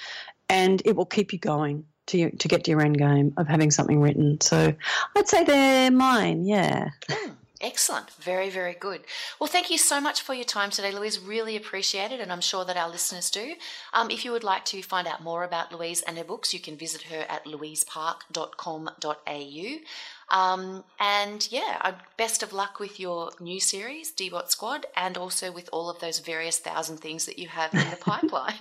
and 0.53 0.83
it 0.85 0.95
will 0.95 1.07
keep 1.07 1.33
you 1.33 1.39
going 1.39 1.85
to 2.07 2.31
to 2.31 2.49
get 2.49 2.65
to 2.65 2.71
your 2.71 2.83
end 2.83 2.99
game 2.99 3.33
of 3.39 3.49
having 3.49 3.71
something 3.71 4.01
written. 4.01 4.41
So 4.41 4.75
I'd 5.17 5.29
say 5.29 5.45
they're 5.45 5.91
mine. 5.91 6.45
Yeah. 6.45 6.91
Hmm. 7.11 7.31
Excellent. 7.63 8.11
Very, 8.15 8.51
very 8.51 8.75
good. 8.75 9.03
Well, 9.39 9.47
thank 9.47 9.71
you 9.71 9.79
so 9.79 10.01
much 10.01 10.21
for 10.21 10.35
your 10.35 10.45
time 10.45 10.71
today, 10.71 10.91
Louise. 10.91 11.21
Really 11.21 11.55
appreciate 11.55 12.11
it, 12.11 12.19
and 12.19 12.33
I'm 12.33 12.41
sure 12.41 12.65
that 12.65 12.77
our 12.77 12.91
listeners 12.91 13.31
do. 13.31 13.55
Um, 13.93 14.11
if 14.11 14.25
you 14.25 14.33
would 14.33 14.43
like 14.43 14.65
to 14.67 14.83
find 14.83 15.07
out 15.07 15.23
more 15.23 15.45
about 15.45 15.73
Louise 15.73 16.03
and 16.03 16.19
her 16.19 16.25
books, 16.25 16.53
you 16.53 16.59
can 16.59 16.77
visit 16.77 17.03
her 17.03 17.25
at 17.29 17.45
louisepark.com.au. 17.45 20.37
Um, 20.37 20.83
and 20.99 21.53
yeah, 21.53 21.95
best 22.17 22.43
of 22.43 22.53
luck 22.53 22.81
with 22.81 22.99
your 22.99 23.31
new 23.39 23.61
series, 23.61 24.11
D-Bot 24.11 24.51
Squad, 24.51 24.87
and 24.97 25.17
also 25.17 25.53
with 25.53 25.69
all 25.73 25.89
of 25.89 26.01
those 26.01 26.19
various 26.19 26.59
thousand 26.59 26.97
things 26.97 27.27
that 27.27 27.39
you 27.39 27.47
have 27.47 27.73
in 27.75 27.89
the 27.91 27.97
pipeline. 28.01 28.59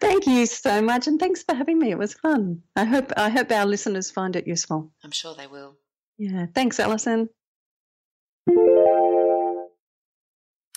Thank 0.00 0.28
you 0.28 0.46
so 0.46 0.80
much, 0.80 1.08
and 1.08 1.18
thanks 1.18 1.42
for 1.42 1.56
having 1.56 1.80
me. 1.80 1.90
It 1.90 1.98
was 1.98 2.14
fun. 2.14 2.62
I 2.76 2.84
hope 2.84 3.10
I 3.16 3.30
hope 3.30 3.50
our 3.50 3.66
listeners 3.66 4.12
find 4.12 4.36
it 4.36 4.46
useful. 4.46 4.92
I'm 5.02 5.10
sure 5.10 5.34
they 5.34 5.48
will. 5.48 5.74
Yeah. 6.18 6.46
Thanks, 6.54 6.78
Allison. 6.78 7.30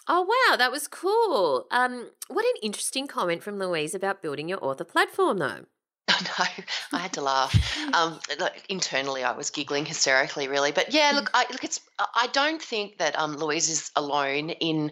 Oh 0.07 0.21
wow, 0.21 0.57
that 0.57 0.71
was 0.71 0.87
cool. 0.87 1.67
Um, 1.71 2.09
what 2.27 2.45
an 2.45 2.53
interesting 2.61 3.07
comment 3.07 3.43
from 3.43 3.59
Louise 3.59 3.93
about 3.93 4.21
building 4.21 4.47
your 4.47 4.63
author 4.63 4.83
platform, 4.83 5.39
though. 5.39 5.65
no, 6.09 6.45
I 6.93 6.99
had 6.99 7.13
to 7.13 7.21
laugh. 7.21 7.53
Um, 7.93 8.19
look, 8.39 8.53
internally, 8.69 9.23
I 9.23 9.33
was 9.33 9.49
giggling 9.49 9.85
hysterically, 9.85 10.47
really. 10.47 10.71
But 10.71 10.93
yeah, 10.93 11.11
look, 11.13 11.29
I, 11.33 11.45
look, 11.51 11.63
it's. 11.63 11.81
I 11.99 12.27
don't 12.31 12.61
think 12.61 12.99
that 12.99 13.19
um, 13.19 13.35
Louise 13.35 13.69
is 13.69 13.91
alone 13.95 14.51
in 14.51 14.91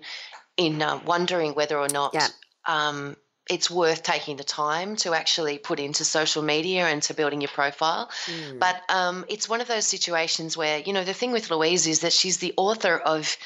in 0.57 0.81
uh, 0.81 0.99
wondering 1.05 1.53
whether 1.53 1.77
or 1.77 1.87
not 1.89 2.13
yeah. 2.13 2.27
um, 2.65 3.15
it's 3.49 3.69
worth 3.69 4.01
taking 4.01 4.37
the 4.37 4.43
time 4.43 4.95
to 4.97 5.13
actually 5.13 5.57
put 5.57 5.79
into 5.79 6.03
social 6.03 6.41
media 6.41 6.87
and 6.87 7.03
to 7.03 7.13
building 7.13 7.41
your 7.41 7.49
profile. 7.49 8.09
Mm. 8.25 8.59
But 8.59 8.81
um, 8.89 9.25
it's 9.29 9.47
one 9.47 9.61
of 9.61 9.67
those 9.67 9.85
situations 9.85 10.57
where, 10.57 10.79
you 10.79 10.93
know, 10.93 11.03
the 11.03 11.13
thing 11.13 11.31
with 11.31 11.51
Louise 11.51 11.85
is 11.85 11.99
that 11.99 12.13
she's 12.13 12.37
the 12.37 12.53
author 12.57 12.97
of, 12.97 13.37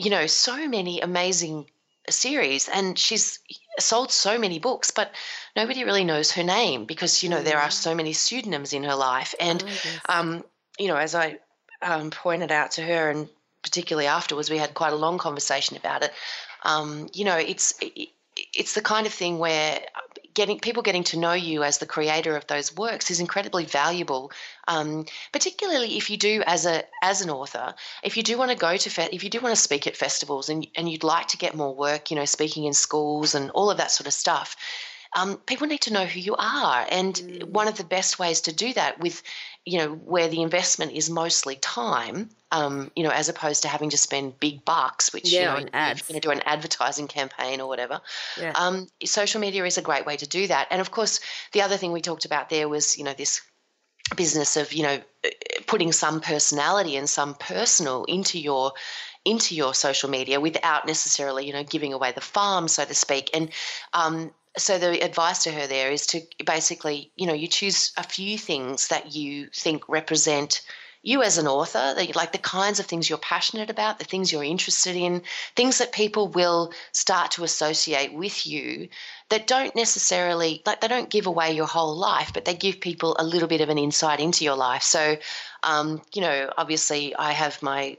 you 0.00 0.10
know, 0.10 0.26
so 0.26 0.68
many 0.68 1.00
amazing 1.00 1.66
series 2.08 2.68
and 2.68 2.98
she's 2.98 3.38
sold 3.78 4.10
so 4.10 4.38
many 4.38 4.58
books, 4.58 4.90
but 4.90 5.12
nobody 5.54 5.84
really 5.84 6.04
knows 6.04 6.32
her 6.32 6.42
name 6.42 6.86
because, 6.86 7.22
you 7.22 7.28
know, 7.28 7.40
mm. 7.40 7.44
there 7.44 7.58
are 7.58 7.70
so 7.70 7.94
many 7.94 8.12
pseudonyms 8.12 8.72
in 8.72 8.84
her 8.84 8.94
life. 8.94 9.34
And, 9.38 9.62
oh, 9.62 9.98
um, 10.08 10.44
you 10.78 10.88
know, 10.88 10.96
as 10.96 11.14
I 11.14 11.38
um, 11.82 12.10
pointed 12.10 12.50
out 12.50 12.72
to 12.72 12.82
her 12.82 13.10
and 13.10 13.28
particularly 13.62 14.06
afterwards, 14.06 14.50
we 14.50 14.58
had 14.58 14.74
quite 14.74 14.92
a 14.92 14.96
long 14.96 15.18
conversation 15.18 15.76
about 15.76 16.02
it. 16.02 16.12
Um, 16.64 17.08
you 17.12 17.24
know, 17.26 17.36
it's, 17.36 17.74
it, 17.82 18.08
it's 18.54 18.74
the 18.74 18.82
kind 18.82 19.06
of 19.06 19.12
thing 19.12 19.38
where 19.38 19.80
getting 20.34 20.60
people 20.60 20.82
getting 20.82 21.04
to 21.04 21.18
know 21.18 21.32
you 21.32 21.62
as 21.62 21.78
the 21.78 21.86
creator 21.86 22.36
of 22.36 22.46
those 22.46 22.74
works 22.74 23.10
is 23.10 23.20
incredibly 23.20 23.64
valuable. 23.64 24.32
Um, 24.68 25.06
particularly 25.32 25.96
if 25.96 26.10
you 26.10 26.16
do 26.16 26.42
as 26.46 26.66
a 26.66 26.84
as 27.02 27.20
an 27.20 27.30
author, 27.30 27.74
if 28.02 28.16
you 28.16 28.22
do 28.22 28.38
want 28.38 28.50
to 28.50 28.56
go 28.56 28.76
to 28.76 28.90
fe- 28.90 29.10
if 29.12 29.24
you 29.24 29.30
do 29.30 29.40
want 29.40 29.54
to 29.54 29.60
speak 29.60 29.86
at 29.86 29.96
festivals 29.96 30.48
and 30.48 30.66
and 30.76 30.90
you'd 30.90 31.04
like 31.04 31.28
to 31.28 31.36
get 31.36 31.54
more 31.54 31.74
work, 31.74 32.10
you 32.10 32.16
know, 32.16 32.24
speaking 32.24 32.64
in 32.64 32.74
schools 32.74 33.34
and 33.34 33.50
all 33.50 33.70
of 33.70 33.78
that 33.78 33.90
sort 33.90 34.06
of 34.06 34.12
stuff. 34.12 34.56
Um, 35.16 35.38
people 35.38 35.66
need 35.66 35.80
to 35.82 35.92
know 35.92 36.04
who 36.04 36.20
you 36.20 36.36
are, 36.36 36.86
and 36.88 37.14
mm. 37.14 37.44
one 37.44 37.66
of 37.66 37.76
the 37.76 37.84
best 37.84 38.20
ways 38.20 38.42
to 38.42 38.52
do 38.52 38.72
that 38.74 39.00
with 39.00 39.22
you 39.64 39.78
know, 39.78 39.92
where 39.92 40.28
the 40.28 40.42
investment 40.42 40.92
is 40.92 41.10
mostly 41.10 41.56
time, 41.56 42.30
um, 42.50 42.90
you 42.96 43.02
know, 43.02 43.10
as 43.10 43.28
opposed 43.28 43.62
to 43.62 43.68
having 43.68 43.90
to 43.90 43.98
spend 43.98 44.40
big 44.40 44.64
bucks, 44.64 45.12
which 45.12 45.30
yeah, 45.30 45.58
you 45.58 45.64
know, 45.64 45.70
ads. 45.72 46.00
you're 46.00 46.14
going 46.14 46.20
to 46.20 46.26
do 46.26 46.32
an 46.32 46.42
advertising 46.46 47.06
campaign 47.06 47.60
or 47.60 47.68
whatever. 47.68 48.00
Yeah. 48.40 48.52
Um, 48.54 48.88
social 49.04 49.40
media 49.40 49.64
is 49.64 49.78
a 49.78 49.82
great 49.82 50.06
way 50.06 50.16
to 50.16 50.26
do 50.26 50.46
that. 50.46 50.68
And 50.70 50.80
of 50.80 50.90
course, 50.90 51.20
the 51.52 51.62
other 51.62 51.76
thing 51.76 51.92
we 51.92 52.00
talked 52.00 52.24
about 52.24 52.48
there 52.48 52.68
was, 52.68 52.96
you 52.96 53.04
know, 53.04 53.12
this 53.12 53.42
business 54.16 54.56
of, 54.56 54.72
you 54.72 54.82
know, 54.82 55.00
putting 55.66 55.92
some 55.92 56.20
personality 56.20 56.96
and 56.96 57.08
some 57.08 57.34
personal 57.34 58.04
into 58.04 58.38
your 58.38 58.72
into 59.26 59.54
your 59.54 59.74
social 59.74 60.08
media 60.08 60.40
without 60.40 60.86
necessarily, 60.86 61.46
you 61.46 61.52
know, 61.52 61.62
giving 61.62 61.92
away 61.92 62.10
the 62.12 62.22
farm, 62.22 62.66
so 62.66 62.84
to 62.84 62.94
speak. 62.94 63.30
And 63.34 63.50
um, 63.92 64.32
so 64.56 64.78
the 64.78 65.00
advice 65.00 65.44
to 65.44 65.52
her 65.52 65.66
there 65.66 65.90
is 65.90 66.06
to 66.08 66.20
basically, 66.44 67.12
you 67.16 67.26
know, 67.26 67.34
you 67.34 67.46
choose 67.46 67.92
a 67.96 68.02
few 68.02 68.36
things 68.36 68.88
that 68.88 69.14
you 69.14 69.48
think 69.54 69.88
represent 69.88 70.62
you 71.02 71.22
as 71.22 71.38
an 71.38 71.46
author, 71.46 71.94
like 72.14 72.32
the 72.32 72.38
kinds 72.38 72.78
of 72.78 72.84
things 72.84 73.08
you're 73.08 73.18
passionate 73.18 73.70
about, 73.70 73.98
the 73.98 74.04
things 74.04 74.30
you're 74.30 74.44
interested 74.44 74.96
in, 74.96 75.22
things 75.56 75.78
that 75.78 75.92
people 75.92 76.28
will 76.28 76.72
start 76.92 77.30
to 77.30 77.44
associate 77.44 78.12
with 78.12 78.46
you 78.46 78.88
that 79.30 79.46
don't 79.46 79.74
necessarily, 79.74 80.62
like, 80.66 80.82
they 80.82 80.88
don't 80.88 81.08
give 81.08 81.26
away 81.26 81.52
your 81.52 81.66
whole 81.66 81.96
life, 81.96 82.32
but 82.34 82.44
they 82.44 82.54
give 82.54 82.80
people 82.80 83.16
a 83.18 83.24
little 83.24 83.48
bit 83.48 83.62
of 83.62 83.70
an 83.70 83.78
insight 83.78 84.20
into 84.20 84.44
your 84.44 84.56
life. 84.56 84.82
So, 84.82 85.16
um, 85.62 86.02
you 86.12 86.20
know, 86.20 86.52
obviously, 86.58 87.16
I 87.16 87.32
have 87.32 87.62
my 87.62 87.96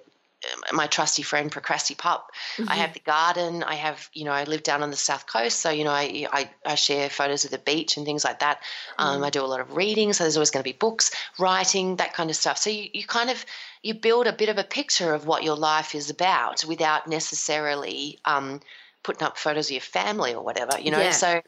my 0.73 0.87
trusty 0.87 1.21
friend 1.21 1.51
Procrasti 1.51 1.97
Pup. 1.97 2.31
Mm-hmm. 2.57 2.69
I 2.69 2.75
have 2.75 2.93
the 2.93 2.99
garden. 2.99 3.63
I 3.63 3.75
have, 3.75 4.09
you 4.13 4.25
know, 4.25 4.31
I 4.31 4.43
live 4.45 4.63
down 4.63 4.83
on 4.83 4.89
the 4.89 4.97
south 4.97 5.27
coast, 5.27 5.59
so 5.59 5.69
you 5.69 5.83
know, 5.83 5.91
I 5.91 6.27
I, 6.31 6.49
I 6.65 6.75
share 6.75 7.09
photos 7.09 7.45
of 7.45 7.51
the 7.51 7.57
beach 7.57 7.97
and 7.97 8.05
things 8.05 8.23
like 8.23 8.39
that. 8.39 8.61
Um, 8.97 9.15
mm-hmm. 9.15 9.25
I 9.25 9.29
do 9.29 9.43
a 9.43 9.47
lot 9.47 9.59
of 9.59 9.75
reading, 9.75 10.13
so 10.13 10.23
there's 10.23 10.37
always 10.37 10.51
going 10.51 10.63
to 10.63 10.69
be 10.69 10.77
books, 10.77 11.11
writing, 11.37 11.97
that 11.97 12.13
kind 12.13 12.29
of 12.29 12.35
stuff. 12.35 12.57
So 12.57 12.69
you, 12.69 12.89
you 12.93 13.05
kind 13.05 13.29
of 13.29 13.45
you 13.83 13.93
build 13.93 14.27
a 14.27 14.33
bit 14.33 14.49
of 14.49 14.57
a 14.57 14.63
picture 14.63 15.13
of 15.13 15.25
what 15.25 15.43
your 15.43 15.55
life 15.55 15.95
is 15.95 16.09
about 16.09 16.63
without 16.65 17.07
necessarily 17.07 18.19
um, 18.25 18.61
putting 19.03 19.23
up 19.23 19.37
photos 19.37 19.67
of 19.67 19.71
your 19.71 19.81
family 19.81 20.33
or 20.33 20.43
whatever, 20.43 20.79
you 20.79 20.91
know. 20.91 20.99
Yeah. 20.99 21.11
So, 21.11 21.41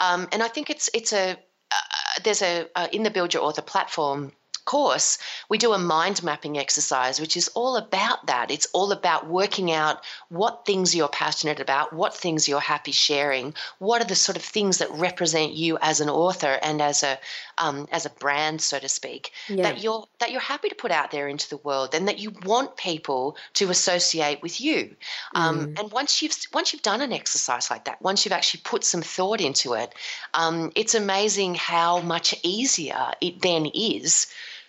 um, 0.00 0.28
and 0.32 0.42
I 0.42 0.48
think 0.48 0.70
it's 0.70 0.90
it's 0.94 1.12
a 1.12 1.32
uh, 1.70 2.20
there's 2.24 2.42
a 2.42 2.66
uh, 2.74 2.88
in 2.92 3.02
the 3.02 3.10
Build 3.10 3.34
Your 3.34 3.44
Author 3.44 3.62
platform 3.62 4.32
course, 4.68 5.16
we 5.48 5.56
do 5.56 5.72
a 5.72 5.78
mind 5.78 6.22
mapping 6.22 6.58
exercise, 6.58 7.18
which 7.18 7.38
is 7.38 7.48
all 7.54 7.76
about 7.76 8.26
that. 8.26 8.50
It's 8.50 8.68
all 8.74 8.92
about 8.92 9.26
working 9.26 9.72
out 9.72 10.04
what 10.28 10.66
things 10.66 10.94
you're 10.94 11.08
passionate 11.08 11.58
about, 11.58 11.94
what 11.94 12.14
things 12.14 12.46
you're 12.46 12.60
happy 12.60 12.92
sharing, 12.92 13.54
what 13.78 14.02
are 14.02 14.04
the 14.04 14.14
sort 14.14 14.36
of 14.36 14.42
things 14.42 14.76
that 14.78 14.90
represent 14.90 15.54
you 15.54 15.78
as 15.80 16.02
an 16.02 16.10
author 16.10 16.58
and 16.62 16.82
as 16.82 17.02
a 17.02 17.18
um, 17.56 17.88
as 17.90 18.04
a 18.04 18.10
brand, 18.10 18.60
so 18.60 18.78
to 18.78 18.88
speak, 18.88 19.32
yeah. 19.48 19.62
that 19.62 19.82
you're 19.82 20.06
that 20.18 20.30
you're 20.32 20.40
happy 20.40 20.68
to 20.68 20.74
put 20.74 20.90
out 20.90 21.10
there 21.10 21.28
into 21.28 21.48
the 21.48 21.56
world, 21.56 21.94
and 21.94 22.06
that 22.06 22.18
you 22.18 22.30
want 22.44 22.76
people 22.76 23.36
to 23.54 23.70
associate 23.70 24.42
with 24.42 24.60
you. 24.60 24.94
Um, 25.34 25.68
mm. 25.68 25.80
And 25.80 25.90
once 25.92 26.20
you've 26.20 26.36
once 26.52 26.74
you've 26.74 26.82
done 26.82 27.00
an 27.00 27.14
exercise 27.14 27.70
like 27.70 27.86
that, 27.86 28.02
once 28.02 28.24
you've 28.24 28.32
actually 28.32 28.60
put 28.64 28.84
some 28.84 29.02
thought 29.02 29.40
into 29.40 29.72
it, 29.72 29.94
um, 30.34 30.72
it's 30.74 30.94
amazing 30.94 31.54
how 31.54 32.00
much 32.00 32.34
easier 32.42 33.12
it 33.22 33.40
then 33.40 33.64
is 33.74 34.26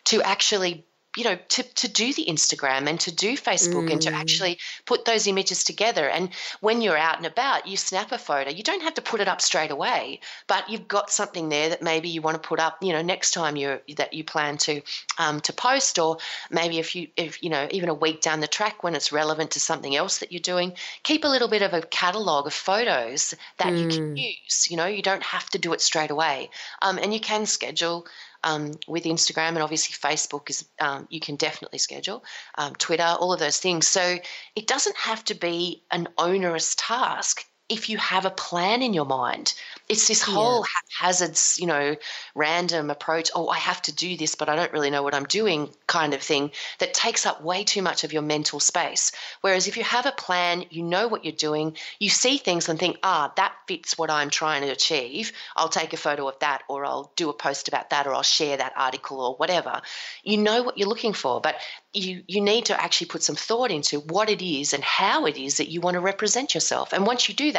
to 0.09 0.21
actually 0.23 0.85
you 1.17 1.23
know 1.23 1.37
to, 1.49 1.63
to 1.63 1.87
do 1.87 2.13
the 2.13 2.25
instagram 2.27 2.87
and 2.87 2.99
to 2.99 3.11
do 3.13 3.35
facebook 3.35 3.87
mm. 3.87 3.91
and 3.91 4.01
to 4.01 4.11
mm. 4.11 4.13
actually 4.13 4.59
put 4.85 5.05
those 5.05 5.25
images 5.25 5.63
together 5.63 6.07
and 6.07 6.29
when 6.61 6.81
you're 6.81 6.97
out 6.97 7.17
and 7.17 7.25
about 7.25 7.67
you 7.67 7.75
snap 7.75 8.11
a 8.11 8.17
photo 8.17 8.51
you 8.51 8.61
don't 8.61 8.83
have 8.83 8.93
to 8.93 9.01
put 9.01 9.19
it 9.19 9.27
up 9.27 9.41
straight 9.41 9.71
away 9.71 10.19
but 10.47 10.69
you've 10.69 10.87
got 10.87 11.09
something 11.09 11.49
there 11.49 11.69
that 11.69 11.81
maybe 11.81 12.09
you 12.09 12.21
want 12.21 12.41
to 12.41 12.47
put 12.47 12.59
up 12.59 12.77
you 12.83 12.93
know 12.93 13.01
next 13.01 13.31
time 13.31 13.55
you 13.55 13.79
that 13.97 14.13
you 14.13 14.23
plan 14.23 14.57
to 14.57 14.81
um, 15.17 15.39
to 15.41 15.51
post 15.51 15.97
or 15.97 16.17
maybe 16.51 16.77
if 16.77 16.95
you 16.95 17.07
if 17.17 17.41
you 17.41 17.49
know 17.49 17.67
even 17.71 17.89
a 17.89 17.93
week 17.93 18.21
down 18.21 18.39
the 18.39 18.47
track 18.47 18.83
when 18.83 18.93
it's 18.93 19.11
relevant 19.11 19.51
to 19.51 19.59
something 19.59 19.95
else 19.95 20.19
that 20.19 20.31
you're 20.31 20.39
doing 20.39 20.73
keep 21.01 21.23
a 21.23 21.27
little 21.27 21.47
bit 21.47 21.63
of 21.63 21.73
a 21.73 21.81
catalog 21.81 22.45
of 22.45 22.53
photos 22.53 23.33
that 23.57 23.73
mm. 23.73 23.79
you 23.79 23.87
can 23.87 24.15
mm. 24.15 24.35
use 24.45 24.67
you 24.69 24.77
know 24.77 24.85
you 24.85 25.01
don't 25.01 25.23
have 25.23 25.49
to 25.49 25.57
do 25.57 25.73
it 25.73 25.81
straight 25.81 26.11
away 26.11 26.49
um, 26.83 26.99
and 26.99 27.13
you 27.13 27.19
can 27.19 27.47
schedule 27.47 28.05
um, 28.43 28.71
with 28.87 29.03
Instagram 29.03 29.49
and 29.49 29.59
obviously 29.59 29.93
Facebook 29.93 30.49
is 30.49 30.67
um, 30.79 31.07
you 31.09 31.19
can 31.19 31.35
definitely 31.35 31.79
schedule 31.79 32.23
um, 32.57 32.73
Twitter, 32.75 33.03
all 33.03 33.33
of 33.33 33.39
those 33.39 33.57
things. 33.57 33.87
So 33.87 34.17
it 34.55 34.67
doesn't 34.67 34.97
have 34.97 35.23
to 35.25 35.33
be 35.35 35.83
an 35.91 36.07
onerous 36.17 36.75
task 36.77 37.45
if 37.69 37.87
you 37.87 37.97
have 37.97 38.25
a 38.25 38.31
plan 38.31 38.81
in 38.81 38.93
your 38.93 39.05
mind. 39.05 39.53
It's 39.87 40.07
this 40.07 40.21
whole 40.21 40.65
yeah. 40.65 41.01
haphazard, 41.01 41.39
you 41.59 41.67
know, 41.67 41.95
random 42.35 42.89
approach. 42.89 43.31
Oh, 43.33 43.47
I 43.47 43.57
have 43.57 43.81
to 43.83 43.91
do 43.91 44.17
this, 44.17 44.35
but 44.35 44.49
I 44.49 44.55
don't 44.55 44.71
really 44.71 44.89
know 44.89 45.01
what 45.01 45.15
I'm 45.15 45.25
doing, 45.25 45.69
kind 45.87 46.13
of 46.13 46.21
thing 46.21 46.51
that 46.79 46.93
takes 46.93 47.25
up 47.25 47.43
way 47.43 47.63
too 47.63 47.81
much 47.81 48.03
of 48.03 48.13
your 48.13 48.21
mental 48.21 48.59
space. 48.59 49.11
Whereas 49.41 49.67
if 49.67 49.77
you 49.77 49.83
have 49.83 50.05
a 50.05 50.11
plan, 50.11 50.65
you 50.69 50.83
know 50.83 51.07
what 51.07 51.25
you're 51.25 51.31
doing, 51.31 51.75
you 51.99 52.09
see 52.09 52.37
things 52.37 52.69
and 52.69 52.77
think, 52.77 52.97
ah, 53.03 53.31
that 53.35 53.53
fits 53.67 53.97
what 53.97 54.11
I'm 54.11 54.29
trying 54.29 54.61
to 54.61 54.69
achieve. 54.69 55.31
I'll 55.55 55.69
take 55.69 55.93
a 55.93 55.97
photo 55.97 56.27
of 56.27 56.37
that, 56.39 56.63
or 56.67 56.85
I'll 56.85 57.11
do 57.15 57.29
a 57.29 57.33
post 57.33 57.67
about 57.67 57.89
that, 57.91 58.05
or 58.05 58.13
I'll 58.13 58.23
share 58.23 58.57
that 58.57 58.73
article, 58.75 59.19
or 59.21 59.35
whatever. 59.35 59.81
You 60.23 60.37
know 60.37 60.63
what 60.63 60.77
you're 60.77 60.87
looking 60.87 61.13
for, 61.13 61.41
but 61.41 61.55
you 61.93 62.23
you 62.27 62.41
need 62.41 62.65
to 62.65 62.79
actually 62.79 63.07
put 63.07 63.23
some 63.23 63.35
thought 63.35 63.71
into 63.71 63.99
what 63.99 64.29
it 64.29 64.43
is 64.43 64.73
and 64.73 64.83
how 64.83 65.25
it 65.25 65.37
is 65.37 65.57
that 65.57 65.69
you 65.69 65.81
want 65.81 65.95
to 65.95 65.99
represent 66.01 66.53
yourself. 66.53 66.93
And 66.93 67.07
once 67.07 67.27
you 67.27 67.33
do 67.33 67.51
that, 67.53 67.58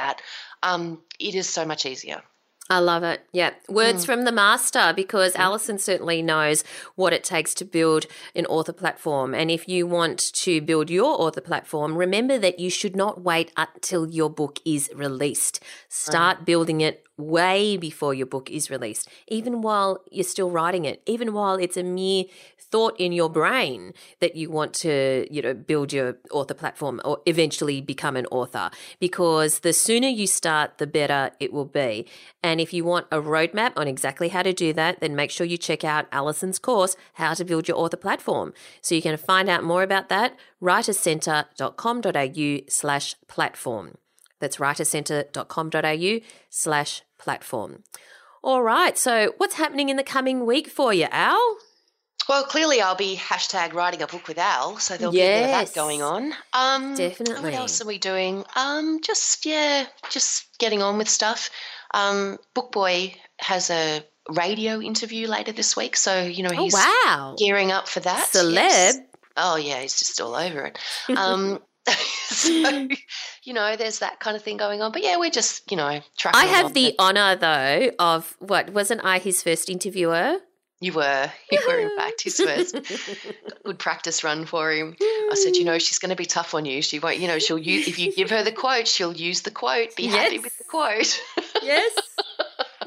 um, 0.63 1.03
it 1.19 1.35
is 1.35 1.49
so 1.49 1.65
much 1.65 1.87
easier. 1.87 2.23
I 2.71 2.79
love 2.79 3.03
it. 3.03 3.27
Yeah. 3.33 3.51
Words 3.69 4.05
mm. 4.05 4.07
from 4.07 4.25
the 4.25 4.31
master 4.31 4.93
because 4.95 5.35
mm. 5.35 5.41
Allison 5.41 5.77
certainly 5.77 6.23
knows 6.23 6.63
what 6.95 7.13
it 7.13 7.25
takes 7.25 7.53
to 7.55 7.65
build 7.65 8.07
an 8.37 8.47
author 8.47 8.73
platform. 8.73 9.35
And 9.35 9.51
if 9.51 9.69
you 9.69 9.89
want 9.89 10.33
to 10.35 10.61
build 10.61 10.89
your 10.89 11.21
author 11.21 11.41
platform, 11.41 11.99
remember 11.99 12.39
that 12.39 12.61
you 12.61 12.71
should 12.71 12.95
not 12.95 13.23
wait 13.23 13.51
until 13.57 14.09
your 14.09 14.31
book 14.31 14.61
is 14.65 14.89
released. 14.95 15.59
Start 15.89 16.39
right. 16.39 16.47
building 16.47 16.81
it 16.81 17.05
way 17.21 17.77
before 17.77 18.15
your 18.15 18.27
book 18.27 18.51
is 18.51 18.71
released, 18.71 19.09
even 19.29 19.63
while 19.63 20.03
you're 20.11 20.25
still 20.25 20.51
writing 20.51 20.85
it, 20.85 21.03
even 21.07 21.33
while 21.33 21.57
it's 21.57 21.77
a 21.77 21.83
mere 21.83 22.25
thought 22.71 22.99
in 22.99 23.13
your 23.13 23.29
brain 23.29 23.93
that 24.21 24.37
you 24.37 24.49
want 24.51 24.73
to, 24.73 25.27
you 25.31 25.43
know, 25.43 25.53
build 25.55 25.93
your 25.93 26.17
author 26.31 26.55
platform 26.55 27.01
or 27.05 27.21
eventually 27.27 27.81
become 27.81 28.17
an 28.17 28.27
author. 28.27 28.71
Because 28.99 29.61
the 29.61 29.73
sooner 29.73 30.09
you 30.09 30.27
start, 30.27 30.79
the 30.79 30.87
better 30.87 31.33
it 31.41 31.53
will 31.53 31.65
be. 31.65 32.07
And 32.43 32.61
if 32.61 32.73
you 32.73 32.85
want 32.85 33.07
a 33.11 33.21
roadmap 33.21 33.73
on 33.77 33.89
exactly 33.89 34.29
how 34.29 34.43
to 34.43 34.53
do 34.53 34.73
that, 34.75 35.01
then 35.01 35.17
make 35.17 35.31
sure 35.31 35.47
you 35.47 35.59
check 35.59 35.85
out 35.85 36.07
Allison's 36.13 36.59
course, 36.59 36.97
How 37.15 37.35
to 37.35 37.45
Build 37.45 37.69
Your 37.69 37.77
Author 37.77 37.97
Platform. 37.97 38.53
So 38.81 38.95
you 38.95 39.03
can 39.03 39.17
find 39.17 39.49
out 39.49 39.65
more 39.65 39.83
about 39.83 40.09
that, 40.09 40.39
writercentre.com.au 40.63 42.59
slash 42.69 43.15
platform. 43.27 43.97
That's 44.41 44.57
writercentre.com.au 44.57 46.27
slash 46.49 47.03
platform. 47.19 47.85
All 48.43 48.63
right, 48.63 48.97
so 48.97 49.35
what's 49.37 49.55
happening 49.57 49.91
in 49.91 49.97
the 49.97 50.03
coming 50.03 50.47
week 50.47 50.69
for 50.69 50.93
you, 50.95 51.07
Al? 51.11 51.59
Well, 52.29 52.45
clearly 52.45 52.81
I'll 52.81 52.97
be 52.97 53.17
hashtag 53.17 53.73
writing 53.73 54.03
a 54.03 54.07
book 54.07 54.29
with 54.29 54.39
Al, 54.39 54.79
so 54.79 54.97
there'll 54.97 55.15
yes, 55.15 55.41
be 55.41 55.45
a 55.45 55.47
bit 55.47 55.61
of 55.63 55.69
that 55.69 55.75
going 55.75 56.01
on. 56.01 56.33
Um, 56.53 56.95
definitely. 56.95 57.51
What 57.51 57.55
else 57.55 57.83
are 57.83 57.87
we 57.87 57.99
doing? 57.99 58.45
Um, 58.55 59.01
just 59.03 59.45
yeah, 59.45 59.87
just 60.11 60.57
getting 60.59 60.81
on 60.81 60.97
with 60.97 61.09
stuff. 61.09 61.51
Um, 61.93 62.39
Book 62.55 62.73
Boy 62.73 63.17
has 63.39 63.71
a 63.71 64.05
radio 64.29 64.81
interview 64.81 65.27
later 65.27 65.53
this 65.53 65.77
week, 65.77 65.97
so 65.97 66.23
you 66.23 66.43
know 66.43 66.51
oh, 66.57 66.63
he's 66.63 66.75
oh, 66.77 67.05
wow. 67.07 67.35
gearing 67.39 67.73
up 67.73 67.89
for 67.89 68.01
that. 68.01 68.29
Celeb. 68.33 68.55
Yes. 68.55 68.99
Oh 69.37 69.57
yeah, 69.57 69.81
he's 69.81 69.99
just 69.99 70.21
all 70.21 70.35
over 70.35 70.67
it. 70.67 70.79
Um, 71.17 71.59
so, 72.27 72.89
you 73.43 73.53
know, 73.53 73.77
there's 73.77 73.99
that 74.01 74.21
kind 74.21 74.37
of 74.37 74.43
thing 74.43 74.57
going 74.57 74.83
on. 74.83 74.93
But 74.93 75.03
yeah, 75.03 75.17
we're 75.17 75.31
just, 75.31 75.71
you 75.71 75.77
know, 75.77 76.01
tracking 76.17 76.41
I 76.41 76.47
have 76.47 76.75
the 76.75 76.95
honour 76.99 77.37
though 77.37 77.91
of 77.99 78.37
what 78.39 78.71
wasn't 78.71 79.05
I 79.05 79.19
his 79.19 79.43
first 79.43 79.69
interviewer? 79.69 80.39
You 80.83 80.95
were. 80.95 81.31
You 81.53 81.61
were, 81.69 81.79
in 81.79 81.95
fact, 81.95 82.23
his 82.23 82.41
first. 82.41 82.75
Good 83.65 83.79
practice 83.79 84.25
run 84.25 84.47
for 84.47 84.73
him. 84.73 84.97
I 84.99 85.35
said, 85.35 85.57
you 85.57 85.65
know, 85.65 85.79
she's 85.79 85.99
going 85.99 86.09
to 86.09 86.17
be 86.17 86.25
tough 86.25 86.55
on 86.55 86.65
you. 86.65 86.81
She 86.81 86.99
won't, 86.99 87.19
you 87.19 87.29
know, 87.29 87.39
she'll 87.39 87.59
use, 87.59 87.87
if 87.87 87.99
you 87.99 88.11
give 88.13 88.31
her 88.31 88.43
the 88.43 88.53
quote, 88.53 88.89
she'll 88.89 89.13
use 89.13 89.43
the 89.43 89.51
quote. 89.51 89.95
Be 89.95 90.07
happy 90.07 90.39
with 90.39 90.57
the 90.57 90.65
quote. 90.65 91.21
Yes. 91.63 91.93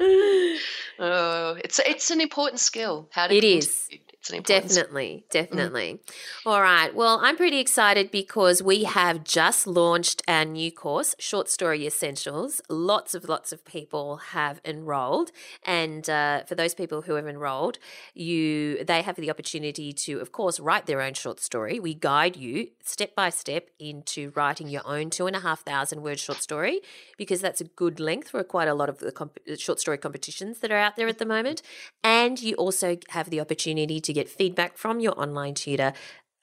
oh, 0.98 1.56
it's 1.62 1.78
it's 1.78 2.10
an 2.10 2.20
important 2.20 2.58
skill. 2.58 3.08
How 3.12 3.28
to 3.28 3.36
It 3.36 3.42
be 3.42 3.58
is. 3.58 3.88
It's 4.24 4.30
an 4.30 4.36
important 4.38 4.72
skill. 4.72 4.84
Definitely, 4.84 5.24
definitely. 5.30 6.00
All 6.46 6.62
right. 6.62 6.94
Well, 6.94 7.20
I'm 7.22 7.36
pretty 7.36 7.58
excited 7.58 8.10
because 8.10 8.62
we 8.62 8.84
have 8.84 9.22
just 9.22 9.66
launched 9.66 10.22
our 10.26 10.46
new 10.46 10.72
course, 10.72 11.14
Short 11.18 11.50
Story 11.50 11.86
Essentials. 11.86 12.62
Lots 12.70 13.14
of 13.14 13.28
lots 13.28 13.52
of 13.52 13.66
people 13.66 14.16
have 14.16 14.62
enrolled, 14.64 15.30
and 15.66 16.08
uh, 16.08 16.44
for 16.44 16.54
those 16.54 16.74
people 16.74 17.02
who 17.02 17.16
have 17.16 17.26
enrolled, 17.26 17.78
you 18.14 18.82
they 18.82 19.02
have 19.02 19.16
the 19.16 19.28
opportunity 19.28 19.92
to, 19.92 20.20
of 20.20 20.32
course, 20.32 20.58
write 20.58 20.86
their 20.86 21.02
own 21.02 21.12
short 21.12 21.38
story. 21.38 21.78
We 21.78 21.92
guide 21.92 22.34
you 22.34 22.68
step 22.82 23.14
by 23.14 23.28
step 23.28 23.68
into 23.78 24.32
writing 24.34 24.68
your 24.68 24.86
own 24.86 25.10
two 25.10 25.26
and 25.26 25.36
a 25.36 25.40
half 25.40 25.60
thousand 25.60 26.00
word 26.02 26.18
short 26.18 26.40
story 26.42 26.80
because 27.18 27.42
that's 27.42 27.60
a 27.60 27.64
good 27.64 28.00
length 28.00 28.30
for 28.30 28.42
quite 28.42 28.68
a 28.68 28.74
lot 28.74 28.88
of 28.88 29.00
the 29.00 29.12
comp- 29.12 29.38
short 29.58 29.80
story 29.80 29.98
competitions 29.98 30.60
that 30.60 30.72
are 30.72 30.78
out 30.78 30.96
there 30.96 31.08
at 31.08 31.18
the 31.18 31.26
moment. 31.26 31.60
And 32.02 32.40
you 32.40 32.54
also 32.54 32.96
have 33.10 33.28
the 33.28 33.40
opportunity 33.40 34.00
to 34.00 34.13
get 34.14 34.28
feedback 34.28 34.76
from 34.76 35.00
your 35.00 35.18
online 35.20 35.54
tutor 35.54 35.92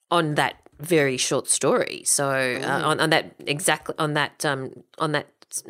on 0.10 0.35
that 0.35 0.56
very 0.80 1.18
short 1.18 1.48
story. 1.48 2.03
So 2.06 2.27
uh, 2.30 2.81
on, 2.84 2.99
on 2.99 3.10
that 3.11 3.34
exactly 3.39 3.95
on 3.98 4.14
that 4.14 4.43
um, 4.45 4.84
on 4.98 5.14
that. 5.14 5.27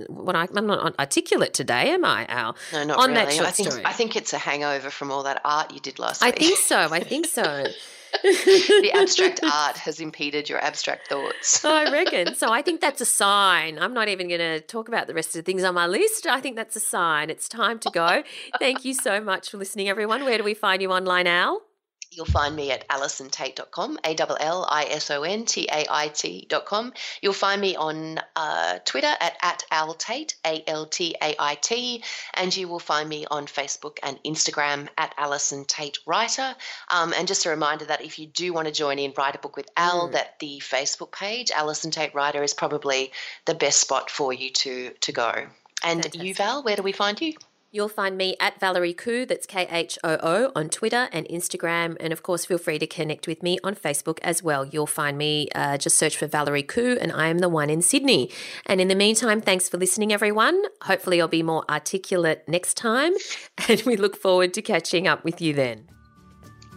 What 0.10 0.36
I, 0.36 0.48
I'm 0.56 0.68
not 0.68 1.00
articulate 1.00 1.56
today, 1.56 1.90
am 1.90 2.06
I, 2.06 2.28
Al? 2.28 2.56
No, 2.72 2.84
not 2.84 3.00
on 3.00 3.10
really. 3.10 3.26
that 3.26 3.34
short 3.34 3.48
I 3.48 3.52
think 3.52 3.72
story. 3.72 3.86
I 3.86 3.94
think 3.94 4.16
it's 4.16 4.32
a 4.32 4.38
hangover 4.38 4.92
from 4.92 5.12
all 5.12 5.24
that 5.24 5.42
art 5.44 5.74
you 5.74 5.80
did 5.80 5.98
last 5.98 6.22
I 6.22 6.28
week. 6.28 6.36
I 6.36 6.38
think 6.38 6.58
so. 6.60 6.78
I 6.78 7.00
think 7.00 7.26
so. 7.26 7.66
the 8.24 8.92
abstract 8.94 9.40
art 9.52 9.78
has 9.78 10.00
impeded 10.00 10.50
your 10.50 10.64
abstract 10.64 11.08
thoughts. 11.08 11.66
I 11.66 11.92
reckon. 11.92 12.36
So 12.36 12.52
I 12.52 12.62
think 12.62 12.80
that's 12.80 13.02
a 13.02 13.06
sign. 13.24 13.80
I'm 13.80 13.96
not 13.96 14.08
even 14.08 14.28
going 14.28 14.40
to 14.40 14.60
talk 14.62 14.88
about 14.88 15.08
the 15.08 15.16
rest 15.16 15.30
of 15.30 15.34
the 15.34 15.42
things 15.44 15.64
on 15.64 15.74
my 15.74 15.88
list. 15.88 16.28
I 16.28 16.42
think 16.42 16.56
that's 16.56 16.76
a 16.76 16.80
sign. 16.80 17.32
It's 17.32 17.50
time 17.50 17.80
to 17.80 17.90
go. 17.90 18.22
Thank 18.60 18.86
you 18.86 18.94
so 18.94 19.20
much 19.20 19.50
for 19.50 19.58
listening, 19.58 19.90
everyone. 19.90 20.26
Where 20.26 20.38
do 20.38 20.44
we 20.44 20.54
find 20.54 20.82
you 20.82 20.92
online, 20.92 21.26
Al? 21.26 21.64
You'll 22.14 22.26
find 22.26 22.54
me 22.58 22.72
at 22.72 22.86
allisontait.com, 22.90 24.00
A 24.04 24.16
L 24.20 24.38
L 24.38 24.68
I 24.70 24.84
S 24.84 25.10
O 25.12 25.24
N 25.24 25.46
T 25.46 25.70
A 25.72 25.86
I 25.90 26.10
T.com. 26.10 26.92
You'll 27.22 27.32
find 27.32 27.62
me 27.62 27.78
on 27.78 28.20
uh, 28.36 28.80
Twitter 28.84 29.14
at, 29.22 29.38
at 29.42 29.64
altait, 29.72 30.36
A 30.46 30.62
L 30.68 30.86
T 30.88 31.16
A 31.22 31.36
I 31.40 31.56
T, 31.56 32.04
and 32.34 32.54
you 32.56 32.68
will 32.68 32.80
find 32.80 33.08
me 33.08 33.26
on 33.32 33.46
Facebook 33.46 33.98
and 34.04 34.22
Instagram 34.24 34.90
at 34.98 35.14
Allison 35.18 35.64
Tait 35.64 36.00
Writer. 36.06 36.54
Um, 36.90 37.14
and 37.18 37.30
just 37.30 37.46
a 37.46 37.50
reminder 37.50 37.86
that 37.86 38.04
if 38.04 38.20
you 38.20 38.28
do 38.28 38.52
want 38.52 38.68
to 38.68 38.74
join 38.74 39.00
in 39.00 39.14
Write 39.18 39.36
a 39.36 39.40
Book 39.40 39.56
with 39.56 39.70
Al, 39.78 40.10
that 40.10 40.38
the 40.40 40.62
Facebook 40.62 41.14
page, 41.14 41.50
Allison 41.52 41.92
Tait 41.92 42.14
Writer, 42.14 42.44
is 42.44 42.54
probably 42.54 43.14
the 43.46 43.56
best 43.56 43.80
spot 43.80 44.10
for 44.10 44.34
you 44.34 44.50
to, 44.50 44.92
to 45.00 45.12
go. 45.14 45.48
And 45.82 46.14
you, 46.14 46.34
Val, 46.36 46.62
where 46.62 46.76
do 46.76 46.84
we 46.84 46.92
find 46.92 47.22
you? 47.22 47.34
You'll 47.74 47.88
find 47.88 48.18
me 48.18 48.36
at 48.40 48.60
Valerie 48.60 48.94
Khoo, 48.94 49.26
that's 49.26 49.46
K 49.46 49.66
H 49.72 49.98
O 50.04 50.18
O, 50.22 50.52
on 50.56 50.68
Twitter 50.68 51.08
and 51.14 51.26
Instagram. 51.28 51.96
And 52.02 52.12
of 52.12 52.22
course, 52.22 52.44
feel 52.44 52.58
free 52.58 52.78
to 52.80 52.86
connect 52.86 53.28
with 53.28 53.42
me 53.42 53.60
on 53.64 53.76
Facebook 53.76 54.20
as 54.24 54.44
well. 54.44 54.66
You'll 54.66 54.88
find 54.88 55.18
me, 55.18 55.48
uh, 55.56 55.78
just 55.78 55.98
search 55.98 56.18
for 56.18 56.28
Valerie 56.28 56.64
Khoo, 56.64 56.98
and 57.00 57.14
I 57.14 57.28
am 57.28 57.40
the 57.40 57.48
one 57.48 57.70
in 57.70 57.82
Sydney. 57.82 58.30
And 58.66 58.82
in 58.82 58.90
the 58.90 58.96
meantime, 58.96 59.40
thanks 59.40 59.70
for 59.70 59.78
listening, 59.78 60.12
everyone. 60.12 60.62
Hopefully, 60.82 61.22
I'll 61.22 61.30
be 61.30 61.44
more 61.44 61.64
articulate 61.70 62.44
next 62.48 62.76
time. 62.76 63.14
And 63.70 63.82
we 63.84 63.96
look 63.96 64.18
forward 64.18 64.54
to 64.56 64.62
catching 64.62 65.08
up 65.08 65.24
with 65.24 65.40
you 65.40 65.54
then. 65.54 65.88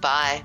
Bye. 0.01 0.45